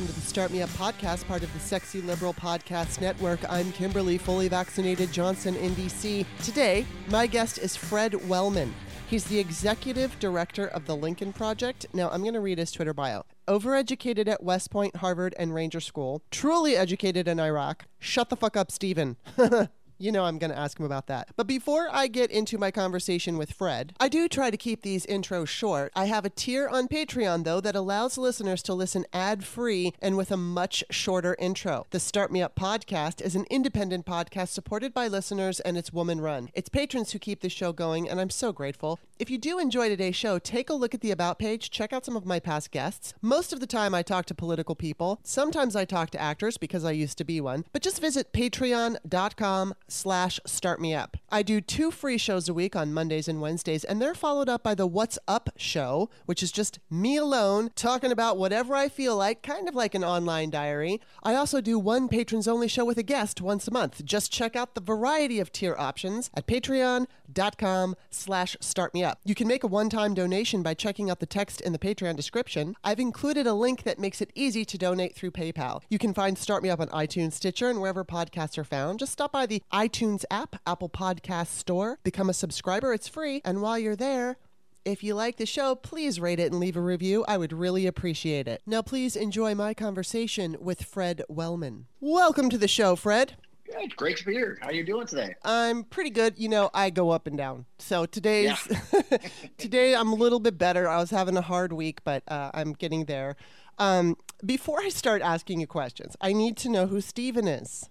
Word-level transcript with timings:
Welcome 0.00 0.14
to 0.14 0.20
the 0.22 0.26
Start 0.26 0.50
Me 0.50 0.62
Up 0.62 0.70
podcast, 0.70 1.28
part 1.28 1.42
of 1.42 1.52
the 1.52 1.58
Sexy 1.60 2.00
Liberal 2.00 2.32
Podcast 2.32 3.02
Network. 3.02 3.38
I'm 3.52 3.70
Kimberly, 3.72 4.16
fully 4.16 4.48
vaccinated 4.48 5.12
Johnson 5.12 5.54
in 5.56 5.72
DC. 5.72 6.24
Today, 6.42 6.86
my 7.08 7.26
guest 7.26 7.58
is 7.58 7.76
Fred 7.76 8.26
Wellman. 8.26 8.74
He's 9.10 9.24
the 9.24 9.38
executive 9.38 10.18
director 10.18 10.68
of 10.68 10.86
the 10.86 10.96
Lincoln 10.96 11.34
Project. 11.34 11.84
Now, 11.92 12.08
I'm 12.08 12.22
going 12.22 12.32
to 12.32 12.40
read 12.40 12.56
his 12.56 12.72
Twitter 12.72 12.94
bio. 12.94 13.26
Overeducated 13.46 14.26
at 14.26 14.42
West 14.42 14.70
Point, 14.70 14.96
Harvard, 14.96 15.34
and 15.38 15.52
Ranger 15.52 15.80
School. 15.80 16.22
Truly 16.30 16.76
educated 16.76 17.28
in 17.28 17.38
Iraq. 17.38 17.84
Shut 17.98 18.30
the 18.30 18.36
fuck 18.36 18.56
up, 18.56 18.70
Steven. 18.70 19.18
You 20.02 20.10
know 20.10 20.24
I'm 20.24 20.38
going 20.38 20.50
to 20.50 20.58
ask 20.58 20.80
him 20.80 20.86
about 20.86 21.08
that. 21.08 21.28
But 21.36 21.46
before 21.46 21.88
I 21.92 22.06
get 22.06 22.30
into 22.30 22.56
my 22.56 22.70
conversation 22.70 23.36
with 23.36 23.52
Fred, 23.52 23.92
I 24.00 24.08
do 24.08 24.28
try 24.28 24.50
to 24.50 24.56
keep 24.56 24.80
these 24.80 25.04
intros 25.04 25.48
short. 25.48 25.92
I 25.94 26.06
have 26.06 26.24
a 26.24 26.30
tier 26.30 26.66
on 26.68 26.88
Patreon, 26.88 27.44
though, 27.44 27.60
that 27.60 27.76
allows 27.76 28.16
listeners 28.16 28.62
to 28.62 28.72
listen 28.72 29.04
ad 29.12 29.44
free 29.44 29.92
and 30.00 30.16
with 30.16 30.30
a 30.30 30.38
much 30.38 30.82
shorter 30.88 31.36
intro. 31.38 31.86
The 31.90 32.00
Start 32.00 32.32
Me 32.32 32.40
Up 32.40 32.56
podcast 32.56 33.20
is 33.20 33.36
an 33.36 33.44
independent 33.50 34.06
podcast 34.06 34.48
supported 34.48 34.94
by 34.94 35.06
listeners 35.06 35.60
and 35.60 35.76
it's 35.76 35.92
woman 35.92 36.22
run. 36.22 36.48
It's 36.54 36.70
patrons 36.70 37.12
who 37.12 37.18
keep 37.18 37.42
the 37.42 37.50
show 37.50 37.74
going, 37.74 38.08
and 38.08 38.18
I'm 38.18 38.30
so 38.30 38.52
grateful. 38.52 39.00
If 39.20 39.28
you 39.28 39.36
do 39.36 39.58
enjoy 39.58 39.90
today's 39.90 40.16
show, 40.16 40.38
take 40.38 40.70
a 40.70 40.74
look 40.74 40.94
at 40.94 41.02
the 41.02 41.10
About 41.10 41.38
page, 41.38 41.70
check 41.70 41.92
out 41.92 42.06
some 42.06 42.16
of 42.16 42.24
my 42.24 42.40
past 42.40 42.70
guests. 42.70 43.12
Most 43.20 43.52
of 43.52 43.60
the 43.60 43.66
time, 43.66 43.94
I 43.94 44.00
talk 44.00 44.24
to 44.26 44.34
political 44.34 44.74
people. 44.74 45.20
Sometimes 45.22 45.76
I 45.76 45.84
talk 45.84 46.08
to 46.12 46.20
actors 46.20 46.56
because 46.56 46.86
I 46.86 46.92
used 46.92 47.18
to 47.18 47.24
be 47.24 47.38
one. 47.38 47.66
But 47.70 47.82
just 47.82 48.00
visit 48.00 48.32
patreon.com 48.32 49.74
slash 49.88 50.40
start 50.46 50.80
me 50.80 50.94
up. 50.94 51.18
I 51.28 51.42
do 51.42 51.60
two 51.60 51.90
free 51.90 52.16
shows 52.16 52.48
a 52.48 52.54
week 52.54 52.74
on 52.74 52.94
Mondays 52.94 53.28
and 53.28 53.42
Wednesdays, 53.42 53.84
and 53.84 54.00
they're 54.00 54.14
followed 54.14 54.48
up 54.48 54.62
by 54.62 54.74
the 54.74 54.86
What's 54.86 55.18
Up 55.28 55.50
show, 55.54 56.08
which 56.24 56.42
is 56.42 56.50
just 56.50 56.78
me 56.88 57.18
alone 57.18 57.72
talking 57.74 58.12
about 58.12 58.38
whatever 58.38 58.74
I 58.74 58.88
feel 58.88 59.18
like, 59.18 59.42
kind 59.42 59.68
of 59.68 59.74
like 59.74 59.94
an 59.94 60.02
online 60.02 60.48
diary. 60.48 60.98
I 61.22 61.34
also 61.34 61.60
do 61.60 61.78
one 61.78 62.08
patrons 62.08 62.48
only 62.48 62.68
show 62.68 62.86
with 62.86 62.96
a 62.96 63.02
guest 63.02 63.42
once 63.42 63.68
a 63.68 63.70
month. 63.70 64.02
Just 64.02 64.32
check 64.32 64.56
out 64.56 64.74
the 64.74 64.80
variety 64.80 65.40
of 65.40 65.52
tier 65.52 65.76
options 65.78 66.30
at 66.32 66.46
patreon.com 66.46 67.96
slash 68.08 68.56
start 68.60 68.94
me 68.94 69.09
up. 69.10 69.20
You 69.24 69.34
can 69.34 69.48
make 69.48 69.64
a 69.64 69.66
one-time 69.66 70.14
donation 70.14 70.62
by 70.62 70.74
checking 70.74 71.10
out 71.10 71.20
the 71.20 71.26
text 71.26 71.60
in 71.60 71.72
the 71.72 71.78
Patreon 71.78 72.16
description. 72.16 72.76
I've 72.84 73.00
included 73.00 73.46
a 73.46 73.52
link 73.52 73.82
that 73.82 73.98
makes 73.98 74.22
it 74.22 74.30
easy 74.34 74.64
to 74.64 74.78
donate 74.78 75.14
through 75.14 75.32
PayPal. 75.32 75.82
You 75.90 75.98
can 75.98 76.14
find 76.14 76.38
Start 76.38 76.62
Me 76.62 76.70
Up 76.70 76.80
on 76.80 76.88
iTunes, 76.88 77.32
Stitcher, 77.32 77.68
and 77.68 77.80
wherever 77.80 78.04
podcasts 78.04 78.56
are 78.56 78.64
found. 78.64 79.00
Just 79.00 79.12
stop 79.12 79.32
by 79.32 79.46
the 79.46 79.62
iTunes 79.72 80.24
app, 80.30 80.56
Apple 80.66 80.88
Podcast 80.88 81.48
Store, 81.48 81.98
become 82.04 82.30
a 82.30 82.34
subscriber. 82.34 82.94
It's 82.94 83.08
free. 83.08 83.42
And 83.44 83.60
while 83.60 83.78
you're 83.78 83.96
there, 83.96 84.36
if 84.84 85.02
you 85.02 85.14
like 85.14 85.36
the 85.36 85.44
show, 85.46 85.74
please 85.74 86.20
rate 86.20 86.40
it 86.40 86.52
and 86.52 86.60
leave 86.60 86.76
a 86.76 86.80
review. 86.80 87.24
I 87.28 87.36
would 87.36 87.52
really 87.52 87.86
appreciate 87.86 88.48
it. 88.48 88.62
Now, 88.64 88.80
please 88.80 89.16
enjoy 89.16 89.54
my 89.54 89.74
conversation 89.74 90.56
with 90.60 90.84
Fred 90.84 91.22
Wellman. 91.28 91.86
Welcome 92.00 92.48
to 92.50 92.58
the 92.58 92.68
show, 92.68 92.96
Fred. 92.96 93.36
Good. 93.70 93.96
Great 93.96 94.16
to 94.18 94.26
be 94.26 94.32
here. 94.32 94.58
How 94.60 94.70
you 94.70 94.84
doing 94.84 95.06
today? 95.06 95.34
I'm 95.44 95.84
pretty 95.84 96.10
good. 96.10 96.38
You 96.38 96.48
know, 96.48 96.70
I 96.74 96.90
go 96.90 97.10
up 97.10 97.26
and 97.26 97.36
down. 97.36 97.66
So 97.78 98.06
today's 98.06 98.58
yeah. 98.68 99.18
today 99.58 99.94
I'm 99.94 100.08
a 100.12 100.14
little 100.14 100.40
bit 100.40 100.58
better. 100.58 100.88
I 100.88 100.98
was 100.98 101.10
having 101.10 101.36
a 101.36 101.42
hard 101.42 101.72
week, 101.72 102.02
but 102.02 102.22
uh, 102.26 102.50
I'm 102.54 102.72
getting 102.72 103.04
there. 103.04 103.36
Um, 103.78 104.16
before 104.44 104.80
I 104.80 104.88
start 104.88 105.22
asking 105.22 105.60
you 105.60 105.66
questions, 105.66 106.16
I 106.20 106.32
need 106.32 106.56
to 106.58 106.68
know 106.68 106.86
who 106.86 107.00
Steven 107.00 107.46
is. 107.46 107.89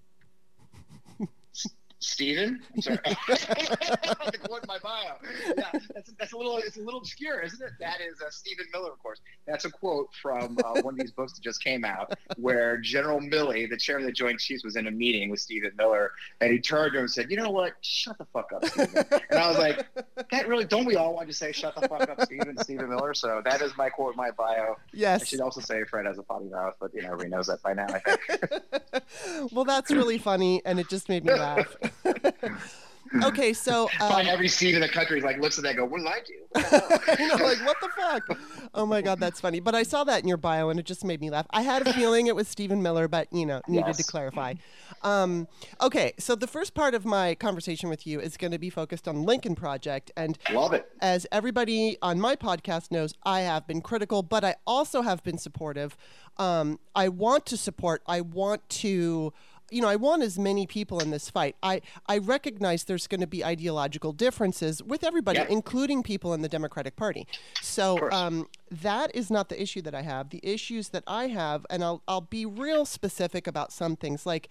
Steven? 2.00 2.62
I'm 2.76 2.82
sorry. 2.82 2.98
quote 4.50 4.66
my 4.68 4.80
bio. 4.80 5.16
Yeah, 5.58 5.80
that's, 5.94 6.12
that's 6.18 6.34
a 6.34 6.38
little 6.38 6.58
it's 6.58 6.78
a 6.78 6.82
little 6.82 7.00
obscure, 7.00 7.42
isn't 7.42 7.62
it? 7.62 7.74
That 7.80 7.98
is 8.02 8.22
uh, 8.22 8.30
Stephen 8.30 8.66
Miller, 8.74 8.92
of 8.92 9.00
course. 9.00 9.20
That's 9.48 9.66
a 9.66 9.70
quote 9.70 10.10
from 10.22 10.58
uh, 10.64 10.82
one 10.82 10.96
of 10.96 11.00
these 11.00 11.12
books 11.12 11.34
that 11.34 11.42
just 11.42 11.64
came 11.64 11.84
out, 11.86 12.14
where 12.38 12.78
General 12.78 13.20
Milley, 13.20 13.70
the 13.70 13.78
chairman 13.78 14.06
of 14.06 14.08
the 14.08 14.14
Joint 14.14 14.40
Chiefs, 14.40 14.64
was 14.64 14.76
in 14.76 14.88
a 14.88 14.92
meeting 14.92 15.30
with 15.30 15.40
Stephen 15.40 15.72
Miller, 15.78 16.12
and 16.42 16.52
he 16.52 16.60
turned 16.60 16.94
to 16.94 17.00
him 17.00 17.04
and 17.04 17.12
said, 17.12 17.30
"You 17.30 17.38
know 17.38 17.50
what? 17.50 17.74
Shut 17.82 18.18
the 18.18 18.26
fuck 18.26 18.52
up, 18.54 18.66
Stephen." 18.66 19.06
And 19.30 19.40
I 19.40 19.48
was 19.48 19.58
like, 19.58 19.86
"That 20.32 20.48
really? 20.48 20.66
Don't 20.66 20.86
we 20.86 20.96
all 20.96 21.14
want 21.14 21.28
to 21.28 21.34
say 21.34 21.52
shut 21.52 21.76
the 21.76 21.88
fuck 21.88 22.10
up, 22.10 22.22
Stephen?" 22.22 22.58
Stephen 22.60 22.90
Miller. 22.90 23.14
So 23.14 23.42
that 23.44 23.62
is 23.62 23.76
my 23.78 23.90
quote, 23.90 24.16
my 24.16 24.32
bio. 24.32 24.78
Yes. 24.94 25.22
I 25.22 25.26
should 25.26 25.42
also 25.42 25.62
say 25.62 25.84
Fred 25.84 26.06
has 26.06 26.18
a 26.18 26.24
potty 26.24 26.46
mouth, 26.46 26.76
but 26.80 26.94
you 26.94 27.02
know 27.02 27.08
everybody 27.08 27.30
knows 27.30 27.48
that 27.48 27.62
by 27.62 27.74
now. 27.74 27.88
I 27.90 28.00
think. 28.00 29.52
well, 29.52 29.66
that's 29.66 29.92
really 29.92 30.18
funny, 30.18 30.62
and 30.66 30.80
it 30.80 30.90
just 30.90 31.10
made 31.10 31.26
me 31.26 31.34
laugh. 31.34 31.76
okay, 33.24 33.54
so 33.54 33.90
um, 34.00 34.28
every 34.28 34.48
seat 34.48 34.76
in 34.76 34.82
the 34.82 34.90
country 34.90 35.22
like 35.22 35.40
looks 35.40 35.58
at 35.58 35.64
that, 35.64 35.70
and 35.72 35.80
go, 35.80 35.86
"What 35.86 36.00
did 36.00 36.08
I 36.08 37.16
do?" 37.18 37.24
you 37.24 37.28
know, 37.28 37.44
like 37.44 37.66
what 37.66 37.78
the 37.82 37.90
fuck? 37.90 38.38
Oh 38.74 38.86
my 38.86 39.02
god, 39.02 39.20
that's 39.20 39.42
funny. 39.42 39.60
But 39.60 39.76
I 39.76 39.84
saw 39.84 40.04
that 40.04 40.22
in 40.22 40.28
your 40.28 40.38
bio, 40.38 40.70
and 40.70 40.80
it 40.80 40.86
just 40.86 41.04
made 41.04 41.22
me 41.22 41.30
laugh. 41.30 41.48
I 41.52 41.62
had 41.62 41.88
a 41.88 41.94
feeling 41.94 42.28
it 42.28 42.36
was 42.36 42.48
Stephen 42.48 42.82
Miller, 42.82 43.08
but 43.08 43.32
you 43.32 43.46
know, 43.46 43.62
needed 43.68 43.88
yes. 43.88 43.98
to 43.98 44.04
clarify. 44.04 44.56
Um, 45.02 45.48
okay, 45.82 46.14
so 46.20 46.36
the 46.36 46.48
first 46.48 46.74
part 46.74 46.94
of 46.94 47.06
my 47.06 47.36
conversation 47.36 47.90
with 47.90 48.06
you 48.06 48.20
is 48.20 48.38
going 48.38 48.52
to 48.52 48.60
be 48.60 48.70
focused 48.70 49.08
on 49.08 49.24
Lincoln 49.24 49.56
Project, 49.56 50.12
and 50.16 50.38
love 50.52 50.74
it. 50.74 50.88
As 51.02 51.26
everybody 51.32 51.98
on 52.02 52.20
my 52.20 52.36
podcast 52.36 52.92
knows, 52.92 53.14
I 53.24 53.42
have 53.42 53.66
been 53.68 53.82
critical, 53.82 54.24
but 54.24 54.44
I 54.44 54.56
also 54.68 55.02
have 55.02 55.24
been 55.24 55.38
supportive. 55.38 55.98
Um, 56.38 56.80
I 56.96 57.10
want 57.10 57.46
to 57.48 57.58
support. 57.58 58.02
I 58.08 58.22
want 58.22 58.68
to 58.70 59.34
you 59.72 59.82
know, 59.82 59.88
I 59.88 59.96
want 59.96 60.24
as 60.24 60.40
many 60.40 60.66
people 60.66 61.00
in 61.00 61.12
this 61.12 61.30
fight. 61.30 61.56
I, 61.62 61.82
I 62.08 62.18
recognize 62.18 62.84
there's 62.86 63.08
going 63.08 63.22
to 63.22 63.28
be 63.28 63.44
ideological 63.44 64.14
differences 64.14 64.82
with 64.84 65.04
everybody, 65.04 65.42
including 65.50 66.04
people 66.04 66.34
in 66.34 66.42
the 66.42 66.50
Democratic 66.50 66.96
Party. 66.96 67.28
So 67.62 68.10
um, 68.12 68.48
that 68.72 69.16
is 69.16 69.30
not 69.30 69.50
the 69.50 69.62
issue 69.62 69.82
that 69.84 69.96
I 69.96 70.02
have. 70.02 70.30
The 70.30 70.40
issues 70.44 70.90
that 70.90 71.04
I 71.08 71.28
have, 71.28 71.66
and 71.70 71.84
I'll, 71.84 72.02
I'll 72.08 72.22
be 72.22 72.46
real 72.46 72.86
specific 72.86 73.48
about 73.48 73.72
some 73.72 73.96
things. 73.96 74.26
Like, 74.26 74.50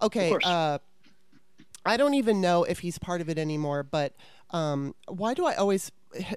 okay, 0.00 0.36
uh, 0.44 0.78
I 1.84 1.96
don't 1.96 2.14
even 2.14 2.40
know 2.40 2.64
if 2.64 2.80
he's 2.80 2.98
part 2.98 3.20
of 3.20 3.28
it 3.28 3.38
anymore, 3.38 3.82
but 3.82 4.14
um, 4.50 4.94
why 5.08 5.34
do 5.34 5.46
I 5.46 5.54
always, 5.54 5.92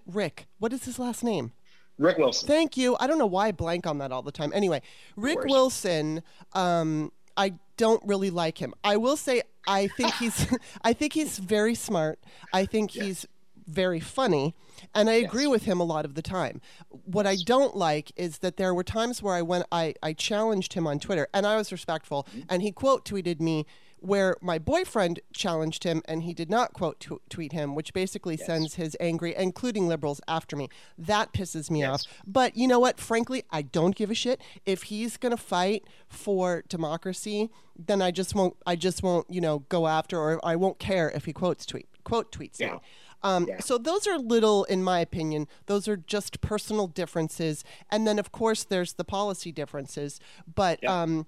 Rick, 0.05 0.47
what 0.59 0.73
is 0.73 0.85
his 0.85 0.99
last 0.99 1.23
name? 1.23 1.51
Rick 1.97 2.17
Wilson. 2.17 2.47
Thank 2.47 2.75
you. 2.77 2.97
I 2.99 3.07
don't 3.07 3.19
know 3.19 3.27
why 3.27 3.47
I 3.47 3.51
blank 3.51 3.85
on 3.85 3.99
that 3.99 4.11
all 4.11 4.23
the 4.23 4.31
time. 4.31 4.51
Anyway, 4.55 4.81
Rick 5.15 5.43
Wilson. 5.43 6.23
Um, 6.53 7.11
I 7.35 7.53
don't 7.77 8.01
really 8.05 8.29
like 8.29 8.59
him. 8.59 8.73
I 8.83 8.97
will 8.97 9.17
say 9.17 9.43
I 9.67 9.87
think 9.87 10.13
he's 10.19 10.47
I 10.83 10.93
think 10.93 11.13
he's 11.13 11.37
very 11.37 11.75
smart. 11.75 12.19
I 12.51 12.65
think 12.65 12.95
yes. 12.95 13.05
he's 13.05 13.27
very 13.65 14.01
funny 14.01 14.53
and 14.93 15.09
I 15.09 15.13
agree 15.13 15.47
with 15.47 15.63
him 15.63 15.79
a 15.79 15.85
lot 15.85 16.03
of 16.03 16.15
the 16.15 16.21
time. 16.21 16.59
What 16.89 17.25
I 17.25 17.37
don't 17.37 17.77
like 17.77 18.11
is 18.17 18.39
that 18.39 18.57
there 18.57 18.73
were 18.73 18.83
times 18.83 19.23
where 19.23 19.35
I 19.35 19.41
went 19.41 19.65
I, 19.71 19.95
I 20.03 20.13
challenged 20.13 20.73
him 20.73 20.85
on 20.85 20.99
Twitter 20.99 21.27
and 21.33 21.47
I 21.47 21.55
was 21.55 21.71
respectful 21.71 22.27
mm-hmm. 22.29 22.41
and 22.49 22.61
he 22.61 22.71
quote 22.71 23.05
tweeted 23.05 23.39
me 23.39 23.65
where 24.03 24.35
my 24.41 24.59
boyfriend 24.59 25.21
challenged 25.33 25.85
him 25.85 26.01
and 26.05 26.23
he 26.23 26.33
did 26.33 26.49
not 26.49 26.73
quote 26.73 26.99
t- 26.99 27.15
tweet 27.29 27.53
him, 27.53 27.73
which 27.73 27.93
basically 27.93 28.35
yes. 28.35 28.45
sends 28.45 28.75
his 28.75 28.97
angry, 28.99 29.33
including 29.35 29.87
liberals, 29.87 30.19
after 30.27 30.55
me. 30.55 30.69
That 30.97 31.31
pisses 31.33 31.71
me 31.71 31.79
yes. 31.79 31.89
off. 31.89 32.01
But 32.27 32.57
you 32.57 32.67
know 32.67 32.79
what? 32.79 32.99
Frankly, 32.99 33.43
I 33.49 33.61
don't 33.61 33.95
give 33.95 34.11
a 34.11 34.15
shit. 34.15 34.41
If 34.65 34.83
he's 34.83 35.15
gonna 35.17 35.37
fight 35.37 35.85
for 36.09 36.63
democracy, 36.67 37.49
then 37.77 38.01
I 38.01 38.11
just 38.11 38.35
won't. 38.35 38.57
I 38.65 38.75
just 38.75 39.01
won't. 39.03 39.29
You 39.29 39.41
know, 39.41 39.59
go 39.69 39.87
after, 39.87 40.19
or 40.19 40.39
I 40.43 40.57
won't 40.57 40.79
care 40.79 41.09
if 41.09 41.25
he 41.25 41.33
quotes 41.33 41.65
tweet 41.65 41.87
quote 42.03 42.31
tweets 42.31 42.59
yeah. 42.59 42.73
me. 42.73 42.79
Um, 43.23 43.47
yeah. 43.47 43.61
So 43.61 43.77
those 43.77 44.05
are 44.05 44.17
little, 44.17 44.65
in 44.65 44.83
my 44.83 44.99
opinion, 44.99 45.47
those 45.67 45.87
are 45.87 45.95
just 45.95 46.41
personal 46.41 46.87
differences, 46.87 47.63
and 47.89 48.05
then 48.05 48.19
of 48.19 48.33
course 48.33 48.65
there's 48.65 48.93
the 48.93 49.05
policy 49.05 49.53
differences. 49.53 50.19
But 50.53 50.79
yeah. 50.83 51.01
um, 51.01 51.25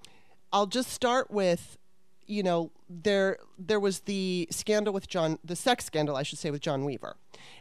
I'll 0.51 0.68
just 0.68 0.89
start 0.89 1.31
with 1.31 1.78
you 2.27 2.44
know, 2.44 2.72
there 2.89 3.38
there 3.57 3.80
was 3.80 4.01
the 4.01 4.48
scandal 4.51 4.94
with 4.94 5.07
John, 5.07 5.39
the 5.44 5.56
sex 5.56 5.86
scandal, 5.86 6.16
I 6.16 6.24
should 6.24 6.39
say, 6.39 6.51
with 6.51 6.62
John 6.62 6.86
Weaver, 6.86 7.16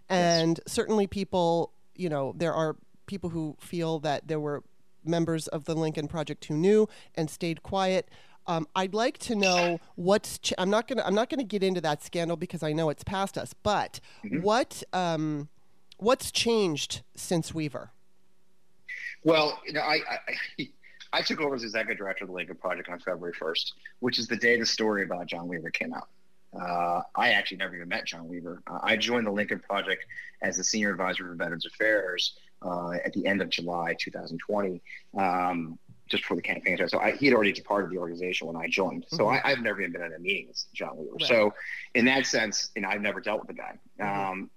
and 0.08 0.58
yes. 0.64 0.72
certainly 0.75 1.06
people, 1.06 1.72
you 1.94 2.08
know, 2.08 2.34
there 2.37 2.52
are 2.55 2.76
people 3.06 3.31
who 3.31 3.56
feel 3.61 3.99
that 4.00 4.28
there 4.28 4.40
were 4.40 4.62
members 5.05 5.46
of 5.49 5.64
the 5.64 5.75
Lincoln 5.75 6.08
Project 6.08 6.44
who 6.46 6.55
knew 6.55 6.88
and 7.14 7.28
stayed 7.28 7.62
quiet. 7.62 8.08
Um, 8.46 8.66
I'd 8.76 8.94
like 8.94 9.19
to 9.19 9.34
know 9.34 9.81
what's. 9.96 10.38
Ch- 10.38 10.52
I'm 10.58 10.70
not 10.70 10.87
gonna. 10.88 11.02
I'm 11.05 11.14
not 11.14 11.28
gonna 11.31 11.44
get 11.44 11.62
into 11.62 11.81
that 11.82 12.02
scandal 12.02 12.37
because 12.37 12.62
I 12.62 12.72
know 12.72 12.90
it's 12.90 13.05
past 13.05 13.38
us. 13.38 13.55
But 13.62 14.00
Mhm. 14.25 14.43
what 14.43 14.82
um, 14.93 15.49
what's 15.99 16.31
changed 16.31 17.02
since 17.14 17.55
Weaver? 17.55 17.90
Well, 19.22 19.58
you 19.67 19.72
know, 19.72 19.81
I, 19.81 20.00
I 20.58 20.69
I 21.14 21.22
took 21.22 21.40
over 21.40 21.55
as 21.55 21.62
executive 21.62 21.96
director 21.96 22.25
of 22.25 22.28
the 22.28 22.34
Lincoln 22.34 22.56
Project 22.56 22.88
on 22.88 22.99
February 22.99 23.32
1st, 23.32 23.72
which 24.00 24.19
is 24.19 24.26
the 24.26 24.37
day 24.37 24.58
the 24.58 24.66
story 24.66 25.05
about 25.05 25.26
John 25.26 25.46
Weaver 25.46 25.70
came 25.70 25.94
out. 25.94 26.08
Uh, 26.61 27.02
I 27.14 27.31
actually 27.31 27.58
never 27.58 27.76
even 27.76 27.88
met 27.88 28.05
John 28.05 28.28
Weaver. 28.28 28.62
Uh, 28.66 28.81
I 28.82 28.96
joined 28.96 29.26
the 29.26 29.31
Lincoln 29.31 29.61
Project 29.61 30.05
as 30.43 30.56
the 30.56 30.64
senior 30.64 30.90
advisor 30.90 31.28
for 31.28 31.34
Veterans 31.34 31.66
Affairs 31.66 32.37
uh, 32.62 32.90
at 33.05 33.12
the 33.12 33.26
end 33.26 33.43
of 33.43 33.49
July 33.49 33.94
2020, 33.99 34.82
um, 35.16 35.78
just 36.08 36.25
before 36.25 36.37
the 36.37 36.43
campaign 36.43 36.76
started. 36.76 36.90
So 36.90 36.99
I, 36.99 37.12
he 37.12 37.26
had 37.26 37.34
already 37.34 37.52
departed 37.52 37.93
the 37.93 37.99
organization 37.99 38.49
when 38.49 38.56
I 38.56 38.67
joined. 38.69 39.06
So 39.08 39.28
I, 39.28 39.40
I've 39.44 39.60
never 39.60 39.81
even 39.82 39.93
been 39.93 40.02
in 40.02 40.14
a 40.14 40.19
meeting 40.19 40.49
with 40.49 40.64
John 40.75 40.96
Weaver. 40.96 41.12
Right. 41.12 41.28
So 41.28 41.55
in 41.94 42.05
that 42.06 42.26
sense, 42.26 42.70
you 42.75 42.82
know, 42.82 42.88
I've 42.88 43.02
never 43.02 43.20
dealt 43.20 43.46
with 43.46 43.49
the 43.49 43.55
guy. 43.55 43.78
Mhm. 44.00 44.31
Um, 44.31 44.50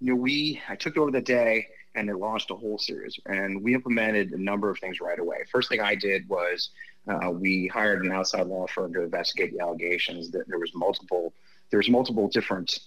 you 0.00 0.14
know, 0.14 0.20
we 0.20 0.60
I 0.68 0.74
took 0.74 0.96
over 0.96 1.12
the 1.12 1.20
day 1.20 1.68
and 1.94 2.08
they 2.08 2.12
launched 2.12 2.50
a 2.50 2.54
whole 2.54 2.78
series, 2.78 3.18
and 3.26 3.62
we 3.62 3.74
implemented 3.74 4.32
a 4.32 4.40
number 4.42 4.70
of 4.70 4.78
things 4.78 5.00
right 5.00 5.18
away. 5.18 5.38
First 5.50 5.68
thing 5.68 5.80
I 5.80 5.94
did 5.94 6.28
was 6.28 6.70
uh, 7.08 7.30
we 7.30 7.66
hired 7.66 8.04
an 8.04 8.12
outside 8.12 8.46
law 8.46 8.66
firm 8.66 8.92
to 8.94 9.02
investigate 9.02 9.52
the 9.52 9.60
allegations 9.60 10.30
that 10.30 10.46
there 10.48 10.58
was 10.58 10.72
multiple 10.74 11.34
there 11.70 11.78
was 11.78 11.88
multiple 11.88 12.28
different 12.28 12.78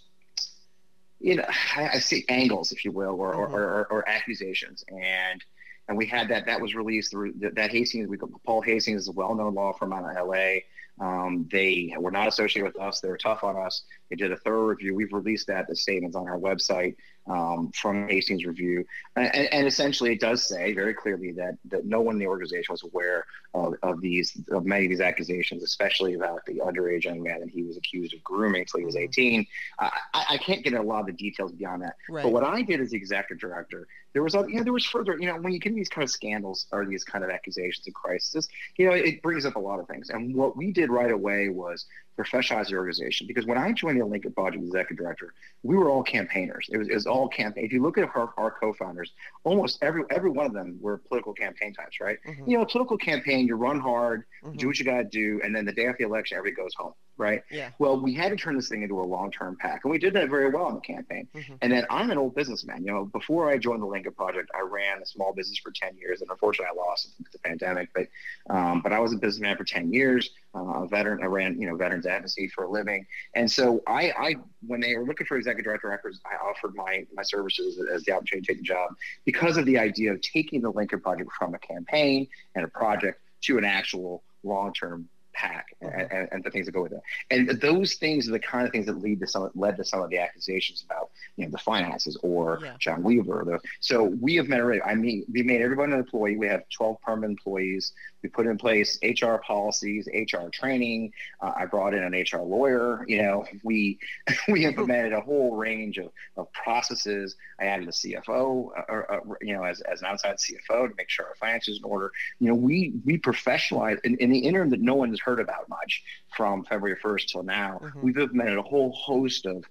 you 1.20 1.36
know 1.36 1.46
I, 1.76 1.90
I 1.94 2.00
see 2.00 2.26
angles, 2.30 2.72
if 2.72 2.86
you 2.86 2.92
will, 2.92 3.20
or, 3.20 3.34
or, 3.34 3.48
Mhm. 3.48 3.54
or, 3.54 3.88
or 3.92 4.10
accusations, 4.10 4.84
and 4.90 5.44
and 5.88 5.98
we 5.98 6.06
had 6.08 6.30
that 6.30 6.46
that 6.48 6.60
was 6.60 6.74
released 6.76 7.12
through 7.12 7.34
that, 7.40 7.56
that 7.56 7.72
Hastings. 7.72 8.08
We 8.10 8.18
Paul 8.46 8.62
Hastings 8.62 9.02
is 9.04 9.08
a 9.08 9.12
well-known 9.12 9.54
law 9.54 9.74
firm 9.74 9.94
out 9.94 10.10
of 10.10 10.16
L.A. 10.18 10.66
Um, 11.00 11.48
they 11.52 11.94
were 12.00 12.10
not 12.12 12.28
associated 12.28 12.74
with 12.74 12.82
us. 12.82 13.02
They 13.02 13.10
were 13.10 13.18
tough 13.18 13.44
on 13.44 13.58
us. 13.58 13.84
They 14.10 14.16
did 14.16 14.32
a 14.32 14.38
thorough 14.38 14.64
review. 14.66 14.96
We've 14.96 15.12
released 15.14 15.48
that 15.48 15.68
the 15.68 15.76
statements 15.76 16.16
on 16.16 16.28
our 16.28 16.40
website 16.40 16.96
um, 17.28 17.72
from 17.74 18.08
Hastings 18.08 18.46
Review, 18.46 18.86
and, 19.16 19.34
and 19.34 19.68
essentially 19.68 20.14
it 20.14 20.20
does 20.20 20.48
say 20.48 20.74
very 20.74 20.94
clearly 20.94 21.32
that 21.34 21.58
that 21.66 21.86
no 21.86 22.02
one 22.02 22.16
in 22.16 22.20
the 22.20 22.28
organization 22.28 22.72
was 22.72 22.84
aware 22.84 23.26
of, 23.54 23.76
of 23.82 24.02
these 24.02 24.40
of 24.52 24.66
many 24.66 24.86
of 24.86 24.90
these 24.90 25.02
accusations, 25.02 25.64
especially 25.64 26.14
about 26.14 26.46
the 26.46 26.56
underage 26.56 27.06
young 27.06 27.24
man 27.24 27.40
that 27.40 27.50
he 27.50 27.64
was 27.64 27.78
accused 27.78 28.14
of 28.14 28.24
grooming 28.24 28.62
until 28.62 28.80
he 28.80 28.86
was 28.86 28.96
18. 28.96 29.48
I, 29.80 29.92
I 30.14 30.38
can't 30.38 30.64
get 30.64 30.74
into 30.74 30.82
a 30.82 30.84
lot 30.84 31.02
of 31.02 31.06
the 31.08 31.14
details 31.14 31.52
beyond 31.52 31.82
that. 31.84 31.96
Right. 32.10 32.24
But 32.24 32.32
what 32.32 32.44
I 32.44 32.62
did 32.62 32.82
as 32.82 32.92
the 32.92 32.98
executive 32.98 33.40
director, 33.40 33.88
there 34.14 34.24
was, 34.24 34.36
a, 34.36 34.46
you 34.48 34.56
know, 34.56 34.64
there 34.64 34.74
was 34.74 34.86
further, 34.86 35.18
you 35.20 35.28
know, 35.28 35.38
when 35.38 35.54
you 35.54 35.60
get 35.60 35.74
these 35.76 35.90
kind 35.90 36.04
of 36.04 36.10
scandals 36.10 36.68
or 36.72 36.86
these 36.86 37.04
kind 37.04 37.24
of 37.24 37.30
accusations 37.30 37.86
and 37.86 37.96
crises, 37.96 38.48
you 38.78 38.88
know, 38.88 38.94
it 38.94 39.22
brings 39.22 39.46
up 39.46 39.56
a 39.56 39.60
lot 39.60 39.80
of 39.80 39.88
things. 39.88 40.10
And 40.10 40.36
what 40.36 40.56
we 40.56 40.72
did 40.72 40.90
right 40.90 41.12
away 41.12 41.50
was 41.50 41.86
professionalize 42.18 42.68
the 42.70 42.76
organization 42.76 43.28
because 43.28 43.46
when 43.46 43.58
I 43.58 43.72
joined 43.72 44.00
the 44.00 44.06
Lincoln 44.06 44.32
Project 44.32 44.62
as 44.64 44.68
executive 44.70 44.98
director, 45.04 45.34
we 45.64 45.76
were 45.76 45.90
all 45.90 46.04
campaigners. 46.04 46.68
It 46.72 46.78
was, 46.78 46.88
it 46.88 46.94
was 46.94 47.06
all 47.06 47.28
campaign. 47.28 47.66
If 47.66 47.74
you 47.74 47.82
look 47.82 47.98
at 47.98 48.04
our, 48.16 48.34
our 48.38 48.52
co-founders, 48.52 49.12
almost 49.44 49.80
every 49.82 50.04
every 50.10 50.30
one 50.30 50.46
of 50.46 50.54
them 50.54 50.78
were 50.82 50.98
political 50.98 51.34
campaign 51.34 51.74
types, 51.74 52.00
right? 52.00 52.18
Mhm. 52.28 52.48
You 52.48 52.58
know, 52.58 52.64
a 52.64 52.68
political 52.68 52.98
campaign, 52.98 53.48
you 53.48 53.56
run 53.56 53.80
hard, 53.80 54.24
Mhm. 54.44 54.58
do 54.58 54.68
what 54.68 54.80
you 54.80 54.86
got 54.86 54.98
to 54.98 55.04
do, 55.04 55.42
and 55.44 55.56
then 55.56 55.66
the 55.66 55.74
day 55.74 55.88
after 55.88 56.04
the 56.04 56.10
election, 56.10 56.38
everybody 56.38 56.62
goes 56.62 56.74
home, 56.76 56.94
right? 57.18 57.44
Yeah. 57.52 57.72
Well, 57.80 58.00
we 58.00 58.14
had 58.14 58.30
to 58.30 58.36
turn 58.36 58.56
this 58.56 58.70
thing 58.70 58.84
into 58.84 59.00
a 59.00 59.04
long-term 59.04 59.58
PAC, 59.60 59.82
and 59.84 59.92
we 59.92 59.98
did 59.98 60.14
that 60.14 60.30
very 60.30 60.50
well 60.50 60.70
in 60.70 60.76
the 60.76 60.82
campaign. 60.82 61.28
Mhm. 61.34 61.58
And 61.62 61.72
then 61.72 61.86
I'm 61.90 62.10
an 62.12 62.18
old 62.18 62.36
businessman. 62.36 62.86
You 62.86 62.92
know, 62.92 63.06
before 63.06 63.50
I 63.50 63.58
joined 63.58 63.82
the 63.82 63.88
Lincoln 63.88 64.14
Project, 64.14 64.50
I 64.56 64.62
ran 64.62 65.02
a 65.02 65.06
small 65.06 65.34
business 65.34 65.60
for 65.60 65.72
10 65.72 65.98
years, 65.98 66.22
and 66.22 66.30
unfortunately, 66.30 66.72
I 66.78 66.82
lost 66.82 67.08
it 67.20 67.32
the 67.32 67.40
pandemic. 67.40 67.90
But 67.94 68.08
um, 68.50 68.82
but 68.82 68.94
I 68.94 69.00
was 69.00 69.12
a 69.14 69.18
businessman 69.18 69.58
for 69.58 69.64
10 69.64 69.92
years. 69.92 70.30
Uh, 70.56 70.84
a 70.84 70.88
veteran. 70.88 71.22
I 71.22 71.26
ran 71.26 71.60
you 71.60 71.68
know 71.68 71.76
veterans 71.76 72.06
advocacy 72.06 72.48
for 72.48 72.64
a 72.64 72.70
living, 72.70 73.06
and 73.34 73.52
so 73.52 73.82
I, 73.88 74.12
I 74.18 74.36
when 74.66 74.80
they 74.80 74.96
were 74.96 75.04
looking 75.06 75.28
for 75.28 75.36
executive 75.36 75.66
director 75.66 75.90
records, 75.90 76.22
I 76.26 76.36
offered 76.48 76.76
my 76.76 77.06
my 77.14 77.24
services 77.24 77.78
as 77.94 78.04
the 78.04 78.14
opportunity 78.14 78.46
to 78.46 78.54
take 78.54 78.62
the 78.62 78.64
job 78.64 78.92
because 79.26 79.58
of 79.58 79.66
the 79.66 79.78
idea 79.78 80.14
of 80.14 80.22
taking 80.22 80.62
the 80.62 80.70
Lincoln 80.70 81.02
Project 81.02 81.30
from 81.38 81.56
a 81.56 81.60
campaign 81.60 82.28
and 82.56 82.64
a 82.64 82.70
project 82.70 83.20
to 83.42 83.58
an 83.58 83.66
actual 83.66 84.24
long-term 84.44 85.10
PAC 85.36 85.76
and, 85.82 86.12
and, 86.12 86.30
and 86.32 86.44
the 86.44 86.50
things 86.50 86.66
that 86.66 86.72
go 86.72 86.84
with 86.84 86.94
it. 86.94 87.02
And 87.30 87.50
those 87.60 87.96
things 87.96 88.28
are 88.28 88.32
the 88.32 88.40
kind 88.40 88.66
of 88.66 88.72
things 88.72 88.86
that 88.86 89.00
lead 89.02 89.20
to 89.20 89.28
some 89.28 89.50
led 89.54 89.76
to 89.78 89.84
some 89.84 90.02
of 90.02 90.10
the 90.10 90.18
accusations 90.18 90.84
about 90.86 91.10
you 91.36 91.46
know 91.46 91.52
the 91.52 91.58
finances 91.58 92.18
or 92.24 92.60
Yeah. 92.64 92.76
John 92.80 93.04
Weaver. 93.04 93.44
The, 93.46 93.60
so 93.82 94.04
we 94.04 94.36
have 94.36 94.48
made 94.48 94.62
already. 94.62 94.82
I 94.82 94.96
mean, 94.96 95.26
we 95.32 95.44
made 95.44 95.62
everyone 95.62 95.92
an 95.92 96.00
employee. 96.00 96.38
We 96.38 96.48
have 96.48 96.64
12 96.70 97.02
permanent 97.02 97.32
employees. 97.32 97.92
We 98.26 98.30
put 98.30 98.48
in 98.48 98.58
place 98.58 98.98
HR 99.04 99.36
policies, 99.36 100.10
HR 100.12 100.48
training. 100.52 101.14
Uh, 101.40 101.54
I 101.56 101.68
brought 101.68 101.94
in 101.94 102.02
an 102.02 102.14
HR 102.14 102.42
lawyer. 102.42 103.06
You 103.08 103.22
know, 103.22 103.46
we 103.64 104.00
we 104.48 104.66
implemented 104.66 105.14
a 105.14 105.22
whole 105.22 105.56
range 105.56 106.00
of, 106.00 106.10
of 106.38 106.52
processes. 106.54 107.36
I 107.60 107.66
added 107.66 107.88
a 107.88 107.92
CFO, 107.92 108.70
uh, 108.76 108.82
or, 108.90 109.12
uh, 109.14 109.20
you 109.42 109.54
know, 109.54 109.64
as, 109.64 109.80
as 109.82 110.02
an 110.02 110.08
outside 110.08 110.38
CFO 110.38 110.90
to 110.90 110.96
make 110.98 111.08
sure 111.08 111.28
our 111.28 111.36
finances 111.36 111.78
in 111.78 111.84
order. 111.84 112.12
You 112.40 112.48
know, 112.48 112.56
we 112.56 112.94
we 113.06 113.20
professionalized 113.20 114.00
in, 114.04 114.18
in 114.18 114.32
the 114.32 114.40
interim 114.40 114.72
that 114.72 114.82
no 114.82 114.96
one 114.96 115.10
has 115.10 115.20
heard 115.20 115.40
about 115.40 115.70
much 115.70 116.02
from 116.36 116.64
February 116.64 116.98
1st 117.04 117.28
till 117.28 117.44
now. 117.44 117.80
Mhm. 117.84 118.02
We've 118.02 118.18
implemented 118.18 118.58
a 118.58 118.64
whole 118.64 118.92
host 118.92 119.46
of 119.46 119.64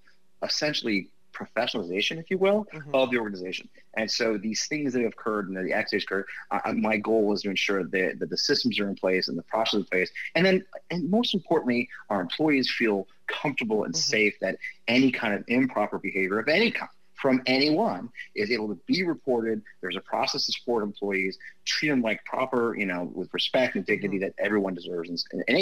essentially 0.44 1.08
professionalization, 1.34 2.18
if 2.18 2.30
you 2.30 2.38
will, 2.38 2.66
Mhm. 2.72 2.94
of 2.94 3.10
the 3.10 3.18
organization. 3.18 3.68
And 3.94 4.10
so 4.10 4.38
these 4.38 4.66
things 4.66 4.92
that 4.92 5.02
have 5.02 5.12
occurred 5.12 5.48
and 5.48 5.56
the 5.56 5.72
accidents 5.72 6.04
occurred, 6.04 6.26
uh, 6.50 6.72
my 6.72 6.96
goal 6.96 7.32
is 7.32 7.42
to 7.42 7.50
ensure 7.50 7.84
that, 7.84 8.18
that 8.18 8.30
the 8.30 8.38
systems 8.38 8.78
are 8.80 8.88
in 8.88 8.94
place 8.94 9.28
and 9.28 9.36
the 9.36 9.42
process 9.42 9.78
in 9.78 9.84
place. 9.84 10.10
And 10.34 10.46
then, 10.46 10.64
and 10.90 11.10
most 11.10 11.34
importantly, 11.34 11.88
our 12.10 12.20
employees 12.20 12.72
feel 12.78 13.06
comfortable 13.26 13.84
and 13.84 13.94
Mhm. 13.94 13.98
safe 13.98 14.34
that 14.40 14.58
any 14.88 15.10
kind 15.10 15.34
of 15.34 15.44
improper 15.48 15.98
behavior 15.98 16.38
of 16.38 16.48
any 16.48 16.70
kind 16.70 16.90
from 17.14 17.42
anyone 17.46 18.10
is 18.34 18.50
able 18.50 18.68
to 18.68 18.78
be 18.86 19.02
reported. 19.02 19.62
There's 19.80 19.96
a 19.96 20.00
process 20.00 20.44
to 20.44 20.52
support 20.52 20.82
employees, 20.82 21.38
treat 21.64 21.88
them 21.88 22.02
like 22.02 22.22
proper, 22.26 22.76
you 22.76 22.84
know, 22.84 23.04
with 23.14 23.32
respect 23.32 23.76
and 23.76 23.86
dignity 23.86 24.18
that 24.18 24.34
everyone 24.36 24.74
deserves 24.74 25.08
in, 25.08 25.42
in 25.48 25.56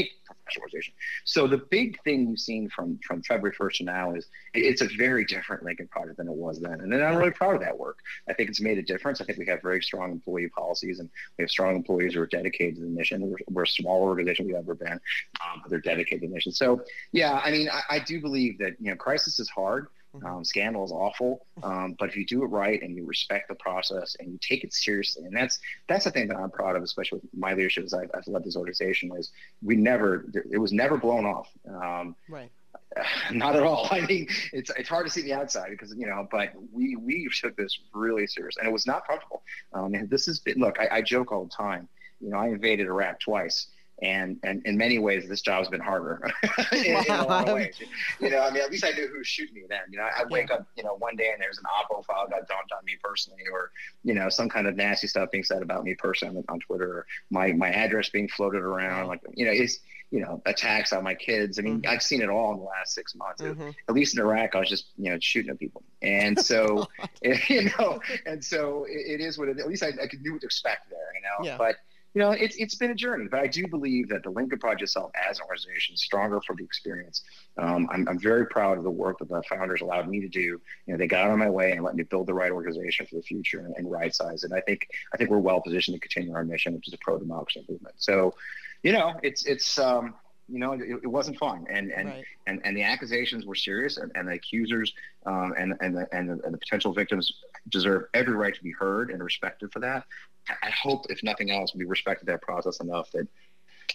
organization. 0.59 0.95
So 1.25 1.47
the 1.47 1.59
big 1.59 2.01
thing 2.03 2.29
you've 2.29 2.39
seen 2.39 2.69
from 2.69 2.99
from 3.07 3.23
February 3.23 3.55
1st 3.57 3.79
to 3.79 3.85
now 3.85 4.15
is 4.15 4.27
it's 4.55 4.83
a 4.83 4.89
very 4.99 5.25
different 5.25 5.63
Lincoln 5.63 5.89
project 5.89 6.19
than 6.19 6.29
it 6.29 6.35
was 6.35 6.61
then. 6.61 6.81
And 6.81 6.93
then 6.93 7.03
I'm 7.03 7.17
really 7.17 7.31
proud 7.31 7.55
of 7.55 7.61
that 7.63 7.79
work. 7.79 7.99
I 8.29 8.33
think 8.33 8.51
it's 8.51 8.61
made 8.61 8.79
a 8.79 8.83
difference. 8.83 9.21
I 9.21 9.25
think 9.25 9.39
we 9.39 9.47
have 9.47 9.63
very 9.63 9.83
strong 9.83 10.13
employee 10.13 10.49
policies 10.49 10.99
and 10.99 11.09
we 11.39 11.43
have 11.43 11.51
strong 11.51 11.77
employees 11.77 12.15
who 12.15 12.21
are 12.21 12.27
dedicated 12.27 12.77
to 12.77 12.81
the 12.83 12.89
mission. 12.89 13.23
We're, 13.23 13.37
we're 13.51 13.63
a 13.63 13.67
smaller 13.67 14.09
organization 14.09 14.47
we've 14.47 14.57
ever 14.57 14.75
been, 14.75 14.93
um, 14.93 15.61
but 15.63 15.71
they're 15.71 15.81
dedicated 15.81 16.23
to 16.23 16.29
the 16.29 16.35
mission. 16.35 16.53
So 16.53 16.83
yeah, 17.13 17.41
I 17.45 17.51
mean, 17.51 17.69
I, 17.71 17.97
I 17.97 17.99
do 18.01 18.21
believe 18.21 18.59
that, 18.59 18.75
you 18.81 18.91
know, 18.91 18.97
crisis 18.97 19.39
is 19.39 19.49
hard. 19.49 19.87
Mhm. 20.15 20.27
Um, 20.27 20.45
scandal 20.45 20.85
is 20.85 20.93
awful, 20.93 21.47
um, 21.63 21.97
but 21.99 22.09
if 22.11 22.17
you 22.17 22.27
do 22.27 22.43
it 22.43 22.47
right 22.49 22.83
and 22.83 22.95
you 22.95 23.05
respect 23.07 23.49
the 23.49 23.55
process 23.55 24.15
and 24.21 24.31
you 24.31 24.39
take 24.41 24.63
it 24.63 24.75
seriously, 24.75 25.25
and 25.25 25.35
that's 25.35 25.59
that's 25.89 26.05
the 26.05 26.11
thing 26.11 26.29
that 26.29 26.37
I'm 26.37 26.51
proud 26.51 26.77
of, 26.77 26.83
especially 26.83 27.21
with 27.21 27.35
my 27.35 27.55
leadership 27.55 27.85
as 27.85 27.95
I've, 27.95 28.11
I've 28.15 28.27
led 28.27 28.45
this 28.45 28.57
organization, 28.57 29.11
is 29.17 29.31
we 29.63 29.75
never 29.77 30.27
it 30.51 30.59
was 30.59 30.73
never 30.73 30.99
blown 30.99 31.25
off. 31.25 31.49
Um, 31.67 32.15
Right. 32.29 32.51
not 33.33 33.57
at 33.57 33.63
all. 33.63 33.89
I 33.91 34.01
mean, 34.03 34.27
it's 34.53 34.71
it's 34.77 34.89
hard 34.89 35.07
to 35.07 35.13
see 35.13 35.23
the 35.23 35.33
outside 35.33 35.71
because 35.71 35.95
you 35.97 36.07
know, 36.07 36.29
but 36.31 36.51
we 36.73 36.97
we 36.97 37.29
took 37.41 37.57
this 37.57 37.79
really 37.95 38.27
serious, 38.27 38.57
and 38.59 38.67
it 38.69 38.73
was 38.73 38.87
not 38.87 39.07
comfortable. 39.07 39.43
Um, 39.73 39.95
and 39.95 40.11
this 40.11 40.27
has 40.27 40.41
been 40.41 40.59
look. 40.59 40.79
I, 40.79 40.99
I 40.99 41.03
joke 41.03 41.33
all 41.33 41.45
the 41.45 41.51
time. 41.51 41.89
You 42.21 42.31
know, 42.31 42.39
I 42.39 42.49
invaded 42.49 42.87
Iraq 42.87 43.21
twice. 43.21 43.69
And, 44.01 44.39
and 44.43 44.65
in 44.67 44.77
many 44.77 44.99
ways, 44.99 45.29
this 45.29 45.43
job's 45.43 45.69
been 45.69 45.81
harder 45.81 46.29
in, 46.73 46.85
in 46.85 47.11
a 47.11 47.25
lot 47.25 47.49
of 47.49 47.55
ways. 47.55 47.75
You 48.21 48.31
know, 48.31 48.41
I 48.41 48.51
mean, 48.51 48.63
at 48.63 48.71
least 48.71 48.85
I 48.85 48.91
knew 48.91 49.07
who 49.07 49.19
was 49.19 49.29
shooting 49.29 49.55
me 49.55 49.63
then. 49.69 49.81
You 49.91 49.99
know, 49.99 50.05
I 50.05 50.25
wake 50.29 50.51
up, 50.51 50.67
you 50.77 50.83
know, 50.83 50.95
one 50.97 51.15
day 51.15 51.31
and 51.33 51.41
there's 51.41 51.59
an 51.59 51.65
Oppo 51.65 52.05
file 52.05 52.27
got 52.29 52.49
dumped 52.49 52.73
on 52.77 52.85
me 52.85 52.97
personally, 53.03 53.43
or 53.53 53.71
you 54.03 54.15
know, 54.15 54.29
some 54.29 54.49
kind 54.49 54.67
of 54.67 54.75
nasty 54.75 55.07
stuff 55.07 55.31
being 55.31 55.45
said 55.45 55.63
about 55.63 55.85
me 55.85 55.95
personally 55.95 56.43
on, 56.49 56.59
Twitter, 56.59 56.89
or 56.89 57.07
my 57.31 57.53
my 57.53 57.69
address 57.71 58.09
being 58.09 58.29
floated 58.29 58.63
around. 58.63 59.07
Like, 59.07 59.21
you 59.35 59.45
know, 59.47 59.53
it's 59.53 59.79
you 60.11 60.21
know, 60.21 60.43
attacks 60.45 60.93
on 60.93 61.03
my 61.03 61.15
kids. 61.15 61.59
I 61.59 61.63
mean, 61.63 61.81
Mhm. 61.81 61.87
I've 61.89 62.03
seen 62.03 62.21
it 62.21 62.29
all 62.29 62.53
in 62.53 62.59
the 62.59 62.65
last 62.65 62.95
six 62.95 63.15
months. 63.15 63.41
Mhm. 63.41 63.75
at 63.89 63.95
least 63.95 64.15
in 64.15 64.21
Iraq, 64.21 64.55
I 64.55 64.59
was 64.59 64.69
just 64.69 64.87
you 64.99 65.11
know 65.11 65.19
shooting 65.21 65.51
at 65.51 65.59
people, 65.61 65.83
and 66.03 66.39
so 66.39 66.89
you 67.49 67.71
know, 67.79 68.01
and 68.27 68.45
so 68.45 68.85
it, 68.91 69.21
it 69.21 69.25
is 69.25 69.39
what 69.39 69.49
it. 69.49 69.59
At 69.61 69.69
least 69.69 69.83
I, 69.85 69.93
I 70.03 70.07
could 70.09 70.23
knew 70.23 70.33
what 70.33 70.41
to 70.41 70.47
expect 70.47 70.91
there, 70.91 70.99
you 71.15 71.23
know. 71.23 71.51
Yeah. 71.51 71.57
But 71.57 71.77
you 72.15 72.21
know, 72.21 72.33
it's 72.33 72.57
it's 72.57 72.75
been 72.75 72.91
a 72.91 72.95
journey. 72.95 73.27
But 73.31 73.41
I 73.41 73.47
do 73.47 73.67
believe 73.67 74.09
that 74.11 74.23
the 74.23 74.31
Lincoln 74.31 74.59
Project 74.59 74.83
itself, 74.83 75.11
as 75.15 75.39
an 75.39 75.45
organization, 75.47 75.95
is 75.95 76.03
stronger 76.03 76.41
for 76.47 76.55
the 76.55 76.65
experience. 76.65 77.23
Um, 77.57 77.89
I'm 77.91 78.07
I'm 78.09 78.19
very 78.19 78.47
proud 78.47 78.77
of 78.79 78.85
the 78.85 78.91
work 78.91 79.19
that 79.19 79.29
the 79.29 79.43
founders 79.49 79.81
allowed 79.81 80.09
me 80.09 80.21
to 80.21 80.29
do. 80.29 80.41
You 80.41 80.61
know, 80.89 80.97
they 80.97 81.07
got 81.07 81.25
out 81.25 81.33
of 81.33 81.39
my 81.39 81.51
way 81.51 81.73
and 81.73 81.83
let 81.83 81.95
me 81.95 82.03
build 82.03 82.27
the 82.27 82.35
right 82.35 82.53
organization 82.53 83.07
for 83.07 83.15
the 83.17 83.23
future 83.23 83.61
and, 83.61 83.75
and 83.77 83.91
right 83.91 84.15
size. 84.15 84.45
And 84.45 84.53
I 84.53 84.61
think 84.61 84.89
I 85.15 85.17
think 85.17 85.31
we're 85.31 85.39
well 85.39 85.61
positioned 85.61 85.95
to 85.95 86.01
continue 86.01 86.35
our 86.35 86.45
mission, 86.45 86.75
which 86.75 86.89
is 86.89 86.95
a 86.95 86.99
pro 86.99 87.19
democracy 87.19 87.65
movement. 87.69 87.95
So, 87.99 88.35
you 88.83 88.93
know, 88.93 89.15
it's 89.23 89.45
it's. 89.47 89.79
Um, 89.79 90.15
you 90.49 90.59
know, 90.59 90.73
it, 90.73 90.83
it 91.03 91.07
wasn't 91.07 91.39
fun, 91.39 91.67
and 91.71 91.91
and 91.93 92.09
Right. 92.09 92.25
and, 92.47 92.61
and 92.65 92.77
the 92.77 92.83
accusations 92.83 93.47
were 93.47 93.55
serious 93.55 93.97
and, 93.97 94.13
and 94.15 94.29
the 94.29 94.33
accusers 94.33 94.93
um, 95.25 95.55
and 95.57 95.75
and 95.81 95.97
the, 95.97 96.07
and 96.13 96.29
the, 96.29 96.45
and 96.45 96.53
the 96.53 96.59
potential 96.59 96.93
victims 96.93 97.33
deserve 97.69 98.05
every 98.15 98.35
right 98.35 98.55
to 98.55 98.63
be 98.63 98.73
heard 98.73 99.11
and 99.11 99.23
respected 99.23 99.73
for 99.73 99.81
that. 99.81 100.05
I 100.49 100.71
hope, 100.71 101.07
if 101.09 101.23
nothing 101.23 101.51
else, 101.51 101.75
we 101.75 101.85
respected 101.85 102.27
that 102.27 102.43
process 102.43 102.81
enough 102.81 103.11
that 103.13 103.29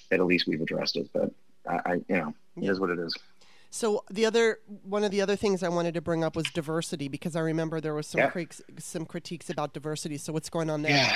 that 0.09 0.19
at 0.19 0.25
least 0.25 0.47
we've 0.47 0.61
addressed 0.61 0.95
it. 0.95 1.09
But 1.13 1.31
I, 1.67 1.79
I 1.85 1.93
you 1.95 2.03
know, 2.09 2.33
it 2.55 2.69
is 2.69 2.79
what 2.79 2.89
it 2.89 2.99
is. 2.99 3.13
So 3.69 4.03
the 4.09 4.25
other 4.25 4.59
one 4.83 5.03
of 5.03 5.11
the 5.11 5.21
other 5.21 5.35
things 5.35 5.61
I 5.61 5.69
wanted 5.69 5.93
to 5.95 6.01
bring 6.01 6.23
up 6.23 6.35
was 6.35 6.45
diversity 6.53 7.07
because 7.09 7.35
I 7.35 7.41
remember 7.41 7.81
there 7.81 7.93
was 7.93 8.07
some 8.07 8.19
Yep. 8.19 8.31
critiques, 8.31 8.61
some 8.79 9.05
critiques 9.05 9.49
about 9.49 9.73
diversity. 9.73 10.17
So 10.17 10.31
what's 10.33 10.49
going 10.49 10.69
on 10.69 10.81
there? 10.83 10.93
Yeah, 10.93 11.13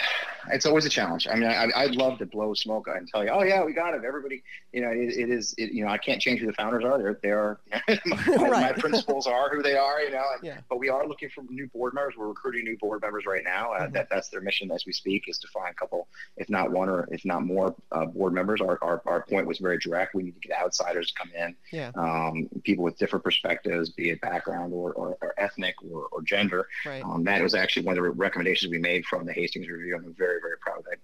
it's 0.52 0.66
always 0.66 0.86
a 0.86 0.90
challenge. 0.90 1.28
I 1.32 1.36
mean, 1.36 1.46
I, 1.50 1.68
I'd 1.76 1.96
love 1.96 2.20
to 2.20 2.26
blow 2.26 2.54
smoke 2.54 2.88
and 2.94 3.08
tell 3.08 3.24
you, 3.24 3.30
oh 3.30 3.44
yeah, 3.44 3.64
we 3.64 3.72
got 3.74 3.94
it. 3.94 4.04
Everybody, 4.06 4.44
you 4.74 4.82
know, 4.82 4.90
it, 4.90 4.98
it 5.18 5.30
is. 5.30 5.56
It, 5.58 5.72
you 5.72 5.86
know, 5.86 5.92
I 5.92 5.98
can't 5.98 6.22
change 6.22 6.42
who 6.42 6.48
the 6.48 6.54
founders 6.54 6.84
are. 6.84 6.98
They're, 6.98 7.20
they 7.24 7.32
are. 7.32 7.60
my, 7.88 8.00
my 8.38 8.50
Right. 8.50 8.78
principles 8.78 9.28
are 9.28 9.50
who 9.50 9.64
they 9.64 9.78
are. 9.78 10.02
You 10.02 10.12
know, 10.12 10.24
and, 10.36 10.44
Yeah. 10.44 10.58
but 10.70 10.78
we 10.78 10.90
are 10.90 11.08
looking 11.08 11.30
for 11.30 11.44
new 11.50 11.68
board 11.68 11.94
members. 11.94 12.16
We're 12.18 12.28
recruiting 12.28 12.66
new 12.66 12.78
board 12.78 13.02
members 13.02 13.26
right 13.26 13.44
now. 13.46 13.72
Uh, 13.74 13.88
Mhm. 13.88 13.94
That 13.94 14.10
that's 14.10 14.28
their 14.30 14.42
mission 14.42 14.72
as 14.72 14.86
we 14.86 14.92
speak 14.92 15.24
is 15.28 15.40
to 15.40 15.48
find 15.48 15.72
a 15.72 15.74
couple, 15.74 16.08
if 16.38 16.50
not 16.50 16.70
one 16.72 16.90
or 16.90 17.08
if 17.12 17.24
not 17.24 17.44
more, 17.46 17.76
uh, 17.94 18.06
board 18.06 18.34
members. 18.34 18.60
Our, 18.62 18.78
our 18.82 19.02
our 19.06 19.22
point 19.24 19.48
was 19.48 19.60
very 19.60 19.78
direct. 19.80 20.14
We 20.16 20.24
need 20.24 20.36
to 20.42 20.48
get 20.48 20.62
outsiders 20.62 21.08
to 21.12 21.14
come 21.14 21.32
in 21.34 21.56
Yeah. 21.72 21.92
um, 21.96 22.50
people 22.64 22.84
with 22.84 22.98
different 22.98 23.24
perspectives, 23.24 23.90
be 23.90 24.10
it 24.10 24.22
background 24.22 24.74
or, 24.74 24.94
or, 24.94 25.18
or 25.22 25.34
ethnic 25.38 25.76
or, 25.92 26.08
or 26.12 26.22
gender. 26.22 26.68
Right. 26.86 27.04
Um, 27.04 27.24
that 27.24 27.42
was 27.42 27.56
actually 27.56 27.86
one 27.86 27.98
of 27.98 28.04
the 28.04 28.10
recommendations 28.10 28.72
we 28.72 28.80
made 28.80 29.06
from 29.06 29.26
the 29.26 29.34
Hastings 29.34 29.68
Review. 29.68 29.96
I'm 29.96 30.14
very, 30.14 30.40
very 30.42 30.58
proud 30.60 30.80
of 30.80 30.86
that 30.86 30.98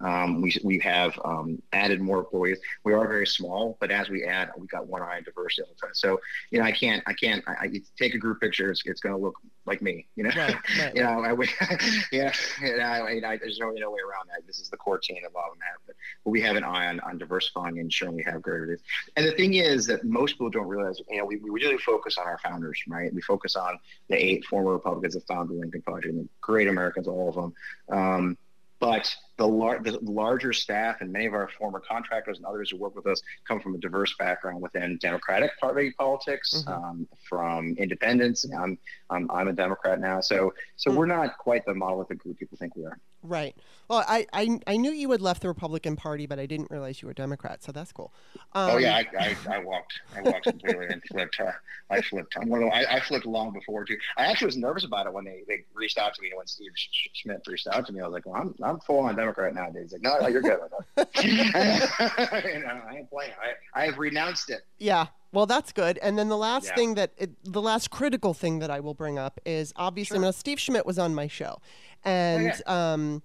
Um, 0.00 0.40
we, 0.40 0.56
we 0.64 0.78
have 0.78 1.18
um, 1.24 1.60
added 1.72 2.00
more 2.00 2.20
employees. 2.20 2.58
We 2.84 2.94
are 2.94 3.06
very 3.06 3.26
small, 3.26 3.76
but 3.80 3.90
as 3.90 4.08
we 4.08 4.24
add, 4.24 4.50
we 4.56 4.66
got 4.66 4.86
one 4.86 5.02
eye 5.02 5.18
on 5.18 5.24
diversity 5.24 5.62
all 5.62 5.74
the 5.74 5.86
time. 5.86 5.94
So, 5.94 6.18
you 6.50 6.58
know, 6.58 6.64
I 6.64 6.72
can't, 6.72 7.02
I 7.06 7.12
can't, 7.12 7.44
I, 7.46 7.52
I 7.62 7.82
take 7.98 8.14
a 8.14 8.18
group 8.18 8.40
picture. 8.40 8.70
It's, 8.70 8.82
it's 8.86 9.00
going 9.00 9.14
to 9.14 9.20
look 9.20 9.34
like 9.66 9.82
me, 9.82 10.06
you 10.16 10.24
know? 10.24 10.30
Right, 10.34 10.56
right. 10.78 10.94
you 10.94 11.02
know, 11.02 11.22
I, 11.22 11.32
yeah, 12.12 12.32
you 12.62 12.76
know, 12.78 12.82
I, 12.82 13.20
I, 13.24 13.36
there's 13.36 13.58
no, 13.58 13.70
no 13.70 13.90
way 13.90 14.00
around 14.00 14.28
that. 14.28 14.46
This 14.46 14.58
is 14.58 14.70
the 14.70 14.78
core 14.78 14.98
team 14.98 15.18
of 15.26 15.36
all 15.36 15.52
of 15.52 15.58
that. 15.58 15.76
But, 15.86 15.96
but 16.24 16.30
we 16.30 16.40
have 16.40 16.56
an 16.56 16.64
eye 16.64 16.86
on, 16.86 17.00
on 17.00 17.18
diversifying 17.18 17.78
and 17.78 17.86
ensuring 17.86 18.16
we 18.16 18.22
have 18.22 18.40
great 18.40 18.60
reviews. 18.60 18.80
And 19.16 19.26
the 19.26 19.32
thing 19.32 19.54
is 19.54 19.86
that 19.86 20.04
most 20.04 20.32
people 20.32 20.50
don't 20.50 20.66
realize, 20.66 20.98
you 21.10 21.18
know, 21.18 21.26
we, 21.26 21.36
we 21.36 21.50
really 21.50 21.78
focus 21.78 22.16
on 22.16 22.26
our 22.26 22.38
founders, 22.38 22.80
right? 22.88 23.12
We 23.12 23.20
focus 23.20 23.54
on 23.54 23.78
the 24.08 24.16
eight 24.16 24.46
former 24.46 24.72
Republicans 24.72 25.12
that 25.14 25.26
founded 25.26 25.56
the 25.56 25.60
Lincoln 25.60 25.82
Project, 25.82 26.14
and 26.14 26.24
the 26.24 26.28
great 26.40 26.68
Americans, 26.68 27.06
all 27.06 27.28
of 27.28 27.34
them. 27.34 27.54
Um, 27.90 28.38
but 28.80 29.14
the, 29.36 29.46
lar- 29.46 29.78
the 29.82 29.98
larger 30.02 30.52
staff 30.52 30.96
and 31.00 31.12
many 31.12 31.26
of 31.26 31.34
our 31.34 31.48
former 31.58 31.80
contractors 31.80 32.38
and 32.38 32.46
others 32.46 32.70
who 32.70 32.78
work 32.78 32.96
with 32.96 33.06
us 33.06 33.20
come 33.46 33.60
from 33.60 33.74
a 33.74 33.78
diverse 33.78 34.14
background 34.18 34.60
within 34.60 34.98
Democratic 35.00 35.50
Party 35.60 35.92
politics, 35.98 36.64
Mhm. 36.66 36.72
um, 36.72 37.08
from 37.28 37.74
independents. 37.78 38.44
I'm, 38.58 38.78
I'm, 39.10 39.30
I'm 39.30 39.48
a 39.48 39.52
Democrat 39.52 40.00
now. 40.00 40.20
So, 40.20 40.52
so 40.76 40.90
Mm. 40.90 40.96
we're 40.96 41.06
not 41.06 41.38
quite 41.38 41.64
the 41.66 41.74
monolithic 41.74 42.18
group 42.18 42.38
people 42.38 42.56
think 42.58 42.74
we 42.74 42.84
are. 42.86 42.98
Right. 43.22 43.54
Well, 43.88 44.04
I, 44.08 44.26
I 44.32 44.60
I 44.66 44.76
knew 44.76 44.90
you 44.92 45.10
had 45.10 45.20
left 45.20 45.42
the 45.42 45.48
Republican 45.48 45.94
Party, 45.96 46.26
but 46.26 46.38
I 46.38 46.46
didn't 46.46 46.70
realize 46.70 47.02
you 47.02 47.08
were 47.08 47.12
Democrat. 47.14 47.62
So 47.62 47.70
that's 47.72 47.92
cool. 47.92 48.12
Um, 48.54 48.70
oh 48.70 48.76
yeah, 48.78 48.94
I, 48.96 49.06
I, 49.18 49.36
I 49.56 49.58
walked, 49.58 49.92
I 50.16 50.22
walked 50.22 50.44
completely 50.44 50.86
and 50.86 51.02
flipped. 51.04 51.38
Uh, 51.38 51.52
I 51.90 52.00
flipped. 52.00 52.34
I'm 52.40 52.48
one 52.48 52.62
of 52.62 52.70
the, 52.70 52.74
I, 52.76 52.96
I 52.96 53.00
flipped 53.00 53.26
long 53.26 53.52
before 53.52 53.84
too. 53.84 53.98
I 54.16 54.26
actually 54.26 54.46
was 54.46 54.56
nervous 54.56 54.84
about 54.84 55.06
it 55.06 55.12
when 55.12 55.24
they, 55.24 55.42
they 55.48 55.64
reached 55.74 55.98
out 55.98 56.14
to 56.14 56.22
me. 56.22 56.30
When 56.34 56.46
Steve 56.46 56.70
Sch- 56.74 57.08
Schmidt 57.12 57.42
reached 57.46 57.66
out 57.66 57.86
to 57.86 57.92
me, 57.92 58.00
I 58.00 58.04
was 58.06 58.12
like, 58.14 58.24
well, 58.26 58.40
I'm 58.40 58.54
I'm 58.62 58.80
full 58.80 59.00
on 59.00 59.16
Democrat 59.16 59.54
nowadays. 59.54 59.82
He's 59.82 59.92
like, 59.92 60.02
no, 60.02 60.18
no, 60.18 60.28
you're 60.28 60.40
good 60.42 60.58
with 60.96 61.08
you 61.24 61.34
know, 61.44 62.80
I 62.88 62.94
ain't 62.98 63.10
playing. 63.10 63.32
I 63.42 63.80
I 63.82 63.86
have 63.86 63.98
renounced 63.98 64.50
it. 64.50 64.60
Yeah. 64.78 65.06
Well, 65.32 65.46
that's 65.46 65.72
good. 65.72 65.96
And 65.98 66.18
then 66.18 66.28
the 66.28 66.36
last 66.36 66.66
Yeah. 66.66 66.74
thing 66.74 66.94
that 66.94 67.12
it, 67.16 67.30
the 67.44 67.62
last 67.62 67.90
critical 67.90 68.34
thing 68.34 68.58
that 68.58 68.70
I 68.70 68.80
will 68.80 68.94
bring 68.94 69.16
up 69.18 69.38
is 69.46 69.72
obviously 69.76 70.16
Sure. 70.16 70.24
now 70.24 70.30
Steve 70.32 70.58
Schmidt 70.58 70.84
was 70.84 70.98
on 70.98 71.14
my 71.14 71.28
show, 71.28 71.60
and 72.04 72.48
Okay. 72.50 72.62
um, 72.66 73.22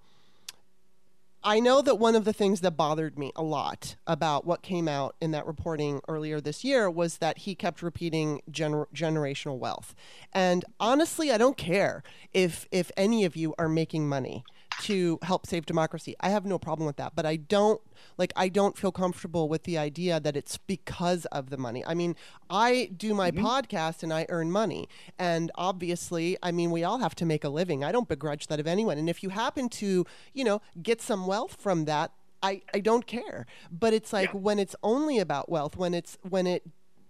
I 1.47 1.59
know 1.59 1.83
that 1.83 1.99
one 1.99 2.15
of 2.15 2.25
the 2.25 2.33
things 2.33 2.61
that 2.61 2.71
bothered 2.71 3.19
me 3.19 3.31
a 3.35 3.43
lot 3.43 3.97
about 4.07 4.45
what 4.47 4.63
came 4.63 4.87
out 4.87 5.15
in 5.21 5.29
that 5.31 5.45
reporting 5.45 6.01
earlier 6.07 6.41
this 6.41 6.63
year 6.63 6.89
was 6.89 7.17
that 7.19 7.39
he 7.39 7.53
kept 7.53 7.83
repeating 7.83 8.41
gener- 8.49 8.87
generational 8.95 9.59
wealth. 9.59 9.93
And 10.33 10.65
honestly, 10.79 11.31
I 11.31 11.37
don't 11.37 11.55
care 11.55 12.01
if 12.33 12.67
if 12.71 12.89
any 12.97 13.25
of 13.25 13.35
you 13.35 13.53
are 13.59 13.69
making 13.69 14.09
money 14.09 14.43
to 14.81 15.19
help 15.21 15.45
save 15.47 15.65
democracy. 15.65 16.15
I 16.19 16.29
have 16.29 16.45
no 16.45 16.57
problem 16.59 16.85
with 16.85 16.97
that, 16.97 17.13
but 17.15 17.25
I 17.25 17.35
don't 17.37 17.81
like 18.17 18.33
I 18.35 18.49
don't 18.49 18.77
feel 18.77 18.91
comfortable 18.91 19.47
with 19.49 19.63
the 19.63 19.77
idea 19.77 20.19
that 20.19 20.35
it's 20.35 20.57
because 20.57 21.25
of 21.27 21.49
the 21.49 21.57
money. 21.57 21.83
I 21.85 21.93
mean, 21.93 22.15
I 22.49 22.91
do 22.95 23.13
my 23.13 23.31
mm-hmm. 23.31 23.45
podcast 23.45 24.03
and 24.03 24.13
I 24.13 24.25
earn 24.29 24.51
money. 24.51 24.87
And 25.17 25.51
obviously, 25.55 26.37
I 26.43 26.51
mean, 26.51 26.71
we 26.71 26.83
all 26.83 26.99
have 26.99 27.15
to 27.15 27.25
make 27.25 27.43
a 27.43 27.49
living. 27.49 27.83
I 27.83 27.91
don't 27.91 28.07
begrudge 28.07 28.47
that 28.47 28.59
of 28.59 28.67
anyone. 28.67 28.97
And 28.97 29.09
if 29.09 29.23
you 29.23 29.29
happen 29.29 29.69
to, 29.69 30.05
you 30.33 30.43
know, 30.43 30.61
get 30.81 31.01
some 31.01 31.25
wealth 31.27 31.57
from 31.59 31.85
that, 31.85 32.11
I, 32.43 32.61
I 32.73 32.79
don't 32.79 33.07
care. 33.07 33.47
But 33.71 33.93
it's 33.93 34.13
like 34.13 34.33
Yeah. 34.33 34.39
when 34.39 34.59
it's 34.59 34.75
only 34.83 35.19
about 35.19 35.49
wealth, 35.49 35.75
when 35.77 35.93
it's 35.93 36.17
when 36.21 36.47
it 36.47 36.63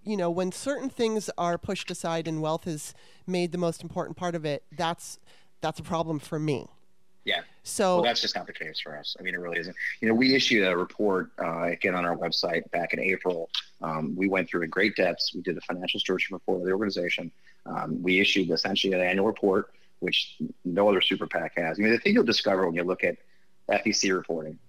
you 0.08 0.16
know, 0.16 0.30
when 0.30 0.52
certain 0.52 0.88
things 0.88 1.32
are 1.36 1.58
pushed 1.58 1.90
aside 1.90 2.28
and 2.28 2.40
wealth 2.40 2.68
is 2.68 2.94
made 3.26 3.52
the 3.52 3.58
most 3.58 3.82
important 3.82 4.16
part 4.16 4.36
of 4.36 4.46
it, 4.46 4.64
that's 4.72 5.20
that's 5.62 5.80
a 5.80 5.84
problem 5.84 6.20
for 6.20 6.38
me. 6.38 6.68
So 7.68 7.96
Well, 7.96 8.04
that's 8.04 8.22
just 8.22 8.36
not 8.36 8.46
the 8.46 8.54
case 8.54 8.80
for 8.80 8.96
us. 8.96 9.18
I 9.20 9.24
mean, 9.24 9.34
it 9.34 9.40
really 9.40 9.58
isn't. 9.58 9.76
You 10.00 10.08
know, 10.08 10.14
we 10.14 10.36
issued 10.36 10.68
a 10.68 10.78
report 10.78 11.32
uh, 11.44 11.64
again 11.64 11.96
on 11.96 12.06
our 12.06 12.16
website 12.16 12.70
back 12.70 12.94
in 12.94 13.00
April. 13.00 13.50
Um, 13.82 14.16
we 14.16 14.30
went 14.30 14.48
through 14.48 14.62
in 14.62 14.70
great 14.70 14.96
depths. 14.96 15.34
We 15.34 15.42
did 15.42 15.58
a 15.58 15.62
financial 15.62 16.00
stewardship 16.00 16.34
report 16.34 16.60
of 16.62 16.66
the 16.68 16.72
organization. 16.74 17.32
Um, 17.66 18.02
we 18.04 18.20
issued 18.20 18.52
essentially 18.52 18.94
an 18.94 19.02
annual 19.02 19.26
report, 19.26 19.74
which 20.00 20.38
no 20.64 20.88
other 20.88 21.02
super 21.02 21.26
PAC 21.26 21.58
has. 21.58 21.80
I 21.80 21.82
mean, 21.82 21.92
the 21.92 21.98
thing 21.98 22.14
you'll 22.14 22.24
discover 22.24 22.68
when 22.68 22.76
you 22.76 22.84
look 22.84 23.04
at 23.04 23.18
FEC 23.68 24.16
reporting, 24.16 24.60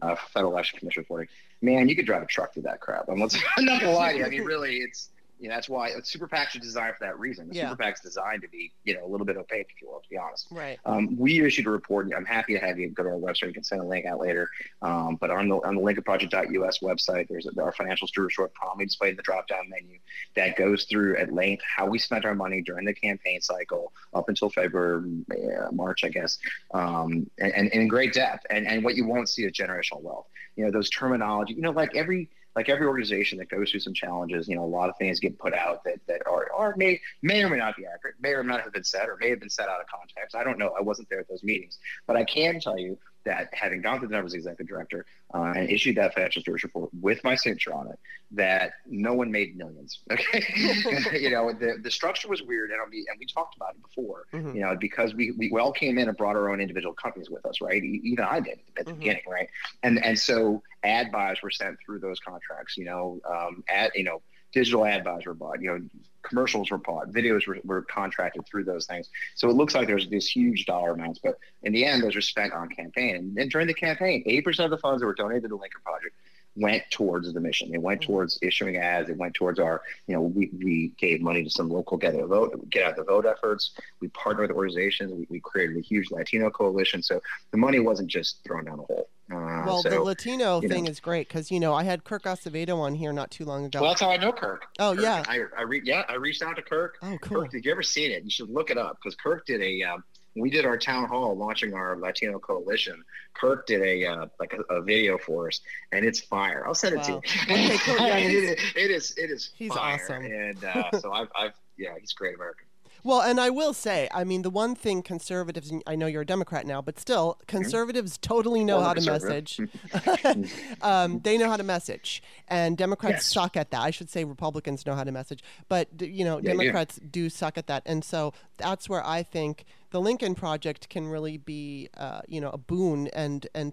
uh, 0.00 0.14
Federal 0.32 0.52
Election 0.52 0.78
Commission 0.78 1.00
reporting, 1.00 1.28
man, 1.60 1.88
you 1.88 1.96
could 1.96 2.06
drive 2.06 2.22
a 2.22 2.26
truck 2.26 2.54
through 2.54 2.62
that 2.62 2.80
crap. 2.80 3.08
I'm 3.08 3.18
not, 3.18 3.36
I'm 3.56 3.64
not 3.64 3.80
gonna 3.80 3.92
lie 3.92 4.12
to 4.12 4.18
you. 4.18 4.24
I 4.26 4.28
mean, 4.28 4.44
really, 4.44 4.76
it's 4.76 5.10
you 5.40 5.48
know 5.48 5.54
that's 5.56 5.68
why 5.68 5.90
super 6.04 6.28
PACs 6.28 6.56
are 6.56 6.60
designed 6.60 6.94
for 6.96 7.04
that 7.04 7.18
reason. 7.18 7.48
The 7.48 7.54
Yeah. 7.56 7.70
super 7.70 7.82
PAC's 7.82 8.00
designed 8.00 8.42
to 8.42 8.48
be 8.48 8.72
you 8.84 8.94
know 8.94 9.04
a 9.04 9.08
little 9.08 9.26
bit 9.26 9.36
opaque, 9.36 9.68
if 9.74 9.82
you 9.82 9.88
will, 9.88 10.00
to 10.00 10.08
be 10.08 10.16
honest. 10.16 10.46
right. 10.50 10.78
Um, 10.84 11.16
we 11.16 11.44
issued 11.44 11.66
a 11.66 11.70
report. 11.70 12.08
I'm 12.16 12.24
happy 12.24 12.54
to 12.54 12.60
have 12.60 12.78
you 12.78 12.88
go 12.90 13.02
to 13.02 13.10
our 13.10 13.14
website. 13.16 13.48
You 13.48 13.52
can 13.54 13.64
send 13.64 13.80
a 13.80 13.84
link 13.84 14.06
out 14.06 14.20
later. 14.20 14.48
Um, 14.82 15.16
but 15.20 15.30
on 15.30 15.48
the 15.48 15.56
on 15.56 15.74
the 15.76 15.80
LincolnProject.us 15.82 16.78
website, 16.78 17.28
there's 17.28 17.46
our 17.58 17.72
financial 17.72 18.06
stewardship 18.08 18.54
prominently 18.54 18.86
displayed 18.86 19.10
in 19.10 19.16
the 19.16 19.22
drop-down 19.22 19.68
menu 19.68 19.98
that 20.36 20.56
goes 20.56 20.84
through 20.84 21.16
at 21.16 21.32
length 21.32 21.62
how 21.76 21.86
we 21.86 21.98
spent 21.98 22.24
our 22.24 22.34
money 22.34 22.62
during 22.62 22.84
the 22.84 22.94
campaign 22.94 23.40
cycle 23.40 23.92
up 24.14 24.28
until 24.28 24.50
February, 24.50 25.24
uh, 25.32 25.70
March, 25.72 26.04
I 26.04 26.08
guess, 26.08 26.38
um, 26.72 27.28
and, 27.38 27.52
and, 27.54 27.72
and 27.72 27.82
in 27.82 27.88
great 27.88 28.12
depth. 28.12 28.46
And 28.50 28.66
and 28.66 28.84
what 28.84 28.94
you 28.96 29.06
won't 29.06 29.28
see 29.28 29.44
is 29.44 29.52
generational 29.52 30.02
wealth. 30.02 30.26
You 30.56 30.64
know 30.64 30.70
those 30.70 30.88
terminology. 30.90 31.54
You 31.54 31.62
know, 31.62 31.70
like 31.72 31.96
every 31.96 32.30
like 32.56 32.68
every 32.68 32.86
organization 32.86 33.38
that 33.38 33.48
goes 33.48 33.70
through 33.70 33.80
some 33.80 33.94
challenges, 33.94 34.48
you 34.48 34.54
know, 34.54 34.64
a 34.64 34.66
lot 34.66 34.88
of 34.88 34.96
things 34.96 35.20
get 35.20 35.38
put 35.38 35.54
out 35.54 35.82
that, 35.84 36.00
that 36.06 36.22
are, 36.26 36.52
are 36.52 36.74
may, 36.76 37.00
may 37.22 37.42
or 37.42 37.48
may 37.48 37.56
not 37.56 37.76
be 37.76 37.84
accurate, 37.84 38.14
may 38.20 38.30
or 38.30 38.44
may 38.44 38.54
not 38.54 38.62
have 38.62 38.72
been 38.72 38.84
said, 38.84 39.08
or 39.08 39.16
may 39.20 39.30
have 39.30 39.40
been 39.40 39.50
said 39.50 39.68
out 39.68 39.80
of 39.80 39.86
context. 39.86 40.36
I 40.36 40.44
don't 40.44 40.58
know. 40.58 40.72
I 40.78 40.80
wasn't 40.80 41.08
there 41.08 41.20
at 41.20 41.28
those 41.28 41.42
meetings. 41.42 41.78
But 42.06 42.16
I 42.16 42.24
can 42.24 42.60
tell 42.60 42.78
you 42.78 42.96
that 43.24 43.48
having 43.52 43.80
gone 43.80 43.98
through 43.98 44.08
the 44.08 44.14
numbers 44.14 44.34
executive 44.34 44.66
director 44.68 45.06
uh, 45.34 45.52
and 45.56 45.70
issued 45.70 45.96
that 45.96 46.14
financial 46.14 46.42
stewardship 46.42 46.70
report 46.74 46.90
with 47.00 47.22
my 47.24 47.34
signature 47.34 47.72
on 47.72 47.88
it, 47.88 47.98
that 48.32 48.72
no 48.86 49.14
one 49.14 49.30
made 49.30 49.56
millions. 49.56 50.00
Okay. 50.10 50.44
you 51.20 51.30
know, 51.30 51.52
the, 51.52 51.78
the 51.82 51.90
structure 51.90 52.28
was 52.28 52.42
weird. 52.42 52.70
And, 52.70 52.80
we, 52.90 53.06
and 53.10 53.18
we 53.18 53.26
talked 53.26 53.56
about 53.56 53.74
it 53.74 53.82
before, 53.82 54.26
Mhm. 54.32 54.54
you 54.54 54.60
know, 54.60 54.76
because 54.78 55.14
we, 55.14 55.32
we 55.32 55.50
all 55.58 55.72
came 55.72 55.98
in 55.98 56.08
and 56.08 56.16
brought 56.16 56.36
our 56.36 56.50
own 56.50 56.60
individual 56.60 56.94
companies 56.94 57.30
with 57.30 57.44
us, 57.46 57.60
right? 57.60 57.82
Even 57.82 58.24
I 58.24 58.40
did 58.40 58.58
at 58.78 58.86
the 58.86 58.92
Mhm. 58.92 58.98
beginning, 58.98 59.22
right? 59.28 59.48
And, 59.82 60.04
and 60.04 60.18
so 60.18 60.62
ad 60.82 61.10
buys 61.10 61.42
were 61.42 61.50
sent 61.50 61.78
through 61.84 62.00
those 62.00 62.20
contracts, 62.20 62.76
you 62.76 62.84
know, 62.84 63.20
um, 63.28 63.64
ad, 63.68 63.92
you 63.94 64.04
know, 64.04 64.22
digital 64.52 64.84
ad 64.86 65.02
buys 65.04 65.26
were 65.26 65.34
bought, 65.34 65.60
you 65.60 65.68
know, 65.70 65.80
commercials 66.24 66.70
were 66.70 66.78
bought, 66.78 67.12
videos 67.12 67.46
were, 67.46 67.58
were 67.64 67.82
contracted 67.82 68.46
through 68.46 68.64
those 68.64 68.86
things. 68.86 69.10
So 69.34 69.48
it 69.48 69.54
looks 69.54 69.74
like 69.74 69.86
there's 69.86 70.08
these 70.08 70.26
huge 70.28 70.66
dollar 70.66 70.92
amounts, 70.92 71.20
but 71.22 71.38
in 71.62 71.72
the 71.72 71.84
end, 71.84 72.02
those 72.02 72.16
are 72.16 72.20
spent 72.20 72.52
on 72.52 72.68
campaign. 72.68 73.16
And 73.16 73.34
then 73.36 73.48
during 73.48 73.66
the 73.66 73.74
campaign, 73.74 74.24
80% 74.26 74.64
of 74.64 74.70
the 74.70 74.78
funds 74.78 75.00
that 75.00 75.06
were 75.06 75.14
donated 75.14 75.42
to 75.42 75.48
the 75.48 75.56
Lincoln 75.56 75.80
Project 75.84 76.14
went 76.56 76.82
towards 76.90 77.32
the 77.32 77.40
mission. 77.40 77.74
It 77.74 77.82
went 77.82 78.00
Mhm. 78.00 78.06
towards 78.06 78.38
issuing 78.42 78.76
ads. 78.76 79.08
It 79.08 79.16
went 79.16 79.34
towards 79.34 79.58
our, 79.58 79.82
you 80.06 80.14
know, 80.14 80.22
we, 80.22 80.50
we 80.56 80.92
gave 80.98 81.20
money 81.20 81.42
to 81.42 81.50
some 81.50 81.68
local 81.68 81.96
get 81.96 82.14
out 82.14 82.20
the 82.20 82.26
vote, 82.26 82.70
get 82.70 82.84
out 82.84 82.96
the 82.96 83.02
vote 83.04 83.26
efforts. 83.26 83.72
We 84.00 84.08
partnered 84.08 84.48
with 84.50 84.56
organizations. 84.56 85.12
We, 85.12 85.26
we 85.28 85.40
created 85.40 85.76
a 85.76 85.80
huge 85.80 86.10
Latino 86.10 86.50
coalition. 86.50 87.02
So 87.02 87.20
the 87.50 87.56
money 87.58 87.80
wasn't 87.80 88.08
just 88.08 88.42
thrown 88.44 88.66
down 88.66 88.76
the 88.78 88.84
hole. 88.84 89.08
Uh, 89.32 89.62
Well, 89.66 89.82
so, 89.82 89.88
the 89.88 90.00
Latino 90.00 90.60
you 90.60 90.68
know. 90.68 90.74
thing 90.74 90.86
is 90.86 91.00
great 91.00 91.26
because 91.28 91.50
you 91.50 91.58
know 91.58 91.72
I 91.74 91.82
had 91.82 92.04
Kirk 92.04 92.24
Acevedo 92.24 92.76
on 92.78 92.94
here 92.94 93.12
not 93.12 93.30
too 93.30 93.44
long 93.46 93.64
ago. 93.64 93.80
well, 93.80 93.90
that's 93.90 94.02
how 94.02 94.10
I 94.10 94.18
know 94.18 94.32
Kirk. 94.32 94.66
oh 94.78 94.94
Kirk- 94.94 95.02
yeah. 95.02 95.22
I, 95.26 95.40
I 95.58 95.62
re- 95.62 95.80
yeah, 95.82 96.04
I 96.08 96.14
reached 96.16 96.42
out 96.42 96.56
to 96.56 96.62
Kirk. 96.62 96.98
Oh 97.02 97.16
cool. 97.22 97.40
Kirk, 97.42 97.50
did 97.50 97.64
you 97.64 97.72
ever 97.72 97.82
see 97.82 98.04
it? 98.04 98.22
You 98.22 98.30
should 98.30 98.50
look 98.50 98.70
it 98.70 98.76
up 98.78 98.98
because 99.02 99.16
Kirk 99.16 99.46
did 99.46 99.60
a. 99.62 99.82
Um, 99.82 100.04
we 100.36 100.50
did 100.50 100.64
our 100.64 100.76
town 100.76 101.08
hall 101.08 101.36
launching 101.36 101.74
our 101.74 101.96
Latino 101.96 102.38
coalition. 102.38 103.02
Kirk 103.34 103.66
did 103.66 103.82
a 103.82 104.04
uh, 104.06 104.26
like 104.40 104.52
a, 104.52 104.74
a 104.74 104.82
video 104.82 105.16
for 105.18 105.48
us, 105.48 105.60
and 105.92 106.04
it's 106.04 106.20
fire. 106.20 106.64
I'll 106.66 106.74
send 106.74 106.94
it 106.94 106.98
Wow. 106.98 107.04
to 107.04 107.12
you. 107.12 107.54
Okay, 107.54 107.78
cool. 107.78 107.96
Yeah, 108.06 108.16
it, 108.18 108.58
it 108.76 108.90
is. 108.90 109.14
It 109.16 109.30
is. 109.30 109.50
he's 109.54 109.72
fire. 109.72 109.94
awesome. 109.94 110.24
And 110.24 110.64
uh, 110.64 110.90
so 111.00 111.12
I've, 111.12 111.28
I've, 111.38 111.52
yeah, 111.76 111.90
he's 112.00 112.12
a 112.12 112.18
great 112.18 112.34
American. 112.34 112.66
Well, 113.06 113.20
and 113.20 113.38
I 113.38 113.50
will 113.50 113.74
say, 113.74 114.08
I 114.14 114.24
mean, 114.24 114.40
the 114.40 114.48
one 114.48 114.74
thing 114.74 115.02
conservatives, 115.02 115.70
I 115.86 115.94
know 115.94 116.06
you're 116.06 116.22
a 116.22 116.26
Democrat 116.26 116.66
now, 116.66 116.80
but 116.80 116.98
still, 116.98 117.38
conservatives 117.46 118.16
totally 118.16 118.64
know 118.64 118.78
Well, 118.78 118.86
how 118.86 118.94
to 118.94 119.02
message. 119.04 119.60
um, 120.82 121.20
they 121.20 121.36
know 121.36 121.48
how 121.50 121.58
to 121.58 121.62
message, 121.62 122.22
and 122.48 122.78
Democrats 122.78 123.16
Yes. 123.16 123.26
suck 123.26 123.56
at 123.58 123.70
that. 123.72 123.80
I 123.82 123.90
should 123.90 124.08
say 124.08 124.24
Republicans 124.24 124.86
know 124.86 124.94
how 124.94 125.04
to 125.04 125.12
message, 125.12 125.42
but 125.68 125.88
you 126.00 126.24
know, 126.24 126.38
Yeah, 126.38 126.52
yeah. 126.52 126.56
Democrats 126.56 126.98
do 127.10 127.28
suck 127.28 127.58
at 127.58 127.66
that, 127.66 127.82
and 127.84 128.02
so 128.02 128.32
that's 128.56 128.88
where 128.88 129.06
I 129.06 129.22
think 129.22 129.66
the 129.94 130.00
Lincoln 130.00 130.34
Project 130.34 130.88
can 130.88 131.06
really 131.06 131.36
be, 131.36 131.88
uh, 131.96 132.20
you 132.26 132.40
know, 132.40 132.50
a 132.50 132.58
boon 132.58 133.06
and 133.12 133.46
and 133.54 133.72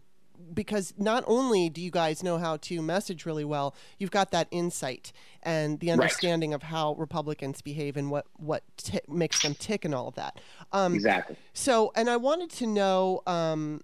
because 0.53 0.93
not 0.95 1.23
only 1.25 1.67
do 1.67 1.81
you 1.81 1.89
guys 1.89 2.21
know 2.21 2.37
how 2.37 2.57
to 2.57 2.79
message 2.83 3.25
really 3.25 3.43
well, 3.43 3.73
you've 3.97 4.11
got 4.11 4.29
that 4.29 4.47
insight 4.51 5.11
and 5.41 5.79
the 5.79 5.89
understanding 5.89 6.53
of 6.53 6.61
how 6.61 6.93
Republicans 6.93 7.63
behave 7.63 7.97
and 7.97 8.11
what 8.11 8.27
what 8.37 8.61
ti 8.77 8.99
makes 9.07 9.41
them 9.41 9.55
tick 9.55 9.83
and 9.83 9.95
all 9.95 10.09
of 10.09 10.13
that. 10.13 10.39
Um, 10.71 10.93
Exactly. 10.93 11.37
so, 11.53 11.91
and 11.95 12.07
I 12.07 12.17
wanted 12.17 12.51
to 12.51 12.67
know 12.67 13.23
um, 13.25 13.81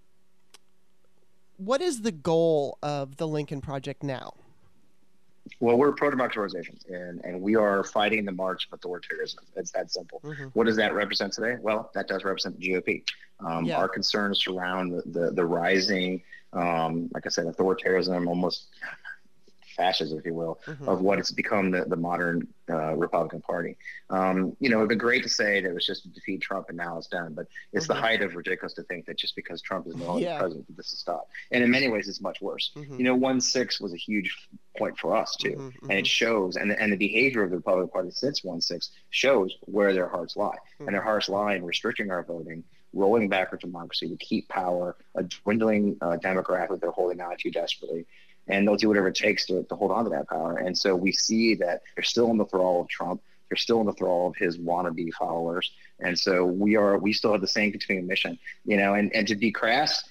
what 1.55 1.81
is 1.81 2.03
the 2.03 2.11
goal 2.11 2.77
of 2.83 3.17
the 3.17 3.27
Lincoln 3.27 3.61
Project 3.61 4.03
now? 4.03 4.35
Well, 5.59 5.77
we're 5.77 5.91
pro-democratization, 5.91 6.77
and, 6.89 7.23
and 7.23 7.41
we 7.41 7.55
are 7.55 7.83
fighting 7.83 8.25
the 8.25 8.31
march 8.31 8.67
of 8.71 8.79
authoritarianism. 8.79 9.35
It's 9.55 9.71
that 9.71 9.91
simple. 9.91 10.19
Mhm. 10.23 10.51
What 10.53 10.65
does 10.65 10.75
that 10.77 10.93
represent 10.93 11.33
today? 11.33 11.57
Well, 11.61 11.91
that 11.93 12.07
does 12.07 12.23
represent 12.23 12.59
the 12.59 12.69
GOP. 12.73 13.03
Um, 13.39 13.65
Yeah. 13.65 13.77
Our 13.77 13.87
concerns 13.89 14.43
surround 14.43 14.91
the, 14.93 15.03
the, 15.05 15.31
the 15.31 15.45
rising, 15.45 16.21
um, 16.53 17.09
like 17.13 17.25
I 17.25 17.29
said, 17.29 17.45
authoritarianism, 17.45 18.27
almost 18.27 18.67
fascism, 19.77 20.17
if 20.19 20.25
you 20.25 20.33
will, 20.33 20.59
Mhm. 20.67 20.87
of 20.87 21.01
what 21.01 21.19
it's 21.19 21.31
become 21.31 21.71
the, 21.71 21.85
the 21.85 21.95
modern 21.95 22.47
uh, 22.69 22.93
Republican 22.95 23.39
Party. 23.41 23.77
Um, 24.09 24.57
you 24.59 24.69
know, 24.69 24.77
it'd 24.77 24.89
be 24.89 24.95
great 24.95 25.23
to 25.23 25.29
say 25.29 25.61
that 25.61 25.69
it 25.69 25.73
was 25.73 25.85
just 25.85 26.03
to 26.03 26.09
defeat 26.09 26.41
Trump 26.41 26.65
and 26.67 26.77
now 26.77 26.97
it's 26.97 27.07
done, 27.07 27.33
but 27.33 27.47
it's 27.71 27.85
Mhm. 27.85 27.89
the 27.89 27.93
height 27.95 28.21
of 28.21 28.35
ridiculous 28.35 28.73
to 28.73 28.83
think 28.83 29.05
that 29.05 29.17
just 29.17 29.35
because 29.37 29.61
Trump 29.61 29.87
is 29.87 29.95
no 29.95 30.05
longer 30.07 30.25
Yeah. 30.25 30.37
president, 30.39 30.67
that 30.67 30.75
this 30.75 30.91
is 30.91 30.99
stopped. 30.99 31.31
And 31.51 31.63
in 31.63 31.69
many 31.71 31.87
ways, 31.87 32.09
it's 32.09 32.19
much 32.19 32.41
worse. 32.41 32.71
Mhm. 32.75 32.97
You 32.97 33.05
know, 33.05 33.15
one 33.15 33.39
six 33.39 33.79
was 33.79 33.93
a 33.93 33.97
huge 33.97 34.49
point 34.77 34.97
for 34.97 35.15
us 35.15 35.35
too, 35.37 35.51
Mhm, 35.51 35.89
and 35.89 35.99
it 35.99 36.07
shows, 36.07 36.57
and 36.57 36.69
the, 36.71 36.81
and 36.81 36.91
the 36.91 36.97
behavior 36.97 37.43
of 37.43 37.51
the 37.51 37.55
Republican 37.57 37.89
Party 37.89 38.11
since 38.11 38.43
one 38.43 38.59
six 38.59 38.91
shows 39.11 39.55
where 39.61 39.93
their 39.93 40.09
hearts 40.09 40.35
lie, 40.35 40.57
and 40.79 40.89
their 40.89 41.01
hearts 41.01 41.29
lie 41.29 41.55
in 41.55 41.63
restricting 41.63 42.11
our 42.11 42.23
voting, 42.23 42.63
rolling 42.93 43.27
back 43.29 43.49
our 43.51 43.57
democracy 43.57 44.07
to 44.09 44.15
keep 44.17 44.47
power, 44.49 44.95
a 45.15 45.23
dwindling 45.23 45.97
uh, 46.01 46.17
demographic 46.17 46.69
that 46.69 46.81
they're 46.81 46.91
holding 46.91 47.19
on 47.21 47.35
to 47.37 47.49
desperately, 47.51 48.05
and 48.47 48.67
they'll 48.67 48.75
do 48.75 48.87
whatever 48.87 49.07
it 49.09 49.15
takes 49.15 49.45
to, 49.47 49.63
to 49.63 49.75
hold 49.75 49.91
on 49.91 50.03
to 50.05 50.09
that 50.11 50.27
power. 50.29 50.57
And 50.57 50.77
so 50.77 50.95
we 50.95 51.11
see 51.11 51.55
that 51.55 51.81
they're 51.95 52.03
still 52.03 52.29
in 52.31 52.37
the 52.37 52.45
thrall 52.45 52.81
of 52.81 52.87
Trump. 52.87 53.21
They're 53.49 53.57
still 53.57 53.79
in 53.79 53.85
the 53.85 53.93
thrall 53.93 54.27
of 54.27 54.35
his 54.35 54.57
wannabe 54.57 55.13
followers. 55.13 55.71
And 55.99 56.17
so 56.17 56.45
we 56.45 56.75
are, 56.75 56.97
we 56.97 57.13
still 57.13 57.31
have 57.31 57.41
the 57.41 57.47
same 57.47 57.71
continuing 57.71 58.07
mission, 58.07 58.37
you 58.65 58.77
know, 58.77 58.93
and, 58.95 59.13
and 59.15 59.27
to 59.27 59.35
be 59.35 59.51
crass, 59.51 60.03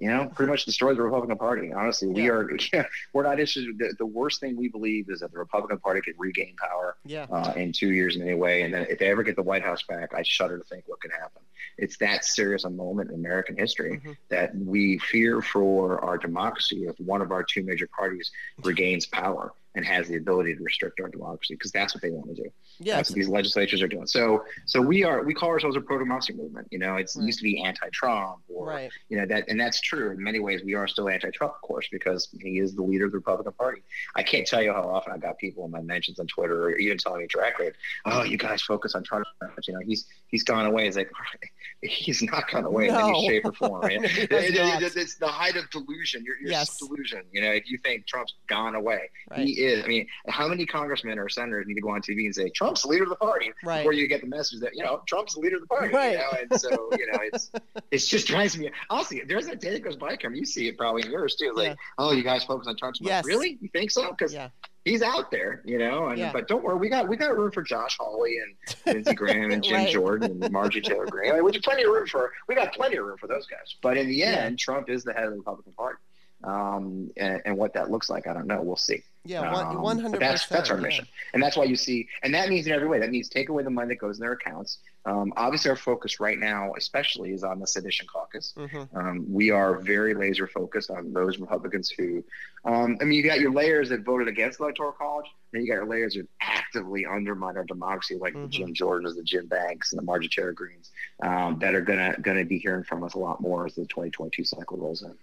you 0.00 0.08
know, 0.08 0.30
pretty 0.34 0.50
much 0.50 0.64
destroy 0.64 0.94
the 0.94 1.02
Republican 1.02 1.36
Party. 1.36 1.72
Honestly, 1.72 2.08
we 2.08 2.24
Yeah. 2.24 2.30
are, 2.30 2.50
we're 3.12 3.22
not 3.22 3.32
interested. 3.38 3.78
The, 3.78 3.94
the 3.98 4.06
worst 4.06 4.40
thing 4.40 4.56
we 4.56 4.68
believe 4.68 5.10
is 5.10 5.20
that 5.20 5.30
the 5.30 5.38
Republican 5.38 5.78
Party 5.78 6.00
could 6.00 6.14
regain 6.18 6.56
power 6.56 6.96
Yeah. 7.04 7.26
uh, 7.30 7.52
in 7.56 7.72
two 7.72 7.92
years 7.92 8.16
in 8.16 8.22
any 8.22 8.34
way. 8.34 8.62
And 8.62 8.72
then 8.74 8.86
if 8.88 8.98
they 8.98 9.10
ever 9.10 9.22
get 9.22 9.36
the 9.36 9.42
White 9.42 9.62
House 9.62 9.82
back, 9.88 10.14
I 10.14 10.22
shudder 10.24 10.58
to 10.58 10.64
think 10.64 10.84
what 10.86 11.00
could 11.00 11.12
happen. 11.12 11.42
It's 11.80 11.96
that 11.98 12.24
serious 12.24 12.64
a 12.64 12.70
moment 12.70 13.10
in 13.10 13.16
American 13.16 13.56
history 13.56 13.98
Mhm. 14.04 14.16
that 14.28 14.54
we 14.54 14.98
fear 14.98 15.40
for 15.40 16.04
our 16.04 16.18
democracy 16.18 16.84
if 16.86 16.98
one 17.00 17.22
of 17.22 17.32
our 17.32 17.42
two 17.42 17.62
major 17.62 17.88
parties 17.88 18.30
regains 18.62 19.06
power 19.06 19.52
and 19.76 19.84
has 19.86 20.08
the 20.08 20.16
ability 20.16 20.54
to 20.56 20.62
restrict 20.62 20.98
our 21.00 21.08
democracy 21.08 21.54
because 21.54 21.70
that's 21.70 21.94
what 21.94 22.02
they 22.02 22.10
want 22.10 22.28
to 22.34 22.42
do. 22.42 22.48
Yes. 22.80 22.96
That's 22.96 23.10
what 23.10 23.14
these 23.16 23.28
legislatures 23.28 23.82
are 23.82 23.88
doing. 23.88 24.06
So, 24.06 24.44
so 24.66 24.80
we 24.82 25.04
are 25.04 25.22
we 25.22 25.32
call 25.34 25.50
ourselves 25.50 25.76
a 25.76 25.80
pro-democracy 25.80 26.32
movement. 26.32 26.66
You 26.70 26.78
know, 26.80 26.96
it's, 26.96 27.14
it 27.16 27.22
used 27.24 27.38
to 27.38 27.44
be 27.44 27.62
anti-Trump 27.62 28.40
or 28.48 28.66
Right. 28.66 28.90
you 29.08 29.16
know 29.18 29.26
that 29.26 29.44
and 29.48 29.58
that's 29.60 29.80
true 29.80 30.10
in 30.10 30.22
many 30.22 30.38
ways 30.38 30.62
we 30.64 30.74
are 30.74 30.86
still 30.86 31.08
anti-trump 31.08 31.52
of 31.54 31.60
course 31.62 31.88
because 31.90 32.28
he 32.40 32.58
is 32.58 32.74
the 32.74 32.82
leader 32.82 33.06
of 33.06 33.10
the 33.12 33.16
republican 33.18 33.52
party 33.54 33.82
i 34.16 34.22
can't 34.22 34.46
tell 34.46 34.62
you 34.62 34.72
how 34.72 34.82
often 34.82 35.12
i 35.12 35.16
got 35.18 35.38
people 35.38 35.64
in 35.64 35.70
my 35.70 35.80
mentions 35.80 36.18
on 36.20 36.26
twitter 36.26 36.64
or 36.64 36.76
even 36.76 36.98
telling 36.98 37.20
me 37.22 37.26
directly 37.28 37.70
oh 38.06 38.22
you 38.22 38.36
guys 38.36 38.60
focus 38.62 38.94
on 38.94 39.02
trump 39.02 39.26
you 39.66 39.72
know 39.74 39.80
he's 39.86 40.06
he's 40.28 40.42
gone 40.44 40.66
away 40.66 40.86
it's 40.86 40.96
like 40.96 41.10
he's 41.82 42.22
not 42.22 42.50
gone 42.50 42.64
away 42.64 42.88
in 42.88 42.94
No. 42.94 43.08
any 43.08 43.28
shape 43.28 43.44
or 43.46 43.52
form 43.52 43.80
right? 43.82 43.98
It- 44.04 44.30
it- 44.32 44.96
it's 44.96 45.14
the 45.16 45.26
height 45.28 45.56
of 45.56 45.68
delusion 45.70 46.22
you're, 46.24 46.36
you're 46.40 46.50
Yes. 46.50 46.78
delusion 46.78 47.22
you 47.32 47.40
know 47.40 47.50
if 47.50 47.70
you 47.70 47.78
think 47.78 48.06
trump's 48.06 48.34
gone 48.48 48.74
away 48.74 49.08
Right. 49.30 49.46
he 49.46 49.59
is 49.62 49.84
i 49.84 49.86
mean 49.88 50.06
how 50.28 50.46
many 50.48 50.64
congressmen 50.66 51.18
or 51.18 51.28
senators 51.28 51.66
need 51.66 51.74
to 51.74 51.80
go 51.80 51.90
on 51.90 52.00
tv 52.00 52.24
and 52.24 52.34
say 52.34 52.48
trump's 52.50 52.82
the 52.82 52.88
leader 52.88 53.04
of 53.04 53.08
the 53.10 53.16
party 53.16 53.52
Right. 53.64 53.78
before 53.78 53.92
you 53.92 54.06
get 54.08 54.20
the 54.20 54.26
message 54.26 54.60
that 54.60 54.74
you 54.74 54.82
know 54.84 55.02
trump's 55.06 55.34
the 55.34 55.40
leader 55.40 55.56
of 55.56 55.62
the 55.62 55.68
party 55.68 55.94
Right. 55.94 56.12
you 56.12 56.18
know 56.18 56.30
and 56.50 56.60
so 56.60 56.70
you 56.98 57.06
know 57.10 57.18
it's 57.22 57.50
it's 57.90 58.06
just 58.06 58.26
drives 58.26 58.56
me. 58.56 58.70
Honestly, 58.88 59.22
there's 59.26 59.46
a 59.48 59.56
day 59.56 59.70
that 59.72 59.82
goes 59.82 59.96
by, 59.96 60.14
Kim. 60.16 60.34
You 60.34 60.44
see 60.44 60.68
it 60.68 60.78
probably 60.78 61.02
in 61.02 61.10
yours 61.10 61.34
too. 61.34 61.52
Like, 61.54 61.68
Yeah. 61.70 61.74
oh, 61.98 62.12
you 62.12 62.22
guys 62.22 62.44
focus 62.44 62.68
on 62.68 62.76
Trump. 62.76 62.96
so 62.96 63.02
much. 63.04 63.10
Yes. 63.10 63.24
Really? 63.24 63.58
You 63.60 63.68
think 63.72 63.90
so? 63.90 64.10
Because 64.10 64.32
Yeah. 64.32 64.50
he's 64.84 65.02
out 65.02 65.30
there, 65.30 65.62
you 65.64 65.78
know. 65.78 66.06
And 66.08 66.18
Yeah. 66.18 66.32
but 66.32 66.46
don't 66.48 66.62
worry, 66.62 66.78
we 66.78 66.88
got 66.88 67.08
we 67.08 67.16
got 67.16 67.36
room 67.36 67.50
for 67.50 67.62
Josh 67.62 67.96
Hawley 67.98 68.36
and 68.38 68.76
Lindsey 68.86 69.14
Graham 69.14 69.50
and 69.50 69.62
Jim 69.64 69.74
Right. 69.78 69.88
Jordan 69.90 70.42
and 70.42 70.52
Margie 70.52 70.80
Taylor 70.80 71.06
Greene. 71.06 71.32
I 71.32 71.36
mean, 71.36 71.44
we 71.44 71.52
got 71.52 71.62
plenty 71.62 71.82
of 71.82 71.90
room 71.90 72.06
for 72.06 72.32
we 72.48 72.54
got 72.54 72.72
plenty 72.72 72.96
of 72.96 73.04
room 73.06 73.18
for 73.18 73.26
those 73.26 73.46
guys. 73.46 73.74
But 73.82 73.96
in 73.96 74.06
the 74.08 74.14
Yeah. 74.14 74.44
end, 74.44 74.58
Trump 74.58 74.88
is 74.88 75.02
the 75.04 75.12
head 75.12 75.24
of 75.24 75.32
the 75.32 75.38
Republican 75.38 75.72
Party. 75.72 75.98
Um, 76.42 77.10
and, 77.16 77.42
and 77.44 77.56
what 77.56 77.74
that 77.74 77.90
looks 77.90 78.08
like, 78.08 78.26
I 78.26 78.32
don't 78.32 78.46
know. 78.46 78.62
We'll 78.62 78.76
see. 78.76 79.02
Yeah. 79.26 79.42
One 79.74 79.98
Um, 79.98 80.02
hundred 80.02 80.20
That's 80.22 80.44
percent. 80.44 80.58
that's 80.60 80.70
our 80.70 80.78
mission, 80.78 81.06
and 81.34 81.42
that's 81.42 81.54
why 81.54 81.64
you 81.64 81.76
see, 81.76 82.08
and 82.22 82.32
that 82.32 82.48
means 82.48 82.66
in 82.66 82.72
every 82.72 82.88
way. 82.88 82.98
That 82.98 83.10
means 83.10 83.28
take 83.28 83.50
away 83.50 83.62
the 83.62 83.68
money 83.68 83.88
that 83.90 83.98
goes 83.98 84.16
in 84.16 84.22
their 84.22 84.32
accounts. 84.32 84.78
Um, 85.04 85.34
obviously, 85.36 85.68
our 85.70 85.76
focus 85.76 86.20
right 86.20 86.38
now, 86.38 86.72
especially, 86.74 87.32
is 87.32 87.44
on 87.44 87.58
the 87.60 87.66
sedition 87.66 88.06
caucus. 88.10 88.54
hmm 88.56 88.84
Um, 88.94 89.26
we 89.30 89.50
are 89.50 89.74
very 89.78 90.14
laser 90.14 90.46
focused 90.46 90.90
on 90.90 91.12
those 91.12 91.38
Republicans 91.38 91.90
who, 91.90 92.24
um, 92.64 92.96
I 93.00 93.04
mean, 93.04 93.18
you 93.18 93.22
got 93.22 93.40
your 93.40 93.52
layers 93.52 93.90
that 93.90 94.00
voted 94.04 94.28
against 94.28 94.56
the 94.58 94.64
Electoral 94.64 94.92
College, 94.92 95.26
and 95.52 95.62
you 95.62 95.68
got 95.68 95.74
your 95.76 95.86
layers 95.86 96.14
that 96.14 96.26
actively 96.40 97.04
undermine 97.04 97.58
our 97.58 97.64
democracy, 97.64 98.16
like 98.16 98.32
the 98.32 98.38
Mhm. 98.40 98.48
Jim 98.50 98.74
Jordans, 98.74 99.16
the 99.16 99.22
Jim 99.22 99.46
Banks, 99.48 99.92
and 99.92 99.98
the 99.98 100.04
Margie 100.04 100.28
Taylor 100.28 100.52
Greens, 100.52 100.90
um, 101.22 101.58
that 101.58 101.74
are 101.74 101.82
gonna 101.82 102.16
gonna 102.22 102.44
be 102.46 102.56
hearing 102.58 102.84
from 102.84 103.04
us 103.04 103.12
a 103.12 103.18
lot 103.18 103.42
more 103.42 103.66
as 103.66 103.74
the 103.74 103.84
2022 103.84 104.44
cycle 104.44 104.78
rolls 104.78 105.02
in. 105.02 105.14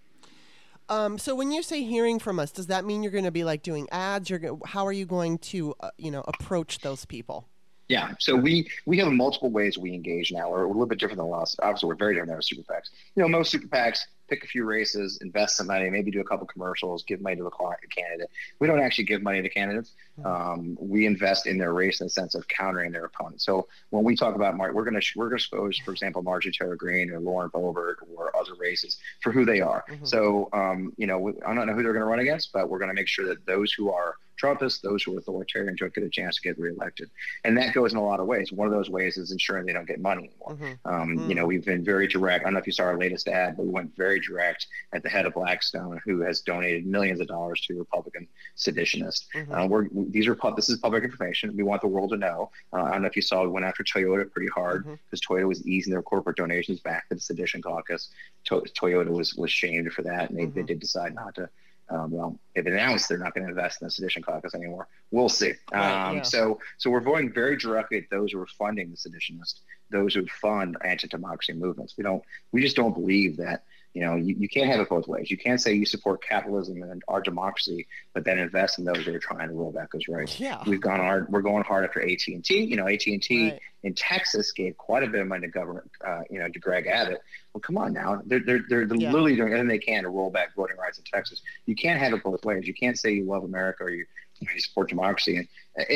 Um, 0.90 1.18
so 1.18 1.36
when 1.36 1.52
you 1.52 1.64
say 1.64 1.84
hearing 1.84 2.20
from 2.20 2.40
us, 2.40 2.52
does 2.52 2.68
that 2.68 2.86
mean 2.86 3.04
you're 3.04 3.12
going 3.12 3.26
to 3.26 3.32
be 3.32 3.44
like 3.44 3.62
doing 3.62 3.88
ads? 3.92 4.30
You're 4.30 4.58
how 4.66 4.86
are 4.86 4.94
you 4.94 5.06
going 5.06 5.38
to 5.40 5.76
uh, 5.80 5.92
you 5.98 6.12
know 6.12 6.24
approach 6.28 6.80
those 6.80 7.06
people? 7.06 7.48
Yeah, 7.90 8.12
so 8.20 8.36
we 8.36 8.70
we 8.86 8.98
have 9.00 9.12
multiple 9.12 9.50
ways 9.50 9.78
we 9.78 9.94
engage 9.94 10.32
now. 10.32 10.50
We're 10.50 10.64
a 10.64 10.68
little 10.68 10.86
bit 10.86 11.00
different 11.00 11.20
than 11.20 11.30
last. 11.30 11.60
Obviously, 11.62 11.88
we're 11.88 11.96
very 11.96 12.14
different 12.14 12.30
than 12.30 12.36
our 12.36 12.42
super 12.42 12.62
PACs. 12.62 12.90
You 13.16 13.24
know, 13.24 13.30
most 13.30 13.52
super 13.52 13.68
PACs 13.68 14.00
pick 14.28 14.44
a 14.44 14.48
few 14.48 14.66
races, 14.66 15.18
invest 15.22 15.58
some 15.58 15.68
money, 15.68 15.90
maybe 15.90 16.12
do 16.12 16.22
a 16.22 16.24
couple 16.24 16.46
commercials, 16.48 17.04
give 17.04 17.22
money 17.22 17.36
to 17.36 17.44
the 17.44 17.50
candidate. 17.90 18.30
We 18.60 18.68
don't 18.68 18.80
actually 18.80 19.06
give 19.06 19.22
money 19.22 19.42
to 19.42 19.50
candidates. 19.50 19.94
Um, 20.24 20.78
we 20.80 21.06
invest 21.06 21.48
in 21.48 21.58
their 21.58 21.74
race 21.74 22.02
in 22.02 22.08
the 22.08 22.10
sense 22.10 22.36
of 22.36 22.48
countering 22.48 22.92
their 22.92 23.06
opponent. 23.06 23.42
So 23.42 23.68
when 23.90 24.04
we 24.04 24.16
talk 24.16 24.36
about 24.36 24.58
Mar- 24.58 24.74
we're 24.74 24.84
going 24.84 25.00
to 25.00 25.08
we're 25.16 25.30
going 25.30 25.38
to 25.38 25.44
expose, 25.44 25.78
for 25.80 25.92
example, 25.92 26.22
Margie 26.22 26.52
Taylor 26.52 26.76
Greene 26.76 27.12
or 27.12 27.20
Lauren 27.20 27.50
Boebert 27.50 27.96
or 28.16 28.36
other 28.36 28.56
races 28.60 28.98
for 29.22 29.32
who 29.32 29.46
they 29.46 29.62
are. 29.62 29.84
Mhm. 29.90 30.08
So 30.08 30.50
um, 30.54 30.94
you 30.98 31.08
know, 31.08 31.20
we, 31.20 31.34
I 31.46 31.54
don't 31.54 31.68
know 31.68 31.74
who 31.74 31.84
they're 31.84 31.94
going 31.94 32.06
to 32.06 32.10
run 32.10 32.20
against, 32.20 32.52
but 32.52 32.70
we're 32.70 32.80
going 32.80 32.90
to 32.90 32.96
make 32.96 33.08
sure 33.08 33.28
that 33.28 33.46
those 33.46 33.72
who 33.72 33.92
are 33.92 34.16
Trumpists, 34.42 34.82
those 34.82 35.04
who 35.04 35.16
are 35.16 35.20
authoritarian, 35.20 35.76
don't 35.76 35.94
get 35.94 36.04
a 36.04 36.10
chance 36.10 36.36
to 36.36 36.42
get 36.42 36.60
reelected. 36.60 37.10
And 37.44 37.58
that 37.58 37.74
goes 37.74 37.92
in 37.92 37.98
a 37.98 38.04
lot 38.06 38.20
of 38.20 38.28
ways. 38.28 38.52
One 38.52 38.68
of 38.68 38.74
those 38.74 38.90
ways 38.90 39.18
is 39.18 39.32
ensuring 39.32 39.66
they 39.66 39.74
don't 39.74 39.88
get 39.88 40.00
money 40.00 40.30
anymore. 40.30 40.56
Mhm. 40.58 40.80
Um, 40.86 41.18
Mm. 41.18 41.30
You 41.30 41.36
know, 41.36 41.46
we've 41.46 41.66
been 41.66 41.84
very 41.84 42.08
direct. 42.08 42.44
I 42.44 42.46
don't 42.46 42.54
know 42.54 42.60
if 42.60 42.68
you 42.68 42.74
saw 42.74 42.84
our 42.84 42.98
latest 42.98 43.28
ad, 43.28 43.58
but 43.58 43.64
we 43.66 43.72
went 43.72 43.96
very 43.96 44.20
direct 44.20 44.68
at 44.94 45.02
the 45.04 45.10
head 45.10 45.26
of 45.26 45.34
Blackstone, 45.34 46.00
who 46.06 46.20
has 46.22 46.42
donated 46.42 46.86
millions 46.86 47.20
of 47.20 47.28
dollars 47.28 47.62
to 47.62 47.78
Republican 47.78 48.28
seditionists. 48.56 49.26
Mhm. 49.34 49.52
Uh, 49.64 49.68
we're, 49.68 49.88
these 50.10 50.28
are 50.28 50.36
pub- 50.36 50.56
this 50.56 50.70
is 50.70 50.78
public 50.80 51.04
information. 51.04 51.56
We 51.56 51.64
want 51.64 51.82
the 51.82 51.88
world 51.88 52.12
to 52.12 52.18
know. 52.18 52.52
Uh, 52.74 52.84
I 52.84 52.92
don't 52.92 53.02
know 53.02 53.08
if 53.08 53.16
you 53.16 53.22
saw, 53.22 53.44
we 53.44 53.50
went 53.50 53.66
after 53.66 53.84
Toyota 53.84 54.30
pretty 54.32 54.50
hard 54.50 54.86
Mhm. 54.86 55.00
because 55.10 55.22
Toyota 55.22 55.48
was 55.48 55.66
easing 55.68 55.92
their 55.92 56.02
corporate 56.02 56.38
donations 56.38 56.80
back 56.82 57.08
to 57.10 57.16
the 57.16 57.22
sedition 57.22 57.62
caucus. 57.62 58.10
To- 58.46 58.62
Toyota 58.80 59.10
was 59.10 59.36
was 59.36 59.52
shamed 59.52 59.92
for 59.94 60.02
that, 60.04 60.30
and 60.30 60.38
they, 60.38 60.46
they 60.46 60.62
Mhm. 60.62 60.68
did 60.68 60.80
decide 60.80 61.14
not 61.16 61.36
to. 61.36 61.50
Um, 61.90 62.12
well, 62.12 62.40
they've 62.54 62.66
announced 62.66 63.08
they're 63.08 63.18
not 63.18 63.34
going 63.34 63.46
to 63.46 63.50
invest 63.50 63.82
in 63.82 63.88
the 63.88 63.92
sedition 63.92 64.22
caucus 64.22 64.54
anymore. 64.54 64.88
We'll 65.12 65.30
see. 65.30 65.54
Right, 65.72 66.10
um, 66.10 66.18
yeah. 66.18 66.22
So, 66.24 66.60
so 66.78 66.90
we're 66.90 67.00
going 67.00 67.32
very 67.32 67.56
directly 67.56 67.98
at 67.98 68.10
those 68.12 68.34
who 68.34 68.42
are 68.42 68.48
funding 68.48 68.92
the 68.92 68.98
seditionists, 68.98 69.62
those 69.90 70.14
who 70.14 70.26
fund 70.28 70.76
anti-democracy 70.84 71.54
movements. 71.54 71.96
We 71.98 72.04
don't, 72.04 72.24
we 72.52 72.62
just 72.62 72.76
don't 72.76 72.94
believe 72.94 73.38
that 73.38 73.64
You 73.98 74.06
know, 74.06 74.16
you, 74.16 74.36
you 74.38 74.48
can't 74.48 74.68
have 74.70 74.80
it 74.80 74.90
both 74.90 75.08
ways. 75.08 75.32
You 75.32 75.38
can't 75.38 75.60
say 75.60 75.74
you 75.74 75.84
support 75.84 76.22
capitalism 76.22 76.84
and 76.84 77.02
our 77.08 77.20
democracy, 77.20 77.88
but 78.14 78.26
then 78.26 78.38
invest 78.38 78.78
in 78.78 78.86
those 78.86 79.04
that 79.04 79.16
are 79.16 79.18
trying 79.18 79.48
to 79.50 79.56
roll 79.56 79.72
back 79.72 79.92
those 79.92 80.08
rights. 80.08 80.40
Yeah. 80.40 80.62
We've 80.68 80.80
gone 80.80 81.00
hard. 81.00 81.30
We're 81.30 81.42
going 81.42 81.64
hard 81.64 81.84
after 81.84 82.00
AT 82.04 82.28
and 82.28 82.46
T. 82.46 82.60
You 82.64 82.76
know, 82.76 82.88
AT 82.88 83.08
and 83.08 83.24
T 83.24 83.50
Right. 83.50 83.60
in 83.82 83.96
Texas 83.96 84.52
gave 84.52 84.78
quite 84.78 85.02
a 85.02 85.08
bit 85.08 85.22
of 85.22 85.28
money 85.28 85.48
to 85.48 85.52
government. 85.52 85.90
Uh, 86.06 86.22
you 86.30 86.38
know, 86.38 86.48
to 86.48 86.60
Greg 86.60 86.86
Abbott. 86.86 87.22
Well, 87.56 87.62
come 87.62 87.76
on 87.80 87.92
now. 87.92 88.22
They're 88.24 88.40
they're 88.40 88.64
they're, 88.70 88.86
they're 88.86 88.98
Yeah. 89.00 89.10
literally 89.12 89.36
doing 89.36 89.48
everything 89.52 89.68
they 89.68 89.80
can 89.80 90.04
to 90.04 90.10
roll 90.10 90.30
back 90.30 90.56
voting 90.56 90.78
rights 90.78 91.00
in 91.00 91.04
Texas. 91.12 91.42
You 91.66 91.74
can't 91.74 92.00
have 92.00 92.14
it 92.14 92.22
both 92.24 92.46
ways. 92.46 92.68
You 92.68 92.76
can't 92.76 93.00
say 93.00 93.14
you 93.14 93.26
love 93.26 93.44
America 93.46 93.86
or 93.86 93.90
you. 93.90 94.06
You, 94.40 94.46
know, 94.46 94.54
you 94.54 94.60
support 94.62 94.90
democracy, 94.90 95.38
and 95.38 95.48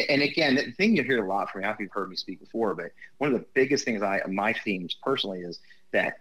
and 0.10 0.24
again, 0.24 0.56
the 0.56 0.72
thing 0.72 0.96
you 0.96 1.04
hear 1.04 1.24
a 1.24 1.28
lot 1.28 1.52
from 1.52 1.62
me. 1.62 1.66
I 1.66 1.68
don't 1.68 1.74
know 1.74 1.84
if 1.84 1.86
you've 1.86 1.92
heard 1.92 2.10
me 2.10 2.16
speak 2.16 2.40
before, 2.40 2.74
but 2.74 2.94
one 3.20 3.32
of 3.32 3.40
the 3.40 3.46
biggest 3.54 3.86
things 3.86 4.02
I 4.02 4.22
my 4.28 4.54
themes 4.54 4.96
personally 5.04 5.42
is 5.42 5.60
that 5.92 6.16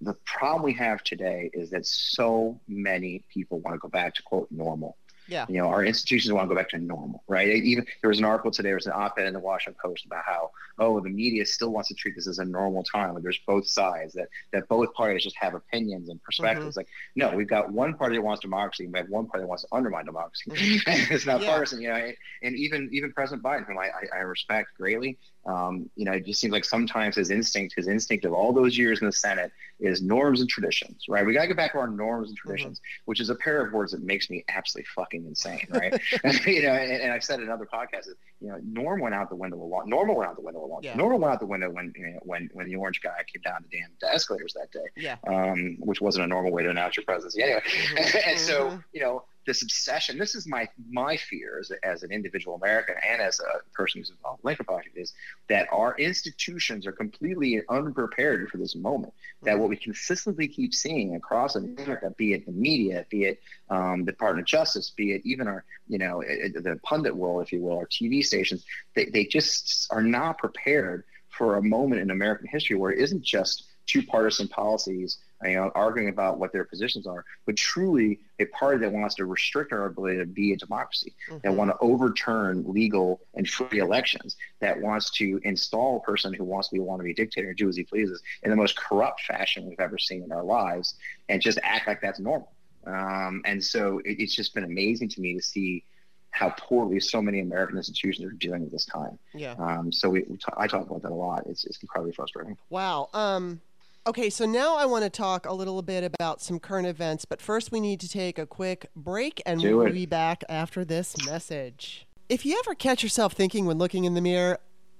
the 0.00 0.14
problem 0.24 0.62
we 0.62 0.74
have 0.74 1.02
today 1.02 1.50
is 1.52 1.70
that 1.70 1.86
so 1.86 2.60
many 2.68 3.24
people 3.32 3.60
want 3.60 3.74
to 3.74 3.78
go 3.78 3.88
back 3.88 4.14
to 4.14 4.22
quote 4.22 4.48
normal. 4.50 4.96
Yeah. 5.28 5.46
You 5.48 5.58
know, 5.58 5.68
our 5.68 5.84
institutions 5.84 6.32
want 6.32 6.48
to 6.48 6.54
go 6.54 6.58
back 6.58 6.68
to 6.70 6.78
normal, 6.78 7.22
right? 7.26 7.48
Even 7.48 7.86
there 8.00 8.08
was 8.08 8.18
an 8.18 8.24
article 8.24 8.50
today, 8.50 8.68
there 8.68 8.76
was 8.76 8.86
an 8.86 8.92
op-ed 8.94 9.26
in 9.26 9.32
the 9.32 9.40
Washington 9.40 9.78
Post 9.82 10.06
about 10.06 10.24
how, 10.24 10.50
oh, 10.78 11.00
the 11.00 11.10
media 11.10 11.44
still 11.44 11.70
wants 11.70 11.88
to 11.88 11.94
treat 11.94 12.14
this 12.14 12.26
as 12.26 12.38
a 12.38 12.44
normal 12.44 12.82
time. 12.84 13.14
Like 13.14 13.22
there's 13.22 13.40
both 13.46 13.66
sides 13.68 14.14
that 14.14 14.28
that 14.52 14.68
both 14.68 14.92
parties 14.94 15.22
just 15.22 15.36
have 15.36 15.54
opinions 15.54 16.08
and 16.08 16.22
perspectives. 16.22 16.76
Mm-hmm. 16.76 16.78
Like, 16.78 16.88
no, 17.16 17.36
we've 17.36 17.48
got 17.48 17.72
one 17.72 17.94
party 17.94 18.16
that 18.16 18.22
wants 18.22 18.40
democracy, 18.40 18.84
and 18.84 18.92
we 18.92 18.98
have 18.98 19.08
one 19.08 19.26
party 19.26 19.42
that 19.42 19.48
wants 19.48 19.64
to 19.64 19.68
undermine 19.72 20.04
democracy. 20.04 20.50
Mm-hmm. 20.50 21.12
it's 21.14 21.26
not 21.26 21.40
Yeah. 21.40 21.48
partisan, 21.48 21.80
you 21.80 21.88
know. 21.88 21.96
And, 21.96 22.16
and 22.42 22.56
even 22.56 22.88
even 22.92 23.12
President 23.12 23.42
Biden, 23.42 23.66
whom 23.66 23.78
I, 23.78 23.86
I, 23.86 24.18
I 24.18 24.20
respect 24.20 24.76
greatly, 24.76 25.18
um, 25.46 25.88
you 25.94 26.04
know, 26.04 26.12
it 26.12 26.26
just 26.26 26.40
seems 26.40 26.52
like 26.52 26.64
sometimes 26.64 27.16
his 27.16 27.30
instinct, 27.30 27.74
his 27.76 27.86
instinct 27.86 28.24
of 28.24 28.32
all 28.32 28.52
those 28.52 28.76
years 28.76 29.00
in 29.00 29.06
the 29.06 29.12
Senate 29.12 29.52
is 29.78 30.02
norms 30.02 30.40
and 30.40 30.50
traditions, 30.50 31.04
right? 31.08 31.24
We 31.24 31.34
got 31.34 31.42
to 31.42 31.46
get 31.46 31.56
back 31.56 31.72
to 31.72 31.78
our 31.78 31.86
norms 31.86 32.30
and 32.30 32.38
mm-hmm. 32.38 32.48
traditions, 32.48 32.80
which 33.04 33.20
is 33.20 33.30
a 33.30 33.34
pair 33.36 33.64
of 33.64 33.72
words 33.72 33.92
that 33.92 34.02
makes 34.02 34.28
me 34.28 34.44
absolutely 34.48 34.88
fucking 34.94 35.15
insane, 35.24 35.66
right? 35.70 35.92
you 36.46 36.62
know, 36.62 36.72
and, 36.72 36.92
and 36.92 37.12
I've 37.12 37.24
said 37.24 37.40
in 37.40 37.48
other 37.48 37.64
podcasts, 37.64 38.08
you 38.40 38.48
know, 38.48 38.58
norm 38.62 39.00
went 39.00 39.14
out 39.14 39.30
the 39.30 39.36
window 39.36 39.56
a 39.56 39.64
lot. 39.64 39.86
Normal 39.86 40.16
went 40.16 40.28
out 40.28 40.36
the 40.36 40.42
window 40.42 40.64
a 40.64 40.66
lot. 40.66 40.84
Yeah. 40.84 40.96
Normal 40.96 41.18
went 41.20 41.32
out 41.32 41.40
the 41.40 41.46
window 41.46 41.70
when 41.70 41.92
you 41.96 42.06
know, 42.12 42.20
when 42.24 42.50
when 42.52 42.66
the 42.66 42.76
orange 42.76 43.00
guy 43.00 43.24
came 43.32 43.42
down 43.42 43.64
the 43.70 43.78
damn 43.78 43.88
the 44.00 44.12
escalators 44.12 44.52
that 44.54 44.70
day, 44.72 44.86
Yeah. 44.96 45.16
um, 45.28 45.76
which 45.80 46.00
wasn't 46.00 46.24
a 46.24 46.28
normal 46.28 46.52
way 46.52 46.62
to 46.64 46.70
announce 46.70 46.96
your 46.96 47.04
presidency 47.04 47.42
anyway. 47.42 47.62
and 48.26 48.38
so, 48.38 48.70
Mhm. 48.70 48.84
you 48.92 49.00
know, 49.00 49.24
this 49.46 49.62
obsession. 49.62 50.18
This 50.18 50.34
is 50.34 50.46
my 50.46 50.68
my 50.90 51.16
fear 51.16 51.60
as, 51.60 51.72
as 51.82 52.02
an 52.02 52.10
individual 52.10 52.56
American 52.56 52.96
and 53.08 53.22
as 53.22 53.40
a 53.40 53.70
person 53.72 54.00
who's 54.00 54.10
involved 54.10 54.40
in 54.42 54.48
Lincoln 54.48 54.66
Project 54.66 54.96
is 54.96 55.14
that 55.48 55.68
our 55.72 55.96
institutions 55.96 56.86
are 56.86 56.92
completely 56.92 57.62
unprepared 57.68 58.48
for 58.50 58.58
this 58.58 58.74
moment. 58.74 59.14
That 59.42 59.58
what 59.58 59.68
we 59.68 59.76
consistently 59.76 60.48
keep 60.48 60.74
seeing 60.74 61.14
across 61.14 61.54
America, 61.54 62.12
be 62.16 62.32
it 62.32 62.44
the 62.44 62.52
media, 62.52 63.06
be 63.08 63.24
it 63.24 63.40
um, 63.70 64.04
the 64.04 64.12
Department 64.12 64.42
of 64.42 64.46
Justice, 64.46 64.90
be 64.90 65.12
it 65.12 65.22
even 65.24 65.46
our, 65.46 65.64
you 65.88 65.98
know, 65.98 66.20
eh, 66.20 66.46
eh, 66.46 66.60
the 66.60 66.78
pundit 66.82 67.14
world, 67.14 67.42
if 67.42 67.52
you 67.52 67.62
will, 67.62 67.78
our 67.78 67.86
TV 67.86 68.24
stations, 68.24 68.64
they, 68.94 69.06
they 69.06 69.24
just 69.24 69.86
are 69.90 70.02
not 70.02 70.38
prepared 70.38 71.04
for 71.28 71.56
a 71.56 71.62
moment 71.62 72.00
in 72.00 72.10
American 72.10 72.48
history 72.48 72.76
where 72.76 72.92
it 72.92 72.98
isn't 72.98 73.22
just 73.22 73.64
two 73.86 74.02
partisan 74.02 74.48
policies 74.48 75.18
you 75.44 75.54
know, 75.54 75.70
arguing 75.74 76.08
about 76.08 76.38
what 76.38 76.52
their 76.52 76.64
positions 76.64 77.06
are, 77.06 77.24
but 77.44 77.56
truly 77.56 78.20
a 78.38 78.46
party 78.46 78.78
that 78.78 78.90
wants 78.90 79.14
to 79.16 79.26
restrict 79.26 79.72
our 79.72 79.86
ability 79.86 80.18
to 80.18 80.26
be 80.26 80.52
a 80.52 80.56
democracy, 80.56 81.14
that 81.28 81.52
Mhm. 81.52 81.56
want 81.56 81.70
to 81.70 81.76
overturn 81.80 82.64
legal 82.66 83.20
and 83.34 83.48
free 83.48 83.80
elections, 83.80 84.36
that 84.60 84.80
wants 84.80 85.10
to 85.10 85.38
install 85.44 85.98
a 85.98 86.00
person 86.00 86.32
who 86.32 86.44
wants 86.44 86.68
to 86.68 86.74
be 86.74 86.80
want 86.80 87.00
to 87.00 87.04
be 87.04 87.10
a 87.10 87.14
dictator 87.14 87.48
and 87.48 87.56
do 87.56 87.68
as 87.68 87.76
he 87.76 87.84
pleases 87.84 88.22
in 88.42 88.50
the 88.50 88.56
most 88.56 88.76
corrupt 88.78 89.20
fashion 89.22 89.66
we've 89.66 89.80
ever 89.80 89.98
seen 89.98 90.22
in 90.22 90.32
our 90.32 90.44
lives, 90.44 90.94
and 91.28 91.42
just 91.42 91.58
act 91.62 91.86
like 91.86 92.00
that's 92.00 92.20
normal. 92.20 92.50
Um, 92.86 93.42
and 93.44 93.62
so 93.62 93.98
it, 94.04 94.20
it's 94.20 94.34
just 94.34 94.54
been 94.54 94.64
amazing 94.64 95.08
to 95.10 95.20
me 95.20 95.34
to 95.34 95.42
see 95.42 95.84
how 96.30 96.50
poorly 96.50 97.00
so 97.00 97.20
many 97.22 97.40
American 97.40 97.76
institutions 97.78 98.26
are 98.26 98.30
dealing 98.32 98.62
with 98.62 98.70
this 98.70 98.84
time. 98.84 99.18
Yeah. 99.34 99.54
Um, 99.58 99.90
so 99.90 100.10
we, 100.10 100.22
we 100.28 100.36
t- 100.36 100.44
I 100.56 100.66
talk 100.66 100.86
about 100.86 101.02
that 101.02 101.10
a 101.10 101.14
lot. 101.14 101.46
It's, 101.46 101.64
it's 101.64 101.82
incredibly 101.82 102.12
frustrating. 102.12 102.56
Wow. 102.68 103.08
Um, 103.14 103.60
okay, 104.06 104.30
so 104.30 104.46
now 104.46 104.76
I 104.76 104.86
want 104.86 105.04
to 105.04 105.10
talk 105.10 105.46
a 105.46 105.52
little 105.52 105.82
bit 105.82 106.04
about 106.04 106.40
some 106.40 106.58
current 106.60 106.86
events, 106.86 107.24
but 107.24 107.42
first 107.42 107.72
we 107.72 107.80
need 107.80 108.00
to 108.00 108.08
take 108.08 108.38
a 108.38 108.46
quick 108.46 108.86
break 108.94 109.42
and 109.44 109.60
Do 109.60 109.78
we'll 109.78 109.88
it. 109.88 109.92
be 109.92 110.06
back 110.06 110.44
after 110.48 110.84
this 110.84 111.14
message. 111.26 112.06
If 112.28 112.46
you 112.46 112.58
ever 112.58 112.74
catch 112.74 113.02
yourself 113.02 113.32
thinking 113.32 113.66
when 113.66 113.78
looking 113.78 114.04
in 114.04 114.14
the 114.14 114.20
mirror, 114.20 114.58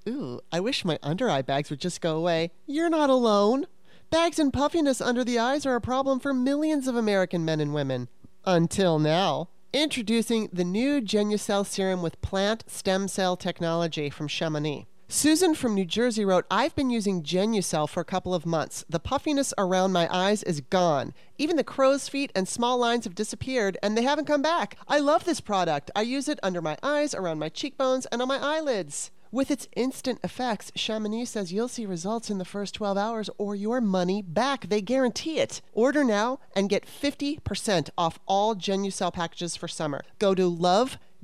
ooh, 0.08 0.40
I 0.52 0.60
wish 0.60 0.84
my 0.84 0.98
under 1.02 1.30
eye 1.30 1.42
bags 1.42 1.70
would 1.70 1.80
just 1.80 2.00
go 2.00 2.16
away, 2.16 2.50
you're 2.66 2.90
not 2.90 3.10
alone. 3.10 3.66
Bags 4.10 4.38
and 4.38 4.52
puffiness 4.52 5.00
under 5.00 5.24
the 5.24 5.38
eyes 5.38 5.66
are 5.66 5.74
a 5.74 5.80
problem 5.80 6.20
for 6.20 6.32
millions 6.32 6.86
of 6.86 6.94
American 6.96 7.44
men 7.44 7.60
and 7.60 7.74
women. 7.74 8.08
Until 8.44 8.98
now. 8.98 9.48
Introducing 9.72 10.48
the 10.52 10.64
new 10.64 11.00
Genucell 11.00 11.66
serum 11.66 12.00
with 12.00 12.22
plant 12.22 12.64
stem 12.68 13.08
cell 13.08 13.36
technology 13.36 14.08
from 14.08 14.28
Chamonix. 14.28 14.86
Susan 15.08 15.54
from 15.54 15.72
New 15.72 15.84
Jersey 15.84 16.24
wrote, 16.24 16.44
I've 16.50 16.74
been 16.74 16.90
using 16.90 17.22
Genucell 17.22 17.88
for 17.88 18.00
a 18.00 18.04
couple 18.04 18.34
of 18.34 18.44
months. 18.44 18.84
The 18.88 18.98
puffiness 18.98 19.54
around 19.56 19.92
my 19.92 20.08
eyes 20.12 20.42
is 20.42 20.60
gone. 20.62 21.14
Even 21.38 21.54
the 21.54 21.62
crow's 21.62 22.08
feet 22.08 22.32
and 22.34 22.48
small 22.48 22.76
lines 22.76 23.04
have 23.04 23.14
disappeared, 23.14 23.78
and 23.84 23.96
they 23.96 24.02
haven't 24.02 24.24
come 24.24 24.42
back. 24.42 24.76
I 24.88 24.98
love 24.98 25.24
this 25.24 25.40
product. 25.40 25.92
I 25.94 26.02
use 26.02 26.28
it 26.28 26.40
under 26.42 26.60
my 26.60 26.76
eyes, 26.82 27.14
around 27.14 27.38
my 27.38 27.48
cheekbones, 27.48 28.06
and 28.06 28.20
on 28.20 28.26
my 28.26 28.38
eyelids. 28.38 29.12
With 29.30 29.52
its 29.52 29.68
instant 29.76 30.18
effects, 30.24 30.72
Chamonix 30.74 31.26
says 31.26 31.52
you'll 31.52 31.68
see 31.68 31.86
results 31.86 32.28
in 32.28 32.38
the 32.38 32.44
first 32.44 32.74
12 32.74 32.96
hours 32.98 33.30
or 33.38 33.54
your 33.54 33.80
money 33.80 34.22
back. 34.22 34.68
They 34.68 34.80
guarantee 34.80 35.38
it. 35.38 35.60
Order 35.72 36.02
now 36.02 36.40
and 36.56 36.68
get 36.68 36.86
50% 36.86 37.90
off 37.96 38.18
all 38.26 38.56
Genucell 38.56 39.12
packages 39.12 39.54
for 39.54 39.68
summer. 39.68 40.02
Go 40.18 40.34
to 40.34 40.46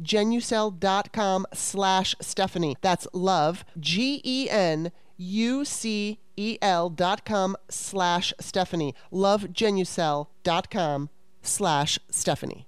lovegenucell.com 0.01 1.47
slash 1.53 2.15
Stephanie. 2.21 2.77
That's 2.81 3.07
love, 3.13 3.65
G-E-N, 3.79 4.93
U-C-E-L 5.17 6.91
dot 6.91 7.25
com 7.25 7.57
slash 7.69 8.33
Stephanie. 8.41 8.95
Lovegenucell.com 9.13 11.11
slash 11.43 11.99
Stephanie. 12.11 12.67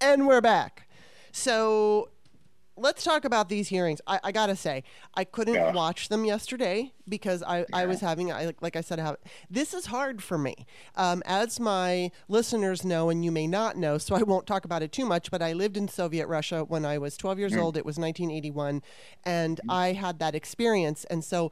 And 0.00 0.26
we're 0.26 0.40
back. 0.40 0.88
So 1.32 2.10
let's 2.76 3.04
talk 3.04 3.24
about 3.24 3.48
these 3.48 3.68
hearings. 3.68 4.00
I, 4.06 4.18
I 4.24 4.32
gotta 4.32 4.56
say, 4.56 4.82
I 5.14 5.24
couldn't 5.24 5.54
Yeah. 5.54 5.72
watch 5.72 6.08
them 6.08 6.24
yesterday 6.24 6.92
because 7.08 7.42
I, 7.42 7.64
I 7.72 7.86
was 7.86 8.00
having, 8.00 8.32
I 8.32 8.46
like, 8.46 8.60
like 8.62 8.76
I 8.76 8.80
said, 8.80 8.98
I 8.98 9.04
have, 9.04 9.16
this 9.48 9.72
is 9.74 9.86
hard 9.86 10.22
for 10.22 10.36
me. 10.38 10.66
Um, 10.96 11.22
as 11.26 11.60
my 11.60 12.10
listeners 12.28 12.84
know, 12.84 13.10
and 13.10 13.24
you 13.24 13.30
may 13.30 13.46
not 13.46 13.76
know, 13.76 13.98
so 13.98 14.14
I 14.16 14.22
won't 14.22 14.46
talk 14.46 14.64
about 14.64 14.82
it 14.82 14.90
too 14.92 15.04
much. 15.06 15.30
But 15.30 15.42
I 15.42 15.52
lived 15.52 15.76
in 15.76 15.86
Soviet 15.88 16.26
Russia 16.26 16.64
when 16.64 16.84
I 16.84 16.98
was 16.98 17.16
12 17.16 17.38
years 17.38 17.56
old. 17.56 17.76
It 17.76 17.84
was 17.86 17.96
1981, 17.98 18.82
and 19.24 19.60
I 19.68 19.92
had 19.92 20.18
that 20.18 20.34
experience, 20.34 21.04
and 21.04 21.24
so. 21.24 21.50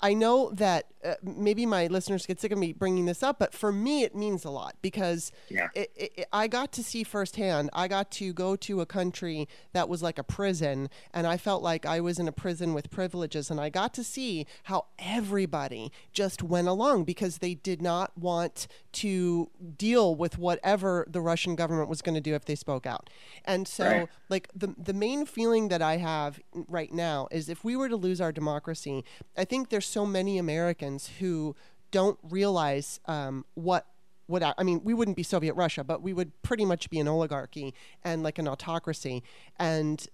I 0.00 0.12
know 0.14 0.50
that 0.52 0.86
uh, 1.04 1.14
maybe 1.22 1.64
my 1.64 1.86
listeners 1.86 2.26
get 2.26 2.40
sick 2.40 2.52
of 2.52 2.58
me 2.58 2.72
bringing 2.72 3.06
this 3.06 3.22
up, 3.22 3.38
but 3.38 3.54
for 3.54 3.72
me, 3.72 4.02
it 4.02 4.14
means 4.14 4.44
a 4.44 4.50
lot 4.50 4.76
because 4.82 5.32
Yeah. 5.48 5.68
it, 5.74 5.90
it, 5.96 6.28
I 6.32 6.48
got 6.48 6.72
to 6.72 6.82
see 6.82 7.02
firsthand. 7.02 7.70
I 7.72 7.88
got 7.88 8.10
to 8.12 8.32
go 8.34 8.56
to 8.56 8.80
a 8.82 8.86
country 8.86 9.48
that 9.72 9.88
was 9.88 10.02
like 10.02 10.18
a 10.18 10.22
prison, 10.24 10.90
and 11.14 11.26
I 11.26 11.36
felt 11.38 11.62
like 11.62 11.86
I 11.86 12.00
was 12.00 12.18
in 12.18 12.28
a 12.28 12.32
prison 12.32 12.74
with 12.74 12.90
privileges. 12.90 13.50
And 13.50 13.58
I 13.60 13.70
got 13.70 13.94
to 13.94 14.04
see 14.04 14.46
how 14.64 14.86
everybody 14.98 15.90
just 16.12 16.42
went 16.42 16.68
along 16.68 17.04
because 17.04 17.38
they 17.38 17.54
did 17.54 17.80
not 17.80 18.16
want 18.18 18.66
to 18.92 19.50
deal 19.78 20.14
with 20.14 20.38
whatever 20.38 21.06
the 21.08 21.20
Russian 21.20 21.54
government 21.56 21.88
was 21.88 22.02
going 22.02 22.14
to 22.14 22.20
do 22.20 22.34
if 22.34 22.44
they 22.44 22.54
spoke 22.54 22.86
out. 22.86 23.08
And 23.44 23.66
so, 23.66 23.84
Right. 24.00 24.08
like 24.28 24.48
the 24.54 24.74
the 24.76 24.92
main 24.92 25.24
feeling 25.26 25.68
that 25.68 25.80
I 25.82 25.96
have 25.98 26.40
right 26.68 26.92
now 26.92 27.28
is 27.30 27.48
if 27.48 27.64
we 27.64 27.76
were 27.76 27.88
to 27.88 27.96
lose 27.96 28.20
our 28.20 28.32
democracy, 28.32 29.04
I 29.36 29.44
think 29.44 29.68
there's 29.70 29.85
so 29.86 30.06
many 30.06 30.38
Americans 30.38 31.10
who 31.18 31.54
don't 31.90 32.18
realize 32.22 33.00
um, 33.06 33.44
what 33.54 33.86
what 34.26 34.42
I 34.42 34.54
I 34.58 34.64
mean, 34.64 34.80
we 34.84 34.94
wouldn't 34.94 35.16
be 35.16 35.22
Soviet 35.22 35.54
Russia, 35.54 35.84
but 35.84 36.02
we 36.02 36.12
would 36.12 36.42
pretty 36.42 36.64
much 36.64 36.90
be 36.90 36.98
an 36.98 37.08
oligarchy 37.08 37.74
and 38.02 38.22
like 38.22 38.38
an 38.38 38.48
autocracy, 38.48 39.22
and 39.58 40.06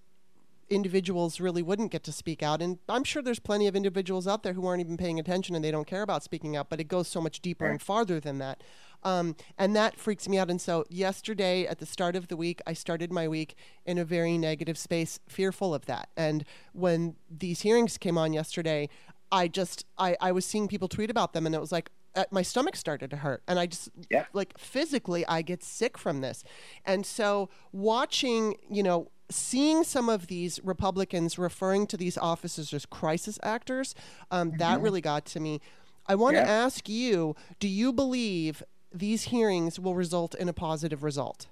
individuals 0.69 1.39
really 1.39 1.61
wouldn't 1.61 1.91
get 1.91 2.03
to 2.03 2.11
speak 2.11 2.41
out. 2.41 2.61
And 2.61 2.79
I'm 2.89 3.03
sure 3.03 3.21
there's 3.21 3.39
plenty 3.39 3.67
of 3.67 3.75
individuals 3.75 4.27
out 4.27 4.43
there 4.43 4.53
who 4.53 4.65
aren't 4.65 4.81
even 4.81 4.97
paying 4.97 5.19
attention 5.19 5.55
and 5.55 5.63
they 5.63 5.71
don't 5.71 5.87
care 5.87 6.01
about 6.01 6.23
speaking 6.23 6.55
out, 6.55 6.69
but 6.69 6.79
it 6.79 6.85
goes 6.85 7.07
so 7.07 7.21
much 7.21 7.41
deeper 7.41 7.65
and 7.65 7.81
farther 7.81 8.19
than 8.19 8.39
that. 8.39 8.63
Um, 9.03 9.35
and 9.57 9.75
that 9.75 9.97
freaks 9.97 10.29
me 10.29 10.37
out. 10.37 10.49
And 10.49 10.61
so, 10.61 10.85
yesterday 10.89 11.65
at 11.65 11.79
the 11.79 11.85
start 11.85 12.15
of 12.15 12.29
the 12.29 12.37
week, 12.37 12.61
I 12.65 12.73
started 12.73 13.11
my 13.11 13.27
week 13.27 13.55
in 13.85 13.97
a 13.97 14.05
very 14.05 14.37
negative 14.37 14.77
space, 14.77 15.19
fearful 15.27 15.73
of 15.73 15.85
that. 15.87 16.09
And 16.15 16.45
when 16.71 17.15
these 17.29 17.61
hearings 17.61 17.97
came 17.97 18.17
on 18.17 18.31
yesterday, 18.31 18.87
I 19.33 19.47
just, 19.49 19.85
I, 19.97 20.15
I 20.21 20.31
was 20.31 20.45
seeing 20.45 20.67
people 20.67 20.87
tweet 20.87 21.09
about 21.09 21.33
them 21.33 21.45
and 21.45 21.53
it 21.53 21.59
was 21.61 21.71
like, 21.71 21.89
uh, 22.15 22.25
my 22.29 22.43
stomach 22.43 22.75
started 22.75 23.09
to 23.09 23.17
hurt 23.17 23.41
and 23.47 23.57
i 23.57 23.65
just 23.65 23.89
Yeah. 24.11 24.25
like 24.33 24.55
physically 24.55 25.25
i 25.25 25.41
get 25.41 25.63
sick 25.63 25.97
from 25.97 26.21
this 26.21 26.43
and 26.85 27.07
so 27.07 27.49
watching 27.71 28.55
you 28.69 28.83
know 28.83 29.09
seeing 29.31 29.83
some 29.83 30.09
of 30.09 30.27
these 30.27 30.59
republicans 30.63 31.39
referring 31.39 31.87
to 31.87 31.97
these 31.97 32.15
officers 32.15 32.71
as 32.71 32.85
crisis 32.85 33.39
actors 33.41 33.95
um, 34.29 34.51
that 34.59 34.79
really 34.79 35.01
got 35.01 35.25
to 35.25 35.39
me 35.39 35.59
i 36.05 36.13
want 36.13 36.35
to 36.35 36.47
ask 36.47 36.87
you 36.87 37.35
do 37.59 37.67
you 37.67 37.91
believe 37.91 38.61
these 38.93 39.23
hearings 39.23 39.79
will 39.79 39.95
result 39.95 40.35
in 40.35 40.47
a 40.47 40.53
positive 40.53 41.01
result? 41.01 41.47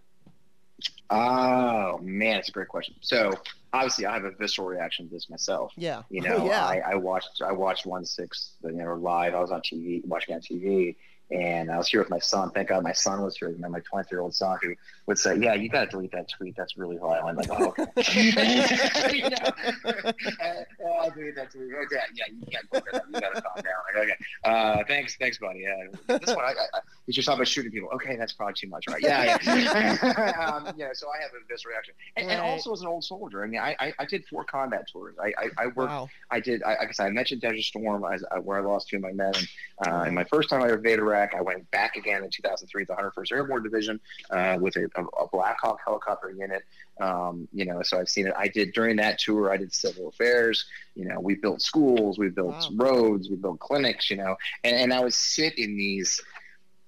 Oh 1.10 1.98
man, 2.02 2.38
it's 2.38 2.50
a 2.50 2.52
great 2.52 2.68
question. 2.68 2.96
So 3.02 3.32
obviously, 3.74 4.06
I 4.06 4.14
have 4.14 4.26
a 4.26 4.32
visceral 4.32 4.68
reaction 4.68 5.08
to 5.08 5.14
this 5.14 5.30
myself. 5.30 5.74
Yeah. 5.78 6.04
You 6.10 6.22
Oh, 6.26 6.30
know, 6.40 6.46
yeah. 6.46 6.66
I, 6.66 6.82
I 6.92 6.96
watched 6.96 7.42
I 7.46 7.52
watched 7.52 7.86
one 7.86 8.06
six 8.06 8.56
you 8.64 8.72
know 8.74 8.94
live. 8.96 9.34
I 9.36 9.40
was 9.40 9.52
on 9.52 9.62
TV 9.62 10.06
watching 10.06 10.36
on 10.36 10.42
TV, 10.42 10.96
and 11.32 11.72
I 11.72 11.78
was 11.78 11.88
here 11.88 12.02
with 12.02 12.10
my 12.10 12.20
son. 12.20 12.52
Thank 12.52 12.70
God 12.70 12.84
my 12.84 12.94
son 12.94 13.22
was 13.22 13.38
here. 13.38 13.54
My 13.58 13.80
20 13.80 14.08
year 14.12 14.22
old 14.22 14.36
son 14.36 14.58
who 14.62 14.76
would 15.08 15.18
say, 15.18 15.38
"Yeah, 15.38 15.54
you 15.54 15.70
got 15.70 15.86
to 15.86 15.92
delete 15.92 16.12
that 16.12 16.30
tweet. 16.30 16.56
That's 16.58 16.78
really 16.78 16.98
violent." 16.98 17.38
Like, 17.38 17.50
oh, 17.52 17.74
okay. 17.78 17.86
you 19.14 19.30
know, 19.30 19.38
uh, 19.86 21.00
I'll 21.00 21.12
delete 21.12 21.36
that 21.36 21.52
tweet. 21.52 21.72
Okay, 21.86 22.02
yeah, 22.16 22.26
you 22.34 22.46
can't 22.52 22.70
go 22.70 22.80
there. 22.92 23.02
You 23.08 23.22
got 23.22 23.36
to 23.36 23.42
calm 23.42 23.56
down. 23.56 23.74
Like, 23.96 24.04
okay, 24.04 24.16
uh, 24.44 24.84
thanks, 24.88 25.16
thanks, 25.18 25.38
buddy. 25.38 25.62
Yeah, 25.62 26.18
this 26.18 26.36
one, 26.36 26.44
I, 26.44 26.50
I, 26.50 26.66
I, 26.74 26.80
you 27.06 27.14
just 27.14 27.28
about 27.28 27.48
shooting 27.48 27.72
people. 27.72 27.90
Okay, 27.94 28.16
that's 28.16 28.34
probably 28.34 28.56
too 28.56 28.68
much, 28.68 28.86
right? 28.90 29.02
Yeah, 29.02 29.38
yeah. 29.44 30.52
um, 30.54 30.74
yeah. 30.76 30.90
So 30.94 31.08
I 31.08 31.22
have 31.22 31.32
a 31.32 31.46
visceral 31.48 31.74
reaction, 31.74 31.94
and, 32.18 32.30
and 32.30 32.42
also 32.42 32.74
as 32.74 32.82
an 32.82 32.88
old 32.88 33.04
soldier. 33.04 33.44
I 33.44 33.48
mean, 33.48 33.62
I, 33.62 33.76
I, 33.80 33.94
I 34.00 34.06
did 34.06 34.26
four 34.28 34.44
combat 34.44 34.88
tours. 34.92 35.16
I, 35.22 35.34
I, 35.38 35.50
I 35.58 35.68
worked 35.68 35.92
Wow. 35.92 36.10
I 36.30 36.40
did. 36.40 36.64
I, 36.64 36.76
like 36.76 36.90
I 36.90 36.92
said, 36.92 37.08
I 37.08 37.10
mentioned 37.10 37.42
Desert 37.42 37.62
Storm 37.62 38.04
as, 38.12 38.24
uh, 38.32 38.38
where 38.38 38.58
I 38.58 38.62
lost 38.62 38.90
two 38.90 38.96
of 38.96 39.02
my 39.02 39.12
men. 39.12 39.34
And, 39.36 39.48
uh, 39.86 40.04
in 40.08 40.14
my 40.14 40.24
first 40.24 40.50
time 40.50 40.64
I 40.64 40.70
invaded 40.70 41.00
Iraq, 41.00 41.21
I 41.36 41.42
went 41.42 41.70
back 41.72 41.96
again 41.96 42.24
in 42.24 42.30
2003 42.30 42.86
to 42.86 42.94
the 42.94 43.02
101st 43.02 43.32
Airborne 43.32 43.64
Division 43.64 44.00
uh, 44.30 44.58
with 44.60 44.76
a, 44.76 44.90
a, 44.96 45.04
a 45.24 45.28
Black 45.32 45.58
Hawk 45.62 45.80
helicopter 45.86 46.32
unit. 46.32 46.64
Um, 47.00 47.48
you 47.54 47.66
know, 47.66 47.82
so 47.84 48.00
I've 48.00 48.10
seen 48.10 48.28
it. 48.28 48.34
I 48.38 48.48
did 48.48 48.74
during 48.74 48.98
that 48.98 49.20
tour. 49.20 49.52
I 49.52 49.58
did 49.58 49.74
civil 49.74 50.10
affairs. 50.10 50.66
You 50.96 51.06
know, 51.06 51.20
we 51.20 51.36
built 51.36 51.62
schools, 51.62 52.20
we 52.20 52.30
built 52.30 52.56
Wow. 52.72 52.86
roads, 52.86 53.30
we 53.30 53.36
built 53.38 53.60
clinics. 53.60 54.10
You 54.10 54.18
know, 54.18 54.36
and, 54.64 54.76
and 54.76 54.94
I 54.94 55.00
would 55.02 55.14
sit 55.14 55.58
in 55.58 55.78
these, 55.78 56.20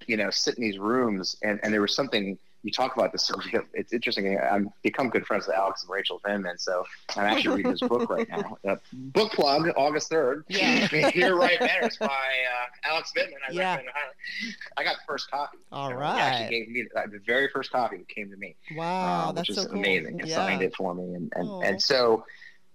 you 0.07 0.17
know, 0.17 0.29
sit 0.29 0.55
in 0.57 0.63
these 0.63 0.77
rooms, 0.79 1.35
and, 1.43 1.59
and 1.63 1.73
there 1.73 1.81
was 1.81 1.95
something. 1.95 2.37
You 2.63 2.71
talk 2.71 2.95
about 2.95 3.11
this. 3.11 3.29
It's 3.73 3.91
interesting. 3.91 4.39
I've 4.39 4.65
become 4.83 5.09
good 5.09 5.25
friends 5.25 5.47
with 5.47 5.55
Alex 5.57 5.83
and 5.83 5.91
Rachel 5.91 6.21
Vindman, 6.25 6.57
so 6.57 6.85
I'm 7.17 7.25
actually 7.25 7.57
reading 7.57 7.71
his 7.71 7.81
book 7.81 8.09
right 8.09 8.27
now. 8.29 8.57
Uh, 8.67 8.75
book 8.93 9.33
plug, 9.33 9.67
August 9.75 10.09
3rd. 10.09 10.43
Yeah. 10.47 10.87
Here, 11.09 11.35
Right 11.35 11.59
Matters 11.59 11.97
by 11.97 12.05
uh, 12.07 12.89
Alex 12.89 13.11
Vindman. 13.15 13.33
I, 13.49 13.51
Yeah. 13.51 13.71
recommend 13.75 13.89
highly. 13.93 14.55
I 14.77 14.83
got 14.85 14.95
the 14.95 15.01
first 15.05 15.29
copy. 15.29 15.57
All 15.73 15.93
right. 15.93 16.15
He 16.15 16.21
actually 16.21 16.59
gave 16.59 16.69
me 16.69 16.85
uh, 16.95 17.01
the 17.11 17.19
very 17.25 17.49
first 17.53 17.69
copy 17.71 17.97
that 17.97 18.07
came 18.07 18.29
to 18.31 18.37
me, 18.37 18.55
Wow, 18.73 19.29
uh, 19.29 19.31
that's 19.33 19.49
which 19.49 19.57
is 19.57 19.63
so 19.63 19.69
cool. 19.69 19.79
amazing. 19.79 20.21
And 20.21 20.29
Yeah. 20.29 20.35
signed 20.35 20.61
it 20.61 20.73
for 20.77 20.93
me, 20.95 21.03
and 21.15 21.33
and, 21.35 21.63
and 21.65 21.81
so 21.81 22.23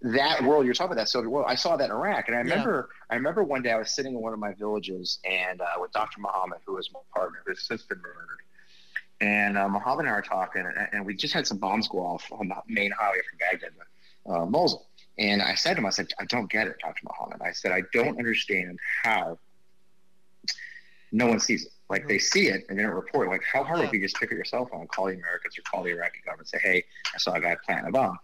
that 0.03 0.43
world 0.45 0.67
you're 0.67 0.75
talking 0.75 0.93
about 0.93 1.01
that 1.03 1.09
Soviet 1.09 1.31
world. 1.31 1.47
I 1.49 1.55
saw 1.55 1.77
that 1.79 1.87
in 1.87 1.91
Iraq, 1.93 2.29
and 2.29 2.37
I 2.37 2.41
Yeah. 2.41 2.51
remember 2.51 2.91
I 3.09 3.15
remember 3.15 3.43
one 3.45 3.63
day 3.63 3.71
I 3.73 3.79
was 3.79 3.91
sitting 3.95 4.13
in 4.15 4.21
one 4.21 4.35
of 4.35 4.39
my 4.39 4.53
villages 4.53 5.19
and 5.25 5.63
uh, 5.63 5.67
with 5.81 5.93
Dr. 5.93 6.21
Muhammad, 6.21 6.59
who 6.67 6.75
was 6.75 6.91
my 6.93 7.01
partner, 7.15 7.39
who's 7.47 7.67
since 7.67 7.85
been 7.85 7.99
murdered. 8.03 8.41
And 9.21 9.59
uh, 9.59 9.69
Muhammad 9.69 10.07
and 10.07 10.11
I 10.11 10.17
were 10.17 10.23
talking, 10.23 10.63
and, 10.63 10.89
and 10.93 11.07
we 11.07 11.15
just 11.15 11.35
had 11.35 11.47
some 11.47 11.59
bombs 11.59 11.89
go 11.89 11.99
off 11.99 12.31
on 12.31 12.49
the 12.49 12.55
main 12.69 12.93
highway 12.93 13.19
from 13.29 13.39
Baghdad 13.39 13.71
to 14.27 14.33
uh, 14.33 14.47
Mosul. 14.47 14.87
And 15.19 15.43
I 15.43 15.55
said 15.55 15.75
to 15.75 15.81
him, 15.81 15.87
I 15.87 15.91
said, 15.91 16.09
I 16.21 16.25
don't 16.27 16.49
get 16.51 16.69
it, 16.69 16.77
Dr. 16.81 17.01
Muhammad. 17.05 17.43
I 17.43 17.51
said, 17.51 17.73
I 17.73 17.83
don't 17.93 18.19
understand 18.19 18.79
how 19.03 19.39
no 21.11 21.27
one 21.27 21.41
sees 21.41 21.67
it. 21.67 21.73
Like 21.91 22.07
they 22.07 22.19
see 22.19 22.49
it 22.49 22.67
and 22.69 22.79
they 22.79 22.83
don't 22.83 22.93
report. 22.93 23.29
Like 23.29 23.43
how 23.43 23.65
hard 23.65 23.79
would 23.79 23.87
it 23.87 23.93
be 23.93 23.99
just 23.99 24.17
pick 24.17 24.31
up 24.31 24.37
your 24.37 24.45
cell 24.45 24.67
phone, 24.67 24.87
call 24.89 25.07
the 25.07 25.15
Americans 25.15 25.59
or 25.59 25.63
call 25.63 25.83
the 25.83 25.91
Iraqi 25.91 26.21
government, 26.25 26.51
and 26.53 26.61
say, 26.61 26.69
hey, 26.69 26.85
I 27.15 27.19
saw 27.19 27.33
a 27.33 27.41
guy 27.41 27.57
planting 27.65 27.89
a 27.89 27.93
bomb. 27.93 28.19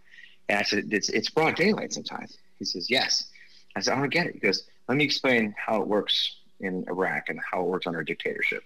And 0.48 0.58
I 0.58 0.62
said, 0.62 0.84
it's, 0.92 1.08
it's 1.08 1.30
broad 1.30 1.56
daylight 1.56 1.92
sometimes. 1.92 2.38
He 2.58 2.66
says, 2.66 2.90
yes. 2.90 3.30
I 3.74 3.80
said, 3.80 3.94
I 3.94 4.00
don't 4.00 4.10
get 4.10 4.26
it. 4.26 4.34
He 4.34 4.40
goes, 4.40 4.64
let 4.88 4.98
me 4.98 5.04
explain 5.04 5.54
how 5.56 5.80
it 5.80 5.88
works 5.88 6.36
in 6.60 6.84
Iraq 6.88 7.30
and 7.30 7.40
how 7.40 7.62
it 7.62 7.66
works 7.66 7.86
under 7.86 8.00
a 8.00 8.04
dictatorship. 8.04 8.62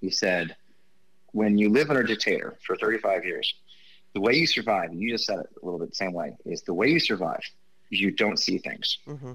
He 0.00 0.10
said, 0.10 0.56
when 1.36 1.58
you 1.58 1.68
live 1.68 1.90
under 1.90 2.00
a 2.00 2.06
dictator 2.06 2.56
for 2.66 2.76
35 2.76 3.26
years, 3.26 3.54
the 4.14 4.20
way 4.20 4.32
you 4.34 4.46
survive, 4.46 4.88
and 4.90 4.98
you 4.98 5.10
just 5.10 5.26
said 5.26 5.38
it 5.38 5.48
a 5.62 5.64
little 5.64 5.78
bit 5.78 5.90
the 5.90 5.94
same 6.04 6.14
way, 6.14 6.34
is 6.46 6.62
the 6.62 6.72
way 6.72 6.88
you 6.88 6.98
survive, 6.98 7.44
you 7.90 8.10
don't 8.10 8.38
see 8.38 8.56
things, 8.58 8.98
hmm 9.06 9.34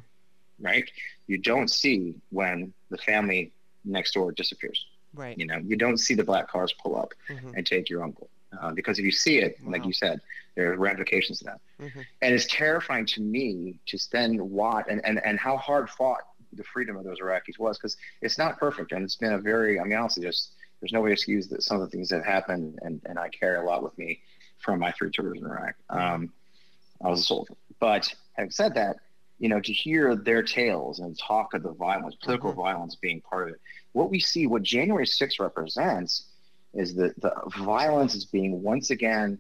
right? 0.60 0.88
You 1.28 1.38
don't 1.38 1.70
see 1.70 2.16
when 2.30 2.74
the 2.90 2.98
family 2.98 3.52
next 3.84 4.14
door 4.14 4.32
disappears. 4.32 4.80
Right. 5.14 5.38
You 5.38 5.46
know, 5.48 5.58
you 5.58 5.76
don't 5.76 5.98
see 5.98 6.14
the 6.14 6.24
black 6.24 6.48
cars 6.50 6.74
pull 6.84 6.96
up 7.04 7.12
hmm 7.28 7.52
and 7.56 7.66
take 7.66 7.90
your 7.90 8.04
uncle. 8.04 8.30
Uh, 8.60 8.72
because 8.72 9.00
if 9.00 9.06
you 9.06 9.12
see 9.12 9.38
it, 9.46 9.52
like 9.66 9.86
you 9.86 9.94
said, 9.94 10.20
there 10.56 10.74
are 10.74 10.78
ramifications 10.78 11.38
to 11.40 11.46
that. 11.46 11.60
hmm 11.80 12.02
And 12.24 12.34
it's 12.36 12.48
terrifying 12.48 13.06
to 13.14 13.22
me 13.22 13.80
to 13.90 13.96
then 14.12 14.38
what 14.60 14.90
and, 14.92 15.00
and, 15.08 15.24
and 15.28 15.40
how 15.40 15.56
hard 15.58 15.90
fought 15.90 16.24
the 16.54 16.64
freedom 16.74 16.96
of 16.98 17.04
those 17.04 17.20
Iraqis 17.26 17.58
was 17.60 17.78
because 17.78 17.96
it's 18.22 18.38
not 18.44 18.60
perfect. 18.60 18.92
And 18.92 19.04
it's 19.04 19.16
been 19.24 19.34
a 19.34 19.42
very, 19.52 19.80
I 19.80 19.84
mean, 19.84 19.98
honestly, 19.98 20.24
just 20.24 20.54
there's 20.82 20.92
no 20.92 21.02
way 21.02 21.10
to 21.10 21.14
excuse 21.14 21.48
that 21.50 21.64
some 21.64 21.80
of 21.80 21.84
the 21.84 21.96
things 21.96 22.10
that 22.10 22.26
happened. 22.26 22.80
And, 22.82 23.02
and 23.06 23.18
I 23.20 23.30
carry 23.30 23.58
a 23.58 23.64
lot 23.64 23.84
with 23.84 23.98
me 23.98 24.20
from 24.60 24.80
my 24.80 24.92
three 24.92 25.12
tours 25.12 25.38
in 25.40 25.46
Iraq. 25.46 25.76
Um, 25.90 26.34
I 27.04 27.10
was 27.10 27.22
a 27.22 27.24
soldier. 27.24 27.54
But 27.80 28.14
having 28.34 28.52
said 28.52 28.74
that, 28.76 28.98
you 29.40 29.50
know, 29.50 29.60
to 29.60 29.74
hear 29.74 30.16
their 30.16 30.44
tales 30.44 31.00
and 31.00 31.18
talk 31.18 31.54
of 31.54 31.64
the 31.64 31.72
violence, 31.74 32.16
political 32.16 32.54
Mhm. 32.54 32.58
violence 32.58 32.96
being 32.96 33.22
part 33.22 33.50
of 33.50 33.56
it, 33.56 33.62
what 33.94 34.10
we 34.10 34.20
see, 34.20 34.46
what 34.48 34.64
January 34.64 35.06
6th 35.06 35.40
represents 35.40 36.28
is 36.74 36.94
that 36.96 37.20
the 37.22 37.34
violence 37.58 38.14
is 38.16 38.26
being 38.26 38.62
once 38.62 38.92
again 38.92 39.38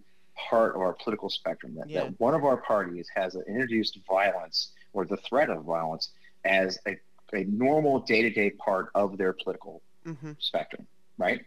part 0.49 0.75
of 0.75 0.81
our 0.81 0.93
political 0.93 1.29
spectrum. 1.29 1.75
That, 1.75 1.89
Yeah. 1.89 2.03
that 2.05 2.19
one 2.19 2.33
of 2.33 2.43
our 2.43 2.57
parties 2.57 3.07
has 3.15 3.35
introduced 3.35 3.99
violence 4.07 4.71
or 4.93 5.05
the 5.05 5.17
threat 5.17 5.49
of 5.49 5.63
violence 5.63 6.11
as 6.45 6.79
a, 6.87 6.97
a 7.33 7.43
normal 7.45 7.99
day 7.99 8.23
to 8.23 8.29
day 8.31 8.49
part 8.49 8.89
of 8.95 9.17
their 9.17 9.33
political 9.33 9.81
hmm 10.03 10.31
spectrum, 10.39 10.87
right? 11.21 11.45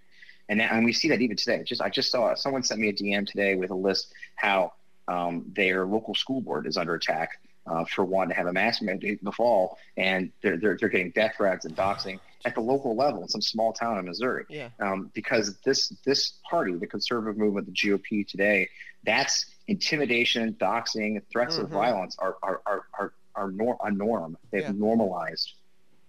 And 0.48 0.60
and 0.60 0.84
we 0.84 0.92
see 0.92 1.08
that 1.08 1.20
even 1.20 1.36
today. 1.36 1.62
Just 1.64 1.80
I 1.82 1.88
just 1.90 2.10
saw 2.10 2.34
someone 2.34 2.62
sent 2.62 2.80
me 2.80 2.88
a 2.88 2.92
DM 2.92 3.26
today 3.26 3.54
with 3.56 3.70
a 3.70 3.74
list 3.74 4.12
how 4.36 4.72
um, 5.08 5.44
their 5.54 5.84
local 5.86 6.14
school 6.14 6.40
board 6.40 6.66
is 6.66 6.76
under 6.76 6.94
attack 6.94 7.30
uh, 7.66 7.84
for 7.86 8.04
wanting 8.04 8.30
to 8.30 8.34
have 8.36 8.46
a 8.46 8.52
mass 8.52 8.80
mandate 8.82 9.18
in 9.20 9.24
the 9.24 9.32
fall, 9.32 9.78
and 9.96 10.30
they're, 10.42 10.56
they're 10.58 10.76
they're 10.78 10.88
getting 10.90 11.10
death 11.10 11.34
threats 11.36 11.64
and 11.64 11.74
doxing 11.76 12.20
at 12.44 12.54
the 12.54 12.60
local 12.60 12.94
level 12.94 13.22
in 13.22 13.28
some 13.28 13.40
small 13.40 13.72
town 13.72 13.98
in 13.98 14.04
Missouri 14.04 14.44
Yeah. 14.50 14.68
um, 14.80 15.10
because 15.14 15.56
this 15.64 15.88
this 16.04 16.34
party, 16.48 16.74
the 16.74 16.86
conservative 16.86 17.38
movement, 17.38 17.66
the 17.66 17.72
GOP 17.72 18.26
today, 18.28 18.68
that's 19.04 19.46
intimidation, 19.66 20.52
doxing, 20.60 21.22
threats 21.32 21.56
of 21.56 21.68
Mhm. 21.68 21.72
violence 21.72 22.16
are 22.18 22.36
are 22.42 22.60
are 22.66 22.82
are, 22.98 23.12
are 23.34 23.50
nor- 23.50 23.78
a 23.82 23.90
norm. 23.90 24.36
They've 24.50 24.60
Yeah. 24.62 24.72
normalized 24.72 25.54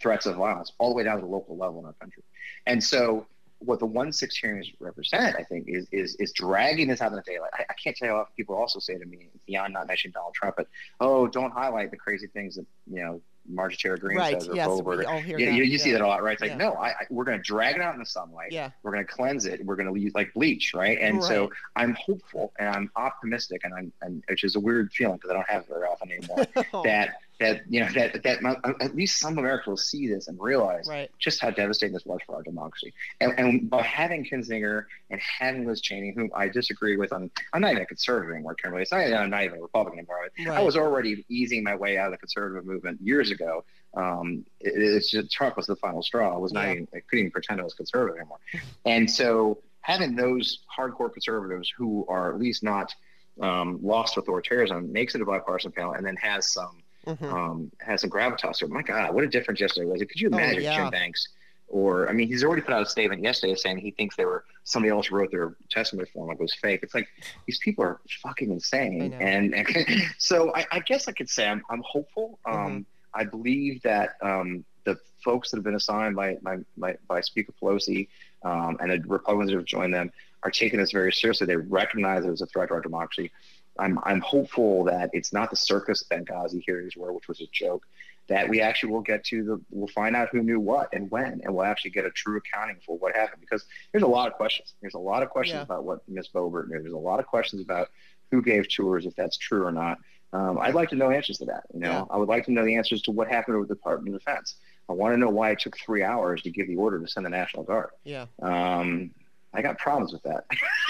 threats 0.02 0.26
of 0.26 0.36
violence 0.36 0.74
all 0.78 0.90
the 0.90 0.96
way 0.96 1.04
down 1.04 1.16
to 1.16 1.22
the 1.22 1.32
local 1.32 1.56
level 1.56 1.80
in 1.80 1.86
our 1.86 1.94
country. 1.94 2.24
And 2.68 2.84
so, 2.84 3.28
what 3.60 3.80
the 3.80 3.86
one 3.86 4.12
six 4.12 4.38
hearings 4.38 4.68
represent, 4.80 5.36
I 5.38 5.44
think, 5.44 5.66
is 5.68 5.88
is 5.92 6.16
is 6.16 6.32
dragging 6.34 6.88
this 6.88 7.02
out 7.02 7.12
in 7.12 7.16
the 7.16 7.22
daylight. 7.24 7.52
I, 7.54 7.64
I 7.70 7.74
can't 7.82 7.96
tell 7.96 8.08
you 8.08 8.14
how 8.14 8.22
often 8.22 8.34
people 8.36 8.56
also 8.56 8.80
say 8.80 8.98
to 8.98 9.06
me, 9.06 9.30
beyond 9.48 9.74
not 9.74 9.88
mentioning 9.88 10.12
Donald 10.14 10.34
Trump, 10.34 10.56
but 10.58 10.68
oh, 11.00 11.28
don't 11.28 11.52
highlight 11.52 11.92
the 11.92 11.98
crazy 11.98 12.28
things 12.28 12.56
that 12.56 12.66
you 12.92 13.02
know 13.04 13.22
Marjorie 13.48 13.78
Taylor 13.78 13.98
Greene 13.98 14.18
Right. 14.18 14.34
says 14.34 14.50
or 14.50 14.56
Yes. 14.56 14.68
Boebert. 14.68 15.28
You, 15.28 15.38
you, 15.38 15.64
you 15.64 15.78
see 15.78 15.92
that 15.92 16.02
a 16.02 16.08
lot, 16.08 16.24
right? 16.24 16.34
It's 16.34 16.42
like, 16.42 16.52
Yeah. 16.52 16.58
no, 16.58 16.74
I, 16.74 16.88
I, 16.90 16.96
we're 17.12 17.26
going 17.26 17.38
to 17.38 17.44
drag 17.44 17.76
it 17.76 17.82
out 17.82 17.94
in 17.94 18.00
the 18.00 18.06
sunlight. 18.06 18.52
Yeah. 18.52 18.72
We're 18.82 18.92
going 18.92 19.06
to 19.06 19.12
cleanse 19.12 19.46
it. 19.46 19.64
We're 19.64 19.76
going 19.76 19.94
to 19.94 20.00
use 20.00 20.16
like 20.16 20.34
bleach, 20.34 20.74
right? 20.74 20.98
And 21.00 21.24
so 21.24 21.52
I'm 21.76 21.94
hopeful 21.94 22.54
and 22.58 22.68
I'm 22.70 22.92
optimistic, 22.96 23.62
and 23.64 23.72
I'm, 23.74 23.94
and, 24.02 24.24
which 24.30 24.44
is 24.44 24.56
a 24.56 24.60
weird 24.60 24.92
feeling 24.94 25.18
because 25.18 25.30
I 25.30 25.34
don't 25.36 25.48
have 25.50 25.62
it 25.62 25.68
very 25.70 25.86
often 25.86 26.12
anymore. 26.12 26.46
Oh, 26.74 26.82
that 26.84 27.18
that 27.40 27.62
you 27.70 27.82
know 27.82 27.90
that 27.94 28.24
that 28.24 28.40
at 28.82 28.96
least 28.96 29.20
some 29.20 29.38
Americans 29.38 29.68
will 29.68 29.78
see 29.78 30.08
this 30.08 30.28
and 30.28 30.40
realize 30.40 30.88
right. 30.88 31.12
just 31.20 31.42
how 31.42 31.50
devastating 31.50 31.94
this 31.94 32.06
was 32.06 32.20
for 32.26 32.36
our 32.36 32.44
democracy. 32.44 32.94
And, 33.20 33.34
and 33.38 33.70
by 33.70 33.82
having 33.82 34.26
Kinzinger 34.26 34.86
and 35.10 35.20
having 35.20 35.66
Liz 35.66 35.82
Cheney, 35.82 36.14
whom 36.16 36.30
I 36.34 36.48
disagree 36.48 36.98
with, 36.98 37.12
on 37.12 37.30
I'm 37.54 37.62
not 37.62 37.72
even 37.72 37.84
a 37.84 37.86
conservative 37.86 38.34
anymore. 38.34 38.56
It's 38.80 38.92
not, 38.92 39.02
I'm 39.02 39.30
not 39.30 39.44
even 39.44 39.60
a 39.60 39.62
Republican 39.62 40.00
anymore. 40.00 40.30
I 40.58 40.62
was 40.62 40.78
already 40.78 41.26
easing 41.30 41.64
my 41.64 41.76
way 41.76 41.98
out 41.98 42.08
of 42.08 42.12
the 42.14 42.18
conservative 42.18 42.66
movement 42.66 43.02
years 43.02 43.32
ago. 43.32 43.66
Um, 43.96 44.46
it, 44.60 44.74
it's 44.76 45.12
just 45.12 45.32
Trump 45.32 45.58
was 45.58 45.68
the 45.68 45.76
final 45.76 46.02
straw. 46.02 46.34
I 46.34 46.38
was 46.38 46.54
not 46.54 46.66
Yeah. 46.66 46.72
even, 46.74 46.88
I 46.94 47.00
couldn't 47.02 47.20
even 47.20 47.32
pretend 47.32 47.60
I 47.60 47.64
was 47.64 47.74
conservative 47.74 48.18
anymore. 48.18 48.40
and 48.86 49.10
so 49.10 49.60
having 49.82 50.16
those 50.16 50.60
hardcore 50.78 51.12
conservatives 51.12 51.72
who 51.78 52.06
are 52.10 52.34
at 52.34 52.40
least 52.40 52.64
not 52.64 52.94
um, 53.42 53.80
lost 53.84 54.14
to 54.16 54.22
authoritarianism 54.22 54.90
makes 54.90 55.14
it 55.16 55.22
a 55.22 55.26
bipartisan 55.26 55.72
panel 55.72 55.94
and 55.94 56.06
then 56.06 56.16
has 56.16 56.52
some 56.52 56.82
Mhm. 57.06 57.32
um, 57.32 57.72
has 57.80 58.02
some 58.02 58.10
gravitas. 58.10 58.58
So, 58.58 58.68
my 58.68 58.82
God, 58.82 59.14
what 59.14 59.24
a 59.24 59.28
difference 59.28 59.60
yesterday 59.60 59.88
was. 59.90 60.00
Could 60.02 60.20
you 60.20 60.30
Oh, 60.32 60.38
imagine 60.38 60.64
yeah. 60.64 60.76
Jim 60.76 60.90
Banks? 60.92 61.28
Or, 61.68 62.08
I 62.08 62.14
mean, 62.14 62.28
he's 62.28 62.44
already 62.44 62.62
put 62.62 62.74
out 62.74 62.84
a 62.84 62.86
statement 62.86 63.24
yesterday 63.24 63.56
saying 63.56 63.80
he 63.80 63.90
thinks 63.92 64.16
they 64.16 64.26
were 64.26 64.44
somebody 64.66 64.92
else 64.92 65.10
wrote 65.10 65.32
their 65.32 65.56
testimony 65.70 66.08
for 66.14 66.24
him, 66.24 66.28
like 66.30 66.38
it 66.40 66.42
was 66.42 66.54
fake. 66.54 66.82
It's 66.84 66.94
like 66.94 67.08
these 67.48 67.58
people 67.60 67.84
are 67.84 68.00
fucking 68.22 68.52
insane. 68.52 69.14
And, 69.20 69.56
and 69.56 69.68
so 70.20 70.54
I, 70.56 70.66
I 70.72 70.80
guess 70.82 71.08
I 71.08 71.12
could 71.12 71.30
say 71.30 71.48
I'm, 71.48 71.64
I'm 71.70 71.82
hopeful. 71.86 72.40
Um, 72.46 72.56
Mm-hmm. 72.56 72.80
I 73.18 73.24
believe 73.24 73.82
that 73.84 74.18
um, 74.22 74.66
the 74.84 74.98
folks 75.24 75.50
that 75.50 75.56
have 75.58 75.64
been 75.64 75.76
assigned 75.76 76.18
by, 76.18 76.36
by, 76.42 76.58
by, 76.76 76.98
by 77.08 77.22
Speaker 77.22 77.54
Pelosi 77.62 78.10
um, 78.44 78.78
and 78.82 78.92
the 78.92 79.00
Republicans 79.08 79.52
that 79.52 79.56
have 79.58 79.66
joined 79.66 79.94
them 79.94 80.12
are 80.44 80.52
taking 80.52 80.80
this 80.80 80.92
very 80.92 81.14
seriously. 81.14 81.48
They 81.48 81.56
recognize 81.56 82.26
it 82.26 82.30
as 82.30 82.42
a 82.42 82.46
threat 82.48 82.68
to 82.68 82.74
our 82.76 82.82
democracy. 82.82 83.32
I'm, 83.78 84.00
I'm 84.04 84.22
hopeful 84.22 84.86
that 84.86 85.10
it's 85.14 85.34
not 85.34 85.50
the 85.50 85.56
circus 85.56 86.04
Benghazi 86.10 86.62
hearings 86.66 86.96
were, 86.96 87.12
which 87.14 87.28
was 87.28 87.42
a 87.42 87.48
joke, 87.52 87.86
that 88.28 88.50
we 88.50 88.62
actually 88.62 88.92
will 88.92 89.02
get 89.02 89.24
to 89.26 89.44
the 89.44 89.62
we'll 89.70 89.88
find 89.88 90.16
out 90.16 90.30
who 90.32 90.42
knew 90.42 90.60
what 90.60 90.90
and 90.94 91.12
when 91.12 91.42
and 91.44 91.54
we'll 91.54 91.66
actually 91.66 91.92
get 91.92 92.06
a 92.06 92.12
true 92.12 92.38
accounting 92.38 92.78
for 92.86 92.98
what 92.98 93.16
happened 93.16 93.40
because 93.40 93.66
there's 93.92 94.04
a 94.04 94.08
lot 94.08 94.28
of 94.28 94.34
questions. 94.34 94.74
There's 94.82 94.96
a 94.96 95.00
lot 95.00 95.22
of 95.22 95.30
questions 95.30 95.58
yeah. 95.58 95.64
about 95.64 95.84
what 95.84 96.00
miss 96.08 96.30
Boebert 96.30 96.68
knew. 96.68 96.82
There's 96.82 96.94
a 96.94 96.98
lot 96.98 97.20
of 97.20 97.28
questions 97.28 97.62
about 97.62 97.90
who 98.32 98.42
gave 98.42 98.68
tours 98.68 99.06
if 99.06 99.16
that's 99.16 99.38
true 99.38 99.64
or 99.64 99.72
not. 99.72 100.00
Um, 100.34 100.58
i'd 100.60 100.74
like 100.74 100.90
to 100.90 100.96
know 100.96 101.12
answers 101.12 101.38
to 101.38 101.46
that 101.46 101.64
you 101.74 101.80
know? 101.80 101.90
Yeah. 101.92 102.04
i 102.10 102.18
would 102.18 102.28
like 102.28 102.46
to 102.46 102.52
know 102.52 102.66
the 102.66 102.76
answers 102.76 103.02
to 103.04 103.12
what 103.12 103.30
happened 103.30 103.58
with 103.58 103.70
the 103.70 103.76
department 103.76 104.16
of 104.16 104.22
defense. 104.22 104.56
I 104.90 104.94
want 104.94 105.14
to 105.14 105.18
know 105.18 105.30
why 105.30 105.52
it 105.52 105.60
took 105.60 105.78
three 105.78 106.04
hours 106.04 106.42
to 106.44 106.52
give 106.52 106.68
the 106.68 106.76
order 106.76 107.00
to 107.00 107.08
send 107.08 107.26
the 107.26 107.30
national 107.30 107.64
guard. 107.64 107.90
Yeah. 108.04 108.26
Um, 108.42 109.12
I 109.56 109.62
got 109.62 109.78
problems 109.78 110.14
with 110.14 110.24
that. 110.24 110.46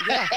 Yeah. 0.08 0.28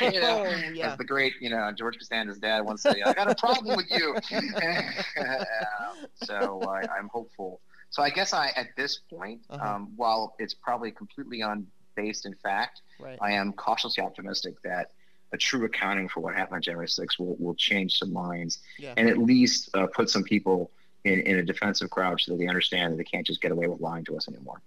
you 0.10 0.20
know, 0.20 0.46
oh, 0.46 0.70
yeah. 0.72 0.92
As 0.92 0.98
the 0.98 1.04
great, 1.04 1.34
you 1.40 1.50
know, 1.50 1.70
George 1.76 1.98
Costanza's 1.98 2.38
dad 2.38 2.60
once 2.60 2.82
said, 2.82 2.96
I 3.04 3.12
got 3.12 3.30
a 3.30 3.34
problem 3.34 3.76
with 3.76 3.90
you. 3.90 4.16
so 6.22 6.62
I, 6.62 6.82
I'm 6.96 7.08
hopeful. 7.08 7.60
So 7.90 8.02
I 8.02 8.10
guess 8.10 8.32
I, 8.32 8.48
at 8.56 8.68
this 8.76 9.00
point, 9.10 9.42
uh-huh. 9.50 9.74
um, 9.74 9.92
while 9.96 10.34
it's 10.38 10.54
probably 10.54 10.90
completely 10.90 11.42
unbased 11.42 12.26
in 12.26 12.34
fact, 12.34 12.82
right. 12.98 13.18
I 13.20 13.32
am 13.32 13.52
cautiously 13.52 14.02
optimistic 14.02 14.60
that 14.62 14.90
a 15.32 15.36
true 15.36 15.64
accounting 15.64 16.08
for 16.08 16.20
what 16.20 16.34
happened 16.34 16.56
on 16.56 16.62
January 16.62 16.86
6th 16.86 17.18
will, 17.18 17.36
will 17.38 17.54
change 17.54 17.98
some 17.98 18.12
minds 18.12 18.60
yeah. 18.78 18.94
and 18.96 19.08
at 19.08 19.18
least 19.18 19.68
uh, 19.74 19.86
put 19.88 20.08
some 20.08 20.22
people 20.22 20.70
in, 21.04 21.20
in 21.20 21.36
a 21.38 21.42
defensive 21.42 21.90
crouch 21.90 22.24
so 22.24 22.32
that 22.32 22.38
they 22.38 22.48
understand 22.48 22.92
that 22.92 22.96
they 22.96 23.04
can't 23.04 23.26
just 23.26 23.40
get 23.40 23.52
away 23.52 23.66
with 23.66 23.80
lying 23.80 24.04
to 24.04 24.16
us 24.16 24.28
anymore. 24.28 24.60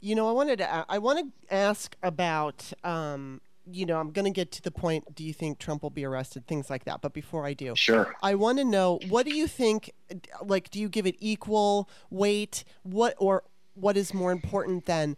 You 0.00 0.14
know, 0.14 0.28
I 0.28 0.32
wanted 0.32 0.58
to 0.58 0.86
I 0.88 0.98
want 0.98 1.18
to 1.18 1.54
ask 1.54 1.96
about 2.02 2.72
um, 2.84 3.40
you 3.70 3.84
know, 3.84 3.98
I'm 3.98 4.10
going 4.12 4.24
to 4.24 4.30
get 4.30 4.50
to 4.52 4.62
the 4.62 4.70
point 4.70 5.14
do 5.14 5.24
you 5.24 5.32
think 5.32 5.58
Trump 5.58 5.82
will 5.82 5.90
be 5.90 6.04
arrested, 6.04 6.46
things 6.46 6.70
like 6.70 6.84
that. 6.84 7.00
But 7.00 7.12
before 7.12 7.44
I 7.44 7.52
do, 7.54 7.74
sure. 7.76 8.14
I 8.22 8.34
want 8.34 8.58
to 8.58 8.64
know 8.64 9.00
what 9.08 9.26
do 9.26 9.34
you 9.34 9.46
think 9.46 9.92
like 10.44 10.70
do 10.70 10.80
you 10.80 10.88
give 10.88 11.06
it 11.06 11.16
equal 11.18 11.88
weight? 12.10 12.64
What 12.82 13.14
or 13.18 13.42
what 13.74 13.96
is 13.96 14.12
more 14.14 14.32
important 14.32 14.86
than 14.86 15.16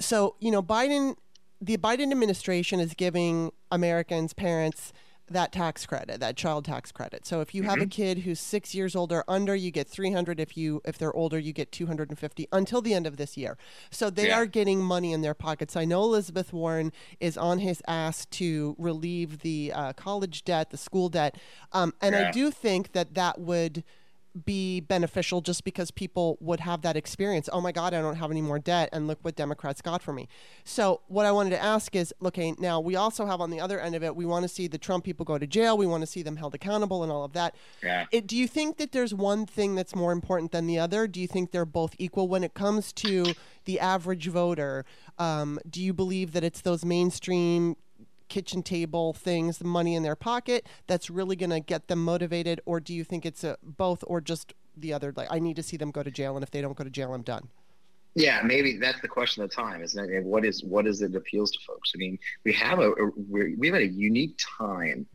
so, 0.00 0.36
you 0.40 0.50
know, 0.50 0.62
Biden 0.62 1.16
the 1.60 1.76
Biden 1.76 2.10
administration 2.10 2.80
is 2.80 2.94
giving 2.94 3.52
Americans 3.70 4.32
parents 4.32 4.92
that 5.30 5.52
tax 5.52 5.86
credit, 5.86 6.20
that 6.20 6.36
child 6.36 6.64
tax 6.64 6.92
credit. 6.92 7.26
So 7.26 7.40
if 7.40 7.54
you 7.54 7.62
mm-hmm. 7.62 7.70
have 7.70 7.78
a 7.78 7.82
mm-hmm. 7.82 7.88
kid 7.88 8.18
who's 8.20 8.40
six 8.40 8.74
years 8.74 8.94
old 8.94 9.12
or 9.12 9.24
under, 9.26 9.54
you 9.54 9.70
get 9.70 9.88
300. 9.88 10.38
If 10.38 10.56
you 10.56 10.82
if 10.84 10.98
they're 10.98 11.14
older, 11.14 11.38
you 11.38 11.52
get 11.52 11.72
250 11.72 12.48
until 12.52 12.82
the 12.82 12.94
end 12.94 13.06
of 13.06 13.16
this 13.16 13.36
year. 13.36 13.56
So 13.90 14.10
they 14.10 14.28
yeah. 14.28 14.38
are 14.38 14.46
getting 14.46 14.82
money 14.82 15.12
in 15.12 15.22
their 15.22 15.34
pockets. 15.34 15.76
I 15.76 15.84
know 15.84 16.02
Elizabeth 16.02 16.52
Warren 16.52 16.92
is 17.20 17.38
on 17.38 17.58
his 17.58 17.82
ass 17.88 18.26
to 18.26 18.76
relieve 18.78 19.40
the 19.40 19.72
uh, 19.74 19.92
college 19.94 20.44
debt, 20.44 20.70
the 20.70 20.76
school 20.76 21.08
debt, 21.08 21.36
um, 21.72 21.94
and 22.00 22.14
yeah. 22.14 22.28
I 22.28 22.32
do 22.32 22.50
think 22.50 22.92
that 22.92 23.14
that 23.14 23.40
would 23.40 23.84
be 24.44 24.80
beneficial 24.80 25.40
just 25.40 25.64
because 25.64 25.90
people 25.90 26.36
would 26.40 26.60
have 26.60 26.82
that 26.82 26.96
experience. 26.96 27.48
Oh 27.52 27.60
my 27.60 27.72
God, 27.72 27.94
I 27.94 28.00
don't 28.00 28.16
have 28.16 28.30
any 28.30 28.42
more 28.42 28.58
debt, 28.58 28.88
and 28.92 29.06
look 29.06 29.18
what 29.22 29.36
Democrats 29.36 29.80
got 29.80 30.02
for 30.02 30.12
me. 30.12 30.28
So, 30.64 31.02
what 31.06 31.26
I 31.26 31.32
wanted 31.32 31.50
to 31.50 31.62
ask 31.62 31.94
is 31.94 32.12
okay, 32.24 32.54
now 32.58 32.80
we 32.80 32.96
also 32.96 33.26
have 33.26 33.40
on 33.40 33.50
the 33.50 33.60
other 33.60 33.80
end 33.80 33.94
of 33.94 34.02
it, 34.02 34.16
we 34.16 34.26
want 34.26 34.42
to 34.42 34.48
see 34.48 34.66
the 34.66 34.78
Trump 34.78 35.04
people 35.04 35.24
go 35.24 35.38
to 35.38 35.46
jail, 35.46 35.76
we 35.76 35.86
want 35.86 36.02
to 36.02 36.06
see 36.06 36.22
them 36.22 36.36
held 36.36 36.54
accountable, 36.54 37.02
and 37.02 37.12
all 37.12 37.24
of 37.24 37.32
that. 37.32 37.54
Yeah. 37.82 38.06
It, 38.10 38.26
do 38.26 38.36
you 38.36 38.48
think 38.48 38.78
that 38.78 38.92
there's 38.92 39.14
one 39.14 39.46
thing 39.46 39.74
that's 39.74 39.94
more 39.94 40.12
important 40.12 40.52
than 40.52 40.66
the 40.66 40.78
other? 40.78 41.06
Do 41.06 41.20
you 41.20 41.28
think 41.28 41.52
they're 41.52 41.64
both 41.64 41.94
equal 41.98 42.28
when 42.28 42.42
it 42.42 42.54
comes 42.54 42.92
to 42.94 43.34
the 43.64 43.78
average 43.78 44.28
voter? 44.28 44.84
Um, 45.18 45.60
do 45.68 45.80
you 45.80 45.92
believe 45.92 46.32
that 46.32 46.42
it's 46.42 46.60
those 46.60 46.84
mainstream 46.84 47.76
kitchen 48.28 48.62
table 48.62 49.12
things, 49.12 49.58
the 49.58 49.64
money 49.64 49.94
in 49.94 50.02
their 50.02 50.16
pocket 50.16 50.66
that's 50.86 51.10
really 51.10 51.36
going 51.36 51.50
to 51.50 51.60
get 51.60 51.88
them 51.88 52.04
motivated, 52.04 52.60
or 52.64 52.80
do 52.80 52.94
you 52.94 53.04
think 53.04 53.24
it's 53.26 53.44
a 53.44 53.56
both, 53.62 54.02
or 54.06 54.20
just 54.20 54.54
the 54.76 54.92
other? 54.92 55.12
Like, 55.16 55.28
I 55.30 55.38
need 55.38 55.56
to 55.56 55.62
see 55.62 55.76
them 55.76 55.90
go 55.90 56.02
to 56.02 56.10
jail, 56.10 56.36
and 56.36 56.42
if 56.42 56.50
they 56.50 56.60
don't 56.60 56.76
go 56.76 56.84
to 56.84 56.90
jail, 56.90 57.14
I'm 57.14 57.22
done. 57.22 57.48
Yeah, 58.14 58.42
maybe 58.44 58.76
that's 58.78 59.00
the 59.00 59.08
question 59.08 59.42
of 59.42 59.50
the 59.50 59.56
time, 59.56 59.82
isn't 59.82 60.10
it? 60.12 60.24
What 60.24 60.44
is 60.44 60.62
what 60.62 60.86
is 60.86 61.02
it 61.02 61.12
that 61.12 61.18
appeals 61.18 61.50
to 61.50 61.58
folks? 61.66 61.92
I 61.94 61.98
mean, 61.98 62.18
we 62.44 62.52
have 62.52 62.78
a, 62.78 62.92
a 62.92 63.10
we 63.28 63.66
have 63.66 63.76
a 63.76 63.86
unique 63.86 64.38
time 64.58 65.06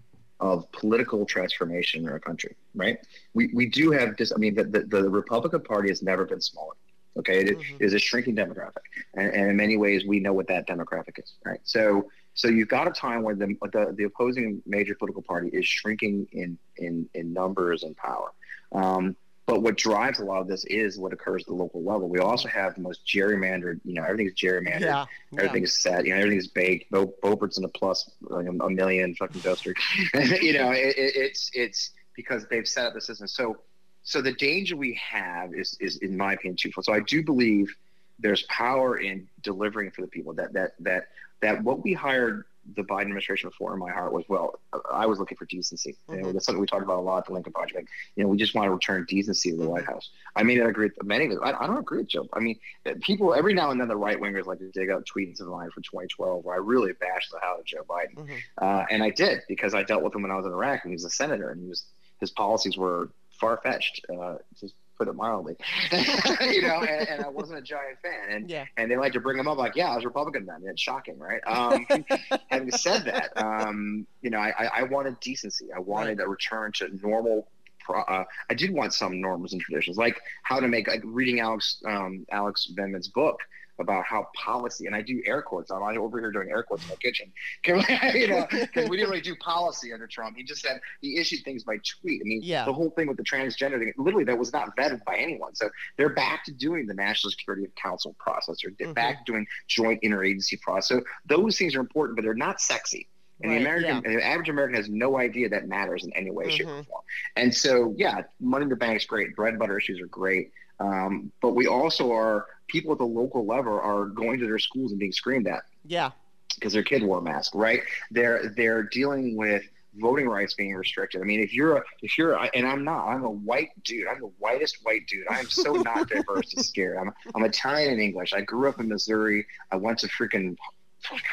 of 0.42 0.70
political 0.72 1.26
transformation 1.26 2.04
in 2.04 2.10
our 2.10 2.20
country, 2.20 2.56
right? 2.76 3.00
We 3.34 3.52
we 3.54 3.68
do 3.68 3.92
have 3.92 4.18
this. 4.18 4.34
I 4.34 4.38
mean, 4.38 4.54
the 4.54 4.66
the, 4.66 4.82
the 4.82 5.10
Republican 5.10 5.62
Party 5.62 5.88
has 5.90 6.02
never 6.02 6.26
been 6.26 6.42
smaller. 6.42 6.74
Okay, 7.18 7.40
it 7.40 7.58
mm-hmm. 7.58 7.84
is 7.84 7.94
a 7.94 8.00
shrinking 8.00 8.36
demographic, 8.36 8.86
and, 9.14 9.34
and 9.34 9.50
in 9.50 9.56
many 9.56 9.78
ways, 9.78 10.06
we 10.06 10.20
know 10.20 10.34
what 10.34 10.48
that 10.48 10.68
demographic 10.68 11.20
is, 11.20 11.36
right? 11.46 11.60
So 11.64 12.10
so 12.40 12.48
you've 12.48 12.70
got 12.70 12.88
a 12.88 12.92
time 12.92 13.22
where 13.22 13.36
the, 13.36 13.48
the, 13.74 13.94
the 13.98 14.04
opposing 14.06 14.64
major 14.66 14.96
political 14.96 15.22
party 15.22 15.50
is 15.50 15.66
shrinking 15.66 16.26
in, 16.32 16.58
in, 16.78 17.10
in 17.14 17.34
numbers 17.34 17.84
and 17.84 17.98
power. 17.98 18.32
Um, 18.72 19.18
but 19.46 19.62
what 19.62 19.76
drives 19.76 20.22
a 20.22 20.24
lot 20.24 20.40
of 20.40 20.48
this 20.48 20.64
is 20.64 20.98
what 20.98 21.12
occurs 21.12 21.42
at 21.42 21.48
the 21.48 21.54
local 21.54 21.84
level. 21.84 22.08
We 22.08 22.20
also 22.20 22.48
have 22.48 22.76
the 22.76 22.82
most 22.82 23.06
gerrymandered, 23.06 23.82
you 23.84 23.94
know, 23.94 24.04
everything's 24.04 24.36
gerrymandered. 24.36 24.80
Yeah, 24.80 25.06
everything 25.38 25.64
yeah. 25.64 25.66
is 25.66 25.74
set, 25.74 26.06
you 26.06 26.14
know, 26.14 26.20
everything's 26.22 26.48
baked. 26.48 26.90
Bo- 26.92 27.14
Boebert's 27.22 27.58
in 27.58 27.66
a 27.66 27.68
plus 27.68 28.10
like 28.22 28.46
a, 28.46 28.52
a 28.52 28.70
million 28.70 29.16
fucking 29.16 29.42
district. 29.42 29.82
you 30.42 30.54
know, 30.54 30.72
it, 30.72 30.98
it, 30.98 31.16
it's, 31.18 31.52
it's 31.54 31.90
because 32.16 32.46
they've 32.50 32.70
set 32.70 32.86
up 32.86 32.94
the 32.94 33.02
system. 33.02 33.28
So, 33.28 33.58
so 34.04 34.22
the 34.22 34.34
danger 34.34 34.78
we 34.78 34.98
have 35.12 35.54
is, 35.54 35.76
is 35.82 35.98
in 35.98 36.16
my 36.16 36.36
opinion, 36.36 36.56
twofold. 36.56 36.86
So 36.86 36.94
I 36.94 37.02
do 37.02 37.22
believe 37.22 37.76
there's 38.18 38.44
power 38.44 39.00
in 39.00 39.28
delivering 39.42 39.92
for 39.92 40.04
the 40.04 40.08
people 40.08 40.32
that, 40.36 40.54
that, 40.54 40.76
that 40.80 41.10
that 41.42 41.64
what 41.64 41.84
we 41.84 41.94
hired 41.94 42.46
the 42.76 42.84
Biden 42.84 43.04
administration 43.04 43.50
for 43.58 43.74
in 43.74 43.80
my 43.80 43.92
heart 43.92 44.14
was 44.14 44.26
well, 44.28 44.60
I 44.92 45.06
was 45.06 45.20
looking 45.20 45.38
for 45.38 45.46
decency. 45.46 45.92
Mm-hmm. 45.92 46.12
You 46.12 46.18
know, 46.18 46.24
mm-hmm. 46.26 46.34
that's 46.34 46.46
something 46.46 46.62
we 46.62 46.68
talked 46.68 46.84
about 46.84 47.00
a 47.00 47.02
lot 47.02 47.20
at 47.20 47.26
the 47.26 47.34
Lincoln 47.34 47.54
Project. 47.54 47.90
You 48.16 48.24
know, 48.24 48.30
we 48.30 48.38
just 48.38 48.54
want 48.54 48.68
to 48.68 48.72
return 48.72 49.06
decency 49.08 49.52
to 49.52 49.58
the 49.58 49.64
mm-hmm. 49.64 49.72
White 49.72 49.86
House. 49.86 50.10
I 50.36 50.44
may 50.44 50.56
not 50.56 50.70
agree 50.70 50.88
with 50.88 51.04
many 51.04 51.26
of 51.26 51.32
it. 51.32 51.40
I, 51.42 51.52
I, 51.52 51.68
don't 51.68 51.78
agree 51.78 52.00
with 52.00 52.10
Joe. 52.10 52.28
I 52.34 52.40
mean, 52.40 52.60
people 53.02 53.34
every 53.34 53.54
now 53.54 53.72
and 53.72 53.80
then 53.80 53.88
the 53.88 53.96
right 53.96 54.20
wingers 54.20 54.46
like 54.46 54.60
to 54.60 54.70
dig 54.72 54.90
out 54.90 55.08
tweets 55.08 55.42
of 55.42 55.48
mine 55.48 55.72
from 55.72 55.84
2012 55.84 56.44
where 56.44 56.56
I 56.56 56.60
really 56.60 56.94
bashed 56.94 57.32
the 57.32 57.40
hell 57.42 57.54
out 57.54 57.60
of 57.60 57.66
Joe 57.66 57.86
Biden, 57.88 58.16
mm-hmm. 58.16 58.36
uh, 58.58 58.86
and 58.90 59.04
I 59.04 59.10
did 59.10 59.42
because 59.48 59.74
I 59.74 59.84
dealt 59.84 60.04
with 60.04 60.16
him 60.16 60.22
when 60.22 60.32
I 60.32 60.36
was 60.36 60.46
in 60.46 60.52
Iraq 60.52 60.82
and 60.84 60.92
he 60.92 60.96
was 60.96 61.06
a 61.06 61.10
senator 61.10 61.50
and 61.50 61.62
he 61.62 61.68
was 61.68 61.86
his 62.20 62.32
policies 62.32 62.78
were 62.78 63.10
far 63.32 63.60
fetched. 63.64 64.06
Uh, 64.14 64.36
just 64.60 64.76
put 65.00 65.08
it 65.08 65.16
mildly, 65.16 65.56
you 65.92 66.62
know, 66.62 66.82
and, 66.82 67.08
and, 67.08 67.24
I 67.24 67.30
wasn't 67.34 67.58
a 67.58 67.62
giant 67.62 67.98
fan. 68.04 68.30
And 68.30 68.50
yeah. 68.50 68.66
and 68.78 68.92
they 68.92 68.98
like 68.98 69.14
to 69.14 69.22
bring 69.22 69.38
them 69.38 69.48
up 69.48 69.58
like, 69.58 69.76
yeah, 69.76 69.90
I 69.90 69.96
was 69.96 70.04
Republican 70.04 70.46
then. 70.46 70.62
It's 70.66 70.82
shocking, 70.82 71.18
right? 71.18 71.42
Um, 71.48 71.88
having 72.48 72.72
said 72.72 73.06
that, 73.06 73.32
um, 73.42 74.06
you 74.22 74.30
know, 74.30 74.40
I, 74.40 74.70
I 74.76 74.84
wanted 74.84 75.20
decency. 75.22 75.70
I 75.76 75.80
wanted 75.80 76.20
right. 76.20 76.28
a 76.28 76.30
return 76.30 76.72
to 76.76 76.90
normal 77.02 77.48
uh, 77.90 78.24
I 78.52 78.54
did 78.54 78.72
want 78.72 78.94
some 78.94 79.20
norms 79.20 79.54
and 79.54 79.62
traditions, 79.62 79.98
like 79.98 80.22
how 80.44 80.60
to 80.60 80.68
make 80.68 80.88
like 80.88 81.02
reading 81.04 81.40
Alex 81.40 81.82
um, 81.88 82.24
Alex 82.32 82.72
Vindman's 82.78 83.08
book 83.08 83.40
about 83.80 84.06
how 84.06 84.28
policy, 84.36 84.86
and 84.86 84.96
I 84.96 85.02
do 85.02 85.22
air 85.26 85.42
quotes. 85.42 85.72
I'm 85.72 85.82
over 85.82 86.20
here 86.20 86.32
doing 86.32 86.50
air 86.50 86.64
quotes 86.64 86.84
in 86.84 86.90
my 86.90 86.96
kitchen, 86.96 87.32
you 87.66 88.28
know, 88.28 88.48
because 88.50 88.90
we 88.90 88.98
didn't 88.98 89.10
really 89.10 89.22
do 89.22 89.36
policy 89.38 89.94
under 89.94 90.08
Trump. 90.08 90.38
He 90.38 90.44
just 90.44 90.62
said 90.62 90.80
he 91.02 91.18
issued 91.18 91.44
things 91.44 91.64
by 91.64 91.78
tweet. 92.02 92.22
I 92.22 92.26
mean, 92.26 92.42
yeah. 92.44 92.66
the 92.66 92.74
whole 92.74 92.90
thing 92.92 93.08
with 93.08 93.18
the 93.18 93.24
transgender 93.24 93.80
thing, 93.80 93.94
literally, 93.98 94.26
that 94.26 94.38
was 94.38 94.54
not 94.54 94.76
vetted 94.76 95.04
by 95.06 95.16
anyone. 95.16 95.56
So 95.56 95.70
they're 95.98 96.10
back 96.10 96.44
to 96.46 96.52
doing 96.52 96.88
the 96.88 96.94
National 96.94 97.32
Security 97.32 97.68
Council 97.82 98.16
process, 98.20 98.64
or 98.64 98.72
they're 98.78 98.88
mm-hmm. 98.88 98.94
back 98.94 99.26
to 99.26 99.32
doing 99.32 99.46
joint 99.68 100.02
interagency 100.04 100.60
process. 100.62 100.90
So 100.90 101.02
those 101.28 101.58
things 101.58 101.76
are 101.76 101.80
important, 101.80 102.16
but 102.16 102.24
they're 102.24 102.34
not 102.34 102.62
sexy. 102.62 103.08
And 103.42 103.52
right, 103.52 103.58
the 103.58 103.62
American, 103.62 104.12
yeah. 104.12 104.18
the 104.18 104.26
average 104.26 104.50
American 104.50 104.76
has 104.76 104.90
no 104.90 105.18
idea 105.18 105.50
that 105.50 105.68
matters 105.68 106.04
in 106.04 106.12
any 106.14 106.32
way, 106.32 106.46
mm-hmm. 106.46 106.56
shape, 106.56 106.68
or 106.68 106.72
mm-hmm. 106.72 106.90
form. 106.90 107.04
And 107.36 107.54
so, 107.54 107.94
yeah, 107.98 108.24
money 108.40 108.64
in 108.64 108.70
the 108.70 108.76
bank 108.76 108.98
is 108.98 109.06
great. 109.06 109.36
Bread 109.36 109.54
and 109.54 109.60
butter 109.60 109.78
issues 109.78 110.02
are 110.02 110.08
great. 110.08 110.52
Um, 110.80 111.32
but 111.42 111.52
we 111.52 111.68
also 111.68 112.12
are 112.12 112.46
people 112.68 112.92
at 112.92 112.98
the 112.98 113.06
local 113.06 113.46
level 113.46 113.74
are 113.74 114.06
going 114.06 114.40
to 114.40 114.46
their 114.46 114.60
schools 114.60 114.92
and 114.92 115.00
being 115.00 115.12
screamed 115.12 115.48
at. 115.48 115.64
Yeah. 115.86 116.12
Because 116.56 116.74
their 116.74 116.84
kid 116.84 117.04
wore 117.04 117.20
a 117.20 117.22
mask, 117.22 117.54
right? 117.56 117.82
They're 118.12 118.54
they're 118.56 118.84
dealing 118.84 119.38
with 119.38 119.64
voting 119.96 120.28
rights 120.28 120.54
being 120.54 120.76
restricted. 120.76 121.22
I 121.22 121.26
mean, 121.26 121.42
if 121.42 121.54
you're 121.54 121.78
a, 121.78 121.84
if 122.02 122.18
you're, 122.18 122.34
a, 122.34 122.50
and 122.54 122.68
I'm 122.68 122.84
not, 122.84 123.08
I'm 123.08 123.24
a 123.24 123.30
white 123.32 123.70
dude. 123.84 124.08
I'm 124.08 124.22
the 124.22 124.32
whitest 124.40 124.78
white 124.84 125.08
dude. 125.08 125.26
I 125.30 125.40
am 125.40 125.50
so 125.50 125.74
not 125.74 126.10
diverse 126.10 126.54
and 126.54 126.66
scared. 126.66 126.98
I'm, 126.98 127.12
I'm 127.36 127.44
Italian 127.44 127.94
and 127.94 128.02
English. 128.02 128.34
I 128.34 128.42
grew 128.42 128.70
up 128.70 128.80
in 128.80 128.88
Missouri. 128.88 129.46
I 129.72 129.78
went 129.78 130.00
to 130.00 130.08
freaking 130.08 130.56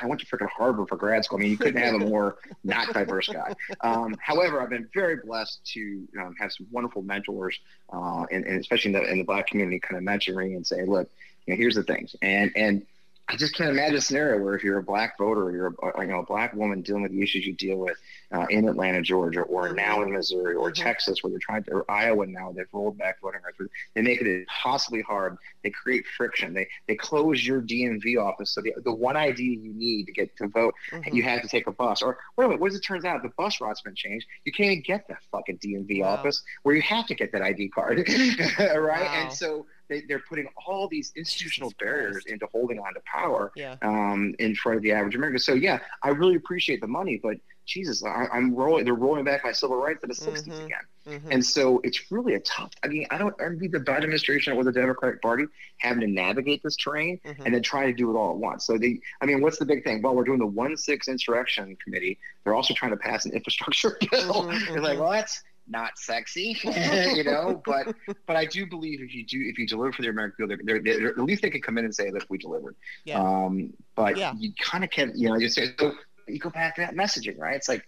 I 0.03 0.07
went 0.07 0.21
to 0.21 0.27
freaking 0.27 0.49
Harvard 0.49 0.89
for 0.89 0.97
grad 0.97 1.25
school. 1.25 1.39
I 1.39 1.43
mean, 1.43 1.51
you 1.51 1.59
couldn't 1.59 1.81
have 1.81 1.95
a 1.95 1.99
more 1.99 2.37
not 2.65 2.93
diverse 2.93 3.29
guy. 3.29 3.55
Um, 3.81 4.17
however, 4.21 4.63
I've 4.63 4.71
been 4.71 4.89
very 4.95 5.17
blessed 5.17 5.65
to 5.75 6.09
um, 6.21 6.35
have 6.39 6.53
some 6.53 6.67
wonderful 6.71 7.03
mentors, 7.03 7.59
uh, 7.93 8.25
and, 8.31 8.45
and, 8.45 8.61
especially 8.61 8.95
in 8.95 9.01
the, 9.01 9.11
in 9.11 9.19
the 9.19 9.25
black 9.25 9.49
community, 9.49 9.81
kind 9.81 9.97
of 9.97 10.03
mentoring 10.05 10.57
and 10.57 10.67
say, 10.67 10.85
look, 10.85 11.11
you 11.47 11.55
know, 11.55 11.59
here's 11.59 11.75
the 11.75 11.83
things. 11.83 12.15
And 12.23 12.53
and 12.57 12.87
I 13.29 13.37
just 13.37 13.55
can't 13.55 13.71
imagine 13.71 13.97
a 13.97 14.01
scenario 14.01 14.43
where 14.43 14.55
if 14.55 14.63
you're 14.63 14.79
a 14.79 14.83
black 14.83 15.19
voter 15.19 15.45
or 15.45 15.53
you're 15.53 15.75
a, 15.83 16.01
you 16.03 16.07
know 16.07 16.21
a 16.21 16.27
black 16.27 16.55
woman 16.55 16.83
dealing 16.83 17.03
with 17.03 17.13
the 17.13 17.23
issues 17.23 17.45
you 17.47 17.55
deal 17.55 17.77
with, 17.77 17.97
uh, 18.33 18.47
in 18.51 18.69
Atlanta, 18.69 19.01
Georgia, 19.03 19.43
or 19.43 19.69
Mhm. 19.69 19.77
now 19.77 20.03
in 20.03 20.13
Missouri, 20.13 20.55
or 20.55 20.71
Mhm. 20.71 20.75
Texas, 20.83 21.23
where 21.23 21.31
they're 21.31 21.39
trying 21.41 21.63
to, 21.65 21.71
or 21.73 21.91
Iowa 21.91 22.27
now, 22.27 22.53
they've 22.53 22.67
rolled 22.73 22.99
back 22.99 23.21
voting 23.21 23.41
rights. 23.45 23.59
They 23.95 24.03
make 24.03 24.21
it 24.21 24.27
impossibly 24.27 25.01
hard. 25.03 25.37
They 25.63 25.71
create 25.71 26.05
friction. 26.17 26.53
They 26.55 26.69
they 26.89 26.97
close 26.97 27.47
your 27.47 27.61
DMV 27.61 28.17
office. 28.17 28.51
So 28.53 28.61
the, 28.61 28.73
the 28.85 28.93
one 28.95 29.17
ID 29.17 29.43
you 29.43 29.73
need 29.73 30.07
to 30.07 30.13
get 30.13 30.37
to 30.39 30.49
vote, 30.49 30.75
Mhm. 30.93 31.15
you 31.15 31.23
have 31.23 31.43
to 31.43 31.49
take 31.49 31.67
a 31.67 31.73
bus. 31.73 32.03
Or 32.03 32.19
wait 32.37 32.45
a 32.45 32.49
minute, 32.49 32.61
what 32.61 32.69
does 32.71 32.79
it 32.79 32.83
turns 32.83 33.05
out? 33.05 33.23
The 33.23 33.31
bus 33.37 33.61
route's 33.61 33.83
been 33.83 33.95
changed. 33.95 34.27
You 34.45 34.53
can't 34.53 34.71
even 34.73 34.83
get 34.83 35.07
that 35.09 35.19
fucking 35.33 35.59
DMV 35.59 36.01
Wow. 36.03 36.09
office 36.15 36.43
where 36.63 36.75
you 36.75 36.83
have 36.83 37.07
to 37.07 37.15
get 37.15 37.33
that 37.33 37.43
ID 37.43 37.69
card, 37.71 37.99
right? 38.59 39.03
Wow. 39.03 39.13
And 39.15 39.33
so 39.33 39.67
they, 39.89 40.03
they're 40.03 40.23
putting 40.29 40.49
all 40.67 40.89
these 40.89 41.13
institutional 41.17 41.71
Jesus 41.71 41.79
barriers 41.79 42.13
Christ. 42.25 42.27
into 42.29 42.47
holding 42.53 42.79
on 42.81 42.93
to 42.95 43.01
power 43.07 43.53
Yeah. 43.55 43.77
um, 43.83 44.35
in 44.39 44.55
front 44.57 44.77
of 44.77 44.83
the 44.83 44.93
average 44.93 45.15
American. 45.15 45.39
So 45.39 45.55
yeah, 45.55 45.79
I 46.03 46.09
really 46.11 46.35
appreciate 46.37 46.81
the 46.81 46.89
money, 46.89 47.21
but 47.23 47.37
Jesus, 47.67 48.05
I, 48.05 48.27
I'm 48.33 48.55
rolling. 48.55 48.85
They're 48.85 48.95
rolling 48.95 49.25
back 49.25 49.45
my 49.45 49.53
civil 49.53 49.77
rights 49.77 50.01
to 50.03 50.07
the 50.07 50.15
'60s 50.15 50.47
Mhm. 50.47 50.65
again, 50.67 50.79
Mhm. 51.07 51.33
and 51.33 51.45
so 51.45 51.81
it's 51.85 52.11
really 52.13 52.35
a 52.35 52.41
tough. 52.41 52.73
I 52.83 52.89
mean, 52.89 53.07
I 53.11 53.19
don't 53.19 53.35
envy 53.41 53.69
the 53.69 53.79
Biden 53.81 53.99
administration 54.05 54.53
or 54.55 54.65
the 54.65 54.73
Democratic 54.73 55.21
Party 55.21 55.45
having 55.79 56.01
to 56.01 56.07
navigate 56.07 56.63
this 56.63 56.77
terrain 56.77 57.21
Mhm. 57.25 57.43
and 57.45 57.55
then 57.55 57.63
trying 57.63 57.89
to 57.89 57.93
do 57.93 58.11
it 58.11 58.17
all 58.17 58.31
at 58.31 58.37
once. 58.39 58.67
So 58.67 58.79
they, 58.79 59.01
I 59.21 59.27
mean, 59.27 59.41
what's 59.43 59.59
the 59.59 59.67
big 59.67 59.85
thing? 59.85 60.01
Well, 60.03 60.15
we're 60.15 60.25
doing 60.25 60.39
the 60.39 60.47
one 60.47 60.77
six 60.77 61.09
insurrection 61.09 61.77
committee. 61.83 62.19
They're 62.45 62.55
also 62.55 62.73
trying 62.75 62.93
to 62.93 62.97
pass 62.97 63.27
an 63.27 63.33
infrastructure 63.33 63.99
bill. 64.11 64.45
Mhm, 64.51 64.67
You're 64.69 64.81
like, 64.81 64.97
mhm. 64.97 65.01
well, 65.01 65.11
that's 65.11 65.43
not 65.69 65.99
sexy, 65.99 66.57
you 66.65 67.25
know. 67.25 67.61
But 67.67 67.89
but 68.29 68.37
I 68.37 68.45
do 68.45 68.67
believe 68.67 69.01
if 69.03 69.13
you 69.13 69.27
do 69.27 69.41
if 69.45 69.59
you 69.59 69.67
deliver 69.67 69.93
for 69.93 70.03
the 70.03 70.09
American 70.09 70.47
people, 70.47 70.65
they're, 70.65 70.81
they're, 70.81 70.99
they're, 71.01 71.09
at 71.11 71.19
least 71.19 71.43
they 71.43 71.51
can 71.51 71.61
come 71.61 71.77
in 71.79 71.85
and 71.85 71.93
say 71.95 72.11
that 72.11 72.31
we 72.31 72.39
delivered. 72.39 72.77
Yeah. 73.05 73.19
Um, 73.21 73.73
but 73.97 74.17
Yeah. 74.17 74.33
you 74.39 74.53
kind 74.61 74.85
of 74.85 74.91
can, 74.91 75.13
you 75.17 75.29
know, 75.29 75.37
you 75.37 75.49
say 75.49 75.75
so. 75.79 75.95
You 76.27 76.39
go 76.39 76.51
back 76.51 76.75
to 76.77 76.81
that 76.83 76.95
messaging, 76.95 77.39
right? 77.39 77.57
It's 77.57 77.69
like. 77.69 77.87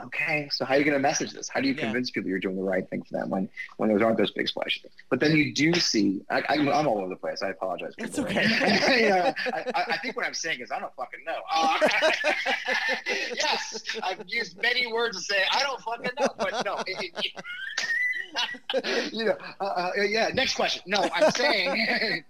Okay, 0.00 0.48
so 0.52 0.64
how 0.64 0.74
are 0.74 0.78
you 0.78 0.84
going 0.84 0.94
to 0.94 1.00
message 1.00 1.32
this? 1.32 1.48
How 1.48 1.60
do 1.60 1.66
you 1.66 1.74
Yeah. 1.74 1.80
convince 1.86 2.12
people 2.12 2.30
you're 2.30 2.38
doing 2.38 2.54
the 2.54 2.62
right 2.62 2.88
thing 2.88 3.02
for 3.02 3.14
them 3.18 3.30
when 3.30 3.48
when 3.78 3.88
those 3.88 4.00
aren't 4.00 4.16
those 4.16 4.30
big 4.30 4.46
splashes? 4.46 4.92
But 5.10 5.18
then 5.18 5.34
you 5.36 5.52
do 5.52 5.74
see, 5.74 6.20
I, 6.30 6.40
I'm, 6.50 6.68
I'm 6.68 6.86
all 6.86 6.98
over 7.00 7.08
the 7.08 7.16
place. 7.16 7.42
I 7.42 7.48
apologize. 7.48 7.94
It's 7.98 8.16
okay. 8.16 8.44
you 9.02 9.08
know, 9.08 9.34
I, 9.52 9.84
I 9.88 9.96
think 9.98 10.16
what 10.16 10.24
I'm 10.24 10.34
saying 10.34 10.60
is 10.60 10.70
I 10.70 10.78
don't 10.78 10.94
fucking 10.94 11.18
know. 11.26 11.40
Uh, 11.52 11.78
yes, 13.34 13.82
I've 14.04 14.22
used 14.28 14.62
many 14.62 14.86
words 14.86 15.16
to 15.16 15.22
say 15.34 15.42
I 15.50 15.64
don't 15.64 15.80
fucking 15.80 16.12
know, 16.20 16.28
but 16.38 16.64
no. 16.64 16.76
it- 16.86 17.12
it- 17.24 19.12
you 19.12 19.24
know, 19.24 19.36
uh, 19.60 19.64
uh, 19.64 19.90
yeah. 20.02 20.28
Next 20.32 20.54
question. 20.54 20.82
No, 20.86 21.08
I'm 21.12 21.32
saying 21.32 22.22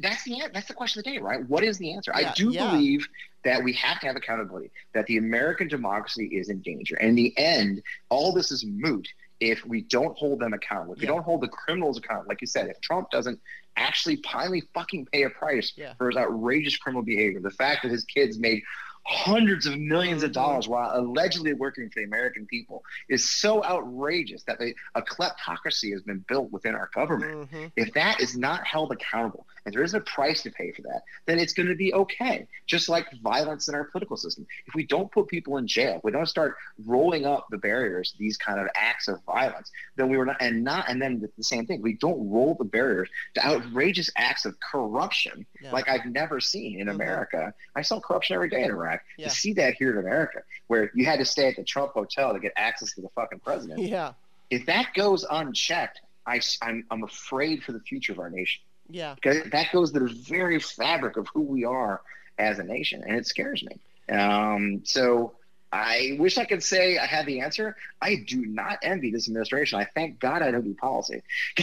that's 0.00 0.24
the 0.24 0.42
that's 0.52 0.68
the 0.68 0.74
question 0.74 1.00
of 1.00 1.04
the 1.04 1.12
day, 1.12 1.18
right? 1.18 1.46
What 1.48 1.64
is 1.64 1.78
the 1.78 1.92
answer? 1.94 2.12
Yeah, 2.18 2.30
I 2.30 2.32
do 2.34 2.50
yeah. 2.50 2.70
believe 2.70 3.08
that 3.44 3.62
we 3.62 3.72
have 3.74 4.00
to 4.00 4.06
have 4.06 4.16
accountability. 4.16 4.70
That 4.94 5.06
the 5.06 5.18
American 5.18 5.68
democracy 5.68 6.26
is 6.26 6.48
in 6.48 6.60
danger. 6.60 6.96
And 6.96 7.10
in 7.10 7.14
the 7.16 7.34
end, 7.38 7.82
all 8.08 8.32
this 8.32 8.50
is 8.50 8.64
moot 8.64 9.08
if 9.40 9.64
we 9.66 9.82
don't 9.82 10.16
hold 10.16 10.40
them 10.40 10.52
accountable. 10.54 10.94
If 10.94 11.00
we 11.00 11.06
don't 11.06 11.22
hold 11.24 11.40
the 11.42 11.48
criminals 11.48 11.98
accountable, 11.98 12.28
like 12.28 12.40
you 12.40 12.46
said, 12.46 12.68
if 12.68 12.80
Trump 12.80 13.10
doesn't 13.10 13.38
actually 13.76 14.16
finally 14.30 14.62
fucking 14.72 15.06
pay 15.06 15.24
a 15.24 15.30
price 15.30 15.72
Yeah. 15.76 15.94
for 15.94 16.08
his 16.08 16.16
outrageous 16.16 16.76
criminal 16.76 17.02
behavior, 17.02 17.40
the 17.40 17.50
fact 17.50 17.82
that 17.82 17.90
his 17.90 18.04
kids 18.04 18.38
made 18.38 18.62
hundreds 19.06 19.66
of 19.66 19.74
1000000s 19.74 20.22
of 20.22 20.30
Mhm. 20.30 20.34
dollars 20.34 20.66
while 20.68 20.98
allegedly 20.98 21.52
working 21.52 21.90
for 21.90 22.00
the 22.00 22.04
American 22.04 22.46
people 22.46 22.82
is 23.10 23.28
so 23.28 23.62
outrageous 23.62 24.44
that 24.44 24.58
they, 24.58 24.74
a 24.94 25.02
kleptocracy 25.02 25.92
has 25.92 26.00
been 26.02 26.24
built 26.26 26.50
within 26.52 26.74
our 26.74 26.88
government. 26.94 27.50
Mhm. 27.50 27.72
If 27.76 27.92
that 27.94 28.20
is 28.20 28.34
not 28.34 28.66
held 28.66 28.92
accountable 28.92 29.46
and 29.64 29.74
there 29.74 29.82
is 29.82 29.94
a 29.94 30.00
price 30.00 30.42
to 30.42 30.50
pay 30.50 30.72
for 30.72 30.82
that, 30.82 31.02
then 31.26 31.38
it's 31.38 31.52
going 31.52 31.68
to 31.68 31.74
be 31.74 31.92
okay. 31.94 32.46
Just 32.66 32.88
like 32.88 33.06
violence 33.22 33.68
in 33.68 33.74
our 33.74 33.84
political 33.84 34.16
system. 34.16 34.46
If 34.66 34.74
we 34.74 34.86
don't 34.86 35.10
put 35.10 35.28
people 35.28 35.56
in 35.56 35.66
jail, 35.66 36.00
we 36.04 36.12
don't 36.12 36.26
start 36.26 36.56
rolling 36.84 37.24
up 37.24 37.46
the 37.50 37.58
barriers, 37.58 38.14
these 38.18 38.36
kind 38.36 38.60
of 38.60 38.68
acts 38.74 39.08
of 39.08 39.22
violence, 39.24 39.70
then 39.96 40.08
we 40.10 40.16
were 40.16 40.26
not, 40.26 40.36
and 40.40 40.62
not, 40.64 40.88
and 40.88 41.00
then 41.00 41.26
the 41.36 41.44
same 41.44 41.66
thing, 41.66 41.80
we 41.82 41.94
don't 41.94 42.30
roll 42.30 42.54
the 42.58 42.64
barriers 42.64 43.08
to 43.34 43.44
outrageous 43.46 44.10
acts 44.16 44.44
of 44.44 44.54
corruption 44.60 45.46
Yeah. 45.60 45.72
like 45.72 45.88
I've 45.88 46.06
never 46.06 46.40
seen 46.40 46.80
in 46.80 46.86
Mhm. 46.88 46.94
America. 46.94 47.54
I 47.74 47.82
saw 47.82 48.00
corruption 48.00 48.34
every 48.34 48.48
day 48.50 48.62
in 48.64 48.70
Iraq. 48.70 49.02
Yeah. 49.16 49.28
To 49.28 49.34
see 49.34 49.52
that 49.54 49.74
here 49.74 49.92
in 49.92 49.98
America, 49.98 50.42
where 50.66 50.90
you 50.94 51.04
had 51.06 51.18
to 51.18 51.24
stay 51.24 51.48
at 51.48 51.56
the 51.56 51.64
Trump 51.64 51.92
hotel 51.92 52.32
to 52.32 52.38
get 52.40 52.52
access 52.56 52.92
to 52.94 53.00
the 53.00 53.08
fucking 53.10 53.40
president, 53.40 53.80
Yeah. 53.80 54.12
if 54.50 54.66
that 54.66 54.92
goes 54.94 55.24
unchecked, 55.30 56.00
I, 56.26 56.40
am 56.62 56.84
I'm 56.90 57.02
afraid 57.04 57.62
for 57.62 57.72
the 57.72 57.80
future 57.80 58.12
of 58.12 58.18
our 58.18 58.30
nation. 58.30 58.62
Yeah. 58.88 59.14
Because 59.14 59.50
that 59.50 59.72
goes 59.72 59.92
to 59.92 60.00
the 60.00 60.12
very 60.12 60.60
fabric 60.60 61.16
of 61.16 61.28
who 61.34 61.42
we 61.42 61.64
are 61.64 62.00
as 62.38 62.58
a 62.58 62.64
nation, 62.64 63.02
and 63.06 63.16
it 63.16 63.26
scares 63.26 63.62
me. 63.64 64.14
Um, 64.14 64.82
so 64.84 65.34
I 65.72 66.16
wish 66.20 66.38
I 66.38 66.44
could 66.44 66.62
say 66.62 66.98
I 66.98 67.06
had 67.06 67.26
the 67.26 67.40
answer. 67.40 67.76
I 68.00 68.16
do 68.26 68.44
not 68.44 68.78
envy 68.82 69.10
this 69.10 69.26
administration. 69.28 69.78
I 69.80 69.86
thank 69.94 70.20
God 70.20 70.42
I 70.42 70.50
don't 70.50 70.62
do 70.64 70.74
policy. 70.74 71.22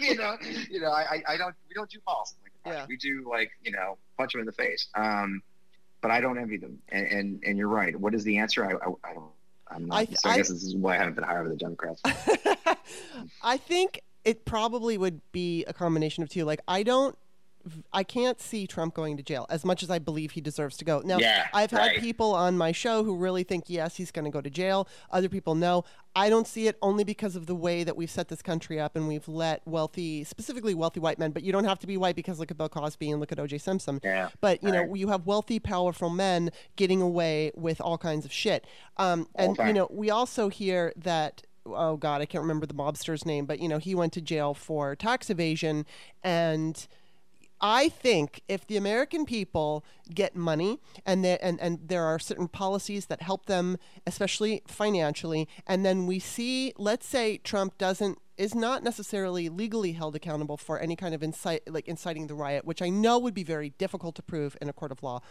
you 0.00 0.16
know, 0.16 0.36
you 0.70 0.80
know, 0.80 0.90
I, 0.90 1.22
I 1.26 1.36
don't. 1.36 1.54
We 1.68 1.74
don't 1.74 1.88
do 1.90 1.98
policy. 2.00 2.34
Like. 2.42 2.74
Yeah. 2.74 2.86
We 2.88 2.96
do 2.96 3.26
like 3.30 3.50
you 3.62 3.70
know, 3.72 3.96
punch 4.18 4.32
them 4.32 4.40
in 4.40 4.46
the 4.46 4.52
face. 4.52 4.88
Um, 4.94 5.42
but 6.02 6.10
I 6.10 6.20
don't 6.20 6.38
envy 6.38 6.56
them. 6.58 6.80
And 6.88 7.06
and, 7.06 7.42
and 7.46 7.58
you're 7.58 7.68
right. 7.68 7.98
What 7.98 8.14
is 8.14 8.24
the 8.24 8.38
answer? 8.38 8.64
I 8.66 8.72
I, 8.72 9.10
I 9.10 9.14
don't. 9.14 9.24
I'm 9.68 9.86
not. 9.86 9.96
I- 9.96 10.04
so 10.06 10.28
I, 10.28 10.32
I- 10.32 10.36
guess 10.38 10.48
this 10.48 10.62
is 10.64 10.74
why 10.76 10.96
I 10.96 10.98
haven't 10.98 11.14
been 11.14 11.24
higher 11.24 11.42
with 11.42 11.52
the 11.52 11.58
Democrats. 11.58 12.02
I 13.42 13.56
think 13.56 14.02
it 14.26 14.44
probably 14.44 14.98
would 14.98 15.20
be 15.32 15.64
a 15.66 15.72
combination 15.72 16.22
of 16.22 16.28
two. 16.28 16.44
Like, 16.44 16.60
I 16.66 16.82
don't, 16.82 17.16
I 17.92 18.02
can't 18.02 18.40
see 18.40 18.66
Trump 18.66 18.94
going 18.94 19.16
to 19.16 19.22
jail 19.22 19.46
as 19.50 19.64
much 19.64 19.82
as 19.82 19.90
I 19.90 19.98
believe 19.98 20.32
he 20.32 20.40
deserves 20.40 20.76
to 20.78 20.84
go. 20.84 21.00
Now, 21.04 21.18
Yeah, 21.18 21.46
I've 21.54 21.70
had 21.70 21.78
right. 21.78 22.00
people 22.00 22.34
on 22.34 22.58
my 22.58 22.72
show 22.72 23.02
who 23.04 23.16
really 23.16 23.44
think, 23.44 23.64
yes, 23.68 23.96
he's 23.96 24.10
going 24.10 24.24
to 24.24 24.30
go 24.30 24.40
to 24.40 24.50
jail. 24.50 24.88
Other 25.10 25.28
people 25.28 25.54
know. 25.54 25.84
I 26.14 26.28
don't 26.28 26.46
see 26.46 26.66
it 26.66 26.76
only 26.82 27.04
because 27.04 27.36
of 27.36 27.46
the 27.46 27.54
way 27.54 27.84
that 27.84 27.96
we've 27.96 28.10
set 28.10 28.28
this 28.28 28.40
country 28.42 28.80
up 28.80 28.96
and 28.96 29.06
we've 29.06 29.28
let 29.28 29.66
wealthy, 29.66 30.24
specifically 30.24 30.74
wealthy 30.74 30.98
white 31.00 31.18
men, 31.18 31.30
but 31.30 31.42
you 31.42 31.52
don't 31.52 31.64
have 31.64 31.78
to 31.80 31.86
be 31.86 31.96
white 31.96 32.16
because 32.16 32.38
look 32.40 32.50
at 32.50 32.56
Bill 32.56 32.68
Cosby 32.68 33.10
and 33.10 33.20
look 33.20 33.32
at 33.32 33.38
O.J. 33.38 33.58
Simpson. 33.58 34.00
Yeah. 34.02 34.28
But 34.40 34.62
you 34.62 34.72
know, 34.72 34.94
you 34.94 35.08
have 35.08 35.26
wealthy, 35.26 35.58
powerful 35.60 36.08
men 36.10 36.50
getting 36.76 37.00
away 37.02 37.52
with 37.54 37.80
all 37.80 37.98
kinds 37.98 38.24
of 38.24 38.32
shit. 38.32 38.66
Um, 38.96 39.28
and 39.34 39.56
you 39.58 39.72
know, 39.72 39.88
we 39.90 40.10
also 40.10 40.48
hear 40.48 40.92
that. 40.96 41.42
Oh 41.66 41.96
God, 41.96 42.20
I 42.20 42.26
can't 42.26 42.42
remember 42.42 42.66
the 42.66 42.74
mobster's 42.74 43.26
name, 43.26 43.46
but 43.46 43.60
you 43.60 43.68
know, 43.68 43.78
he 43.78 43.94
went 43.94 44.12
to 44.14 44.20
jail 44.20 44.54
for 44.54 44.94
tax 44.96 45.30
evasion, 45.30 45.86
and 46.22 46.86
I 47.60 47.88
think 47.88 48.42
if 48.48 48.66
the 48.66 48.76
American 48.76 49.24
people 49.24 49.84
get 50.14 50.36
money 50.36 50.78
and 51.06 51.24
there 51.24 51.38
and, 51.40 51.60
and 51.60 51.80
there 51.88 52.04
are 52.04 52.18
certain 52.18 52.48
policies 52.48 53.06
that 53.06 53.22
help 53.22 53.46
them, 53.46 53.78
especially 54.06 54.62
financially, 54.66 55.48
and 55.66 55.84
then 55.84 56.06
we 56.06 56.18
see, 56.18 56.72
let's 56.76 57.06
say 57.06 57.38
Trump 57.38 57.78
doesn't 57.78 58.18
is 58.36 58.54
not 58.54 58.82
necessarily 58.82 59.48
legally 59.48 59.92
held 59.92 60.14
accountable 60.14 60.58
for 60.58 60.78
any 60.78 60.94
kind 60.94 61.14
of 61.14 61.22
incite 61.22 61.62
like 61.72 61.88
inciting 61.88 62.26
the 62.26 62.34
riot, 62.34 62.66
which 62.66 62.82
I 62.82 62.90
know 62.90 63.18
would 63.18 63.32
be 63.32 63.44
very 63.44 63.70
difficult 63.70 64.14
to 64.16 64.22
prove 64.22 64.56
in 64.60 64.68
a 64.68 64.74
court 64.74 64.92
of 64.92 65.02
law. 65.02 65.22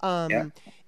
Um, 0.00 0.30
Yeah. 0.30 0.46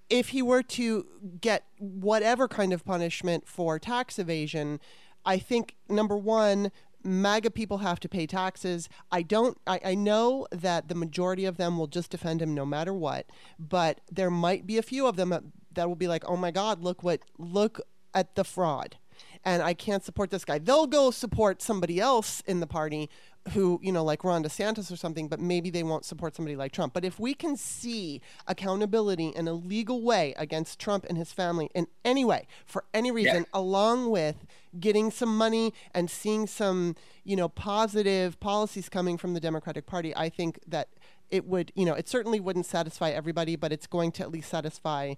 If 0.08 0.28
he 0.28 0.42
were 0.42 0.62
to 0.62 1.06
get 1.40 1.64
whatever 1.78 2.48
kind 2.48 2.72
of 2.72 2.84
punishment 2.84 3.48
for 3.48 3.78
tax 3.78 4.18
evasion, 4.18 4.80
I 5.24 5.38
think 5.38 5.74
number 5.88 6.16
one, 6.16 6.70
MAGA 7.06 7.50
people 7.50 7.78
have 7.78 8.00
to 8.00 8.08
pay 8.08 8.26
taxes. 8.26 8.88
I 9.10 9.22
don't. 9.22 9.58
I, 9.66 9.80
I 9.84 9.94
know 9.94 10.46
that 10.50 10.88
the 10.88 10.94
majority 10.94 11.44
of 11.44 11.56
them 11.56 11.78
will 11.78 11.86
just 11.86 12.10
defend 12.10 12.42
him 12.42 12.54
no 12.54 12.66
matter 12.66 12.92
what, 12.92 13.26
but 13.58 14.00
there 14.10 14.30
might 14.30 14.66
be 14.66 14.76
a 14.78 14.82
few 14.82 15.06
of 15.06 15.16
them 15.16 15.30
that, 15.30 15.44
that 15.72 15.88
will 15.88 15.96
be 15.96 16.08
like, 16.08 16.24
"Oh 16.26 16.36
my 16.36 16.50
God, 16.50 16.82
look 16.82 17.02
what 17.02 17.20
look 17.38 17.80
at 18.12 18.34
the 18.34 18.44
fraud," 18.44 18.96
and 19.44 19.62
I 19.62 19.72
can't 19.72 20.04
support 20.04 20.30
this 20.30 20.44
guy. 20.44 20.58
They'll 20.58 20.88
go 20.88 21.10
support 21.10 21.62
somebody 21.62 22.00
else 22.00 22.42
in 22.46 22.60
the 22.60 22.66
party 22.66 23.08
who, 23.52 23.80
you 23.82 23.92
know, 23.92 24.02
like 24.04 24.24
Ron 24.24 24.42
DeSantis 24.42 24.90
or 24.90 24.96
something, 24.96 25.28
but 25.28 25.40
maybe 25.40 25.70
they 25.70 25.82
won't 25.82 26.04
support 26.04 26.34
somebody 26.34 26.56
like 26.56 26.72
Trump. 26.72 26.92
But 26.92 27.04
if 27.04 27.20
we 27.20 27.34
can 27.34 27.56
see 27.56 28.20
accountability 28.46 29.28
in 29.28 29.46
a 29.48 29.52
legal 29.52 30.02
way 30.02 30.34
against 30.36 30.78
Trump 30.78 31.06
and 31.08 31.16
his 31.16 31.32
family 31.32 31.70
in 31.74 31.86
any 32.04 32.24
way, 32.24 32.46
for 32.64 32.84
any 32.92 33.10
reason, 33.10 33.46
along 33.52 34.10
with 34.10 34.46
getting 34.78 35.10
some 35.10 35.36
money 35.36 35.72
and 35.94 36.10
seeing 36.10 36.46
some, 36.46 36.96
you 37.24 37.36
know, 37.36 37.48
positive 37.48 38.38
policies 38.40 38.88
coming 38.88 39.16
from 39.16 39.34
the 39.34 39.40
Democratic 39.40 39.86
Party, 39.86 40.14
I 40.16 40.28
think 40.28 40.58
that 40.66 40.88
it 41.30 41.46
would, 41.46 41.72
you 41.74 41.84
know, 41.84 41.94
it 41.94 42.08
certainly 42.08 42.40
wouldn't 42.40 42.66
satisfy 42.66 43.10
everybody, 43.10 43.56
but 43.56 43.72
it's 43.72 43.86
going 43.86 44.12
to 44.12 44.22
at 44.22 44.30
least 44.30 44.48
satisfy 44.48 45.14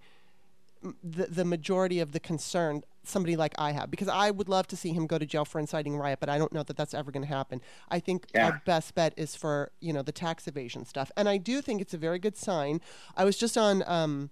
the, 1.03 1.27
the 1.27 1.45
majority 1.45 2.01
of 2.01 2.13
the 2.13 2.21
concern 2.21 2.83
somebody 3.09 3.37
like 3.37 3.55
I 3.59 3.73
have 3.73 3.91
because 3.91 4.09
I 4.09 4.31
would 4.31 4.49
love 4.49 4.67
to 4.69 4.77
see 4.77 4.93
him 4.93 5.07
go 5.07 5.19
to 5.19 5.27
jail 5.27 5.45
for 5.45 5.59
inciting 5.59 5.97
riot, 5.97 6.19
but 6.21 6.29
I 6.29 6.39
don't 6.39 6.53
know 6.53 6.63
that 6.63 6.77
that's 6.77 6.95
ever 6.95 7.11
going 7.11 7.25
to 7.25 7.29
happen. 7.29 7.61
I 7.91 8.01
think 8.01 8.27
Yeah. 8.35 8.47
our 8.47 8.63
best 8.65 8.95
bet 8.95 9.15
is 9.17 9.35
for 9.35 9.73
you 9.81 9.93
know 9.93 10.03
the 10.03 10.13
tax 10.13 10.47
evasion 10.47 10.85
stuff, 10.85 11.11
and 11.17 11.29
I 11.29 11.37
do 11.37 11.61
think 11.63 11.81
it's 11.81 11.95
a 11.95 11.99
very 11.99 12.19
good 12.19 12.37
sign. 12.37 12.81
I 13.17 13.25
was 13.25 13.37
just 13.37 13.57
on. 13.59 13.83
Um, 13.87 14.31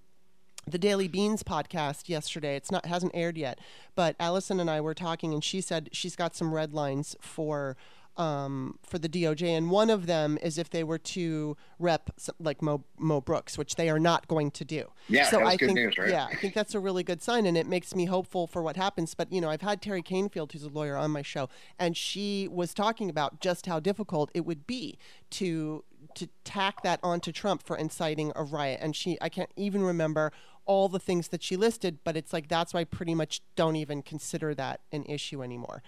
the 0.69 0.79
Daily 0.79 1.07
Beans 1.07 1.45
podcast 1.45 2.09
yesterday. 2.09 2.57
It's 2.57 2.73
not 2.73 2.87
hasn't 2.87 3.13
aired 3.15 3.39
yet, 3.39 3.61
but 3.95 4.17
Allison 4.19 4.59
and 4.59 4.69
I 4.69 4.81
were 4.81 4.95
talking, 4.95 5.33
and 5.33 5.45
she 5.45 5.61
said 5.61 5.89
she's 5.93 6.17
got 6.17 6.35
some 6.35 6.53
red 6.53 6.75
lines 6.75 7.15
for 7.21 7.77
um, 8.17 8.79
for 8.83 8.99
the 8.99 9.09
DOJ, 9.09 9.57
and 9.57 9.71
one 9.71 9.91
of 9.91 10.07
them 10.07 10.39
is 10.43 10.59
if 10.59 10.71
they 10.71 10.83
were 10.85 10.99
to 10.99 11.57
rep 11.79 12.11
like 12.39 12.63
Mo, 12.63 12.85
Mo 12.99 13.21
Brooks, 13.21 13.59
which 13.59 13.77
they 13.77 13.91
are 13.91 13.99
not 13.99 14.27
going 14.29 14.51
to 14.53 14.65
do. 14.65 14.91
Yeah, 15.09 15.29
so 15.29 15.45
I 15.45 15.57
think 15.57 15.73
news, 15.73 15.99
right? 15.99 16.09
yeah, 16.09 16.27
I 16.31 16.37
think 16.37 16.55
that's 16.55 16.75
a 16.75 16.81
really 16.81 17.03
good 17.03 17.23
sign, 17.23 17.47
and 17.47 17.57
it 17.57 17.67
makes 17.67 17.95
me 17.95 18.07
hopeful 18.07 18.47
for 18.47 18.63
what 18.63 18.77
happens. 18.77 19.15
But 19.15 19.33
you 19.33 19.41
know, 19.41 19.51
I've 19.51 19.63
had 19.63 19.83
Teri 19.83 20.05
Kanefield, 20.05 20.53
who's 20.53 20.63
a 20.63 20.69
lawyer, 20.69 20.97
on 20.97 21.11
my 21.11 21.23
show, 21.23 21.49
and 21.79 21.97
she 21.97 22.49
was 22.49 22.73
talking 22.73 23.11
about 23.11 23.41
just 23.41 23.67
how 23.67 23.81
difficult 23.81 24.31
it 24.35 24.47
would 24.47 24.67
be 24.67 24.99
to 25.31 25.85
to 26.15 26.29
tack 26.45 26.83
that 26.83 27.01
onto 27.03 27.33
Trump 27.33 27.63
for 27.63 27.77
inciting 27.77 28.33
a 28.35 28.43
riot, 28.43 28.81
and 28.83 28.97
she 28.97 29.19
I 29.21 29.29
can't 29.29 29.51
even 29.57 29.83
remember 29.83 30.33
all 30.65 30.89
the 30.89 30.99
things 30.99 31.29
that 31.29 31.43
she 31.43 31.57
listed, 31.57 31.99
but 32.03 32.17
it's 32.17 32.33
like 32.33 32.49
that's 32.49 32.75
why 32.75 32.81
I 32.81 32.85
pretty 32.85 33.15
much 33.15 33.41
don't 33.55 33.77
even 33.77 34.03
consider 34.03 34.55
that 34.55 34.81
an 34.93 35.05
issue 35.05 35.43
anymore. 35.43 35.83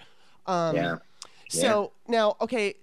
Um, 0.47 0.77
yeah. 0.77 0.97
So 1.49 1.93
now, 2.07 2.37
okay, 2.41 2.75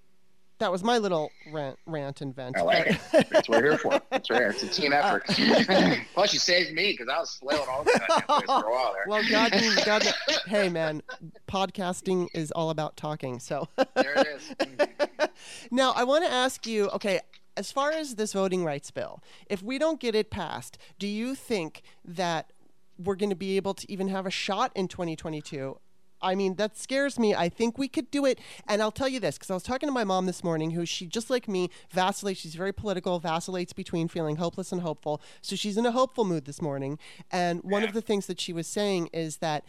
that 0.60 0.72
was 0.72 0.84
my 0.84 0.98
little 0.98 1.32
rant, 1.52 1.78
rant 1.86 2.22
and 2.22 2.34
vent. 2.34 2.58
I 2.58 2.62
like 2.62 2.88
it. 2.88 3.00
That's 3.30 3.50
what 3.50 3.62
we're 3.62 3.72
here 3.72 3.78
for. 3.78 4.02
That's 4.10 4.30
right. 4.30 4.44
It's 4.44 4.64
a 4.64 4.68
team 4.68 4.94
effort. 4.94 5.24
Uh, 5.38 5.96
Plus, 6.14 6.34
you 6.34 6.40
saved 6.40 6.74
me 6.74 6.94
because 6.94 7.08
I 7.10 7.20
was 7.20 7.36
flailing 7.36 7.68
all 7.70 7.84
that 7.84 8.26
place 8.26 8.42
for 8.46 8.68
a 8.68 8.72
while 8.72 8.94
there. 8.94 9.06
Well, 9.08 9.24
God, 9.30 9.52
God, 9.86 10.08
hey 10.48 10.70
man, 10.70 11.02
podcasting 11.48 12.28
is 12.34 12.52
all 12.52 12.70
about 12.70 12.96
talking. 12.96 13.40
So 13.40 13.68
there 13.96 14.14
it 14.16 14.28
is. 14.28 15.28
now, 15.72 15.92
I 15.92 16.04
want 16.04 16.24
to 16.24 16.32
ask 16.32 16.66
you. 16.66 16.90
Okay, 16.92 17.20
as 17.58 17.72
far 17.72 17.92
as 17.92 18.16
this 18.16 18.34
voting 18.34 18.64
rights 18.64 18.92
bill, 18.92 19.22
if 19.48 19.62
we 19.62 19.78
don't 19.78 20.00
get 20.00 20.16
it 20.16 20.30
passed, 20.30 20.78
do 21.00 21.08
you 21.08 21.36
think 21.36 21.82
that 22.06 22.52
we're 22.98 23.16
going 23.16 23.30
to 23.30 23.36
be 23.36 23.58
able 23.58 23.74
to 23.74 23.92
even 23.92 24.08
have 24.08 24.26
a 24.26 24.32
shot 24.32 24.72
in 24.74 24.88
2022 24.88 25.78
I 26.22 26.36
mean, 26.36 26.56
that 26.56 26.78
scares 26.78 27.20
me. 27.20 27.36
I 27.36 27.50
think 27.50 27.78
we 27.78 27.88
could 27.88 28.10
do 28.12 28.26
it. 28.26 28.40
And 28.68 28.82
I'll 28.82 28.92
tell 28.92 29.08
you 29.08 29.20
this 29.20 29.38
because 29.38 29.52
I 29.52 29.54
was 29.54 29.64
talking 29.64 29.88
to 29.88 29.94
my 29.94 30.04
mom 30.04 30.26
this 30.26 30.44
morning, 30.44 30.72
who 30.72 30.86
she, 30.86 31.06
just 31.06 31.30
like 31.30 31.48
me, 31.48 31.70
vacillates. 31.92 32.40
She's 32.40 32.56
very 32.56 32.74
political, 32.74 33.20
vacillates 33.20 33.74
between 33.74 34.08
feeling 34.08 34.38
hopeless 34.38 34.72
and 34.72 34.82
hopeful. 34.82 35.22
So 35.42 35.56
she's 35.56 35.78
in 35.78 35.86
a 35.86 35.92
hopeful 35.92 36.26
mood 36.26 36.46
this 36.46 36.62
morning. 36.62 37.00
And 37.32 37.62
one 37.64 37.82
yeah. 37.82 37.90
of 37.90 37.94
the 37.94 38.02
things 38.02 38.28
that 38.28 38.40
she 38.40 38.54
was 38.54 38.68
saying 38.68 39.10
is 39.14 39.38
that 39.38 39.66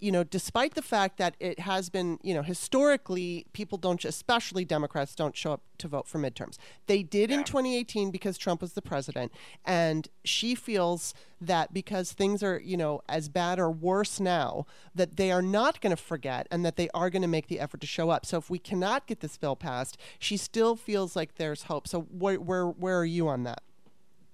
you 0.00 0.10
know, 0.10 0.24
despite 0.24 0.74
the 0.74 0.82
fact 0.82 1.18
that 1.18 1.36
it 1.38 1.60
has 1.60 1.90
been, 1.90 2.18
you 2.22 2.32
know, 2.34 2.42
historically, 2.42 3.46
people 3.52 3.76
don't, 3.76 4.02
especially 4.04 4.64
Democrats, 4.64 5.14
don't 5.14 5.36
show 5.36 5.52
up 5.52 5.62
to 5.78 5.88
vote 5.88 6.08
for 6.08 6.18
midterms. 6.18 6.56
They 6.86 7.02
did 7.02 7.30
yeah. 7.30 7.38
in 7.38 7.44
2018 7.44 8.10
because 8.10 8.38
Trump 8.38 8.62
was 8.62 8.72
the 8.72 8.82
president. 8.82 9.32
And 9.64 10.08
she 10.24 10.54
feels 10.54 11.12
that 11.40 11.72
because 11.72 12.12
things 12.12 12.42
are, 12.42 12.58
you 12.58 12.76
know, 12.76 13.02
as 13.08 13.28
bad 13.28 13.58
or 13.58 13.70
worse 13.70 14.18
now, 14.18 14.66
that 14.94 15.16
they 15.16 15.30
are 15.30 15.42
not 15.42 15.80
going 15.80 15.94
to 15.94 16.02
forget 16.02 16.48
and 16.50 16.64
that 16.64 16.76
they 16.76 16.88
are 16.94 17.10
going 17.10 17.22
to 17.22 17.28
make 17.28 17.48
the 17.48 17.60
effort 17.60 17.80
to 17.82 17.86
show 17.86 18.10
up. 18.10 18.24
So 18.24 18.38
if 18.38 18.48
we 18.48 18.58
cannot 18.58 19.06
get 19.06 19.20
this 19.20 19.36
bill 19.36 19.56
passed, 19.56 19.98
she 20.18 20.36
still 20.36 20.76
feels 20.76 21.14
like 21.14 21.36
there's 21.36 21.64
hope. 21.64 21.86
So 21.86 22.02
where, 22.02 22.40
where, 22.40 22.66
where 22.66 22.98
are 22.98 23.04
you 23.04 23.28
on 23.28 23.42
that? 23.44 23.62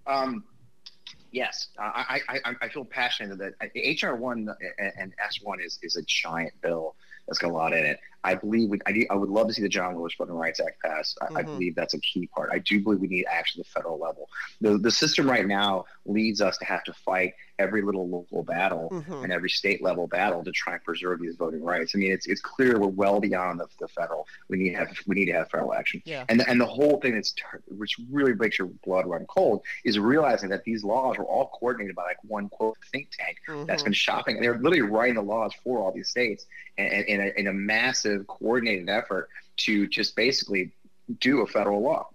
Um, 0.06 0.44
Yes, 1.36 1.68
I, 1.78 2.22
I, 2.30 2.54
I 2.62 2.68
feel 2.70 2.86
passionate 2.86 3.36
that 3.36 3.52
HR 3.76 4.14
one 4.14 4.48
and 4.78 5.12
S 5.22 5.38
one 5.42 5.60
is, 5.60 5.78
is 5.82 5.96
a 5.96 6.02
giant 6.06 6.58
bill 6.62 6.96
that's 7.28 7.38
got 7.38 7.50
a 7.50 7.52
lot 7.52 7.74
in 7.74 7.84
it. 7.84 8.00
I 8.26 8.34
believe 8.34 8.70
we, 8.70 8.80
I, 8.86 9.06
I 9.08 9.14
would 9.14 9.30
love 9.30 9.46
to 9.46 9.54
see 9.54 9.62
the 9.62 9.68
John 9.68 9.96
Lewis 9.96 10.12
Voting 10.18 10.34
Rights 10.34 10.58
Act 10.58 10.82
pass. 10.82 11.14
I, 11.20 11.26
mm-hmm. 11.26 11.36
I, 11.36 11.42
believe 11.42 11.76
that's 11.76 11.94
a 11.94 12.00
key 12.00 12.26
part. 12.26 12.50
I 12.52 12.58
do 12.58 12.80
believe 12.80 12.98
we 12.98 13.06
need 13.06 13.24
action 13.30 13.60
at 13.60 13.66
the 13.66 13.70
federal 13.70 13.98
level. 13.98 14.28
The, 14.60 14.78
the 14.78 14.90
system 14.90 15.30
right 15.30 15.46
now 15.46 15.84
leads 16.04 16.40
us 16.40 16.58
to 16.58 16.64
have 16.64 16.82
to 16.84 16.92
fight 16.92 17.34
every 17.58 17.82
little 17.82 18.08
local 18.08 18.42
battle 18.42 18.90
mm-hmm. 18.92 19.24
and 19.24 19.32
every 19.32 19.48
state 19.48 19.82
level 19.82 20.06
battle 20.08 20.42
to 20.44 20.50
try 20.50 20.74
and 20.74 20.84
preserve 20.84 21.20
these 21.20 21.36
voting 21.36 21.62
rights. 21.62 21.92
I 21.94 21.98
mean, 21.98 22.12
it's, 22.12 22.26
it's 22.26 22.40
clear 22.40 22.78
we're 22.80 22.88
well 22.88 23.20
beyond 23.20 23.60
the, 23.60 23.66
the 23.80 23.88
federal. 23.88 24.26
We 24.48 24.58
need 24.58 24.70
to 24.72 24.78
have 24.78 24.88
we 25.06 25.14
need 25.14 25.26
to 25.26 25.32
have 25.32 25.48
federal 25.48 25.72
action. 25.72 26.02
Yeah. 26.04 26.24
And 26.28 26.46
and 26.48 26.60
the 26.60 26.66
whole 26.66 27.00
thing 27.00 27.14
that's 27.14 27.34
which 27.68 27.96
really 28.10 28.34
makes 28.34 28.58
your 28.58 28.68
blood 28.84 29.06
run 29.06 29.24
cold 29.26 29.62
is 29.84 29.98
realizing 29.98 30.50
that 30.50 30.64
these 30.64 30.84
laws 30.84 31.16
were 31.16 31.24
all 31.24 31.50
coordinated 31.58 31.94
by 31.94 32.02
like 32.02 32.18
one 32.22 32.48
quote 32.48 32.76
think 32.92 33.08
tank 33.16 33.38
mm-hmm. 33.48 33.66
that's 33.66 33.82
been 33.82 33.92
shopping. 33.92 34.40
They're 34.40 34.58
literally 34.58 34.82
writing 34.82 35.14
the 35.14 35.22
laws 35.22 35.52
for 35.64 35.78
all 35.78 35.92
these 35.92 36.08
states 36.08 36.46
and, 36.78 36.92
and 36.92 37.06
in, 37.06 37.20
a, 37.20 37.40
in 37.40 37.46
a 37.46 37.52
massive 37.52 38.15
coordinated 38.24 38.88
effort 38.88 39.28
to 39.56 39.86
just 39.86 40.16
basically 40.16 40.72
do 41.20 41.40
a 41.42 41.46
federal 41.46 41.82
law 41.82 42.08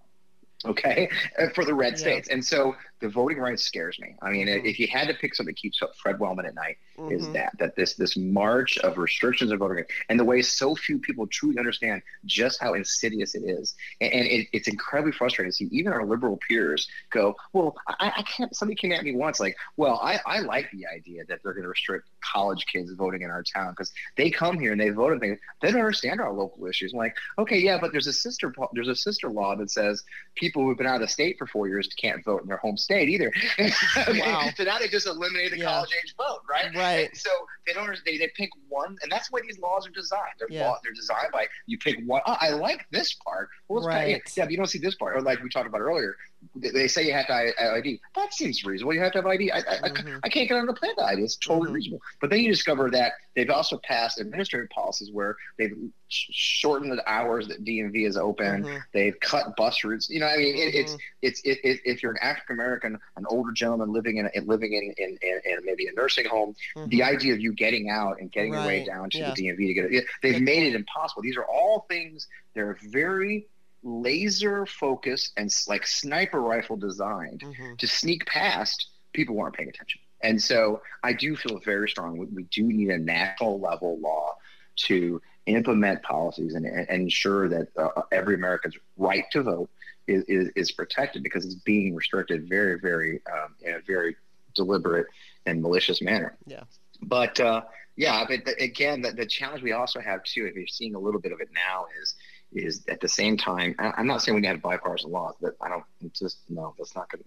okay 0.64 1.08
for 1.54 1.64
the 1.64 1.74
red 1.74 1.94
yeah. 1.94 1.98
states 1.98 2.28
and 2.28 2.44
so 2.44 2.74
the 3.02 3.08
voting 3.08 3.38
rights 3.38 3.62
scares 3.62 3.98
me. 3.98 4.14
I 4.22 4.30
mean, 4.30 4.46
mm-hmm. 4.46 4.64
if 4.64 4.78
you 4.78 4.86
had 4.86 5.08
to 5.08 5.14
pick 5.14 5.34
something 5.34 5.52
that 5.52 5.60
keeps 5.60 5.82
Fred 6.00 6.18
Wellman 6.18 6.46
at 6.46 6.54
night, 6.54 6.78
mm-hmm. 6.96 7.12
is 7.12 7.30
that 7.32 7.52
that 7.58 7.76
this 7.76 7.94
this 7.94 8.16
march 8.16 8.78
of 8.78 8.96
restrictions 8.96 9.50
of 9.50 9.58
voting 9.58 9.78
rights 9.78 9.92
and 10.08 10.18
the 10.18 10.24
way 10.24 10.40
so 10.40 10.74
few 10.74 10.98
people 10.98 11.26
truly 11.26 11.58
understand 11.58 12.02
just 12.24 12.60
how 12.60 12.74
insidious 12.74 13.34
it 13.34 13.42
is, 13.42 13.74
and, 14.00 14.12
and 14.12 14.26
it, 14.26 14.46
it's 14.52 14.68
incredibly 14.68 15.12
frustrating 15.12 15.50
to 15.50 15.56
see 15.56 15.68
even 15.72 15.92
our 15.92 16.06
liberal 16.06 16.38
peers 16.48 16.88
go, 17.10 17.34
well, 17.52 17.74
I, 17.88 18.12
I, 18.18 18.22
can't. 18.22 18.54
Somebody 18.54 18.76
came 18.76 18.92
at 18.92 19.02
me 19.02 19.16
once, 19.16 19.40
like, 19.40 19.56
well, 19.76 19.98
I, 20.02 20.20
I 20.24 20.40
like 20.40 20.70
the 20.70 20.86
idea 20.86 21.24
that 21.28 21.40
they're 21.42 21.52
going 21.52 21.64
to 21.64 21.68
restrict 21.68 22.08
college 22.20 22.64
kids 22.72 22.92
voting 22.92 23.22
in 23.22 23.30
our 23.30 23.42
town 23.42 23.72
because 23.72 23.92
they 24.16 24.30
come 24.30 24.58
here 24.58 24.72
and 24.72 24.80
they 24.80 24.90
vote 24.90 25.12
and 25.12 25.20
they 25.20 25.36
they 25.60 25.72
don't 25.72 25.80
understand 25.80 26.20
our 26.20 26.32
local 26.32 26.66
issues. 26.66 26.92
I'm 26.92 26.98
like, 26.98 27.16
okay, 27.38 27.58
yeah, 27.58 27.78
but 27.80 27.90
there's 27.90 28.06
a 28.06 28.12
sister 28.12 28.54
there's 28.72 28.88
a 28.88 28.94
sister 28.94 29.28
law 29.28 29.56
that 29.56 29.70
says 29.70 30.04
people 30.36 30.62
who've 30.62 30.78
been 30.78 30.86
out 30.86 31.02
of 31.02 31.10
state 31.10 31.36
for 31.38 31.46
four 31.46 31.68
years 31.68 31.88
can't 31.96 32.24
vote 32.24 32.42
in 32.42 32.48
their 32.48 32.58
home 32.58 32.76
state 32.76 32.91
state 32.92 33.08
either. 33.08 33.32
wow. 34.20 34.50
so 34.54 34.64
now 34.64 34.78
they 34.78 34.88
just 34.88 35.06
eliminate 35.06 35.50
the 35.50 35.58
yeah. 35.58 35.64
college 35.64 35.90
age 36.04 36.14
vote, 36.16 36.40
right? 36.48 36.74
Right. 36.74 37.08
And 37.08 37.16
so 37.16 37.30
they 37.66 37.72
don't. 37.72 37.88
They, 38.04 38.18
they 38.18 38.30
pick 38.36 38.50
one, 38.68 38.96
and 39.02 39.10
that's 39.10 39.28
the 39.28 39.34
way 39.34 39.42
these 39.42 39.58
laws 39.58 39.86
are 39.86 39.90
designed. 39.90 40.34
They're 40.38 40.48
yeah. 40.50 40.68
law, 40.68 40.78
they're 40.82 40.92
designed 40.92 41.32
by 41.32 41.46
you 41.66 41.78
pick 41.78 42.00
one. 42.06 42.22
Oh, 42.26 42.36
I 42.40 42.50
like 42.50 42.86
this 42.90 43.14
part. 43.14 43.48
Well, 43.68 43.84
right. 43.84 44.22
yeah, 44.36 44.44
but 44.44 44.50
you 44.50 44.56
don't 44.56 44.66
see 44.66 44.78
this 44.78 44.94
part. 44.94 45.16
Or 45.16 45.20
like 45.20 45.42
we 45.42 45.48
talked 45.48 45.66
about 45.66 45.80
earlier, 45.80 46.16
they 46.56 46.88
say 46.88 47.06
you 47.06 47.12
have 47.12 47.26
to 47.28 47.32
have 47.32 47.74
ID. 47.74 48.00
That 48.16 48.34
seems 48.34 48.64
reasonable. 48.64 48.94
You 48.94 49.00
have 49.00 49.12
to 49.12 49.18
have 49.18 49.26
ID. 49.26 49.52
I, 49.52 49.58
I, 49.58 49.60
mm-hmm. 49.60 50.08
I, 50.08 50.18
I 50.24 50.28
can't 50.28 50.48
get 50.48 50.56
on 50.56 50.66
the 50.66 50.74
plan 50.74 50.92
the 50.96 51.04
ID. 51.04 51.22
It's 51.22 51.36
totally 51.36 51.66
mm-hmm. 51.66 51.74
reasonable. 51.74 52.02
But 52.20 52.30
then 52.30 52.40
you 52.40 52.50
discover 52.50 52.90
that 52.90 53.12
they've 53.36 53.50
also 53.50 53.78
passed 53.78 54.20
administrative 54.20 54.70
policies 54.70 55.10
where 55.12 55.36
they've 55.58 55.74
shortened 56.08 56.92
the 56.92 57.10
hours 57.10 57.48
that 57.48 57.64
DMV 57.64 58.06
is 58.06 58.16
open. 58.16 58.64
Mm-hmm. 58.64 58.76
They've 58.92 59.18
cut 59.20 59.56
bus 59.56 59.84
routes. 59.84 60.10
You 60.10 60.20
know, 60.20 60.26
I 60.26 60.36
mean, 60.36 60.56
it, 60.56 60.74
it's 60.74 60.92
mm-hmm. 60.92 60.98
it's 61.22 61.40
it, 61.42 61.58
it, 61.62 61.80
if 61.84 62.02
you're 62.02 62.12
an 62.12 62.18
African 62.20 62.56
American, 62.56 62.98
an 63.16 63.24
older 63.28 63.52
gentleman 63.52 63.92
living 63.92 64.16
in 64.18 64.28
living 64.46 64.72
in 64.72 64.94
in, 64.98 65.18
in, 65.22 65.40
in 65.44 65.64
maybe 65.64 65.86
a 65.86 65.92
nursing 65.92 66.26
home, 66.26 66.54
mm-hmm. 66.76 66.88
the 66.88 67.02
idea 67.02 67.32
of 67.32 67.40
you 67.40 67.51
getting 67.56 67.90
out 67.90 68.20
and 68.20 68.30
getting 68.30 68.52
right. 68.52 68.58
your 68.58 68.66
way 68.66 68.84
down 68.84 69.10
to 69.10 69.18
yeah. 69.18 69.34
the 69.34 69.42
DMV 69.42 69.56
to 69.56 69.74
get 69.74 69.92
it, 69.92 70.04
they've 70.22 70.40
made 70.40 70.64
it 70.64 70.74
impossible. 70.74 71.22
These 71.22 71.36
are 71.36 71.44
all 71.44 71.86
things 71.88 72.28
that 72.54 72.60
are 72.62 72.78
very 72.82 73.46
laser 73.82 74.66
focused 74.66 75.32
and 75.36 75.52
like 75.66 75.86
sniper 75.86 76.40
rifle 76.40 76.76
designed 76.76 77.40
mm-hmm. 77.40 77.74
to 77.76 77.86
sneak 77.86 78.26
past 78.26 78.86
people 79.12 79.34
who 79.34 79.40
aren't 79.40 79.56
paying 79.56 79.68
attention. 79.68 80.00
And 80.22 80.40
so 80.40 80.82
I 81.02 81.12
do 81.12 81.36
feel 81.36 81.58
very 81.64 81.88
strong. 81.88 82.16
We, 82.16 82.26
we 82.26 82.42
do 82.44 82.62
need 82.62 82.90
a 82.90 82.98
national 82.98 83.60
level 83.60 83.98
law 83.98 84.36
to 84.76 85.20
implement 85.46 86.02
policies 86.02 86.54
and, 86.54 86.64
and 86.64 86.88
ensure 86.88 87.48
that 87.48 87.68
uh, 87.76 88.02
every 88.12 88.36
American's 88.36 88.76
right 88.96 89.24
to 89.32 89.42
vote 89.42 89.68
is, 90.06 90.24
is, 90.24 90.48
is, 90.54 90.72
protected 90.72 91.22
because 91.22 91.44
it's 91.44 91.54
being 91.54 91.94
restricted 91.94 92.48
very, 92.48 92.78
very 92.78 93.20
um, 93.32 93.54
in 93.60 93.74
a 93.74 93.80
very 93.80 94.16
deliberate 94.54 95.06
and 95.46 95.60
malicious 95.60 96.00
manner. 96.00 96.36
Yeah. 96.46 96.62
But 97.02 97.38
uh, 97.40 97.62
yeah, 97.96 98.24
but 98.26 98.40
again, 98.60 99.02
the, 99.02 99.12
the 99.12 99.26
challenge 99.26 99.62
we 99.62 99.72
also 99.72 100.00
have 100.00 100.22
too, 100.24 100.46
if 100.46 100.54
you're 100.54 100.66
seeing 100.66 100.94
a 100.94 100.98
little 100.98 101.20
bit 101.20 101.32
of 101.32 101.40
it 101.40 101.50
now, 101.54 101.86
is 102.02 102.14
is 102.54 102.84
at 102.88 103.00
the 103.00 103.08
same 103.08 103.36
time. 103.36 103.74
I'm 103.78 104.06
not 104.06 104.22
saying 104.22 104.34
we 104.34 104.40
need 104.40 104.48
to 104.48 104.54
have 104.54 104.62
bipartisan 104.62 105.10
laws, 105.10 105.34
but 105.40 105.56
I 105.60 105.68
don't 105.68 105.84
just 106.14 106.38
no, 106.48 106.74
that's 106.78 106.94
not 106.94 107.10
good. 107.10 107.24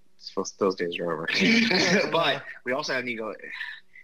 Those 0.60 0.76
days 0.76 0.98
are 1.00 1.12
over. 1.12 1.30
but 2.12 2.44
we 2.64 2.72
also 2.72 2.94
have 2.94 3.06
to 3.06 3.16
go. 3.16 3.34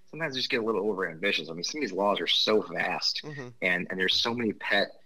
Sometimes 0.10 0.36
just 0.36 0.50
get 0.50 0.62
a 0.62 0.66
little 0.66 0.90
over 0.90 1.10
ambitious. 1.10 1.50
I 1.50 1.54
mean, 1.54 1.64
some 1.64 1.80
of 1.80 1.82
these 1.84 1.94
laws 1.94 2.20
are 2.20 2.28
so 2.28 2.62
vast, 2.62 3.22
mm-hmm. 3.24 3.48
and 3.62 3.88
and 3.90 4.00
there's 4.00 4.16
so 4.16 4.34
many 4.34 4.54
pet 4.54 5.01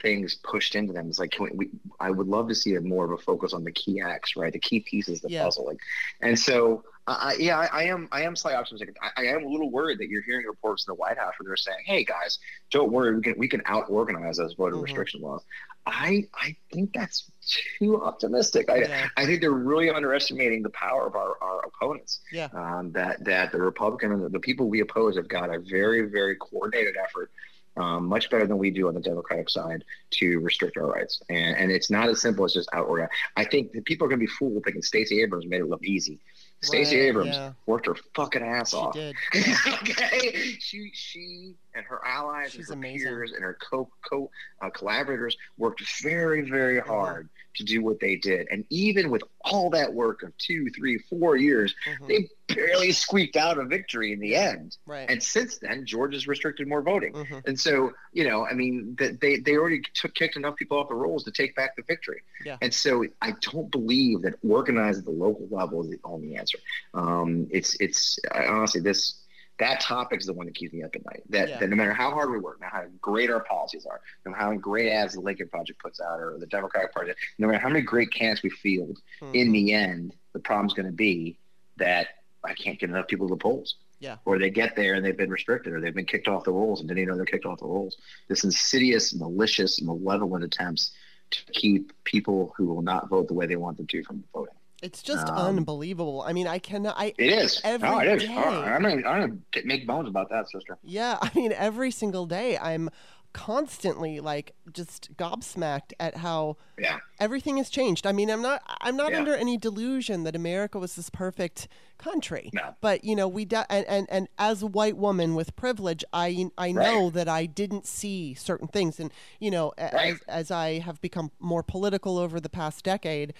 things 0.00 0.34
pushed 0.42 0.74
into 0.74 0.92
them. 0.92 1.08
It's 1.08 1.18
like, 1.18 1.36
we, 1.38 1.50
we, 1.54 1.68
I 1.98 2.10
would 2.10 2.26
love 2.26 2.48
to 2.48 2.54
see 2.54 2.74
a 2.74 2.80
more 2.80 3.04
of 3.04 3.12
a 3.12 3.18
focus 3.18 3.52
on 3.52 3.64
the 3.64 3.72
key 3.72 4.00
acts, 4.00 4.36
right? 4.36 4.52
The 4.52 4.58
key 4.58 4.80
pieces, 4.80 5.18
of 5.18 5.28
the 5.28 5.34
yeah. 5.34 5.44
puzzle. 5.44 5.66
Like, 5.66 5.78
and 6.20 6.38
so, 6.38 6.84
uh, 7.06 7.32
yeah, 7.38 7.58
I, 7.58 7.66
I, 7.66 7.82
am, 7.84 8.08
I 8.12 8.22
am 8.22 8.36
slightly 8.36 8.58
optimistic. 8.58 8.96
I, 9.02 9.22
I, 9.22 9.24
am 9.26 9.44
a 9.44 9.48
little 9.48 9.70
worried 9.70 9.98
that 9.98 10.08
you're 10.08 10.22
hearing 10.22 10.46
reports 10.46 10.86
in 10.86 10.92
the 10.92 10.94
White 10.94 11.18
House 11.18 11.32
where 11.38 11.48
they're 11.48 11.56
saying, 11.56 11.78
"Hey, 11.84 12.04
guys, 12.04 12.38
don't 12.70 12.92
worry, 12.92 13.16
we 13.16 13.22
can, 13.22 13.34
we 13.36 13.48
can 13.48 13.62
out 13.64 13.86
organize 13.88 14.36
those 14.36 14.54
voter 14.54 14.76
mm-hmm. 14.76 14.84
restriction 14.84 15.20
laws." 15.20 15.42
I, 15.86 16.28
I 16.34 16.56
think 16.72 16.92
that's 16.92 17.30
too 17.78 18.02
optimistic. 18.02 18.70
I, 18.70 18.76
yeah. 18.76 19.08
I 19.16 19.24
think 19.26 19.40
they're 19.40 19.50
really 19.50 19.90
underestimating 19.90 20.62
the 20.62 20.70
power 20.70 21.06
of 21.06 21.16
our, 21.16 21.36
our 21.40 21.64
opponents. 21.64 22.20
Yeah. 22.30 22.48
Um, 22.52 22.92
that, 22.92 23.24
that 23.24 23.50
the 23.50 23.60
Republican 23.60 24.12
and 24.12 24.22
the, 24.22 24.28
the 24.28 24.40
people 24.40 24.68
we 24.68 24.80
oppose 24.80 25.16
have 25.16 25.28
got 25.28 25.52
a 25.52 25.58
very, 25.58 26.02
very 26.02 26.36
coordinated 26.36 26.96
effort 27.02 27.30
um, 27.76 28.06
much 28.06 28.30
better 28.30 28.46
than 28.46 28.58
we 28.58 28.70
do 28.70 28.88
on 28.88 28.94
the 28.94 29.00
Democratic 29.00 29.48
side 29.48 29.84
to 30.10 30.38
restrict 30.40 30.76
our 30.76 30.86
rights. 30.86 31.22
And, 31.28 31.56
and 31.56 31.72
it's 31.72 31.90
not 31.90 32.08
as 32.08 32.20
simple 32.20 32.44
as 32.44 32.52
just 32.52 32.68
out 32.72 32.88
I 33.36 33.44
think 33.44 33.72
that 33.72 33.84
people 33.84 34.06
are 34.06 34.08
going 34.08 34.20
to 34.20 34.26
be 34.26 34.32
fooled 34.32 34.64
thinking 34.64 34.82
Stacey 34.82 35.22
Abrams 35.22 35.46
made 35.46 35.60
it 35.60 35.68
look 35.68 35.84
easy. 35.84 36.18
Stacey 36.62 36.96
Right, 36.96 37.06
Abrams 37.06 37.36
yeah. 37.36 37.52
worked 37.66 37.86
her 37.86 37.94
fucking 38.14 38.42
ass 38.42 38.72
She 38.72 38.76
off. 38.76 38.92
did. 38.94 39.16
okay, 39.34 40.56
she 40.58 40.90
she 40.92 41.54
and 41.74 41.86
her 41.86 42.00
allies 42.04 42.52
She's 42.52 42.68
and 42.68 42.82
her 42.82 42.88
amazing. 42.88 43.08
peers 43.08 43.32
and 43.32 43.42
her 43.42 43.56
co 43.60 43.88
co 44.10 44.30
uh, 44.60 44.68
collaborators 44.70 45.36
worked 45.56 45.82
very 46.02 46.42
very 46.42 46.78
hard 46.80 47.28
to 47.56 47.64
do 47.64 47.82
what 47.82 48.00
they 48.00 48.16
did, 48.16 48.48
and 48.50 48.64
even 48.70 49.10
with 49.10 49.22
all 49.42 49.70
that 49.70 49.92
work 49.92 50.22
of 50.22 50.36
two, 50.38 50.70
three, 50.70 50.98
four 51.10 51.36
years, 51.36 51.74
Mhm. 51.86 52.08
they 52.08 52.28
barely 52.54 52.92
squeaked 52.92 53.36
out 53.36 53.58
a 53.58 53.64
victory 53.64 54.12
in 54.12 54.20
the 54.20 54.34
end. 54.34 54.76
Right. 54.86 55.08
And 55.08 55.22
since 55.22 55.58
then, 55.58 55.86
Georgia's 55.86 56.26
restricted 56.26 56.66
more 56.68 56.82
voting. 56.82 57.12
Mhm. 57.12 57.46
And 57.46 57.58
so, 57.58 57.92
you 58.12 58.24
know, 58.24 58.44
I 58.44 58.54
mean, 58.54 58.96
th- 58.96 59.18
they 59.20 59.36
they 59.38 59.56
already 59.56 59.82
took 59.94 60.14
kicked 60.14 60.36
enough 60.36 60.56
people 60.56 60.78
off 60.78 60.88
the 60.88 60.94
rolls 60.94 61.24
to 61.24 61.30
take 61.30 61.54
back 61.54 61.76
the 61.76 61.82
victory. 61.82 62.22
Yeah. 62.44 62.56
And 62.60 62.72
so, 62.72 63.04
I 63.20 63.34
don't 63.40 63.70
believe 63.70 64.22
that 64.22 64.34
organized 64.46 65.00
at 65.00 65.04
the 65.04 65.10
local 65.10 65.48
level 65.50 65.82
is 65.82 65.90
the 65.90 66.00
only 66.04 66.36
answer. 66.36 66.58
Um, 66.94 67.48
it's 67.50 67.74
it's 67.80 68.18
I, 68.32 68.46
honestly 68.46 68.80
this 68.80 69.14
that 69.60 69.80
topic 69.80 70.18
is 70.20 70.26
the 70.26 70.32
one 70.32 70.46
that 70.46 70.54
keeps 70.54 70.72
me 70.72 70.82
up 70.82 70.94
at 70.94 71.04
night. 71.04 71.22
That, 71.28 71.48
Yeah. 71.48 71.58
that 71.60 71.70
no 71.70 71.76
matter 71.76 71.92
how 71.92 72.10
hard 72.10 72.30
we 72.30 72.38
work, 72.38 72.60
no 72.60 72.66
matter 72.66 72.76
how 72.76 72.92
great 73.00 73.30
our 73.30 73.40
policies 73.44 73.86
are, 73.86 74.00
no 74.24 74.32
matter 74.32 74.42
how 74.42 74.54
great 74.54 74.90
ads 74.90 75.14
the 75.14 75.20
Lincoln 75.20 75.48
Project 75.48 75.80
puts 75.80 76.00
out 76.00 76.18
or 76.18 76.36
the 76.38 76.46
Democratic 76.46 76.92
Party, 76.92 77.12
no 77.38 77.46
matter 77.46 77.58
how 77.60 77.68
many 77.68 77.82
great 77.82 78.12
candidates 78.12 78.42
we 78.42 78.50
field, 78.50 78.98
in 79.32 79.48
Mhm. 79.48 79.52
the 79.52 79.72
end, 79.74 80.14
the 80.32 80.40
problem's 80.40 80.74
going 80.74 80.86
to 80.86 80.92
be 80.92 81.36
that 81.76 82.08
I 82.42 82.54
can't 82.54 82.78
get 82.78 82.90
enough 82.90 83.06
people 83.06 83.28
to 83.28 83.34
the 83.34 83.38
polls. 83.38 83.76
Yeah. 84.00 84.16
Or 84.24 84.38
they 84.38 84.48
get 84.50 84.76
there 84.76 84.94
and 84.94 85.04
they've 85.04 85.16
been 85.16 85.30
restricted 85.30 85.74
or 85.74 85.80
they've 85.80 85.94
been 85.94 86.06
kicked 86.06 86.26
off 86.26 86.44
the 86.44 86.52
rolls 86.52 86.80
and 86.80 86.88
didn't 86.88 87.00
even 87.02 87.10
know 87.10 87.16
they're 87.16 87.26
kicked 87.26 87.44
off 87.44 87.58
the 87.58 87.66
rolls. 87.66 87.98
This 88.28 88.44
insidious, 88.44 89.14
malicious, 89.14 89.82
malevolent 89.82 90.42
attempts 90.42 90.92
to 91.32 91.44
keep 91.52 91.92
people 92.04 92.54
who 92.56 92.64
will 92.66 92.80
not 92.82 93.10
vote 93.10 93.28
the 93.28 93.34
way 93.34 93.46
they 93.46 93.56
want 93.56 93.76
them 93.76 93.86
to 93.88 94.02
from 94.04 94.24
voting. 94.32 94.54
It's 94.82 95.02
just 95.02 95.28
Um, 95.28 95.36
unbelievable. 95.58 96.22
I 96.26 96.32
mean, 96.32 96.46
I 96.46 96.58
cannot. 96.58 96.94
I 96.98 97.14
It 97.18 97.32
is. 97.32 97.60
Every 97.64 97.88
no, 97.88 97.98
it 98.00 98.08
is. 98.22 98.28
day. 98.28 98.34
Oh, 98.36 98.62
I'm 98.62 98.82
not, 98.82 98.92
I'm 99.06 99.42
not 99.54 99.64
make 99.64 99.86
bones 99.86 100.08
about 100.08 100.30
that, 100.30 100.48
sister. 100.50 100.78
Yeah, 100.82 101.18
I 101.22 101.30
mean, 101.34 101.52
every 101.52 101.90
single 101.90 102.26
day 102.26 102.56
I'm 102.58 102.90
constantly 103.32 104.18
like 104.18 104.54
just 104.72 105.16
gobsmacked 105.16 105.92
at 106.00 106.16
how 106.16 106.56
Yeah. 106.78 106.98
everything 107.20 107.58
has 107.58 107.70
changed. 107.70 108.04
I 108.04 108.10
mean, 108.12 108.28
I'm 108.28 108.42
not 108.42 108.60
I'm 108.80 108.96
not 108.96 109.12
Yeah. 109.12 109.18
under 109.18 109.34
any 109.36 109.56
delusion 109.56 110.24
that 110.24 110.34
America 110.34 110.80
was 110.80 110.96
this 110.96 111.10
perfect 111.10 111.68
country. 111.96 112.50
No. 112.52 112.74
But, 112.80 113.04
you 113.04 113.14
know, 113.14 113.28
we 113.28 113.44
de- 113.44 113.70
and, 113.70 113.86
and 113.86 114.06
and 114.10 114.28
as 114.36 114.62
a 114.62 114.66
white 114.66 114.96
woman 114.96 115.36
with 115.36 115.54
privilege, 115.54 116.04
I 116.12 116.50
I 116.58 116.72
know 116.72 117.08
that 117.10 117.28
I 117.28 117.46
didn't 117.46 117.86
see 117.86 118.34
certain 118.34 118.66
things 118.66 118.98
and, 118.98 119.12
you 119.38 119.50
know, 119.52 119.72
Right. 119.78 120.14
as 120.14 120.20
as 120.26 120.50
I 120.50 120.80
have 120.80 121.00
become 121.00 121.30
more 121.38 121.62
political 121.62 122.18
over 122.18 122.40
the 122.40 122.48
past 122.50 122.82
decade, 122.84 123.32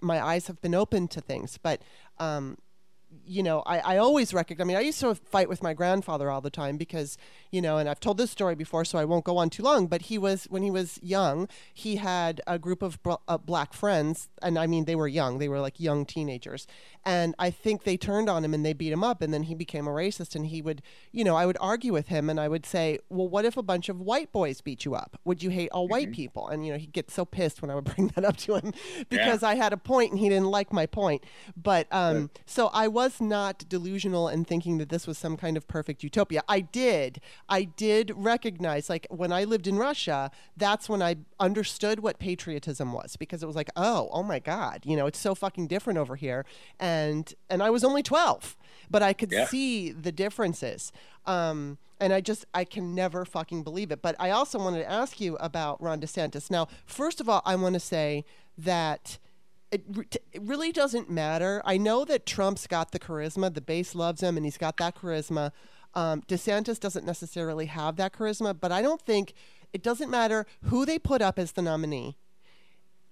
my 0.00 0.22
eyes 0.22 0.46
have 0.46 0.60
been 0.60 0.74
open 0.74 1.08
to 1.08 1.20
things, 1.20 1.58
but 1.62 1.82
um 2.18 2.56
you 3.24 3.42
know, 3.42 3.62
I, 3.66 3.78
I 3.80 3.96
always 3.96 4.32
recognize. 4.32 4.64
I 4.64 4.66
mean, 4.66 4.76
I 4.76 4.80
used 4.80 5.00
to 5.00 5.14
fight 5.14 5.48
with 5.48 5.62
my 5.62 5.74
grandfather 5.74 6.30
all 6.30 6.40
the 6.40 6.50
time 6.50 6.76
because, 6.76 7.18
you 7.50 7.60
know, 7.60 7.78
and 7.78 7.88
I've 7.88 8.00
told 8.00 8.16
this 8.16 8.30
story 8.30 8.54
before, 8.54 8.84
so 8.84 8.98
I 8.98 9.04
won't 9.04 9.24
go 9.24 9.36
on 9.36 9.50
too 9.50 9.62
long. 9.62 9.86
But 9.86 10.02
he 10.02 10.18
was 10.18 10.46
when 10.50 10.62
he 10.62 10.70
was 10.70 10.98
young, 11.02 11.48
he 11.74 11.96
had 11.96 12.40
a 12.46 12.58
group 12.58 12.82
of 12.82 12.98
uh, 13.26 13.38
black 13.38 13.72
friends, 13.72 14.28
and 14.42 14.58
I 14.58 14.66
mean, 14.66 14.84
they 14.84 14.94
were 14.94 15.08
young; 15.08 15.38
they 15.38 15.48
were 15.48 15.60
like 15.60 15.80
young 15.80 16.04
teenagers, 16.06 16.66
and 17.04 17.34
I 17.38 17.50
think 17.50 17.84
they 17.84 17.96
turned 17.96 18.28
on 18.28 18.44
him 18.44 18.54
and 18.54 18.64
they 18.64 18.72
beat 18.72 18.92
him 18.92 19.02
up, 19.02 19.22
and 19.22 19.32
then 19.34 19.44
he 19.44 19.54
became 19.54 19.86
a 19.86 19.90
racist. 19.90 20.34
And 20.34 20.46
he 20.46 20.62
would, 20.62 20.82
you 21.12 21.24
know, 21.24 21.36
I 21.36 21.46
would 21.46 21.58
argue 21.60 21.92
with 21.92 22.08
him, 22.08 22.30
and 22.30 22.38
I 22.38 22.48
would 22.48 22.64
say, 22.66 22.98
"Well, 23.08 23.28
what 23.28 23.44
if 23.44 23.56
a 23.56 23.62
bunch 23.62 23.88
of 23.88 24.00
white 24.00 24.32
boys 24.32 24.60
beat 24.60 24.84
you 24.84 24.94
up? 24.94 25.18
Would 25.24 25.42
you 25.42 25.50
hate 25.50 25.70
all 25.70 25.88
white 25.88 26.12
people?" 26.12 26.48
And 26.48 26.64
you 26.64 26.72
know, 26.72 26.78
he'd 26.78 26.92
get 26.92 27.10
so 27.10 27.24
pissed 27.24 27.62
when 27.62 27.70
I 27.70 27.74
would 27.74 27.84
bring 27.96 28.08
that 28.14 28.24
up 28.24 28.36
to 28.38 28.56
him 28.56 28.72
because 29.08 29.42
I 29.42 29.56
had 29.56 29.72
a 29.72 29.76
point 29.76 30.12
and 30.12 30.20
he 30.20 30.28
didn't 30.28 30.50
like 30.50 30.72
my 30.72 30.86
point. 30.86 31.24
But 31.56 31.88
um, 31.90 32.30
so 32.46 32.68
I 32.72 32.88
was 32.88 33.20
not 33.20 33.68
delusional 33.68 34.28
in 34.28 34.44
thinking 34.44 34.78
that 34.78 34.88
this 34.88 35.06
was 35.06 35.18
some 35.18 35.36
kind 35.36 35.56
of 35.56 35.66
perfect 35.66 36.02
utopia. 36.02 36.42
I 36.48 36.60
did, 36.60 37.20
I 37.50 37.64
did 37.64 38.12
recognize, 38.14 38.88
like 38.88 39.06
when 39.10 39.32
I 39.32 39.42
lived 39.44 39.66
in 39.66 39.76
Russia, 39.76 40.30
that's 40.56 40.88
when 40.88 41.02
I 41.02 41.16
understood 41.40 41.98
what 42.00 42.18
patriotism 42.20 42.92
was 42.92 43.16
because 43.16 43.42
it 43.42 43.46
was 43.46 43.56
like, 43.56 43.68
oh, 43.74 44.08
oh 44.12 44.22
my 44.22 44.38
God, 44.38 44.82
you 44.84 44.96
know, 44.96 45.06
it's 45.06 45.18
so 45.18 45.34
fucking 45.34 45.66
different 45.66 45.98
over 45.98 46.14
here, 46.16 46.46
and 46.78 47.34
and 47.50 47.62
I 47.62 47.70
was 47.70 47.82
only 47.84 48.02
twelve, 48.02 48.56
but 48.88 49.02
I 49.02 49.12
could 49.12 49.32
Yeah. 49.32 49.46
see 49.46 49.90
the 49.90 50.12
differences. 50.12 50.92
Um, 51.26 51.78
and 52.00 52.12
I 52.14 52.20
just 52.22 52.46
I 52.54 52.64
can 52.64 52.94
never 52.94 53.24
fucking 53.24 53.62
believe 53.64 53.90
it. 53.90 54.00
But 54.00 54.16
I 54.18 54.30
also 54.30 54.58
wanted 54.58 54.78
to 54.78 54.90
ask 54.90 55.20
you 55.20 55.36
about 55.36 55.82
Ron 55.82 56.00
DeSantis. 56.00 56.50
Now, 56.50 56.68
first 56.86 57.20
of 57.20 57.28
all, 57.28 57.42
I 57.44 57.56
want 57.56 57.74
to 57.74 57.80
say 57.80 58.24
that 58.56 59.18
it, 59.70 59.82
it 60.32 60.42
really 60.42 60.72
doesn't 60.72 61.10
matter. 61.10 61.62
I 61.64 61.76
know 61.76 62.04
that 62.06 62.26
Trump's 62.26 62.66
got 62.66 62.90
the 62.92 62.98
charisma, 62.98 63.52
the 63.52 63.60
base 63.60 63.94
loves 63.94 64.22
him, 64.22 64.36
and 64.36 64.44
he's 64.46 64.56
got 64.58 64.76
that 64.78 64.96
charisma. 64.96 65.52
Um, 65.94 66.22
DeSantis 66.22 66.78
doesn't 66.78 67.04
necessarily 67.04 67.66
have 67.66 67.96
that 67.96 68.12
charisma, 68.12 68.58
but 68.58 68.70
I 68.70 68.82
don't 68.82 69.00
think 69.00 69.34
it 69.72 69.82
doesn't 69.82 70.10
matter 70.10 70.46
who 70.64 70.84
they 70.84 70.98
put 70.98 71.22
up 71.22 71.38
as 71.38 71.52
the 71.52 71.62
nominee. 71.62 72.16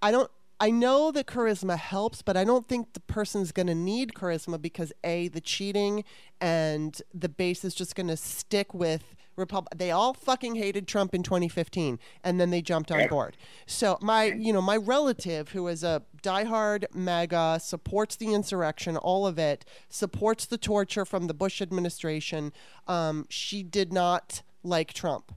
I 0.01 0.11
don't. 0.11 0.31
I 0.61 0.71
know 0.71 1.09
that 1.11 1.25
charisma 1.25 1.77
helps, 1.77 2.21
but 2.21 2.35
I 2.35 2.43
don't 2.43 2.67
think 2.67 2.91
the 2.91 2.99
person's 2.99 3.53
going 3.53 3.67
to 3.67 3.75
need 3.75 4.13
charisma 4.13 4.61
because 4.61 4.91
a 5.05 5.29
the 5.29 5.39
cheating 5.39 6.03
and 6.41 7.01
the 7.13 7.29
base 7.29 7.63
is 7.63 7.73
just 7.73 7.95
going 7.95 8.07
to 8.07 8.17
stick 8.17 8.73
with 8.73 9.15
Repub. 9.39 9.67
They 9.75 9.91
all 9.91 10.13
fucking 10.13 10.55
hated 10.55 10.87
Trump 10.87 11.13
in 11.13 11.23
2015, 11.23 11.99
and 12.23 12.39
then 12.39 12.49
they 12.49 12.61
jumped 12.61 12.91
on 12.91 13.07
board. 13.07 13.37
So 13.65 13.97
my, 14.01 14.25
you 14.25 14.53
know, 14.53 14.61
my 14.61 14.77
relative 14.77 15.49
who 15.49 15.67
is 15.67 15.83
a 15.83 16.03
diehard 16.21 16.85
MAGA 16.93 17.59
supports 17.61 18.15
the 18.15 18.33
insurrection, 18.33 18.97
all 18.97 19.25
of 19.25 19.39
it, 19.39 19.65
supports 19.87 20.45
the 20.45 20.57
torture 20.57 21.05
from 21.05 21.27
the 21.27 21.33
Bush 21.33 21.61
administration. 21.61 22.53
Um, 22.87 23.25
she 23.29 23.63
did 23.63 23.93
not 23.93 24.41
like 24.63 24.93
Trump 24.93 25.33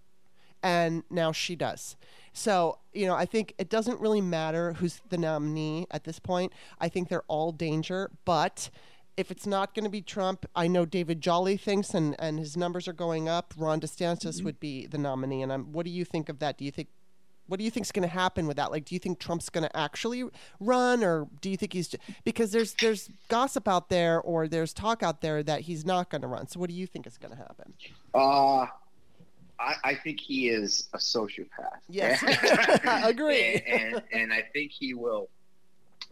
and 0.62 1.02
now 1.10 1.32
she 1.32 1.56
does. 1.56 1.96
So, 2.32 2.78
you 2.92 3.06
know, 3.06 3.14
I 3.14 3.26
think 3.26 3.54
it 3.58 3.68
doesn't 3.68 4.00
really 4.00 4.20
matter 4.20 4.74
who's 4.74 5.00
the 5.10 5.18
nominee 5.18 5.86
at 5.90 6.04
this 6.04 6.18
point. 6.18 6.52
I 6.80 6.88
think 6.88 7.08
they're 7.08 7.24
all 7.28 7.52
danger, 7.52 8.10
but 8.24 8.70
if 9.16 9.30
it's 9.30 9.46
not 9.46 9.74
going 9.74 9.84
to 9.84 9.90
be 9.90 10.02
Trump, 10.02 10.46
I 10.56 10.68
know 10.68 10.84
David 10.84 11.20
Jolly 11.20 11.56
thinks, 11.56 11.90
and, 11.94 12.16
and 12.18 12.38
his 12.38 12.56
numbers 12.56 12.88
are 12.88 12.92
going 12.92 13.28
up. 13.28 13.54
Ron 13.56 13.80
DeSantis 13.80 14.42
would 14.42 14.58
be 14.58 14.86
the 14.86 14.98
nominee, 14.98 15.42
and 15.42 15.52
I'm, 15.52 15.72
what 15.72 15.84
do 15.84 15.90
you 15.92 16.04
think 16.04 16.28
of 16.28 16.38
that? 16.38 16.58
Do 16.58 16.64
you 16.64 16.70
think 16.70 16.88
what 17.46 17.58
do 17.58 17.64
you 17.64 17.70
think's 17.70 17.92
going 17.92 18.08
to 18.08 18.14
happen 18.14 18.46
with 18.46 18.56
that? 18.56 18.70
Like, 18.70 18.84
do 18.84 18.94
you 18.94 18.98
think 18.98 19.18
Trump's 19.18 19.50
going 19.50 19.68
to 19.68 19.76
actually 19.76 20.24
run, 20.58 21.04
or 21.04 21.28
do 21.40 21.50
you 21.50 21.56
think 21.56 21.72
he's 21.72 21.88
j- 21.88 21.98
because 22.24 22.52
there's 22.52 22.74
there's 22.80 23.10
gossip 23.28 23.68
out 23.68 23.90
there, 23.90 24.20
or 24.20 24.48
there's 24.48 24.72
talk 24.72 25.02
out 25.02 25.20
there 25.20 25.42
that 25.42 25.62
he's 25.62 25.84
not 25.84 26.08
going 26.08 26.22
to 26.22 26.28
run. 26.28 26.46
So, 26.48 26.60
what 26.60 26.70
do 26.70 26.74
you 26.74 26.86
think 26.86 27.06
is 27.06 27.18
going 27.18 27.32
to 27.32 27.36
happen? 27.36 27.74
Uh, 28.14 28.66
I, 29.60 29.74
I 29.84 29.94
think 29.96 30.20
he 30.20 30.48
is 30.48 30.88
a 30.94 30.98
sociopath. 30.98 31.80
Yes. 31.90 32.22
Agree. 33.04 33.62
And, 33.66 33.94
and 33.94 34.02
and 34.12 34.32
I 34.32 34.42
think 34.52 34.72
he 34.72 34.94
will. 34.94 35.28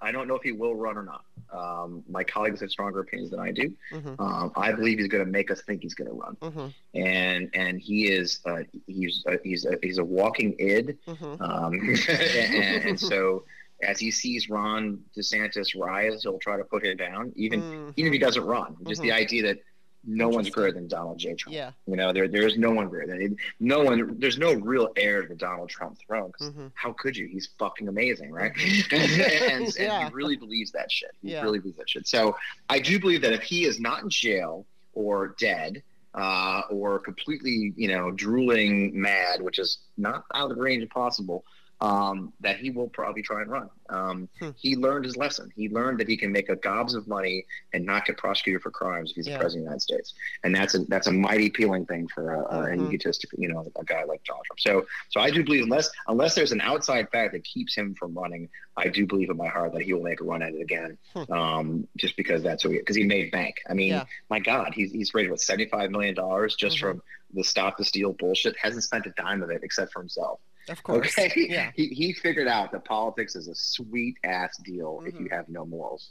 I 0.03 0.12
don't 0.12 0.28
know 0.28 0.34
if 0.36 0.42
he 0.42 0.53
will 0.53 0.74
run 0.74 0.96
or 0.96 1.03
not. 1.03 1.24
Um, 1.53 2.03
my 2.09 2.22
colleagues 2.24 2.61
have 2.61 2.70
stronger 2.70 3.01
opinions 3.01 3.30
than 3.30 3.40
I 3.40 3.51
do. 3.53 3.72
hmm 3.92 4.14
Um, 4.18 4.53
I 4.57 4.72
believe 4.72 4.98
he's 4.98 5.09
going 5.09 5.24
to 5.24 5.30
make 5.30 5.51
us 5.51 5.62
think 5.62 5.82
he's 5.82 5.94
going 5.94 6.09
to 6.09 6.14
run, 6.14 6.36
hmm 6.42 6.66
and 6.94 7.48
and 7.55 7.80
he 7.80 8.09
is 8.11 8.40
uh, 8.46 8.61
he's 8.86 9.24
uh, 9.28 9.36
he's 9.42 9.64
a, 9.64 9.76
he's 9.82 9.98
a 9.98 10.05
walking 10.05 10.55
id. 10.59 10.96
hmm 11.07 11.34
Um, 11.40 11.72
and, 12.09 12.84
and 12.88 13.01
so 13.01 13.44
as 13.82 13.98
he 13.98 14.11
sees 14.11 14.48
Ron 14.51 15.01
DeSantis 15.16 15.68
rise, 15.78 16.22
he'll 16.22 16.38
try 16.38 16.57
to 16.57 16.64
put 16.64 16.84
him 16.84 16.96
down, 16.96 17.32
even 17.36 17.64
even 17.96 18.09
if 18.09 18.12
he 18.12 18.18
doesn't 18.18 18.44
run. 18.44 18.76
Just 18.84 19.03
the 19.03 19.09
Mhm. 19.09 19.12
idea 19.12 19.42
that 19.44 19.59
no 20.05 20.28
one's 20.28 20.51
greater 20.51 20.72
than 20.72 20.88
Donald 20.88 21.18
J. 21.18 21.34
Trump. 21.34 21.55
Yeah. 21.55 21.72
You 21.86 21.96
know, 21.96 22.12
there 22.12 22.26
there 22.28 22.46
is 22.46 22.57
no 22.57 22.70
one 22.70 22.88
greater 22.88 23.07
than 23.18 23.36
no 23.59 23.80
one. 23.82 24.16
There's 24.18 24.38
no 24.38 24.55
real 24.55 24.88
heir 24.96 25.22
to 25.22 25.28
the 25.28 25.34
Donald 25.34 25.68
Trump 25.68 25.98
throne. 25.98 26.32
'cause 26.32 26.48
hmm 26.53 26.68
How 26.74 26.92
could 26.92 27.16
you? 27.16 27.26
He's 27.26 27.51
fucking 27.59 27.88
amazing, 27.88 28.30
right? 28.32 28.53
Mhm. 28.55 28.92
and, 29.53 29.62
and 29.62 29.74
Yeah. 29.76 30.09
he 30.09 30.14
really 30.14 30.36
believes 30.36 30.72
that 30.72 30.90
shit. 30.90 31.11
He 31.22 31.32
Yeah. 31.32 31.42
really 31.42 31.59
believes 31.59 31.78
that 31.78 31.88
shit. 31.90 32.07
So 32.09 32.36
I 32.68 32.78
do 32.78 32.98
believe 32.98 33.22
that 33.22 33.32
if 33.32 33.42
he 33.42 33.64
is 33.64 33.78
not 33.80 34.03
in 34.03 34.11
jail 34.11 34.66
or 34.94 35.34
dead. 35.38 35.82
Uh, 36.12 36.62
or 36.72 36.98
completely, 36.98 37.72
you 37.76 37.86
know, 37.86 38.11
drooling 38.11 39.01
mad, 39.01 39.40
which 39.40 39.61
is 39.61 39.78
not 39.96 40.24
out 40.34 40.51
of 40.51 40.57
the 40.57 40.61
range 40.61 40.82
of 40.82 40.90
possible, 40.90 41.44
um, 41.81 42.33
that 42.41 42.59
he 42.59 42.70
will 42.70 42.89
probably 42.89 43.22
try 43.22 43.41
and 43.43 43.51
run. 43.51 43.70
Um, 43.89 44.28
Hmm. 44.39 44.51
He 44.57 44.76
learned 44.76 45.05
his 45.07 45.16
lesson. 45.16 45.51
He 45.57 45.68
learned 45.68 45.99
that 46.01 46.09
he 46.09 46.16
can 46.16 46.31
make 46.31 46.49
a 46.49 46.57
gobs 46.57 46.95
of 46.95 47.09
money 47.09 47.47
and 47.72 47.85
not 47.85 48.05
get 48.05 48.16
prosecuted 48.18 48.62
for 48.62 48.70
crimes 48.70 49.11
if 49.11 49.16
he's 49.16 49.26
Yeah. 49.26 49.35
the 49.35 49.41
president 49.41 49.62
of 49.62 49.64
the 49.64 49.70
United 49.70 49.83
States, 49.83 50.14
and 50.45 50.55
that's 50.55 50.74
a 50.74 50.81
that's 50.85 51.07
a 51.07 51.12
mighty 51.12 51.47
appealing 51.47 51.87
thing 51.87 52.07
for 52.09 52.35
a, 52.35 52.41
a, 52.55 52.62
an 52.64 52.81
Mhm. 52.81 52.89
egotistic, 52.89 53.31
you 53.39 53.49
know, 53.49 53.66
a 53.76 53.85
guy 53.85 54.05
like 54.05 54.22
Donald 54.24 54.45
Trump. 54.47 54.61
So, 54.61 54.87
so 55.09 55.20
I 55.20 55.31
do 55.31 55.43
believe 55.45 55.62
unless 55.64 55.91
unless 56.09 56.35
there's 56.35 56.53
an 56.53 56.61
outside 56.61 57.11
fact 57.11 57.33
that 57.33 57.45
keeps 57.45 57.74
him 57.74 57.95
from 57.95 58.14
running, 58.14 58.49
I 58.76 58.89
do 58.89 59.07
believe 59.07 59.31
in 59.31 59.37
my 59.37 59.49
heart 59.49 59.72
that 59.72 59.83
he 59.83 59.93
will 59.93 60.03
make 60.03 60.20
a 60.20 60.24
run 60.24 60.43
at 60.43 60.55
it 60.55 60.61
again, 60.61 60.99
Hmm. 61.14 61.33
um, 61.33 61.89
just 61.97 62.16
because 62.16 62.43
that's 62.43 62.62
who 62.62 62.70
he 62.70 62.78
because 62.78 62.97
he 62.97 63.05
made 63.05 63.31
bank. 63.31 63.57
I 63.68 63.74
mean, 63.74 63.89
Yeah. 63.89 64.05
my 64.28 64.39
God, 64.41 64.74
he's 64.74 64.93
he's 64.93 65.14
raised 65.14 65.31
what 65.31 65.41
seventy 65.41 65.66
five 65.66 65.91
million 65.91 66.14
dollars 66.14 66.55
just 66.55 66.76
Mhm. 66.76 66.81
from 66.81 67.03
the 67.33 67.45
stop 67.45 67.78
the 67.78 67.85
steal 67.85 68.12
bullshit. 68.12 68.57
Hasn't 68.59 68.85
spent 68.85 69.07
a 69.07 69.11
dime 69.11 69.43
of 69.43 69.51
it 69.51 69.62
except 69.62 69.93
for 69.93 70.01
himself. 70.01 70.41
Of 70.68 70.82
course. 70.82 71.18
Okay, 71.18 71.32
Yeah. 71.50 71.70
he 71.74 71.88
he 71.88 72.12
figured 72.12 72.48
out 72.48 72.72
that 72.72 72.84
politics 72.84 73.34
is 73.36 73.48
a 73.48 73.54
sweet 73.54 74.16
ass 74.24 74.56
deal 74.58 75.02
if 75.06 75.14
you 75.14 75.26
Mhm. 75.26 75.32
have 75.32 75.48
no 75.48 75.64
morals. 75.66 76.11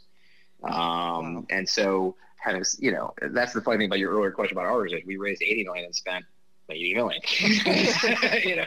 Um, 0.63 0.71
Wow. 0.71 1.45
And 1.49 1.67
so, 1.69 2.15
having 2.37 2.61
s- 2.61 2.77
you 2.79 2.91
know, 2.91 3.13
that's 3.21 3.53
the 3.53 3.61
funny 3.61 3.77
thing 3.77 3.87
about 3.87 3.99
your 3.99 4.11
earlier 4.11 4.31
question 4.31 4.57
about 4.57 4.67
ours 4.67 4.91
is 4.91 5.01
we 5.05 5.17
raised 5.17 5.41
80 5.41 5.63
million 5.63 5.85
and 5.85 5.95
spent 5.95 6.25
80 6.69 6.93
million, 6.95 7.21
you 8.43 8.55
know, 8.57 8.65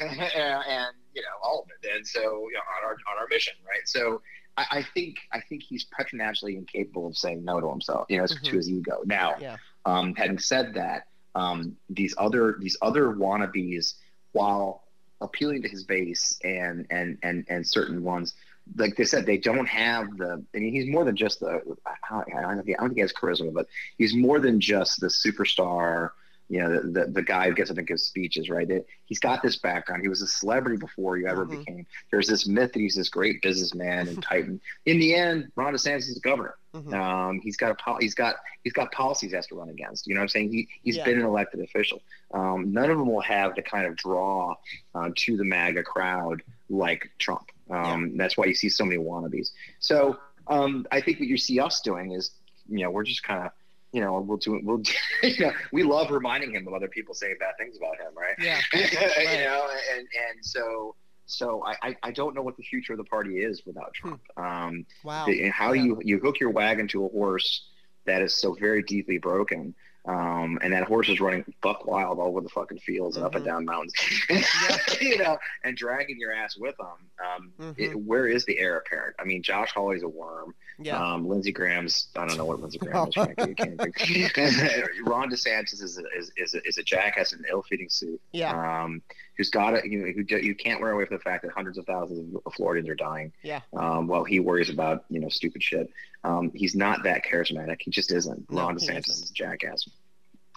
and, 0.00 0.94
you 1.14 1.22
know 1.22 1.36
all 1.42 1.60
of 1.62 1.68
it. 1.82 1.94
And 1.94 2.06
so, 2.06 2.20
you 2.22 2.54
know, 2.54 2.60
on 2.78 2.84
our 2.84 2.92
on 2.92 3.18
our 3.20 3.26
mission, 3.28 3.54
right? 3.66 3.86
So. 3.86 4.22
I, 4.56 4.66
I 4.70 4.82
think 4.94 5.16
I 5.32 5.40
think 5.40 5.64
he's 5.64 5.82
preternaturally 5.82 6.54
incapable 6.56 7.08
of 7.08 7.16
saying 7.16 7.44
no 7.44 7.58
to 7.60 7.68
himself, 7.68 8.06
you 8.08 8.18
know, 8.18 8.22
Mhm. 8.22 8.40
to 8.44 8.56
his 8.56 8.70
ego. 8.70 9.00
Now, 9.04 9.34
Yeah. 9.40 9.56
um, 9.84 10.14
having 10.14 10.38
said 10.38 10.74
that, 10.74 11.08
um, 11.34 11.76
these 11.90 12.14
other 12.18 12.54
these 12.60 12.76
other 12.80 13.06
wannabes, 13.14 13.94
while 14.30 14.83
appealing 15.24 15.62
to 15.62 15.68
his 15.68 15.84
base 15.84 16.38
and 16.44 16.86
and 16.90 17.18
and 17.22 17.44
and 17.48 17.66
certain 17.66 18.02
ones, 18.02 18.34
like 18.76 18.96
they 18.96 19.04
said, 19.04 19.26
they 19.26 19.38
don't 19.38 19.66
have 19.66 20.16
the. 20.16 20.44
I 20.54 20.58
mean, 20.58 20.72
he's 20.72 20.88
more 20.88 21.04
than 21.04 21.16
just 21.16 21.40
the. 21.40 21.60
I 21.86 21.94
don't, 22.10 22.34
I 22.34 22.54
don't 22.54 22.64
think 22.64 22.94
he 22.94 23.00
has 23.00 23.12
charisma, 23.12 23.52
but 23.52 23.66
he's 23.98 24.14
more 24.14 24.40
than 24.40 24.60
just 24.60 25.00
the 25.00 25.08
superstar. 25.08 26.10
You 26.50 26.60
know, 26.60 26.80
the, 26.82 26.88
the, 27.00 27.06
the 27.10 27.22
guy 27.22 27.48
who 27.48 27.54
gets 27.54 27.70
up 27.70 27.78
and 27.78 27.86
gives 27.86 28.02
speeches, 28.02 28.50
right? 28.50 28.68
That 28.68 28.84
he's 29.06 29.18
got 29.18 29.42
this 29.42 29.56
background. 29.56 30.02
He 30.02 30.08
was 30.08 30.20
a 30.20 30.26
celebrity 30.26 30.76
before 30.76 31.16
you 31.16 31.26
ever 31.26 31.46
Mhm. 31.46 31.50
became. 31.64 31.86
There's 32.10 32.28
this 32.28 32.46
myth 32.46 32.72
that 32.74 32.80
he's 32.80 32.94
this 32.94 33.08
great 33.08 33.40
businessman 33.40 34.08
and 34.08 34.22
titan. 34.22 34.60
In 34.84 34.98
the 35.00 35.14
end, 35.14 35.50
Ron 35.56 35.72
DeSantis 35.72 36.00
is 36.08 36.14
the 36.14 36.20
governor. 36.20 36.54
Mhm. 36.74 36.92
Um, 36.92 37.40
he's 37.42 37.56
got 37.56 37.70
a 37.70 37.74
pol- 37.76 37.96
he's 37.98 38.14
got 38.14 38.36
he's 38.62 38.74
got 38.74 38.92
policies 38.92 39.30
he 39.30 39.36
has 39.36 39.46
to 39.46 39.54
run 39.54 39.70
against. 39.70 40.06
You 40.06 40.14
know 40.14 40.20
what 40.20 40.24
I'm 40.24 40.28
saying? 40.28 40.52
He 40.52 40.68
he's 40.82 40.96
Yeah. 40.98 41.04
been 41.06 41.18
an 41.20 41.24
elected 41.24 41.60
official. 41.60 42.02
Um, 42.34 42.72
none 42.72 42.90
of 42.90 42.98
them 42.98 43.08
will 43.08 43.22
have 43.22 43.54
the 43.54 43.62
kind 43.62 43.86
of 43.86 43.96
draw 43.96 44.54
uh, 44.94 45.10
to 45.16 45.36
the 45.38 45.44
MAGA 45.44 45.82
crowd 45.82 46.42
like 46.68 47.10
Trump. 47.18 47.50
Um, 47.70 48.16
That's 48.18 48.36
why 48.36 48.44
you 48.44 48.54
see 48.54 48.68
so 48.68 48.84
many 48.84 48.98
wannabes. 49.02 49.52
So 49.80 50.18
um, 50.48 50.86
I 50.92 51.00
think 51.00 51.20
what 51.20 51.28
you 51.28 51.38
see 51.38 51.58
us 51.58 51.80
doing 51.80 52.12
is, 52.12 52.32
you 52.68 52.80
know, 52.80 52.90
we're 52.90 53.04
just 53.04 53.22
kind 53.22 53.46
of, 53.46 53.52
you 53.94 54.00
know, 54.00 54.20
we'll 54.20 54.36
do 54.38 54.56
it. 54.56 54.64
We'll, 54.64 54.78
do, 54.78 54.92
you 55.22 55.46
know, 55.46 55.52
we 55.72 55.84
love 55.84 56.10
reminding 56.10 56.52
him 56.54 56.66
of 56.66 56.74
other 56.74 56.88
people 56.88 57.14
saying 57.14 57.36
bad 57.38 57.54
things 57.58 57.76
about 57.76 57.96
him, 57.96 58.12
right? 58.16 58.34
Yeah. 58.38 58.60
you 58.74 59.44
know, 59.44 59.68
and 59.96 60.00
and 60.00 60.44
so 60.44 60.96
so 61.26 61.64
I, 61.64 61.76
I 61.88 61.96
I 62.02 62.10
don't 62.10 62.34
know 62.34 62.42
what 62.42 62.56
the 62.56 62.64
future 62.64 62.92
of 62.94 62.98
the 62.98 63.04
party 63.04 63.38
is 63.38 63.62
without 63.64 63.94
Trump. 63.94 64.20
Um, 64.36 64.84
Wow. 65.04 65.26
the- 65.26 65.48
how 65.50 65.72
Yeah. 65.72 65.84
you 65.84 66.00
you 66.04 66.18
hook 66.18 66.40
your 66.40 66.50
wagon 66.50 66.88
to 66.88 67.06
a 67.06 67.08
horse 67.08 67.68
that 68.06 68.20
is 68.20 68.34
so 68.34 68.54
very 68.54 68.82
deeply 68.82 69.18
broken 69.18 69.74
um, 70.06 70.58
and 70.62 70.72
that 70.72 70.84
horse 70.84 71.08
is 71.08 71.18
running 71.20 71.44
buck 71.62 71.86
wild 71.86 72.18
all 72.18 72.28
over 72.28 72.40
the 72.42 72.48
fucking 72.48 72.78
fields 72.78 73.16
and 73.16 73.24
up 73.24 73.34
and 73.34 73.42
Mhm. 73.44 73.46
down 73.48 73.64
mountains 73.64 73.94
you 75.00 75.16
know 75.18 75.38
and 75.64 75.76
dragging 75.76 76.18
your 76.18 76.32
ass 76.32 76.56
with 76.56 76.76
them 76.76 76.86
um, 77.24 77.52
Mhm. 77.58 77.74
it, 77.78 77.94
where 77.96 78.26
is 78.26 78.44
the 78.44 78.58
heir 78.58 78.76
apparent 78.78 79.16
i 79.18 79.24
mean 79.24 79.42
josh 79.42 79.70
hawley's 79.72 80.02
a 80.02 80.08
worm 80.08 80.54
Yeah. 80.78 80.98
um, 81.14 81.26
lindsey 81.26 81.52
graham's 81.52 82.08
i 82.16 82.26
don't 82.26 82.36
know 82.36 82.44
what 82.44 82.60
lindsey 82.60 82.78
graham 82.78 83.08
is 83.08 83.14
frankly 83.14 83.54
ron 85.06 85.30
desantis 85.30 85.82
is 85.82 85.98
a, 85.98 86.18
is, 86.18 86.30
is, 86.36 86.54
a, 86.54 86.60
is 86.66 86.78
a 86.78 86.82
jackass 86.82 87.32
in 87.32 87.38
an 87.40 87.46
ill-fitting 87.50 87.88
suit 87.88 88.20
yeah. 88.32 88.82
um, 88.84 89.00
who's 89.36 89.50
got 89.50 89.74
it, 89.74 89.84
you 89.86 89.98
know, 89.98 90.12
who 90.12 90.36
you 90.38 90.54
can't 90.54 90.80
wear 90.80 90.92
away 90.92 91.04
from 91.06 91.16
the 91.16 91.22
fact 91.22 91.42
that 91.42 91.50
hundreds 91.52 91.76
of 91.78 91.84
thousands 91.86 92.36
of 92.46 92.54
Floridians 92.54 92.88
are 92.88 92.94
dying. 92.94 93.32
Yeah. 93.42 93.60
Um, 93.76 94.06
while 94.06 94.22
he 94.22 94.38
worries 94.38 94.70
about 94.70 95.04
you 95.10 95.18
know 95.18 95.28
stupid 95.28 95.60
shit. 95.62 95.90
Um, 96.22 96.52
he's 96.54 96.74
not 96.76 97.02
that 97.02 97.24
charismatic. 97.24 97.78
He 97.80 97.90
just 97.90 98.12
isn't. 98.12 98.48
No, 98.50 98.62
Ron 98.62 98.76
DeSantis 98.76 99.08
isn't. 99.08 99.24
is 99.24 99.30
a 99.30 99.34
jackass. 99.34 99.88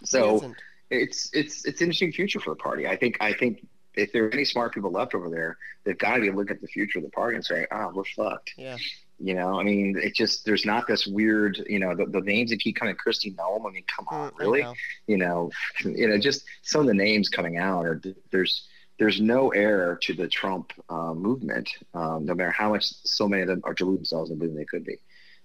So 0.03 0.53
it's 0.89 1.29
it's 1.33 1.65
it's 1.65 1.81
an 1.81 1.85
interesting 1.85 2.11
future 2.11 2.39
for 2.39 2.51
the 2.51 2.55
party. 2.57 2.87
I 2.87 2.95
think 2.95 3.17
I 3.19 3.33
think 3.33 3.65
if 3.95 4.11
there 4.13 4.25
are 4.25 4.31
any 4.31 4.45
smart 4.45 4.73
people 4.73 4.91
left 4.91 5.15
over 5.15 5.29
there, 5.29 5.57
they've 5.83 5.97
got 5.97 6.15
to 6.15 6.21
be 6.21 6.29
looking 6.31 6.55
at 6.55 6.61
the 6.61 6.67
future 6.67 6.99
of 6.99 7.03
the 7.05 7.11
party 7.11 7.35
and 7.35 7.43
saying, 7.45 7.65
"Ah, 7.71 7.89
we're 7.93 8.03
fucked." 8.15 8.53
Yeah. 8.57 8.77
You 9.19 9.33
know, 9.33 9.59
I 9.59 9.63
mean, 9.63 9.97
it 9.99 10.13
just 10.13 10.45
there's 10.45 10.63
not 10.63 10.85
this 10.87 11.07
weird, 11.07 11.59
you 11.67 11.79
know, 11.79 11.95
the, 11.95 12.05
the 12.05 12.21
names 12.21 12.51
that 12.51 12.59
keep 12.59 12.75
coming, 12.75 12.95
Kristi 12.95 13.35
Noem. 13.35 13.67
I 13.67 13.71
mean, 13.71 13.83
come 13.95 14.05
on, 14.11 14.29
Mm, 14.31 14.39
really? 14.39 14.61
know. 14.61 14.73
you 15.07 15.17
know, 15.17 15.49
you 15.83 16.07
know, 16.07 16.19
just 16.19 16.43
some 16.61 16.81
of 16.81 16.87
the 16.87 16.93
names 16.93 17.27
coming 17.27 17.57
out 17.57 17.85
are 17.87 17.99
there's 18.31 18.67
there's 18.99 19.19
no 19.19 19.49
heir 19.49 19.97
to 20.03 20.13
the 20.13 20.27
Trump 20.27 20.71
uh, 20.89 21.13
movement, 21.15 21.69
um, 21.95 22.25
no 22.25 22.35
matter 22.35 22.51
how 22.51 22.69
much 22.69 22.85
so 23.03 23.27
many 23.27 23.41
of 23.41 23.47
them 23.47 23.61
are 23.63 23.73
deluding 23.73 23.97
themselves 23.97 24.29
and 24.29 24.37
believing 24.39 24.57
they 24.57 24.65
could 24.65 24.83
be. 24.85 24.97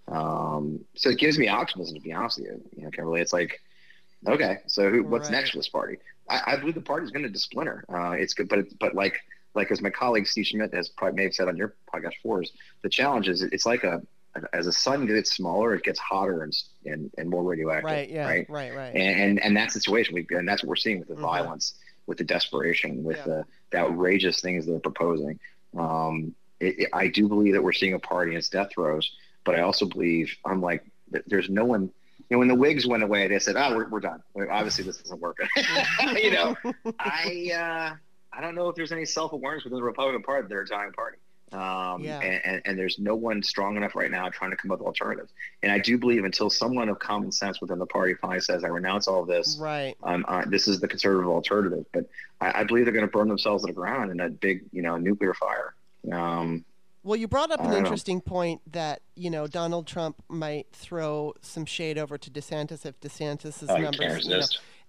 Um, 0.08 0.84
so 0.94 1.10
it 1.10 1.18
gives 1.18 1.38
me 1.38 1.48
optimism, 1.48 1.94
to 1.94 2.00
be 2.00 2.12
honest 2.12 2.38
with 2.40 2.48
you. 2.48 2.62
You 2.76 2.84
know, 2.84 2.90
Kimberly, 2.90 3.20
it's 3.20 3.32
like, 3.32 3.60
okay, 4.26 4.58
so 4.66 4.90
who, 4.90 5.02
what's 5.04 5.28
Right. 5.28 5.36
next 5.38 5.50
for 5.50 5.58
this 5.58 5.68
party? 5.68 5.98
I, 6.28 6.42
I 6.52 6.56
believe 6.56 6.74
the 6.74 6.80
party's 6.80 7.10
going 7.10 7.30
to 7.30 7.38
splinter. 7.38 7.84
Uh, 7.88 8.12
it's 8.12 8.34
good, 8.34 8.48
but 8.48 8.60
it, 8.60 8.74
but 8.78 8.94
like 8.94 9.16
like 9.54 9.70
as 9.70 9.82
my 9.82 9.90
colleague 9.90 10.26
Steve 10.26 10.46
Schmidt 10.46 10.72
has 10.74 10.88
probably 10.88 11.16
may 11.16 11.24
have 11.24 11.34
said 11.34 11.48
on 11.48 11.56
your 11.56 11.74
podcast 11.92 12.12
before, 12.22 12.42
is 12.42 12.52
the 12.82 12.88
challenge 12.88 13.28
is 13.28 13.42
it's 13.42 13.66
like 13.66 13.84
a 13.84 14.02
as 14.54 14.64
the 14.64 14.72
sun 14.72 15.06
gets 15.06 15.34
smaller, 15.36 15.74
it 15.74 15.82
gets 15.84 15.98
hotter 15.98 16.42
and 16.42 16.54
and, 16.86 17.10
and 17.18 17.28
more 17.28 17.42
radioactive. 17.42 17.84
Right. 17.84 18.08
Yeah. 18.08 18.26
Right 18.26 18.46
Right. 18.48 18.74
Right. 18.74 18.94
and 18.94 19.20
and, 19.20 19.42
and 19.44 19.56
that's 19.56 19.74
the 19.74 19.80
situation 19.80 20.14
we 20.14 20.26
and 20.30 20.48
that's 20.48 20.62
what 20.62 20.68
we're 20.68 20.76
seeing 20.76 21.00
with 21.00 21.08
the 21.08 21.14
Mhm. 21.16 21.20
violence 21.20 21.74
with 22.06 22.18
the 22.18 22.24
desperation 22.24 23.04
with 23.04 23.18
Yeah. 23.18 23.24
the, 23.24 23.44
the 23.72 23.78
outrageous 23.78 24.40
things 24.40 24.66
they're 24.66 24.78
proposing 24.80 25.38
um 25.78 26.34
it, 26.60 26.78
it- 26.80 26.88
i 26.92 27.06
do 27.08 27.28
believe 27.28 27.52
that 27.54 27.62
we're 27.62 27.72
seeing 27.72 27.94
a 27.94 27.98
party 27.98 28.32
in 28.32 28.36
its 28.38 28.48
death 28.48 28.70
throes 28.74 29.12
but 29.44 29.54
i 29.54 29.60
also 29.60 29.86
believe 29.86 30.34
i'm 30.44 30.60
like 30.60 30.84
there's 31.26 31.48
no 31.48 31.64
one 31.64 31.90
know 32.32 32.38
when 32.38 32.48
the 32.48 32.54
Whigs 32.54 32.86
went 32.86 33.02
away 33.02 33.28
they 33.28 33.38
said 33.38 33.56
oh 33.56 33.76
we're, 33.76 33.88
we're 33.88 34.00
done 34.00 34.22
obviously 34.50 34.84
this 34.84 35.00
isn't 35.02 35.20
working 35.20 35.46
you 36.16 36.30
know 36.32 36.56
i 36.98 37.50
uh 37.54 37.94
i 38.32 38.40
don't 38.40 38.54
know 38.54 38.68
if 38.68 38.74
there's 38.76 38.92
any 38.92 39.04
self-awareness 39.04 39.64
within 39.64 39.76
the 39.78 39.82
republican 39.84 40.22
party 40.22 40.42
that 40.42 40.48
they're 40.48 40.62
a 40.62 40.66
dying 40.66 40.92
party 40.92 41.18
um, 41.52 42.02
Yeah. 42.02 42.18
and, 42.20 42.40
and, 42.46 42.62
and 42.64 42.78
there's 42.78 42.98
no 42.98 43.14
one 43.14 43.42
strong 43.42 43.76
enough 43.76 43.94
right 43.94 44.10
now 44.10 44.30
trying 44.30 44.52
to 44.52 44.56
come 44.56 44.70
up 44.70 44.78
with 44.78 44.86
alternatives. 44.86 45.32
And 45.62 45.70
I 45.70 45.78
do 45.78 45.98
believe 45.98 46.24
until 46.24 46.48
someone 46.48 46.88
of 46.88 46.98
common 46.98 47.30
sense 47.30 47.60
within 47.60 47.78
the 47.78 47.84
party 47.84 48.14
finally 48.14 48.40
says, 48.40 48.64
I 48.64 48.68
renounce 48.68 49.06
all 49.06 49.26
this, 49.26 49.58
Right. 49.60 49.94
um, 50.02 50.24
uh, 50.28 50.44
this 50.46 50.66
is 50.66 50.80
the 50.80 50.88
conservative 50.88 51.28
alternative. 51.28 51.84
But 51.92 52.08
I, 52.40 52.60
I 52.60 52.64
believe 52.64 52.86
they're 52.86 52.94
going 52.94 53.04
to 53.04 53.12
burn 53.12 53.28
themselves 53.28 53.64
to 53.64 53.66
the 53.66 53.74
ground 53.74 54.10
in 54.10 54.20
a 54.20 54.30
big, 54.30 54.62
you 54.72 54.80
know, 54.80 54.96
nuclear 54.96 55.34
fire. 55.34 55.74
Um, 56.10 56.64
Well, 57.04 57.16
you 57.16 57.26
brought 57.26 57.50
up 57.50 57.60
an 57.64 57.72
interesting 57.72 58.20
point 58.20 58.60
that 58.72 59.02
you 59.16 59.30
know 59.30 59.46
Donald 59.46 59.86
Trump 59.86 60.22
might 60.28 60.68
throw 60.72 61.34
some 61.40 61.64
shade 61.66 61.98
over 61.98 62.16
to 62.16 62.30
DeSantis 62.30 62.86
if 62.86 63.00
DeSantis's 63.00 63.68
oh, 63.68 63.76
numbers, 63.76 64.24
you 64.26 64.38
know, 64.38 64.42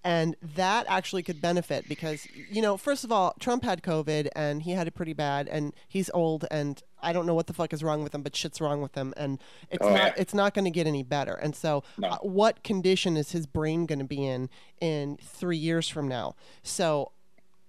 and 0.04 0.36
that 0.56 0.86
actually 0.90 1.24
could 1.24 1.42
benefit 1.42 1.88
because 1.90 2.28
you 2.50 2.62
know 2.62 2.78
first 2.78 3.04
of 3.04 3.12
all 3.12 3.34
Trump 3.40 3.64
had 3.64 3.82
COVID 3.82 4.28
and 4.36 4.62
he 4.64 4.72
had 4.72 4.86
it 4.88 4.92
pretty 4.92 5.14
bad 5.14 5.48
and 5.48 5.74
he's 5.88 6.10
old 6.14 6.46
and 6.52 6.84
I 7.02 7.14
don't 7.14 7.26
know 7.26 7.34
what 7.34 7.48
the 7.48 7.54
fuck 7.54 7.74
is 7.74 7.84
wrong 7.84 8.04
with 8.04 8.14
him 8.14 8.22
but 8.22 8.36
shit's 8.36 8.60
wrong 8.62 8.82
with 8.82 8.96
him 8.96 9.14
and 9.18 9.40
it's 9.72 9.86
Oh, 9.86 9.90
not 9.90 9.98
yeah. 9.98 10.14
it's 10.18 10.34
not 10.34 10.54
going 10.54 10.66
to 10.66 10.72
get 10.72 10.88
any 10.88 11.04
better 11.04 11.34
and 11.34 11.56
so 11.56 11.84
No. 11.98 12.10
uh, 12.10 12.18
what 12.22 12.64
condition 12.64 13.16
is 13.18 13.32
his 13.32 13.46
brain 13.48 13.86
going 13.86 14.00
to 14.00 14.06
be 14.06 14.26
in 14.26 14.50
in 14.82 15.18
three 15.22 15.58
years 15.58 15.88
from 15.88 16.08
now 16.10 16.36
so 16.64 17.12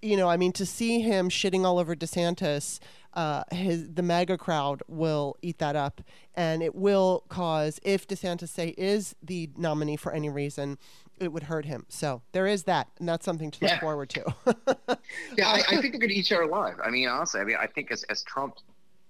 you 0.01 0.17
know, 0.17 0.29
I 0.29 0.37
mean, 0.37 0.51
to 0.51 0.67
see 0.67 0.99
him 1.01 1.29
shitting 1.29 1.65
all 1.65 1.79
over 1.79 1.95
DeSantis, 1.95 2.79
uh, 3.15 3.43
his 3.51 3.89
the 3.93 4.01
MAGA 4.03 4.37
crowd 4.37 4.83
will 4.87 5.37
eat 5.41 5.57
that 5.59 5.75
up, 5.75 6.01
and 6.35 6.61
it 6.61 6.75
will 6.75 7.23
cause 7.29 7.79
if 7.83 8.07
DeSantis 8.07 8.49
say 8.49 8.69
is 8.77 9.15
the 9.23 9.49
nominee 9.57 9.95
for 9.97 10.11
any 10.11 10.29
reason, 10.29 10.77
it 11.19 11.31
would 11.31 11.43
hurt 11.43 11.65
him. 11.65 11.85
So 11.89 12.21
there 12.33 12.45
is 12.47 12.63
that, 12.63 12.89
and 12.99 13.07
that's 13.07 13.23
something 13.25 13.51
to 13.51 13.59
look 13.63 13.71
Yeah. 13.71 13.79
forward 13.79 14.09
to. 14.09 14.35
Yeah, 15.37 15.47
I, 15.49 15.53
I 15.69 15.81
think 15.81 15.81
they're 15.93 15.99
going 15.99 16.09
to 16.09 16.15
eat 16.15 16.19
each 16.19 16.31
other 16.31 16.43
alive. 16.43 16.75
I 16.83 16.89
mean, 16.89 17.07
honestly, 17.07 17.39
I 17.41 17.43
mean, 17.43 17.57
I 17.59 17.67
think 17.67 17.91
as, 17.91 18.03
as 18.03 18.23
Trump, 18.23 18.55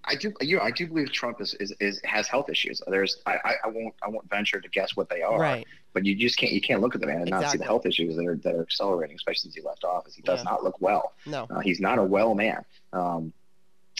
I 0.03 0.15
do, 0.15 0.31
you 0.41 0.57
know, 0.57 0.61
I 0.63 0.69
do 0.71 0.85
believe 0.87 1.11
Trump 1.11 1.41
is, 1.41 1.55
is, 1.55 1.73
is 1.79 1.99
has 2.03 2.27
health 2.27 2.49
issues. 2.49 2.81
There's, 2.87 3.17
I, 3.25 3.37
I, 3.43 3.53
I 3.65 3.67
won't, 3.69 3.93
I 4.03 4.09
won't 4.09 4.29
venture 4.29 4.61
to 4.61 4.69
guess 4.69 4.95
what 4.95 5.09
they 5.09 5.21
are. 5.23 5.39
right. 5.39 5.65
But 5.93 6.05
you 6.05 6.13
just 6.13 6.37
can't, 6.37 6.51
you 6.51 6.61
can't 6.61 6.81
look 6.81 6.93
at 6.93 7.01
the 7.01 7.07
man 7.07 7.21
and 7.21 7.29
not 7.29 7.49
see 7.49 7.57
the 7.57 7.63
health 7.63 7.85
issues 7.85 8.15
that 8.17 8.25
are 8.25 8.35
that 8.35 8.53
are 8.53 8.61
accelerating, 8.61 9.15
especially 9.15 9.39
since 9.51 9.55
he 9.55 9.61
left 9.61 9.83
office. 9.85 10.13
He 10.13 10.21
does 10.21 10.39
Yeah. 10.39 10.51
not 10.51 10.63
look 10.63 10.79
well. 10.81 11.13
No. 11.25 11.47
Uh, 11.49 11.59
he's 11.61 11.79
not 11.79 11.97
a 11.99 12.03
well 12.03 12.35
man. 12.35 12.65
Um, 12.91 13.31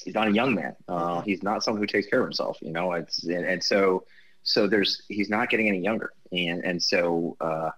he's 0.06 0.14
not 0.14 0.28
a 0.30 0.32
young 0.32 0.56
man. 0.56 0.76
Uh, 0.88 1.22
he's 1.22 1.44
not 1.44 1.64
someone 1.64 1.82
who 1.82 1.88
takes 1.88 2.08
care 2.08 2.22
of 2.22 2.26
himself. 2.26 2.58
You 2.62 2.72
know, 2.72 2.94
it's 2.94 3.24
and, 3.26 3.46
and 3.46 3.62
so 3.62 4.06
so 4.44 4.68
there's 4.68 5.02
he's 5.10 5.30
not 5.30 5.50
getting 5.50 5.68
any 5.68 5.80
younger, 5.80 6.14
and 6.32 6.64
and 6.64 6.82
so 6.82 7.36
uh, 7.42 7.72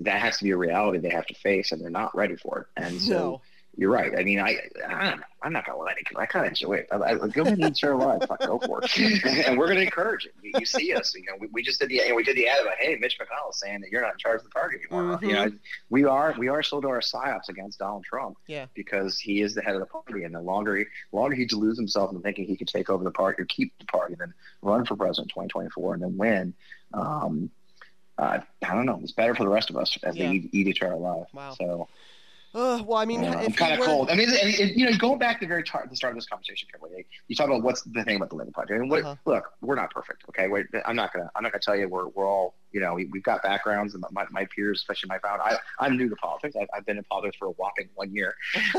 that 0.00 0.20
has 0.20 0.38
to 0.38 0.44
be 0.44 0.50
a 0.50 0.56
reality 0.56 0.98
they 0.98 1.10
have 1.10 1.26
to 1.26 1.34
face, 1.34 1.72
and 1.72 1.80
they're 1.80 1.90
not 1.90 2.14
ready 2.14 2.36
for 2.36 2.60
it. 2.60 2.82
And 2.82 3.02
so 3.02 3.14
No. 3.14 3.40
You're 3.76 3.90
right. 3.90 4.12
I 4.18 4.22
mean, 4.24 4.40
I, 4.40 4.58
I 4.88 5.14
I'm 5.42 5.52
not 5.52 5.66
gonna 5.66 5.78
let 5.78 5.98
it. 5.98 6.04
I 6.16 6.24
kind 6.26 6.46
of 6.46 6.50
enjoy 6.50 6.74
it. 6.74 6.88
I, 6.90 6.96
I, 6.96 7.14
go 7.28 7.42
ahead 7.42 7.58
and 7.58 7.82
your 7.82 7.94
life. 7.96 8.22
Fuck, 8.26 8.40
go 8.40 8.58
for 8.58 8.80
it. 8.82 9.46
and 9.46 9.58
we're 9.58 9.68
gonna 9.68 9.80
encourage 9.80 10.24
it. 10.24 10.34
You, 10.42 10.52
you 10.60 10.66
see 10.66 10.92
us. 10.94 11.14
You 11.14 11.22
know, 11.28 11.34
we, 11.38 11.48
we 11.52 11.62
just 11.62 11.78
did 11.80 11.90
the 11.90 12.00
we 12.14 12.22
did 12.24 12.36
the 12.36 12.48
ad 12.48 12.62
about 12.62 12.74
hey, 12.78 12.96
Mitch 12.98 13.18
McConnell 13.18 13.52
saying 13.52 13.82
that 13.82 13.90
you're 13.90 14.00
not 14.00 14.12
in 14.14 14.18
charge 14.18 14.38
of 14.38 14.44
the 14.44 14.50
party 14.50 14.78
anymore. 14.90 15.18
You 15.22 15.32
know, 15.32 15.52
we 15.90 16.04
are 16.04 16.34
we 16.38 16.48
are 16.48 16.62
to 16.62 16.76
our 16.88 17.00
psyops 17.00 17.48
against 17.48 17.78
Donald 17.78 18.04
Trump 18.04 18.38
Yeah. 18.46 18.66
because 18.74 19.18
he 19.18 19.42
is 19.42 19.54
the 19.54 19.62
head 19.62 19.74
of 19.74 19.80
the 19.80 19.86
party, 19.86 20.24
and 20.24 20.34
the 20.34 20.40
longer 20.40 20.76
he 20.76 20.84
longer 21.12 21.36
he 21.36 21.44
deludes 21.44 21.78
himself 21.78 22.10
into 22.10 22.22
thinking 22.22 22.46
he 22.46 22.56
can 22.56 22.66
take 22.66 22.88
over 22.88 23.04
the 23.04 23.10
party 23.10 23.42
or 23.42 23.44
keep 23.44 23.72
the 23.78 23.84
party, 23.86 24.14
then 24.18 24.32
run 24.62 24.84
for 24.86 24.96
president 24.96 25.28
2024 25.30 25.94
and 25.94 26.02
then 26.02 26.16
win. 26.16 26.54
Um, 26.94 27.50
uh, 28.18 28.38
I 28.66 28.74
don't 28.74 28.86
know. 28.86 28.98
It's 29.02 29.12
better 29.12 29.34
for 29.34 29.42
the 29.44 29.50
rest 29.50 29.68
of 29.68 29.76
us 29.76 29.96
as 30.02 30.16
Yeah. 30.16 30.28
they 30.30 30.34
eat, 30.36 30.50
eat 30.52 30.66
each 30.68 30.82
other 30.82 30.94
alive. 30.94 31.26
Wow. 31.34 31.52
So 31.52 31.88
Uh, 32.56 32.82
well, 32.86 32.96
I 32.96 33.04
mean, 33.04 33.22
Uh, 33.22 33.32
I'm 33.32 33.52
kind 33.52 33.74
of 33.74 33.80
were- 33.80 33.84
cold. 33.84 34.08
I 34.10 34.14
mean, 34.14 34.30
it, 34.30 34.58
it- 34.60 34.76
you 34.78 34.90
know, 34.90 34.96
going 34.96 35.18
back 35.18 35.40
to 35.40 35.44
the 35.44 35.48
very 35.48 35.62
tar- 35.62 35.86
the 35.90 35.94
start 35.94 36.12
of 36.12 36.16
this 36.16 36.24
conversation, 36.26 36.66
Kimberly, 36.72 37.04
you 37.28 37.36
talk 37.36 37.48
about 37.48 37.62
what's 37.62 37.82
the 37.82 38.02
thing 38.02 38.16
about 38.16 38.30
the 38.30 38.36
Lincoln 38.36 38.54
Project. 38.54 38.80
And 38.80 38.90
what, 38.90 39.04
Uh-huh. 39.04 39.14
look, 39.26 39.52
we're 39.60 39.74
not 39.74 39.90
perfect. 39.90 40.24
Okay, 40.30 40.48
Wait, 40.48 40.64
I'm 40.86 40.96
not 40.96 41.12
gonna 41.12 41.30
I'm 41.36 41.42
not 41.42 41.52
gonna 41.52 41.60
tell 41.60 41.76
you 41.76 41.86
we're 41.86 42.06
we're 42.08 42.26
all 42.26 42.54
you 42.76 42.82
know 42.82 42.92
we, 42.98 43.06
we've 43.06 43.22
got 43.22 43.42
backgrounds 43.42 43.94
and 43.94 44.04
my, 44.12 44.24
my 44.30 44.44
peers, 44.54 44.78
especially 44.80 45.08
my 45.08 45.18
found. 45.18 45.40
I 45.40 45.56
I'm 45.80 45.96
new 45.96 46.08
to 46.10 46.16
politics. 46.16 46.54
I, 46.60 46.66
I've 46.76 46.84
been 46.84 46.98
in 46.98 47.04
politics 47.04 47.36
for 47.38 47.46
a 47.46 47.52
whopping 47.52 47.88
one 47.94 48.10
year. 48.14 48.34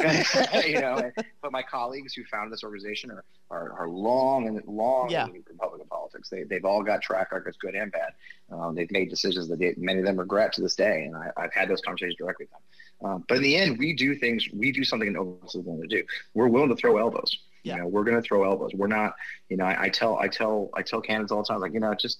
you 0.68 0.80
know, 0.80 1.12
but 1.42 1.52
my 1.52 1.64
colleagues 1.64 2.14
who 2.14 2.24
founded 2.26 2.54
this 2.54 2.64
organization 2.64 3.10
are 3.12 3.24
are, 3.50 3.72
are 3.80 3.90
long 3.90 4.48
and 4.48 4.62
long 4.68 5.10
Yeah. 5.10 5.26
in 5.26 5.32
Republican 5.50 5.88
politics. 5.88 6.30
They 6.30 6.44
they've 6.44 6.66
all 6.66 6.84
got 6.84 7.02
track 7.02 7.32
records, 7.32 7.58
good 7.58 7.74
and 7.74 7.92
bad. 7.92 8.12
Um, 8.52 8.76
they've 8.76 8.92
made 8.92 9.10
decisions 9.10 9.48
that 9.50 9.58
they, 9.60 9.74
many 9.78 10.00
of 10.00 10.06
them 10.06 10.18
regret 10.18 10.54
to 10.54 10.62
this 10.62 10.76
day, 10.76 11.06
and 11.06 11.16
I, 11.16 11.32
I've 11.36 11.54
had 11.54 11.68
those 11.70 11.82
conversations 11.82 12.16
directly 12.18 12.46
with 12.46 12.52
them. 12.52 12.62
Um, 13.10 13.26
but 13.28 13.38
in 13.38 13.44
the 13.44 13.56
end, 13.56 13.78
we 13.78 13.94
do 13.94 14.16
things. 14.16 14.48
We 14.54 14.72
do 14.72 14.84
something 14.84 15.12
no 15.12 15.24
one 15.24 15.38
else 15.42 15.56
is 15.56 15.64
willing 15.66 15.82
to 15.82 15.88
do. 15.88 16.04
We're 16.34 16.48
willing 16.48 16.70
to 16.70 16.76
throw 16.76 16.98
elbows. 16.98 17.32
Yeah. 17.68 17.76
You 17.76 17.82
know, 17.82 17.88
we're 17.88 18.04
going 18.04 18.16
to 18.16 18.22
throw 18.22 18.44
elbows. 18.44 18.72
We're 18.74 18.88
not. 18.88 19.14
You 19.50 19.58
know, 19.58 19.66
I, 19.66 19.84
I 19.84 19.90
tell 19.90 20.18
I 20.18 20.28
tell 20.28 20.70
I 20.74 20.82
tell 20.82 21.02
candidates 21.02 21.32
all 21.32 21.44
the 21.44 21.48
time, 21.48 21.60
like 21.62 21.74
you 21.74 21.80
know, 21.80 21.94
just 21.94 22.20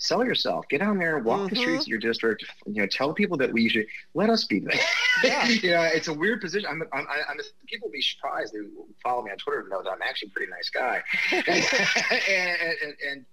sell 0.00 0.24
yourself. 0.24 0.64
Get 0.68 0.80
out 0.80 0.96
there, 0.98 1.18
walk 1.18 1.50
the 1.50 1.56
Mhm. 1.56 1.60
streets 1.60 1.84
of 1.84 1.88
your 1.88 1.98
district. 1.98 2.44
You 2.66 2.82
know, 2.82 2.86
tell 2.86 3.12
people 3.12 3.36
that 3.38 3.52
we 3.52 3.68
should 3.68 3.86
let 4.14 4.30
us 4.30 4.44
be 4.44 4.60
there. 4.60 4.78
Yeah. 5.24 5.48
you 5.48 5.70
know, 5.70 5.82
it's 5.82 6.06
a 6.08 6.14
weird 6.14 6.40
position. 6.40 6.68
I'm, 6.70 6.82
I'm, 6.92 7.06
I'm 7.28 7.38
people 7.66 7.88
will 7.88 7.92
be 7.92 8.00
surprised. 8.02 8.54
They 8.54 8.60
follow 9.02 9.22
me 9.24 9.32
on 9.32 9.38
Twitter 9.38 9.62
to 9.64 9.68
know 9.68 9.82
that 9.82 9.90
I'm 9.90 10.02
actually 10.02 10.28
a 10.28 10.32
pretty 10.36 10.52
nice 10.52 10.70
guy. 10.70 11.02
and, 11.32 11.48
and, 12.28 12.76
and 12.84 12.94
and 13.10 13.26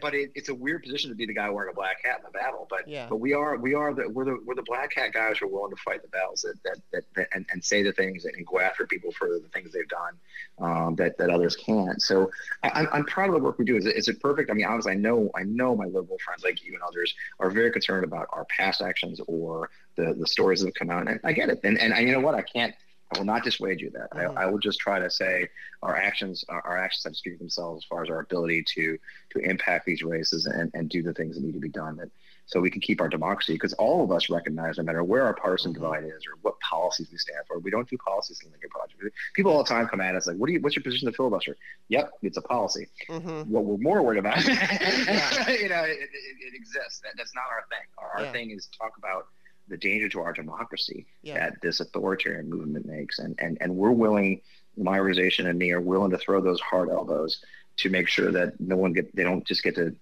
but 0.00 0.14
it, 0.14 0.32
it's 0.34 0.48
a 0.48 0.54
weird 0.54 0.82
position 0.82 1.10
to 1.10 1.16
be 1.16 1.26
the 1.26 1.34
guy 1.34 1.48
wearing 1.48 1.70
a 1.70 1.74
black 1.74 2.04
hat 2.04 2.18
in 2.18 2.24
the 2.24 2.30
battle. 2.36 2.66
But 2.68 2.88
Yeah. 2.88 3.06
but 3.08 3.16
we 3.16 3.32
are 3.34 3.56
we 3.56 3.74
are 3.74 3.94
the 3.94 4.08
we're 4.08 4.24
the 4.24 4.38
we're 4.44 4.54
the 4.56 4.62
black 4.62 4.94
hat 4.94 5.12
guys 5.12 5.38
who 5.38 5.46
are 5.46 5.48
willing 5.50 5.70
to 5.70 5.80
fight 5.82 6.02
the 6.02 6.08
battles 6.08 6.42
that 6.42 6.54
that, 6.64 6.78
that, 6.92 7.02
that 7.14 7.28
and, 7.34 7.46
and 7.52 7.64
say 7.64 7.82
the 7.82 7.92
things 7.92 8.24
and 8.24 8.46
go 8.46 8.58
after 8.58 8.86
people 8.86 9.12
for 9.12 9.28
the 9.28 9.48
things 9.52 9.72
they've 9.72 9.88
done 9.88 10.14
um, 10.58 10.94
that 10.96 11.16
that 11.18 11.30
others 11.30 11.54
can't. 11.56 12.02
So 12.02 12.30
I, 12.62 12.68
I'm- 12.70 12.88
I'm 12.92 13.04
proud 13.04 13.28
of 13.28 13.34
the 13.34 13.40
work 13.40 13.58
we 13.58 13.64
do. 13.64 13.76
Is 13.76 13.86
it, 13.86 13.96
is 13.96 14.08
it 14.08 14.20
perfect? 14.20 14.50
I 14.50 14.54
mean, 14.54 14.66
honestly, 14.66 14.92
I 14.92 14.96
know 14.96 15.30
I 15.36 15.44
know 15.44 15.76
my 15.76 15.86
liberal 15.86 16.18
friends 16.24 16.42
like 16.42 16.64
you 16.64 16.72
and 16.74 16.82
others 16.82 17.14
are 17.38 17.50
very 17.50 17.70
concerned 17.70 18.04
about 18.04 18.26
our 18.32 18.44
past 18.46 18.80
actions 18.82 19.20
or 19.28 19.70
the 19.96 20.14
the 20.18 20.26
stories 20.26 20.60
that 20.60 20.66
have 20.66 20.74
come 20.74 20.90
out. 20.90 21.06
And 21.08 21.20
I 21.24 21.32
get 21.32 21.48
it. 21.48 21.60
And 21.64 21.78
and, 21.78 21.92
and 21.92 22.06
you 22.06 22.12
know 22.12 22.20
what? 22.20 22.34
I 22.34 22.42
can't. 22.42 22.74
I 23.14 23.18
will 23.18 23.24
not 23.24 23.44
dissuade 23.44 23.80
you 23.80 23.90
that. 23.90 24.10
Mhm. 24.10 24.36
I, 24.36 24.42
I 24.42 24.46
will 24.46 24.58
just 24.58 24.80
try 24.80 24.98
to 24.98 25.08
say 25.10 25.48
our 25.82 25.94
actions, 25.96 26.44
our, 26.48 26.60
our 26.62 26.76
actions 26.76 27.04
have 27.04 27.12
to 27.12 27.18
speak 27.18 27.34
for 27.34 27.38
themselves 27.38 27.84
as 27.84 27.88
far 27.88 28.02
as 28.02 28.10
our 28.10 28.20
ability 28.20 28.64
to 28.74 28.98
to 29.30 29.38
impact 29.38 29.86
these 29.86 30.02
races 30.02 30.46
and, 30.46 30.70
and 30.74 30.88
do 30.88 31.02
the 31.02 31.14
things 31.14 31.36
that 31.36 31.44
need 31.44 31.54
to 31.54 31.60
be 31.60 31.68
done 31.68 31.96
that 31.98 32.10
so 32.48 32.60
we 32.60 32.70
can 32.70 32.80
keep 32.80 33.00
our 33.00 33.08
democracy 33.08 33.52
because 33.54 33.72
all 33.74 34.04
of 34.04 34.12
us 34.12 34.30
recognize 34.30 34.78
no 34.78 34.84
matter 34.84 35.02
where 35.02 35.24
our 35.24 35.34
partisan 35.34 35.72
Mhm. 35.72 35.74
divide 35.74 36.04
is 36.04 36.26
or 36.26 36.36
what 36.42 36.58
policies 36.60 37.08
we 37.10 37.18
stand 37.18 37.44
for, 37.46 37.58
we 37.58 37.70
don't 37.72 37.88
do 37.88 37.96
policies 37.98 38.40
in 38.40 38.48
the 38.48 38.52
Lincoln 38.54 38.70
Project. 38.70 39.14
People 39.34 39.52
all 39.52 39.62
the 39.64 39.68
time 39.68 39.86
come 39.88 40.00
at 40.00 40.14
us 40.14 40.26
like, 40.26 40.36
"What 40.36 40.46
do 40.48 40.52
you? 40.52 40.60
What's 40.60 40.74
your 40.76 40.82
position 40.84 41.06
to 41.10 41.12
filibuster?" 41.16 41.56
Yep, 41.88 42.10
it's 42.22 42.36
a 42.36 42.42
policy. 42.42 42.88
Mhm. 43.08 43.46
What 43.48 43.64
we're 43.64 43.76
more 43.78 44.02
worried 44.02 44.18
about, 44.18 44.36
you 44.46 44.54
know, 44.54 45.82
it, 45.84 45.98
it, 45.98 46.10
it 46.12 46.54
exists. 46.54 47.00
That, 47.00 47.12
that's 47.16 47.34
not 47.34 47.44
our 47.50 47.64
thing. 47.70 47.86
Our, 47.98 48.26
our 48.26 48.32
thing 48.32 48.50
is 48.50 48.66
talk 48.78 48.96
about 48.98 49.26
the 49.68 49.76
danger 49.76 50.08
to 50.10 50.20
our 50.20 50.32
democracy 50.32 51.06
Yeah. 51.22 51.38
that 51.50 51.60
this 51.62 51.80
authoritarian 51.80 52.48
movement 52.48 52.86
makes, 52.86 53.18
and 53.18 53.34
and 53.38 53.58
and 53.60 53.74
we're 53.76 53.90
willing, 53.90 54.40
my 54.76 54.98
organization 54.98 55.46
and 55.46 55.58
me 55.58 55.72
are 55.72 55.80
willing 55.80 56.10
to 56.10 56.18
throw 56.18 56.40
those 56.40 56.60
hard 56.60 56.88
elbows 56.90 57.44
to 57.78 57.90
make 57.90 58.08
sure 58.08 58.30
that 58.32 58.58
no 58.60 58.76
one 58.76 58.92
get 58.92 59.14
they 59.14 59.22
don't 59.24 59.46
just 59.46 59.62
get 59.62 59.74
to, 59.74 59.94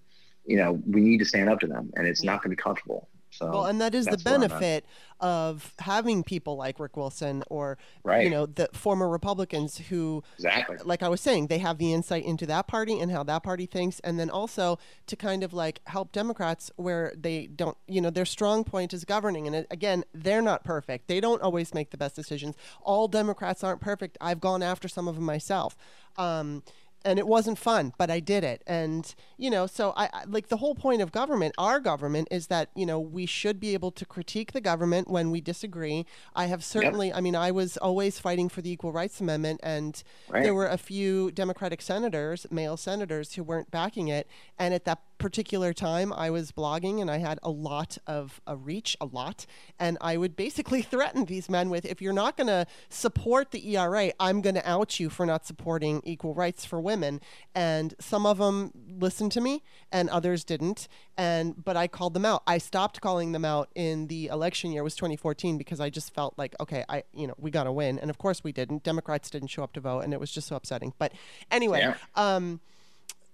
you 0.45 0.57
know, 0.57 0.73
we 0.85 1.01
need 1.01 1.17
to 1.19 1.25
stand 1.25 1.49
up 1.49 1.59
to 1.61 1.67
them, 1.67 1.91
and 1.95 2.07
it's 2.07 2.23
Yeah. 2.23 2.31
not 2.31 2.41
going 2.43 2.51
to 2.51 2.55
be 2.57 2.61
comfortable. 2.61 3.09
So 3.39 3.47
Well, 3.51 3.65
and 3.65 3.79
that 3.81 3.93
is 3.95 4.07
the 4.09 4.17
that's 4.17 4.25
where 4.25 4.39
I'm 4.39 4.51
at. 4.51 4.61
benefit 4.61 4.85
of 5.19 5.73
having 5.79 6.23
people 6.23 6.55
like 6.57 6.79
Rick 6.79 6.97
Wilson 6.97 7.43
or 7.49 7.77
right, 8.03 8.23
you 8.23 8.29
know 8.29 8.45
the 8.45 8.69
former 8.73 9.07
Republicans 9.09 9.77
who 9.89 10.23
exactly, 10.37 10.77
like 10.83 11.01
I 11.03 11.09
was 11.09 11.21
saying, 11.21 11.47
they 11.47 11.59
have 11.59 11.77
the 11.77 11.93
insight 11.93 12.25
into 12.25 12.45
that 12.47 12.67
party 12.67 12.99
and 12.99 13.11
how 13.11 13.23
that 13.23 13.43
party 13.43 13.65
thinks, 13.65 13.99
and 14.01 14.19
then 14.19 14.29
also 14.29 14.77
to 15.07 15.15
kind 15.15 15.43
of 15.43 15.53
like 15.53 15.81
help 15.87 16.11
Democrats 16.11 16.71
where 16.75 17.13
they 17.15 17.47
don't, 17.47 17.77
you 17.87 18.01
know, 18.01 18.09
their 18.09 18.25
strong 18.25 18.63
point 18.63 18.93
is 18.93 19.05
governing. 19.05 19.47
And 19.47 19.65
again, 19.71 20.03
they're 20.13 20.41
not 20.41 20.63
perfect. 20.63 21.07
They 21.07 21.19
don't 21.19 21.41
always 21.41 21.73
make 21.73 21.91
the 21.91 21.97
best 21.97 22.15
decisions. 22.15 22.55
All 22.81 23.07
Democrats 23.07 23.63
aren't 23.63 23.81
perfect. 23.81 24.17
I've 24.21 24.41
gone 24.41 24.63
after 24.63 24.87
some 24.87 25.07
of 25.07 25.15
them 25.15 25.25
myself. 25.25 25.77
Um, 26.17 26.63
and 27.05 27.19
it 27.19 27.27
wasn't 27.27 27.57
fun, 27.57 27.93
but 27.97 28.09
I 28.09 28.19
did 28.19 28.43
it. 28.43 28.63
And 28.67 29.13
you 29.37 29.49
know, 29.49 29.67
so 29.67 29.93
I, 29.95 30.09
I 30.11 30.23
like 30.27 30.47
the 30.47 30.57
whole 30.57 30.75
point 30.75 31.01
of 31.01 31.11
government, 31.11 31.53
our 31.57 31.79
government, 31.79 32.27
is 32.31 32.47
that 32.47 32.69
you 32.75 32.85
know 32.85 32.99
we 32.99 33.25
should 33.25 33.59
be 33.59 33.73
able 33.73 33.91
to 33.91 34.05
critique 34.05 34.51
the 34.51 34.61
government 34.61 35.09
when 35.09 35.31
we 35.31 35.39
disagree. 35.39 36.05
I 36.35 36.47
have 36.47 36.63
certainly, 36.63 37.13
I 37.13 37.21
mean, 37.21 37.35
I 37.35 37.51
was 37.51 37.77
always 37.77 38.19
fighting 38.19 38.49
for 38.49 38.61
the 38.61 38.71
Equal 38.71 38.91
Rights 38.91 39.21
Amendment, 39.21 39.59
and 39.63 40.01
right, 40.27 40.43
there 40.43 40.53
were 40.53 40.67
a 40.67 40.77
few 40.77 41.31
Democratic 41.31 41.81
senators, 41.81 42.47
male 42.49 42.77
senators, 42.77 43.33
who 43.33 43.43
weren't 43.43 43.71
backing 43.71 44.07
it. 44.07 44.27
And 44.57 44.73
at 44.73 44.85
that 44.85 45.14
particular 45.17 45.73
time, 45.73 46.11
I 46.13 46.29
was 46.29 46.51
blogging 46.51 47.01
and 47.01 47.09
I 47.09 47.17
had 47.17 47.39
a 47.43 47.49
lot 47.49 47.97
of 48.07 48.41
a 48.45 48.55
reach, 48.55 48.95
a 48.99 49.05
lot. 49.05 49.45
And 49.79 49.97
I 50.01 50.17
would 50.17 50.35
basically 50.35 50.81
threaten 50.93 51.25
these 51.25 51.49
men 51.49 51.69
with 51.69 51.85
if 51.85 52.01
you're 52.01 52.13
not 52.13 52.37
going 52.37 52.47
to 52.47 52.65
support 52.89 53.51
the 53.51 53.75
ERA, 53.75 54.11
I'm 54.19 54.41
going 54.41 54.55
to 54.55 54.69
out 54.69 54.99
you 54.99 55.09
for 55.09 55.25
not 55.25 55.45
supporting 55.45 56.01
equal 56.03 56.33
rights 56.33 56.65
for 56.65 56.79
women. 56.79 57.21
And 57.53 57.93
some 57.99 58.25
of 58.25 58.37
them 58.37 58.71
listened 58.99 59.31
to 59.33 59.41
me 59.41 59.63
and 59.91 60.09
others 60.09 60.43
didn't. 60.43 60.87
And 61.17 61.63
but 61.63 61.77
I 61.77 61.87
called 61.87 62.13
them 62.13 62.25
out. 62.25 62.43
I 62.45 62.57
stopped 62.57 63.01
calling 63.01 63.31
them 63.31 63.45
out 63.45 63.69
in 63.75 64.07
the 64.07 64.27
election 64.27 64.71
year 64.71 64.81
it 64.81 64.83
was 64.83 64.95
2014 64.95 65.57
because 65.57 65.79
I 65.79 65.89
just 65.89 66.13
felt 66.13 66.33
like 66.37 66.55
okay, 66.59 66.83
I 66.89 67.03
you 67.13 67.27
know, 67.27 67.35
we 67.37 67.51
got 67.51 67.63
to 67.63 67.71
win. 67.71 67.97
And 67.99 68.09
of 68.09 68.17
course 68.17 68.43
we 68.43 68.51
didn't. 68.51 68.83
Democrats 68.83 69.29
didn't 69.29 69.47
show 69.47 69.63
up 69.63 69.73
to 69.73 69.79
vote 69.79 70.01
and 70.01 70.13
it 70.13 70.19
was 70.19 70.31
just 70.31 70.47
so 70.47 70.55
upsetting. 70.55 70.93
But 70.97 71.13
anyway, 71.49 71.79
Yeah. 71.79 71.95
um 72.15 72.59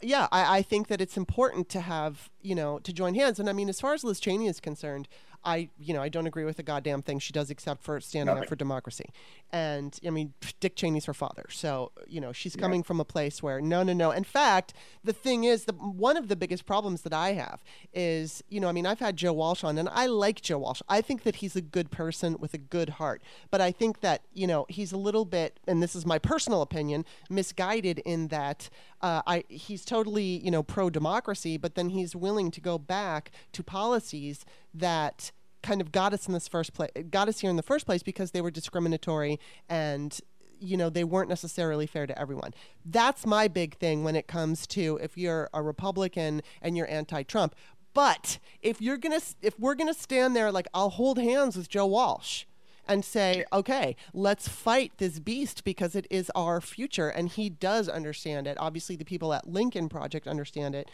yeah, 0.01 0.27
I, 0.31 0.57
I 0.57 0.61
think 0.61 0.87
that 0.87 1.01
it's 1.01 1.17
important 1.17 1.69
to 1.69 1.81
have, 1.81 2.29
you 2.41 2.55
know, 2.55 2.79
to 2.79 2.93
join 2.93 3.15
hands. 3.15 3.39
And 3.39 3.49
I 3.49 3.53
mean, 3.53 3.69
as 3.69 3.79
far 3.79 3.93
as 3.93 4.03
Liz 4.03 4.19
Cheney 4.19 4.47
is 4.47 4.59
concerned, 4.59 5.07
I, 5.43 5.69
you 5.79 5.93
know, 5.93 6.01
I 6.01 6.09
don't 6.09 6.27
agree 6.27 6.43
with 6.43 6.59
a 6.59 6.63
goddamn 6.63 7.01
thing 7.01 7.17
she 7.17 7.33
does 7.33 7.49
except 7.49 7.81
for 7.81 7.99
standing 7.99 8.37
up 8.37 8.47
for 8.47 8.55
democracy. 8.55 9.09
And 9.51 9.97
I 10.05 10.11
mean, 10.11 10.33
Dick 10.59 10.75
Cheney's 10.75 11.05
her 11.05 11.15
father. 11.15 11.45
So, 11.49 11.91
you 12.07 12.21
know, 12.21 12.31
she's 12.31 12.55
coming 12.55 12.83
from 12.83 12.99
a 12.99 13.05
place 13.05 13.41
where 13.41 13.59
no, 13.59 13.81
no, 13.81 13.91
no. 13.91 14.11
In 14.11 14.23
fact, 14.23 14.73
the 15.03 15.13
thing 15.13 15.43
is, 15.43 15.65
the 15.65 15.73
one 15.73 16.15
of 16.15 16.27
the 16.27 16.35
biggest 16.35 16.65
problems 16.65 17.01
that 17.01 17.13
I 17.13 17.33
have 17.33 17.63
is, 17.91 18.43
you 18.49 18.59
know, 18.59 18.69
I 18.69 18.71
mean, 18.71 18.85
I've 18.85 18.99
had 18.99 19.17
Joe 19.17 19.33
Walsh 19.33 19.63
on 19.63 19.79
and 19.79 19.89
I 19.89 20.05
like 20.05 20.41
Joe 20.41 20.59
Walsh. 20.59 20.81
I 20.87 21.01
think 21.01 21.23
that 21.23 21.37
he's 21.37 21.55
a 21.55 21.61
good 21.61 21.89
person 21.89 22.37
with 22.39 22.53
a 22.53 22.59
good 22.59 22.89
heart. 22.89 23.23
But 23.49 23.61
I 23.61 23.71
think 23.71 24.01
that, 24.01 24.21
you 24.33 24.45
know, 24.45 24.67
he's 24.69 24.91
a 24.91 24.97
little 24.97 25.25
bit, 25.25 25.59
and 25.67 25.81
this 25.81 25.95
is 25.95 26.05
my 26.05 26.19
personal 26.19 26.61
opinion, 26.61 27.03
misguided 27.29 27.99
in 27.99 28.27
that 28.27 28.69
uh, 29.01 29.21
I 29.25 29.43
he's 29.49 29.85
totally, 29.85 30.39
you 30.43 30.51
know, 30.51 30.63
pro 30.63 30.89
democracy, 30.89 31.57
but 31.57 31.75
then 31.75 31.89
he's 31.89 32.15
willing 32.15 32.51
to 32.51 32.61
go 32.61 32.77
back 32.77 33.31
to 33.53 33.63
policies 33.63 34.45
that 34.73 35.31
kind 35.63 35.81
of 35.81 35.91
got 35.91 36.13
us 36.13 36.27
in 36.27 36.33
this 36.33 36.47
first 36.47 36.73
place, 36.73 36.91
got 37.09 37.27
us 37.27 37.39
here 37.39 37.49
in 37.49 37.55
the 37.55 37.63
first 37.63 37.85
place 37.85 38.03
because 38.03 38.31
they 38.31 38.41
were 38.41 38.51
discriminatory 38.51 39.39
and 39.69 40.19
you 40.59 40.77
know 40.77 40.89
they 40.89 41.03
weren't 41.03 41.29
necessarily 41.29 41.87
fair 41.87 42.05
to 42.05 42.17
everyone. 42.19 42.53
That's 42.85 43.25
my 43.25 43.47
big 43.47 43.77
thing 43.77 44.03
when 44.03 44.15
it 44.15 44.27
comes 44.27 44.67
to 44.67 44.99
if 45.01 45.17
you're 45.17 45.49
a 45.53 45.61
Republican 45.61 46.41
and 46.61 46.77
you're 46.77 46.89
anti-Trump. 46.89 47.55
But 47.93 48.39
if 48.61 48.81
you're 48.81 48.97
gonna, 48.97 49.19
if 49.41 49.59
we're 49.59 49.75
gonna 49.75 49.93
stand 49.93 50.35
there 50.35 50.51
like 50.51 50.67
I'll 50.73 50.91
hold 50.91 51.17
hands 51.17 51.57
with 51.57 51.67
Joe 51.67 51.87
Walsh 51.87 52.45
and 52.87 53.05
say, 53.05 53.45
okay, 53.53 53.95
let's 54.13 54.47
fight 54.47 54.93
this 54.97 55.19
beast 55.19 55.63
because 55.63 55.95
it 55.95 56.07
is 56.09 56.31
our 56.35 56.61
future. 56.61 57.09
And 57.09 57.29
he 57.29 57.49
does 57.49 57.87
understand 57.87 58.47
it. 58.47 58.57
Obviously, 58.59 58.95
the 58.95 59.05
people 59.05 59.33
at 59.33 59.47
Lincoln 59.47 59.89
Project 59.89 60.27
understand 60.27 60.75
it. 60.75 60.89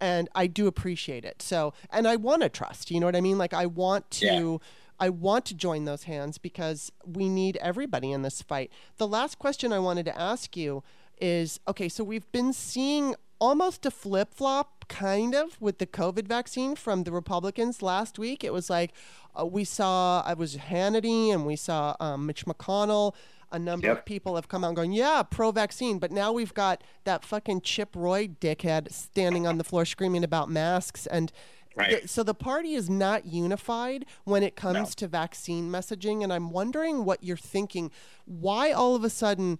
And 0.00 0.28
I 0.34 0.46
do 0.46 0.66
appreciate 0.66 1.24
it. 1.24 1.42
So, 1.42 1.74
and 1.90 2.08
I 2.08 2.16
want 2.16 2.42
to 2.42 2.48
trust, 2.48 2.90
you 2.90 3.00
know 3.00 3.06
what 3.06 3.16
I 3.16 3.20
mean? 3.20 3.38
Like, 3.38 3.54
I 3.54 3.66
want 3.66 4.10
to. 4.12 4.26
Yeah. 4.60 4.68
I 5.00 5.08
want 5.08 5.46
to 5.46 5.54
join 5.54 5.84
those 5.84 6.04
hands 6.04 6.38
because 6.38 6.92
we 7.04 7.28
need 7.28 7.56
everybody 7.56 8.12
in 8.12 8.22
this 8.22 8.40
fight. 8.40 8.70
The 8.98 9.08
last 9.08 9.36
question 9.36 9.72
I 9.72 9.80
wanted 9.80 10.04
to 10.06 10.16
ask 10.16 10.56
you 10.56 10.84
is 11.20 11.58
okay, 11.66 11.88
so 11.88 12.04
we've 12.04 12.30
been 12.30 12.52
seeing 12.52 13.16
almost 13.42 13.84
a 13.84 13.90
flip 13.90 14.32
flop, 14.32 14.84
kind 14.88 15.34
of, 15.34 15.60
with 15.60 15.78
the 15.78 15.86
COVID 15.86 16.28
vaccine 16.28 16.76
from 16.76 17.02
the 17.02 17.10
Republicans 17.10 17.82
last 17.82 18.16
week. 18.16 18.44
It 18.44 18.52
was 18.52 18.70
like 18.70 18.92
uh, 19.38 19.44
we 19.44 19.64
saw, 19.64 20.22
I 20.24 20.34
was 20.34 20.56
Hannity 20.56 21.32
and 21.32 21.44
we 21.44 21.56
saw 21.56 21.96
um, 21.98 22.24
Mitch 22.26 22.46
McConnell. 22.46 23.14
A 23.50 23.58
number 23.58 23.88
of 23.90 24.04
people 24.04 24.36
have 24.36 24.46
come 24.48 24.62
out 24.64 24.76
going, 24.76 24.92
yeah, 24.92 25.24
pro 25.24 25.50
vaccine. 25.50 25.98
But 25.98 26.12
now 26.12 26.32
we've 26.32 26.54
got 26.54 26.84
that 27.02 27.24
fucking 27.24 27.62
Chip 27.62 27.90
Roy 27.96 28.28
dickhead 28.28 28.92
standing 28.92 29.44
on 29.46 29.58
the 29.58 29.64
floor 29.64 29.84
screaming 29.84 30.22
about 30.24 30.48
masks. 30.48 31.06
And 31.06 31.32
Right. 31.74 32.08
so 32.08 32.22
the 32.22 32.34
party 32.34 32.74
is 32.74 32.88
not 32.88 33.24
unified 33.26 34.04
when 34.24 34.42
it 34.42 34.56
comes 34.56 34.76
No. 34.76 34.84
to 34.98 35.08
vaccine 35.08 35.68
messaging. 35.70 36.22
And 36.22 36.32
I'm 36.32 36.50
wondering 36.50 37.04
what 37.04 37.24
you're 37.24 37.36
thinking. 37.36 37.90
Why 38.24 38.70
all 38.72 38.94
of 38.94 39.04
a 39.04 39.10
sudden 39.10 39.58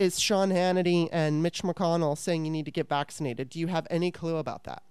is 0.00 0.18
Sean 0.18 0.50
Hannity 0.50 1.08
and 1.12 1.42
Mitch 1.42 1.62
McConnell 1.62 2.16
saying 2.16 2.44
you 2.46 2.50
need 2.50 2.64
to 2.64 2.70
get 2.70 2.88
vaccinated? 2.88 3.50
Do 3.50 3.60
you 3.60 3.66
have 3.66 3.86
any 3.90 4.10
clue 4.10 4.38
about 4.38 4.64
that? 4.64 4.82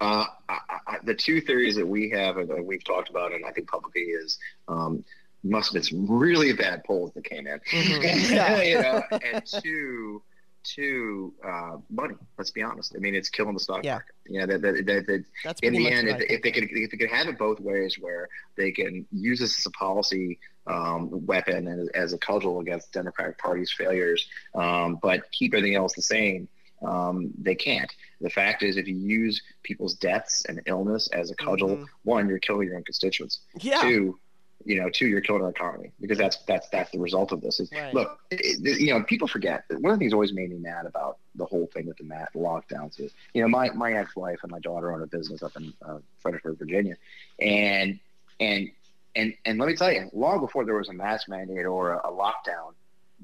Uh, 0.00 0.24
I, 0.48 0.58
I, 0.86 0.96
the 1.04 1.14
two 1.14 1.40
theories 1.40 1.76
that 1.76 1.86
we 1.86 2.10
have 2.10 2.36
and 2.36 2.48
that 2.50 2.64
we've 2.64 2.82
talked 2.84 3.08
about, 3.08 3.32
and 3.32 3.44
I 3.44 3.52
think 3.52 3.68
publicly, 3.68 4.02
is 4.02 4.38
um, 4.66 5.04
must 5.44 5.68
have 5.68 5.74
been 5.74 5.82
some 5.84 6.06
really 6.10 6.52
bad 6.52 6.82
polls 6.84 7.12
that 7.14 7.24
came 7.24 7.46
in. 7.46 7.60
Mhm. 7.70 8.30
Yeah. 8.30 8.62
you 8.62 8.82
know, 8.82 9.02
and 9.32 9.46
two, 9.62 10.22
two, 10.74 11.32
uh, 11.44 11.76
money. 11.90 12.14
Let's 12.36 12.50
be 12.50 12.62
honest. 12.62 12.94
I 12.96 12.98
mean, 12.98 13.14
it's 13.14 13.28
killing 13.28 13.54
the 13.54 13.60
stock 13.60 13.84
Yeah. 13.84 13.94
market. 13.94 14.14
You 14.26 14.40
know, 14.40 14.46
that, 14.46 14.62
that, 14.62 14.86
that, 14.86 15.06
that 15.06 15.24
That's 15.44 15.60
in 15.60 15.72
the 15.72 15.90
end, 15.90 16.08
if, 16.08 16.20
if 16.20 16.42
they 16.42 16.50
could 16.52 16.64
if 16.70 16.90
they 16.90 16.96
could 16.96 17.10
have 17.10 17.28
it 17.28 17.38
both 17.38 17.60
ways, 17.60 17.96
where 17.98 18.28
they 18.56 18.70
can 18.72 19.06
use 19.10 19.40
this 19.40 19.58
as 19.58 19.66
a 19.66 19.70
policy 19.70 20.38
um, 20.66 21.24
weapon 21.26 21.66
and 21.66 21.88
as 21.94 22.12
a 22.12 22.18
cudgel 22.18 22.60
against 22.60 22.92
Democratic 22.92 23.38
Party's 23.38 23.72
failures, 23.72 24.28
um, 24.54 24.98
but 25.02 25.30
keep 25.32 25.54
everything 25.54 25.76
else 25.76 25.94
the 25.94 26.02
same, 26.02 26.46
um, 26.86 27.30
they 27.40 27.54
can't. 27.54 27.90
The 28.20 28.30
fact 28.30 28.62
is, 28.62 28.76
if 28.76 28.86
you 28.86 28.96
use 28.96 29.40
people's 29.62 29.94
deaths 29.94 30.44
and 30.48 30.60
illness 30.66 31.08
as 31.12 31.30
a 31.30 31.34
cudgel, 31.34 31.76
Mhm. 31.78 31.86
one, 32.04 32.28
you're 32.28 32.38
killing 32.38 32.68
your 32.68 32.76
own 32.76 32.84
constituents. 32.84 33.40
yeah. 33.60 33.80
Two, 33.82 34.18
you 34.64 34.80
know, 34.80 34.90
two, 34.90 35.06
you're 35.06 35.20
killing 35.20 35.42
our 35.42 35.50
economy 35.50 35.92
because 36.00 36.18
that's 36.18 36.38
that's 36.46 36.68
that's 36.70 36.90
the 36.90 36.98
result 36.98 37.32
of 37.32 37.40
this. 37.40 37.60
Is 37.60 37.70
Right. 37.72 37.94
look, 37.94 38.18
it, 38.30 38.58
it- 38.66 38.80
you 38.80 38.92
know, 38.92 39.02
people 39.04 39.28
forget. 39.28 39.64
that 39.68 39.80
One 39.80 39.92
of 39.92 39.98
the 39.98 40.02
things 40.02 40.12
always 40.12 40.32
made 40.32 40.50
me 40.50 40.56
mad 40.58 40.84
about 40.86 41.18
the 41.36 41.44
whole 41.46 41.68
thing 41.72 41.86
with 41.86 41.96
the 41.98 42.04
mat 42.04 42.30
lockdowns 42.34 42.98
is, 43.00 43.12
you 43.34 43.42
know, 43.42 43.48
my 43.48 43.70
my 43.70 43.92
ex-wife 43.92 44.40
and 44.42 44.50
my 44.50 44.58
daughter 44.58 44.92
own 44.92 45.02
a 45.02 45.06
business 45.06 45.42
up 45.42 45.56
in 45.56 45.72
uh, 45.86 45.98
Fredericksburg, 46.20 46.58
Virginia, 46.58 46.96
and 47.40 47.98
and 48.40 48.70
and 49.16 49.34
and 49.44 49.58
let 49.58 49.68
me 49.68 49.76
tell 49.76 49.92
you, 49.92 50.10
long 50.12 50.40
before 50.40 50.64
there 50.64 50.74
was 50.76 50.88
a 50.88 50.92
mask 50.92 51.28
mandate 51.28 51.66
or 51.66 51.92
a, 51.92 51.98
a 52.08 52.12
lockdown, 52.12 52.74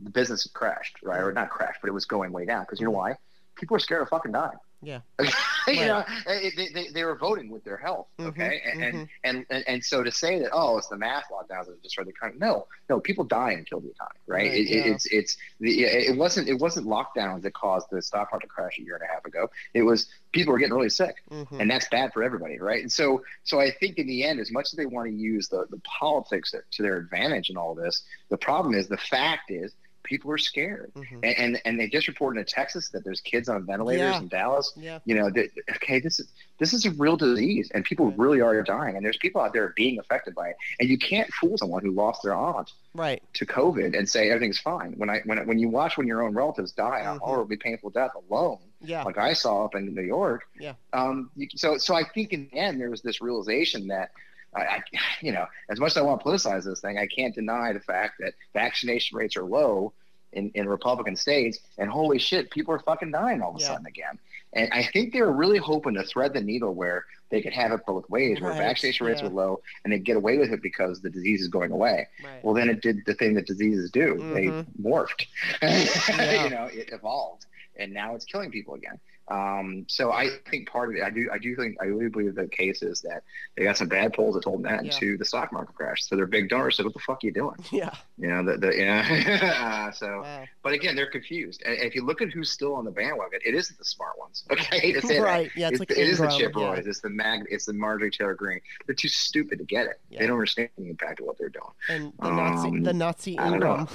the 0.02 0.10
business 0.10 0.44
had 0.44 0.52
crashed, 0.52 0.96
right? 1.02 1.20
Or 1.20 1.32
not 1.32 1.50
crashed, 1.50 1.80
but 1.82 1.88
it 1.88 1.94
was 1.94 2.04
going 2.04 2.32
way 2.32 2.44
down 2.46 2.62
because 2.62 2.80
you 2.80 2.86
know 2.86 2.92
why? 2.92 3.16
People 3.56 3.74
were 3.74 3.80
scared 3.80 4.02
of 4.02 4.08
fucking 4.08 4.32
dying. 4.32 4.58
Yeah. 4.84 5.00
you 5.20 5.30
Right. 5.66 5.86
know, 5.86 6.04
they, 6.26 6.68
they, 6.74 6.88
they 6.92 7.04
were 7.04 7.16
voting 7.16 7.48
with 7.50 7.64
their 7.64 7.76
health. 7.78 8.06
Mhm, 8.18 8.26
Okay. 8.28 8.60
And, 8.64 8.80
mhm. 8.82 9.08
and, 9.24 9.46
and, 9.50 9.64
and, 9.66 9.84
so 9.84 10.02
to 10.02 10.12
say 10.12 10.38
that, 10.40 10.50
oh, 10.52 10.76
it's 10.78 10.88
the 10.88 10.96
mass 10.98 11.24
lockdowns 11.32 11.66
that 11.66 11.82
destroyed 11.82 12.06
the 12.06 12.10
economy. 12.10 12.38
No, 12.38 12.66
no, 12.90 13.00
people 13.00 13.24
die 13.24 13.52
and 13.52 13.66
kill 13.68 13.80
the 13.80 13.90
economy, 13.90 14.20
right? 14.26 14.48
Right, 14.50 14.52
it, 14.52 14.68
yeah. 14.68 14.92
it's, 14.92 15.06
it's, 15.06 15.36
the, 15.60 15.84
it 15.84 16.16
wasn't, 16.18 16.48
it 16.48 16.58
wasn't 16.60 16.86
lockdowns 16.86 17.42
that 17.42 17.54
caused 17.54 17.86
the 17.90 18.02
stock 18.02 18.28
market 18.32 18.46
to 18.48 18.52
crash 18.52 18.78
a 18.78 18.82
year 18.82 18.94
and 18.96 19.04
a 19.08 19.12
half 19.12 19.24
ago. 19.24 19.48
It 19.72 19.82
was 19.82 20.08
people 20.32 20.52
were 20.52 20.58
getting 20.58 20.74
really 20.74 20.88
sick 20.90 21.16
Mhm. 21.30 21.60
and 21.60 21.70
that's 21.70 21.88
bad 21.88 22.12
for 22.12 22.22
everybody, 22.22 22.58
right? 22.58 22.82
And 22.82 22.92
so, 22.92 23.22
so 23.44 23.60
I 23.60 23.70
think 23.70 23.98
in 23.98 24.06
the 24.06 24.24
end, 24.24 24.40
as 24.40 24.50
much 24.50 24.66
as 24.66 24.72
they 24.72 24.86
want 24.86 25.08
to 25.08 25.14
use 25.14 25.48
the, 25.48 25.66
the 25.70 25.80
politics 25.98 26.52
to 26.72 26.82
their 26.82 26.96
advantage 26.96 27.48
in 27.50 27.56
all 27.56 27.74
this, 27.74 28.02
the 28.28 28.36
problem 28.36 28.74
is 28.74 28.88
the 28.88 28.96
fact 28.98 29.50
is 29.50 29.72
people 30.04 30.30
are 30.30 30.38
scared, 30.38 30.92
Mhm. 30.94 31.20
and 31.24 31.38
and, 31.38 31.62
and 31.64 31.80
they 31.80 31.88
just 31.88 32.06
reported 32.08 32.38
in 32.40 32.46
Texas 32.46 32.90
that 32.90 33.02
there's 33.04 33.20
kids 33.20 33.48
on 33.48 33.66
ventilators 33.66 34.00
Yeah. 34.00 34.18
in 34.20 34.28
Dallas. 34.28 34.72
Yeah. 34.76 34.98
You 35.04 35.14
know, 35.16 35.30
that, 35.30 35.50
okay, 35.76 35.98
this 35.98 36.20
is 36.20 36.28
this 36.58 36.72
is 36.72 36.86
a 36.86 36.90
real 36.92 37.16
disease, 37.16 37.70
and 37.74 37.84
people 37.84 38.06
Right. 38.06 38.18
really 38.18 38.40
are 38.40 38.62
dying, 38.62 38.96
and 38.96 39.04
there's 39.04 39.16
people 39.16 39.40
out 39.40 39.52
there 39.52 39.72
being 39.76 39.98
affected 39.98 40.34
by 40.34 40.50
it, 40.50 40.56
and 40.78 40.88
you 40.88 40.96
can't 40.98 41.28
fool 41.34 41.58
someone 41.58 41.82
who 41.82 41.90
lost 41.90 42.22
their 42.22 42.34
aunt 42.34 42.70
Right. 42.94 43.22
to 43.34 43.44
COVID 43.46 43.98
and 43.98 44.08
say 44.08 44.30
everything's 44.30 44.60
fine. 44.60 44.92
When 44.98 45.10
I 45.10 45.20
when 45.24 45.44
when 45.48 45.58
you 45.58 45.68
watch 45.68 45.96
when 45.98 46.06
your 46.06 46.22
own 46.22 46.34
relatives 46.34 46.70
die 46.72 47.00
a 47.00 47.14
Mhm. 47.14 47.18
horribly 47.18 47.56
painful 47.56 47.90
death 47.90 48.12
alone, 48.14 48.58
Yeah. 48.80 49.02
like 49.02 49.18
I 49.18 49.32
saw 49.32 49.64
up 49.64 49.74
in 49.74 49.92
New 49.94 50.02
York. 50.02 50.44
Yeah. 50.60 50.74
Um. 50.92 51.30
You, 51.34 51.48
so 51.56 51.78
so 51.78 51.94
I 51.94 52.04
think 52.04 52.32
in 52.32 52.48
the 52.52 52.58
end 52.58 52.80
there 52.80 52.90
was 52.90 53.02
this 53.02 53.20
realization 53.20 53.88
that. 53.88 54.10
I, 54.54 54.60
I, 54.62 54.82
you 55.20 55.32
know, 55.32 55.46
as 55.70 55.80
much 55.80 55.92
as 55.92 55.96
I 55.98 56.02
want 56.02 56.20
to 56.20 56.26
politicize 56.26 56.64
this 56.64 56.80
thing, 56.80 56.98
I 56.98 57.06
can't 57.06 57.34
deny 57.34 57.72
the 57.72 57.80
fact 57.80 58.14
that 58.20 58.34
vaccination 58.52 59.16
rates 59.16 59.36
are 59.36 59.44
low 59.44 59.92
in, 60.32 60.50
in 60.54 60.68
Republican 60.68 61.14
states, 61.16 61.60
and 61.78 61.88
holy 61.88 62.18
shit, 62.18 62.50
people 62.50 62.74
are 62.74 62.80
fucking 62.80 63.12
dying 63.12 63.40
all 63.40 63.50
of 63.50 63.56
a 63.56 63.60
Yeah. 63.60 63.66
sudden 63.68 63.86
again. 63.86 64.18
And 64.52 64.68
I 64.72 64.84
think 64.92 65.12
they 65.12 65.20
were 65.22 65.32
really 65.32 65.58
hoping 65.58 65.94
to 65.94 66.04
thread 66.04 66.32
the 66.32 66.40
needle 66.40 66.74
where 66.74 67.04
they 67.30 67.40
could 67.42 67.52
have 67.52 67.72
it 67.72 67.80
both 67.86 68.08
ways, 68.10 68.40
where 68.40 68.50
Right, 68.50 68.58
vaccination 68.58 69.06
rates 69.06 69.20
yeah. 69.22 69.28
were 69.28 69.34
low 69.34 69.60
and 69.84 69.92
they 69.92 69.98
get 69.98 70.16
away 70.16 70.38
with 70.38 70.52
it 70.52 70.62
because 70.62 71.00
the 71.00 71.10
disease 71.10 71.40
is 71.40 71.48
going 71.48 71.72
away. 71.72 72.06
Right. 72.22 72.44
Well, 72.44 72.54
then 72.54 72.68
it 72.68 72.80
did 72.80 73.04
the 73.06 73.14
thing 73.14 73.34
that 73.34 73.46
diseases 73.46 73.90
do. 73.90 74.14
Mhm. 74.16 74.34
They 74.34 74.88
morphed. 74.88 75.26
Yeah. 75.62 76.44
you 76.44 76.50
know, 76.50 76.64
it 76.66 76.90
evolved, 76.92 77.46
and 77.76 77.92
now 77.92 78.14
it's 78.14 78.24
killing 78.24 78.50
people 78.50 78.74
again. 78.74 78.98
Um, 79.28 79.86
so 79.88 80.12
I 80.12 80.28
think 80.50 80.68
part 80.68 80.90
of 80.90 80.96
it, 80.96 81.02
I 81.02 81.10
do, 81.10 81.30
I 81.32 81.38
do 81.38 81.56
think, 81.56 81.76
I 81.80 81.86
really 81.86 82.08
believe 82.10 82.34
the 82.34 82.46
case 82.46 82.82
is 82.82 83.00
that 83.02 83.22
they 83.56 83.64
got 83.64 83.76
some 83.76 83.88
bad 83.88 84.12
polls 84.12 84.34
that 84.34 84.42
told 84.44 84.62
them 84.62 84.70
that 84.70 84.84
Yeah. 84.84 84.90
to 84.92 85.16
the 85.16 85.24
stock 85.24 85.52
market 85.52 85.74
crash. 85.74 86.04
So 86.04 86.14
their 86.16 86.26
big 86.26 86.48
donors 86.50 86.76
said, 86.76 86.84
"What 86.84 86.92
the 86.94 87.00
fuck 87.00 87.16
are 87.22 87.26
you 87.26 87.32
doing?" 87.32 87.56
yeah. 87.72 87.94
You 88.18 88.28
know, 88.28 88.44
the, 88.44 88.58
the 88.58 88.76
yeah. 88.76 89.90
so, 89.92 90.20
Wow. 90.22 90.44
but 90.62 90.72
again, 90.74 90.94
they're 90.94 91.10
confused. 91.10 91.62
And 91.64 91.74
if 91.78 91.94
you 91.94 92.04
look 92.04 92.20
at 92.22 92.30
who's 92.30 92.50
still 92.50 92.74
on 92.74 92.84
the 92.84 92.90
bandwagon, 92.90 93.40
it 93.44 93.54
isn't 93.54 93.78
the 93.78 93.84
smart 93.84 94.18
ones. 94.18 94.44
Okay, 94.54 94.92
to 94.92 95.00
say 95.02 95.16
that. 95.18 95.22
Right. 95.22 95.50
Yeah. 95.56 95.68
It's, 95.68 95.80
It's, 95.80 95.80
like 95.80 95.90
it 95.90 96.08
is 96.08 96.18
the 96.18 96.28
Chip 96.28 96.52
yeah. 96.56 96.64
Roys. 96.74 96.86
It's 96.86 97.00
the 97.00 97.10
Mag. 97.10 97.44
It's 97.50 97.64
the 97.66 97.72
Marjorie 97.72 98.10
Taylor 98.10 98.34
Greene. 98.34 98.60
They're 98.86 98.94
too 98.94 99.08
stupid 99.08 99.58
to 99.58 99.64
get 99.64 99.86
it. 99.86 100.00
Yeah. 100.10 100.20
They 100.20 100.26
don't 100.26 100.34
understand 100.36 100.68
the 100.78 100.88
impact 100.90 101.20
of 101.20 101.26
what 101.26 101.38
they're 101.38 101.48
doing. 101.48 101.64
and 101.88 102.12
the 102.20 102.30
Nazi, 102.30 102.68
Um, 102.68 102.82
the 102.82 102.92
Nazi 102.92 103.38
I. 103.38 103.86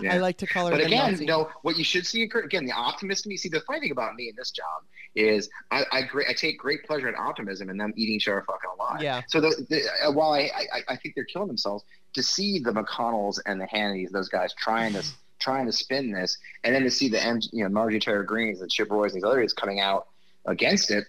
Yeah. 0.00 0.14
I 0.14 0.18
like 0.18 0.38
to 0.38 0.46
call 0.46 0.66
her 0.66 0.72
But 0.72 0.80
again, 0.86 1.12
Nazi. 1.12 1.24
no. 1.26 1.50
What 1.62 1.76
you 1.76 1.84
should 1.84 2.06
see 2.06 2.22
again, 2.22 2.64
the 2.64 2.72
optimist 2.72 3.26
in 3.26 3.30
me. 3.30 3.36
See, 3.36 3.48
the 3.48 3.60
funny 3.60 3.80
thing 3.80 3.90
about 3.92 4.14
me 4.14 4.32
in 4.36 4.38
this 4.38 4.50
job 4.50 4.82
is 5.14 5.48
I 5.70 5.84
I, 5.90 6.02
great, 6.02 6.28
I 6.28 6.32
take 6.32 6.58
great 6.58 6.84
pleasure 6.84 7.08
in 7.08 7.14
optimism 7.16 7.70
and 7.70 7.80
them 7.80 7.92
eating 7.96 8.14
each 8.16 8.28
other 8.28 8.44
fucking 8.46 8.70
alive. 8.78 9.02
Yeah. 9.02 9.22
So 9.28 9.40
the, 9.40 9.66
the 9.68 9.82
uh, 10.06 10.12
while 10.12 10.32
I, 10.32 10.50
I 10.72 10.80
I 10.88 10.96
think 10.96 11.14
they're 11.14 11.24
killing 11.24 11.48
themselves 11.48 11.84
to 12.14 12.22
see 12.22 12.58
the 12.58 12.72
McConnells 12.72 13.38
and 13.46 13.60
the 13.60 13.66
Hannitys, 13.66 14.10
those 14.10 14.28
guys 14.28 14.54
trying 14.58 14.92
to 14.94 15.04
trying 15.40 15.66
to 15.66 15.72
spin 15.72 16.12
this, 16.12 16.38
and 16.64 16.74
then 16.74 16.82
to 16.82 16.90
see 16.90 17.08
the 17.08 17.22
M, 17.22 17.40
you 17.52 17.64
know 17.64 17.70
Margie 17.70 17.98
Taylor 17.98 18.22
Greenes 18.22 18.60
and 18.60 18.70
Chip 18.70 18.90
Roy's 18.90 19.12
and 19.12 19.20
these 19.20 19.24
other 19.24 19.38
others 19.38 19.52
coming 19.52 19.80
out 19.80 20.08
against 20.46 20.90
it. 20.90 21.04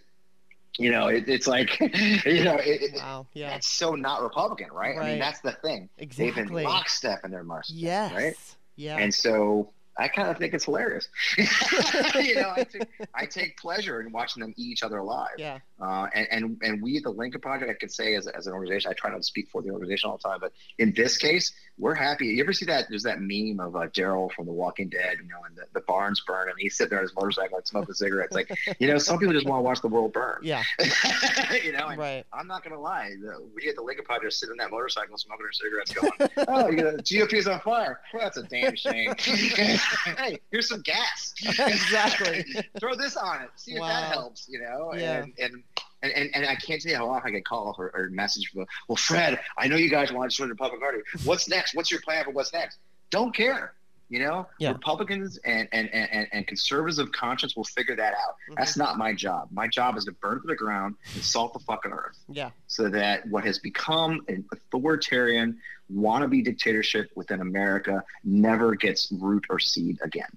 You 0.80 0.92
know, 0.92 1.08
it, 1.08 1.28
it's 1.28 1.48
like, 1.48 1.80
you 1.80 2.44
know, 2.44 2.58
it, 2.60 2.94
Wow. 2.98 3.26
Yeah. 3.34 3.50
that's 3.50 3.68
so 3.68 3.96
not 3.96 4.22
Republican, 4.22 4.68
right? 4.72 4.96
I 4.96 5.10
mean, 5.10 5.20
that's 5.20 5.40
the 5.40 5.54
thing. 5.54 5.90
exactly 5.98 6.26
They've 6.26 6.36
been 6.36 6.64
lockstep 6.64 7.26
in 7.26 7.32
their 7.32 7.44
march. 7.44 7.66
Yes. 7.70 8.14
right? 8.14 8.36
Yeah. 8.76 8.98
And 8.98 9.12
so 9.12 9.72
I 9.98 10.08
kind 10.08 10.30
of 10.30 10.38
think 10.38 10.54
it's 10.54 10.66
hilarious. 10.66 11.08
you 11.38 12.36
know, 12.36 12.54
I 12.56 12.64
take, 12.64 12.88
I 13.14 13.26
take 13.26 13.58
pleasure 13.58 14.02
in 14.02 14.12
watching 14.12 14.42
them 14.42 14.54
eat 14.58 14.72
each 14.72 14.84
other 14.84 15.00
alive. 15.00 15.30
yeah. 15.38 15.60
Uh, 15.80 16.08
and, 16.16 16.28
and 16.32 16.58
and 16.64 16.82
we 16.82 16.98
at 16.98 17.04
the 17.04 17.10
Lincoln 17.12 17.40
Project, 17.40 17.70
I 17.70 17.74
could 17.76 17.92
say 17.92 18.16
as, 18.16 18.26
as 18.28 18.48
an 18.48 18.54
organization, 18.54 18.90
I 18.90 18.94
try 18.96 19.12
not 19.12 19.18
to 19.18 19.24
speak 19.24 19.50
for 19.52 19.62
the 19.62 19.70
organization 19.70 20.10
all 20.10 20.18
the 20.18 20.28
time, 20.28 20.40
but 20.42 20.52
in 20.80 20.92
this 20.94 21.18
case, 21.18 21.52
we're 21.78 21.94
happy. 21.94 22.26
You 22.28 22.44
ever 22.44 22.54
see 22.54 22.66
that? 22.66 22.86
There's 22.90 23.04
that 23.04 23.20
meme 23.22 23.60
of 23.60 23.76
uh, 23.76 23.88
Daryl 23.90 24.32
from 24.32 24.48
The 24.48 24.52
Walking 24.54 24.90
Dead, 24.90 25.18
you 25.22 25.28
know, 25.30 25.44
and 25.48 25.56
the, 25.56 25.66
the 25.74 25.82
barns 25.82 26.22
burn, 26.26 26.50
and 26.50 26.58
he's 26.60 26.76
sitting 26.76 26.90
there 26.90 27.00
on 27.00 27.04
his 27.06 27.14
motorcycle 27.16 27.58
and 27.58 27.68
smoking 27.68 27.94
cigarettes. 27.94 28.34
Like, 28.34 28.50
you 28.80 28.88
know, 28.88 28.98
some 28.98 29.20
people 29.20 29.34
just 29.34 29.46
want 29.46 29.60
to 29.60 29.64
watch 29.64 29.82
the 29.82 29.88
world 29.88 30.14
burn. 30.14 30.40
Yeah. 30.42 30.64
you 31.64 31.72
know, 31.74 31.88
Right. 31.96 32.26
I'm 32.34 32.48
not 32.48 32.64
gonna 32.64 32.80
lie. 32.80 33.12
We 33.56 33.70
at 33.70 33.76
the 33.76 33.82
Lincoln 33.82 34.06
Project 34.06 34.26
are 34.26 34.32
sitting 34.32 34.54
in 34.54 34.58
that 34.58 34.72
motorcycle 34.72 35.18
smoking 35.18 35.46
our 35.46 35.52
cigarettes, 35.52 35.92
going, 35.94 36.48
"Oh, 36.48 36.70
you 36.70 36.78
know, 36.78 36.98
GOP's 36.98 37.48
on 37.48 37.60
fire. 37.62 38.00
Well, 38.14 38.24
that's 38.24 38.38
a 38.38 38.44
damn 38.44 38.76
shame." 38.76 39.14
hey, 39.20 40.40
here's 40.52 40.70
some 40.70 40.82
gas. 40.82 41.34
Exactly. 41.60 42.46
Throw 42.80 42.96
this 42.96 43.16
on 43.18 43.42
it. 43.42 43.50
See 43.56 43.74
if 43.74 43.80
Wow. 43.80 43.88
that 43.88 44.12
helps. 44.12 44.48
You 44.50 44.62
know, 44.62 44.94
Yeah. 44.96 45.24
and, 45.24 45.34
and 45.40 45.64
and, 46.02 46.12
and, 46.12 46.30
and 46.36 46.46
I 46.46 46.56
can't 46.56 46.82
tell 46.82 46.92
you 46.92 46.98
how 46.98 47.10
often 47.10 47.30
I 47.30 47.32
get 47.32 47.46
calls 47.46 47.76
or, 47.80 47.92
or 47.96 48.10
message 48.12 48.50
from, 48.54 48.66
well, 48.88 48.96
Fred, 48.96 49.40
I 49.58 49.68
know 49.68 49.76
you 49.76 49.90
guys 49.90 50.12
want 50.12 50.30
to 50.32 50.38
join 50.38 50.48
the 50.48 50.54
Republican 50.54 50.80
Party. 50.82 51.00
What's 51.24 51.50
next? 51.50 51.76
What's 51.76 51.92
your 51.92 52.02
plan 52.02 52.24
for 52.26 52.32
what's 52.32 52.54
next? 52.54 52.78
Don't 53.10 53.36
care. 53.36 53.74
You 54.10 54.20
know, 54.20 54.48
Yeah. 54.58 54.72
Republicans 54.72 55.38
and, 55.44 55.68
and, 55.74 55.94
and, 55.94 56.28
and 56.32 56.48
conservatives 56.48 56.98
of 56.98 57.12
conscience 57.12 57.58
will 57.58 57.66
figure 57.66 57.94
that 57.98 58.14
out. 58.14 58.36
Mm-hmm. 58.36 58.54
That's 58.58 58.78
not 58.78 58.98
my 58.98 59.14
job. 59.14 59.50
My 59.52 59.68
job 59.68 59.98
is 59.98 60.06
to 60.06 60.14
burn 60.14 60.40
to 60.42 60.48
the 60.48 60.56
ground 60.56 60.96
and 61.14 61.22
salt 61.24 61.52
the 61.52 61.60
fucking 61.60 61.92
earth 61.92 62.18
Yeah. 62.30 62.52
so 62.68 62.88
that 62.90 63.28
what 63.28 63.44
has 63.44 63.60
become 63.60 64.22
an 64.30 64.46
authoritarian 64.54 65.58
wannabe 65.94 66.44
dictatorship 66.44 67.10
within 67.16 67.42
America 67.42 68.02
never 68.24 68.76
gets 68.76 69.12
root 69.12 69.46
or 69.50 69.60
seed 69.60 70.00
again. 70.02 70.30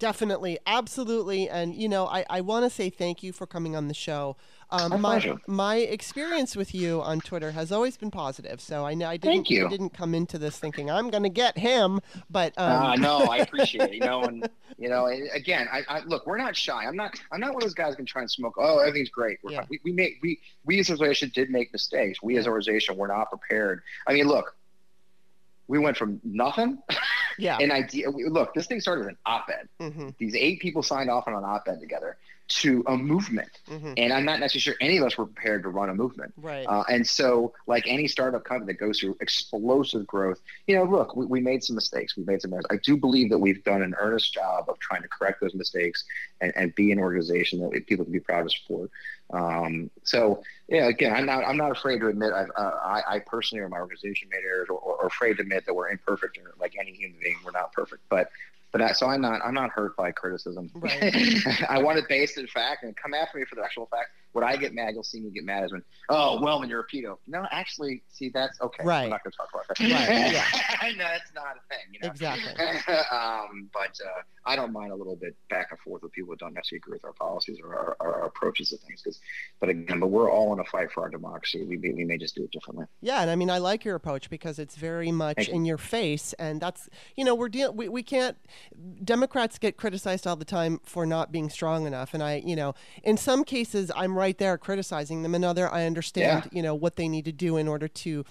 Definitely, 0.00 0.58
absolutely, 0.66 1.50
and 1.50 1.74
you 1.74 1.86
know, 1.86 2.06
I, 2.06 2.24
I 2.30 2.40
want 2.40 2.64
to 2.64 2.70
say 2.70 2.88
thank 2.88 3.22
you 3.22 3.32
for 3.32 3.46
coming 3.46 3.76
on 3.76 3.86
the 3.86 3.94
show. 3.94 4.34
Um, 4.70 4.92
My 4.92 4.96
my 4.96 5.10
pleasure. 5.10 5.36
my 5.46 5.76
experience 5.76 6.56
with 6.56 6.74
you 6.74 7.02
on 7.02 7.20
Twitter 7.20 7.50
has 7.50 7.70
always 7.70 7.98
been 7.98 8.10
positive, 8.10 8.62
so 8.62 8.86
I 8.86 8.94
know 8.94 9.08
I 9.08 9.18
didn't 9.18 9.34
Thank 9.34 9.50
you. 9.50 9.66
I 9.66 9.68
didn't 9.68 9.90
come 9.90 10.14
into 10.14 10.38
this 10.38 10.58
thinking 10.58 10.90
I'm 10.90 11.10
going 11.10 11.24
to 11.24 11.28
get 11.28 11.58
him, 11.58 12.00
but 12.30 12.54
um, 12.56 12.82
uh, 12.82 12.96
no, 12.96 13.18
I 13.26 13.36
appreciate 13.46 13.90
it. 13.90 13.94
You 13.94 14.00
know, 14.00 14.22
and 14.22 14.48
you 14.78 14.88
know, 14.88 15.06
again, 15.34 15.68
I, 15.70 15.82
I 15.86 16.00
look, 16.04 16.26
we're 16.26 16.38
not 16.38 16.56
shy. 16.56 16.86
I'm 16.86 16.96
not. 16.96 17.20
I'm 17.30 17.40
not 17.40 17.52
one 17.52 17.62
of 17.62 17.66
those 17.66 17.74
guys 17.74 17.90
who 17.90 17.96
can 17.96 18.06
try 18.06 18.22
and 18.22 18.30
smoke. 18.30 18.54
Oh, 18.56 18.78
everything's 18.78 19.10
great. 19.10 19.38
We're 19.42 19.52
Yeah. 19.52 19.64
We, 19.68 19.80
we 19.84 19.92
make 19.92 20.18
we 20.22 20.40
we 20.64 20.80
as 20.80 20.88
an 20.88 20.94
organization 20.94 21.30
did 21.34 21.50
make 21.50 21.74
mistakes. 21.74 22.22
We 22.22 22.38
as 22.38 22.46
an 22.46 22.52
organization 22.52 22.96
were 22.96 23.08
not 23.08 23.28
prepared. 23.28 23.82
I 24.06 24.14
mean, 24.14 24.28
look, 24.28 24.56
we 25.68 25.78
went 25.78 25.98
from 25.98 26.20
nothing. 26.24 26.78
yeah, 27.40 27.58
An 27.58 27.70
idea. 27.70 28.10
Look, 28.10 28.54
this 28.54 28.66
thing 28.66 28.80
started 28.80 29.02
as 29.02 29.08
an 29.08 29.16
op-ed. 29.26 29.68
hmm 29.80 30.08
These 30.18 30.34
eight 30.34 30.60
people 30.60 30.82
signed 30.82 31.10
off 31.10 31.26
on 31.26 31.34
an 31.34 31.44
op-ed 31.44 31.80
together 31.80 32.16
to 32.50 32.82
a 32.88 32.96
movement. 32.96 33.60
Mm-hmm. 33.70 33.92
And 33.96 34.12
I'm 34.12 34.24
not 34.24 34.40
necessarily 34.40 34.60
sure 34.60 34.74
any 34.80 34.98
of 34.98 35.04
us 35.04 35.16
were 35.16 35.24
prepared 35.24 35.62
to 35.62 35.68
run 35.68 35.88
a 35.88 35.94
movement. 35.94 36.34
Right. 36.36 36.66
Uh, 36.66 36.82
and 36.88 37.06
so, 37.06 37.54
like 37.66 37.84
any 37.86 38.08
startup 38.08 38.44
company 38.44 38.72
that 38.72 38.80
goes 38.80 38.98
through 38.98 39.16
explosive 39.20 40.06
growth, 40.06 40.40
you 40.66 40.74
know, 40.74 40.84
look, 40.84 41.14
we, 41.14 41.26
we 41.26 41.40
made 41.40 41.62
some 41.62 41.76
mistakes. 41.76 42.16
We 42.16 42.24
made 42.24 42.42
some 42.42 42.52
errors. 42.52 42.66
I 42.70 42.76
do 42.82 42.96
believe 42.96 43.30
that 43.30 43.38
we've 43.38 43.62
done 43.62 43.82
an 43.82 43.94
earnest 43.98 44.34
job 44.34 44.68
of 44.68 44.78
trying 44.80 45.02
to 45.02 45.08
correct 45.08 45.40
those 45.40 45.54
mistakes 45.54 46.04
and, 46.40 46.52
and 46.56 46.74
be 46.74 46.90
an 46.90 46.98
organization 46.98 47.60
that 47.60 47.86
people 47.86 48.04
can 48.04 48.12
be 48.12 48.20
proud 48.20 48.42
to 48.42 48.50
support. 48.50 48.90
Um, 49.32 49.90
so, 50.02 50.42
yeah, 50.68 50.88
again, 50.88 51.14
I'm 51.14 51.26
not 51.26 51.44
I'm 51.44 51.56
not 51.56 51.70
afraid 51.70 52.00
to 52.00 52.08
admit 52.08 52.32
I've, 52.32 52.50
uh, 52.56 52.78
I, 52.84 53.02
I 53.06 53.18
personally 53.20 53.62
or 53.62 53.68
my 53.68 53.78
organization 53.78 54.28
made 54.30 54.44
errors, 54.44 54.68
or, 54.68 54.78
or, 54.78 55.06
afraid 55.06 55.36
to 55.36 55.42
admit 55.42 55.66
that 55.66 55.74
we're 55.74 55.88
imperfect 55.88 56.38
or 56.38 56.54
like 56.58 56.74
any 56.80 56.92
human 56.92 57.16
being, 57.22 57.36
we're 57.44 57.52
not 57.52 57.72
perfect. 57.72 58.02
But 58.08 58.30
but 58.72 58.82
I, 58.82 58.92
so 58.92 59.06
I'm 59.06 59.20
not 59.20 59.40
I'm 59.44 59.54
not 59.54 59.70
hurt 59.70 59.96
by 59.96 60.12
criticism. 60.12 60.70
Right. 60.74 61.14
I 61.68 61.82
want 61.82 61.98
it 61.98 62.08
based 62.08 62.38
in 62.38 62.46
fact 62.46 62.82
and 62.82 62.96
come 62.96 63.14
after 63.14 63.38
me 63.38 63.44
for 63.44 63.54
the 63.54 63.62
actual 63.62 63.86
fact. 63.86 64.10
What 64.32 64.44
I 64.44 64.56
get 64.56 64.74
mad, 64.74 64.94
you'll 64.94 65.02
see 65.02 65.20
me 65.20 65.30
get 65.30 65.44
mad 65.44 65.64
is 65.64 65.72
when 65.72 65.82
oh 66.08 66.40
well, 66.40 66.60
when 66.60 66.68
you're 66.68 66.80
a 66.80 66.86
pedo. 66.86 67.16
No, 67.26 67.46
actually, 67.50 68.02
see 68.08 68.30
that's 68.32 68.60
okay. 68.60 68.84
Right. 68.84 69.04
We're 69.04 69.10
not 69.10 69.24
going 69.24 69.32
to 69.32 69.36
talk 69.36 69.48
about 69.52 69.66
that. 69.68 69.80
Right. 69.80 70.32
Yeah. 70.32 70.92
no, 70.96 71.04
that's 71.04 71.32
not 71.34 71.56
a 71.56 71.68
thing. 71.68 71.92
You 71.92 72.00
know? 72.02 72.08
Exactly. 72.08 72.52
um, 73.10 73.70
but 73.72 73.98
uh, 74.04 74.22
I 74.46 74.56
don't 74.56 74.72
mind 74.72 74.92
a 74.92 74.94
little 74.94 75.16
bit 75.16 75.36
back 75.48 75.68
and 75.70 75.80
forth 75.80 76.02
with 76.02 76.12
people 76.12 76.32
who 76.32 76.36
don't 76.36 76.54
necessarily 76.54 76.78
agree 76.78 76.94
with 76.94 77.04
our 77.04 77.12
policies 77.12 77.58
or 77.62 77.74
our, 77.74 77.96
our 78.00 78.24
approaches 78.26 78.70
to 78.70 78.76
things. 78.78 79.02
Because, 79.02 79.20
but 79.60 79.68
again, 79.68 80.00
but 80.00 80.08
we're 80.08 80.30
all 80.30 80.52
in 80.52 80.60
a 80.60 80.64
fight 80.64 80.92
for 80.92 81.02
our 81.02 81.10
democracy. 81.10 81.64
We 81.64 81.76
we 81.76 82.04
may 82.04 82.16
just 82.16 82.34
do 82.34 82.44
it 82.44 82.50
differently. 82.50 82.86
Yeah, 83.00 83.22
and 83.22 83.30
I 83.30 83.36
mean 83.36 83.50
I 83.50 83.58
like 83.58 83.84
your 83.84 83.94
approach 83.94 84.30
because 84.30 84.58
it's 84.58 84.76
very 84.76 85.12
much 85.12 85.48
in 85.48 85.64
your 85.64 85.78
face, 85.78 86.32
and 86.34 86.60
that's 86.60 86.88
you 87.16 87.24
know 87.24 87.34
we're 87.34 87.48
dealing 87.48 87.76
we, 87.76 87.88
we 87.88 88.02
can't 88.02 88.36
Democrats 89.04 89.58
get 89.58 89.76
criticized 89.76 90.26
all 90.26 90.36
the 90.36 90.44
time 90.44 90.80
for 90.84 91.06
not 91.06 91.32
being 91.32 91.50
strong 91.50 91.86
enough, 91.86 92.14
and 92.14 92.22
I 92.22 92.42
you 92.44 92.56
know 92.56 92.74
in 93.02 93.16
some 93.16 93.44
cases 93.44 93.90
I'm 93.94 94.16
right 94.20 94.36
there 94.38 94.56
criticizing 94.58 95.22
them. 95.22 95.34
Another, 95.34 95.72
I 95.72 95.86
understand, 95.86 96.44
yeah. 96.44 96.56
you 96.56 96.62
know, 96.62 96.74
what 96.74 96.96
they 96.96 97.08
need 97.08 97.24
to 97.24 97.32
do 97.32 97.56
in 97.56 97.66
order 97.66 97.88
to, 97.88 98.24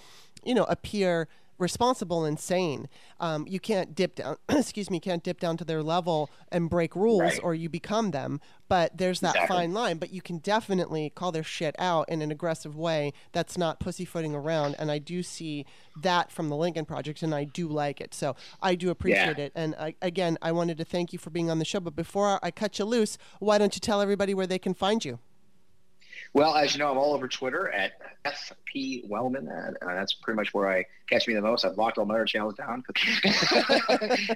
you 0.44 0.54
know, 0.54 0.64
appear 0.64 1.28
responsible 1.60 2.24
and 2.24 2.40
sane. 2.40 2.88
Um, 3.20 3.46
you 3.46 3.60
can't 3.60 3.94
dip 3.94 4.16
down, 4.16 4.36
excuse 4.48 4.90
me, 4.90 4.98
can't 4.98 5.22
dip 5.22 5.38
down 5.38 5.56
to 5.58 5.64
their 5.64 5.82
level 5.82 6.30
and 6.50 6.70
break 6.70 6.96
rules 6.96 7.20
right. 7.20 7.40
or 7.42 7.54
you 7.54 7.68
become 7.68 8.10
them. 8.10 8.40
But 8.68 8.96
there's 8.96 9.20
that 9.20 9.34
exactly. 9.34 9.56
fine 9.56 9.74
line. 9.74 9.98
But 9.98 10.12
you 10.12 10.22
can 10.22 10.38
definitely 10.38 11.10
call 11.10 11.32
their 11.32 11.42
shit 11.42 11.76
out 11.78 12.08
in 12.08 12.22
an 12.22 12.30
aggressive 12.30 12.76
way 12.76 13.12
that's 13.32 13.58
not 13.58 13.78
pussyfooting 13.78 14.34
around. 14.34 14.74
And 14.78 14.90
I 14.90 14.98
do 14.98 15.22
see 15.22 15.66
that 16.00 16.32
from 16.32 16.48
the 16.48 16.56
Lincoln 16.56 16.86
Project 16.86 17.22
and 17.22 17.34
I 17.34 17.44
do 17.44 17.68
like 17.68 18.00
it. 18.00 18.14
So 18.14 18.34
I 18.62 18.74
do 18.74 18.90
appreciate 18.90 19.38
yeah. 19.38 19.44
it. 19.44 19.52
And 19.54 19.74
I, 19.78 19.94
again, 20.00 20.38
I 20.40 20.52
wanted 20.52 20.78
to 20.78 20.84
thank 20.84 21.12
you 21.12 21.18
for 21.18 21.30
being 21.30 21.50
on 21.50 21.58
the 21.58 21.64
show. 21.64 21.80
But 21.80 21.94
before 21.94 22.40
I 22.42 22.50
cut 22.50 22.78
you 22.78 22.86
loose, 22.86 23.18
why 23.38 23.58
don't 23.58 23.76
you 23.76 23.80
tell 23.80 24.00
everybody 24.00 24.34
where 24.34 24.46
they 24.46 24.58
can 24.58 24.74
find 24.74 25.04
you? 25.04 25.18
Well, 26.32 26.54
as 26.54 26.74
you 26.74 26.78
know, 26.78 26.90
I'm 26.92 26.96
all 26.98 27.12
over 27.12 27.26
Twitter 27.26 27.70
at 27.70 27.92
FP 28.24 29.08
Wellman. 29.08 29.48
Uh, 29.48 29.72
that's 29.82 30.12
pretty 30.12 30.36
much 30.36 30.54
where 30.54 30.70
I 30.70 30.84
catch 31.08 31.26
me 31.26 31.34
the 31.34 31.40
most. 31.40 31.64
I've 31.64 31.76
locked 31.76 31.98
all 31.98 32.04
my 32.04 32.14
other 32.14 32.24
channels 32.24 32.54
down. 32.54 32.84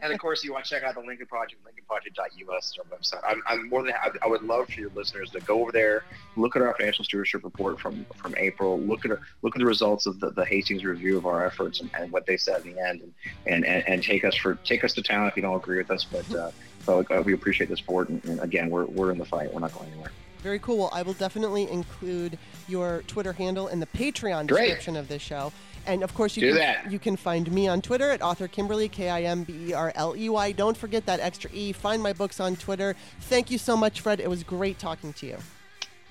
and 0.03 0.13
of 0.13 0.19
course, 0.19 0.43
you 0.43 0.53
want 0.53 0.65
to 0.65 0.71
check 0.71 0.83
out 0.83 0.95
the 0.95 1.01
Lincoln 1.03 1.27
Project, 1.27 1.63
lincolnproject.us 1.65 2.79
our 2.79 2.99
website. 2.99 3.21
I'm, 3.25 3.43
I'm 3.47 3.69
more 3.69 3.85
than. 3.85 3.93
I 4.23 4.27
would 4.27 4.43
love 4.43 4.69
for 4.69 4.81
your 4.81 4.91
listeners 4.97 5.31
to 5.31 5.41
go 5.41 5.61
over 5.61 5.71
there, 5.71 6.05
look 6.35 6.57
at 6.57 6.63
our 6.63 6.75
financial 6.75 7.05
stewardship 7.05 7.45
report 7.45 7.79
from, 7.79 8.05
from 8.17 8.35
April, 8.39 8.81
look 8.81 9.05
at 9.05 9.13
look 9.43 9.55
at 9.55 9.59
the 9.59 9.67
results 9.67 10.07
of 10.07 10.19
the, 10.19 10.31
the 10.31 10.45
Hastings 10.45 10.85
review 10.85 11.17
of 11.17 11.27
our 11.27 11.47
efforts 11.47 11.81
and, 11.81 11.91
and 11.97 12.11
what 12.11 12.27
they 12.27 12.37
said 12.37 12.65
in 12.67 12.75
the 12.75 12.85
end, 12.85 13.15
and, 13.47 13.65
and, 13.65 13.87
and, 13.87 14.03
take 14.03 14.25
us 14.25 14.35
for 14.35 14.57
take 14.65 14.83
us 14.83 14.95
to 14.95 15.03
town 15.03 15.29
if 15.29 15.37
you 15.37 15.43
don't 15.43 15.57
agree 15.57 15.79
with 15.79 15.93
us. 15.93 16.05
But 16.05 16.35
uh, 16.35 16.51
so 16.85 17.05
uh, 17.11 17.23
we 17.25 17.35
appreciate 17.35 17.71
the 17.71 17.77
support, 17.77 18.09
and, 18.09 18.25
and 18.25 18.41
again, 18.41 18.69
we're, 18.69 18.87
we're 18.87 19.13
in 19.13 19.19
the 19.19 19.25
fight. 19.25 19.55
We're 19.55 19.61
not 19.61 19.73
going 19.73 19.91
anywhere. 19.93 20.11
Very 20.45 20.59
cool. 20.59 20.77
Well, 20.77 20.91
I 20.93 21.01
will 21.01 21.15
definitely 21.15 21.71
include 21.71 22.39
your 22.69 23.03
Twitter 23.07 23.33
handle 23.33 23.69
in 23.69 23.81
the 23.81 23.87
Patreon 23.87 24.47
Great. 24.47 24.67
description 24.67 24.95
of 24.95 25.09
this 25.09 25.23
show. 25.23 25.53
And 25.87 26.03
of 26.03 26.13
course, 26.13 26.37
you 26.37 26.43
Do 26.43 26.49
can, 26.51 26.57
that. 26.59 26.93
you 26.93 26.99
can 26.99 27.17
find 27.17 27.51
me 27.51 27.67
on 27.67 27.81
Twitter 27.81 28.11
at 28.11 28.21
author 28.21 28.47
Kimberley, 28.47 28.91
K 28.91 29.09
I 29.09 29.23
M 29.23 29.45
B 29.45 29.71
E 29.71 29.73
R 29.73 29.91
L 29.95 30.15
E 30.15 30.29
Y. 30.29 30.53
Don't 30.53 30.77
forget 30.77 31.07
that 31.07 31.19
extra 31.21 31.51
E. 31.55 31.73
Find 31.73 32.03
my 32.03 32.13
books 32.13 32.41
on 32.41 32.57
Twitter. 32.57 32.95
Thank 33.21 33.51
you 33.51 33.57
so 33.57 33.75
much, 33.75 34.03
Fred. 34.03 34.21
It 34.21 34.29
was 34.29 34.43
great 34.45 34.79
talking 34.79 35.15
to 35.15 35.27
you. 35.27 35.39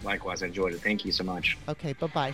Likewise, 0.04 0.42
I 0.42 0.48
enjoyed 0.48 0.74
it. 0.74 0.82
Thank 0.82 1.06
you 1.06 1.12
so 1.12 1.24
much. 1.24 1.56
Okay, 1.70 1.94
bye 1.94 2.08
bye. 2.08 2.34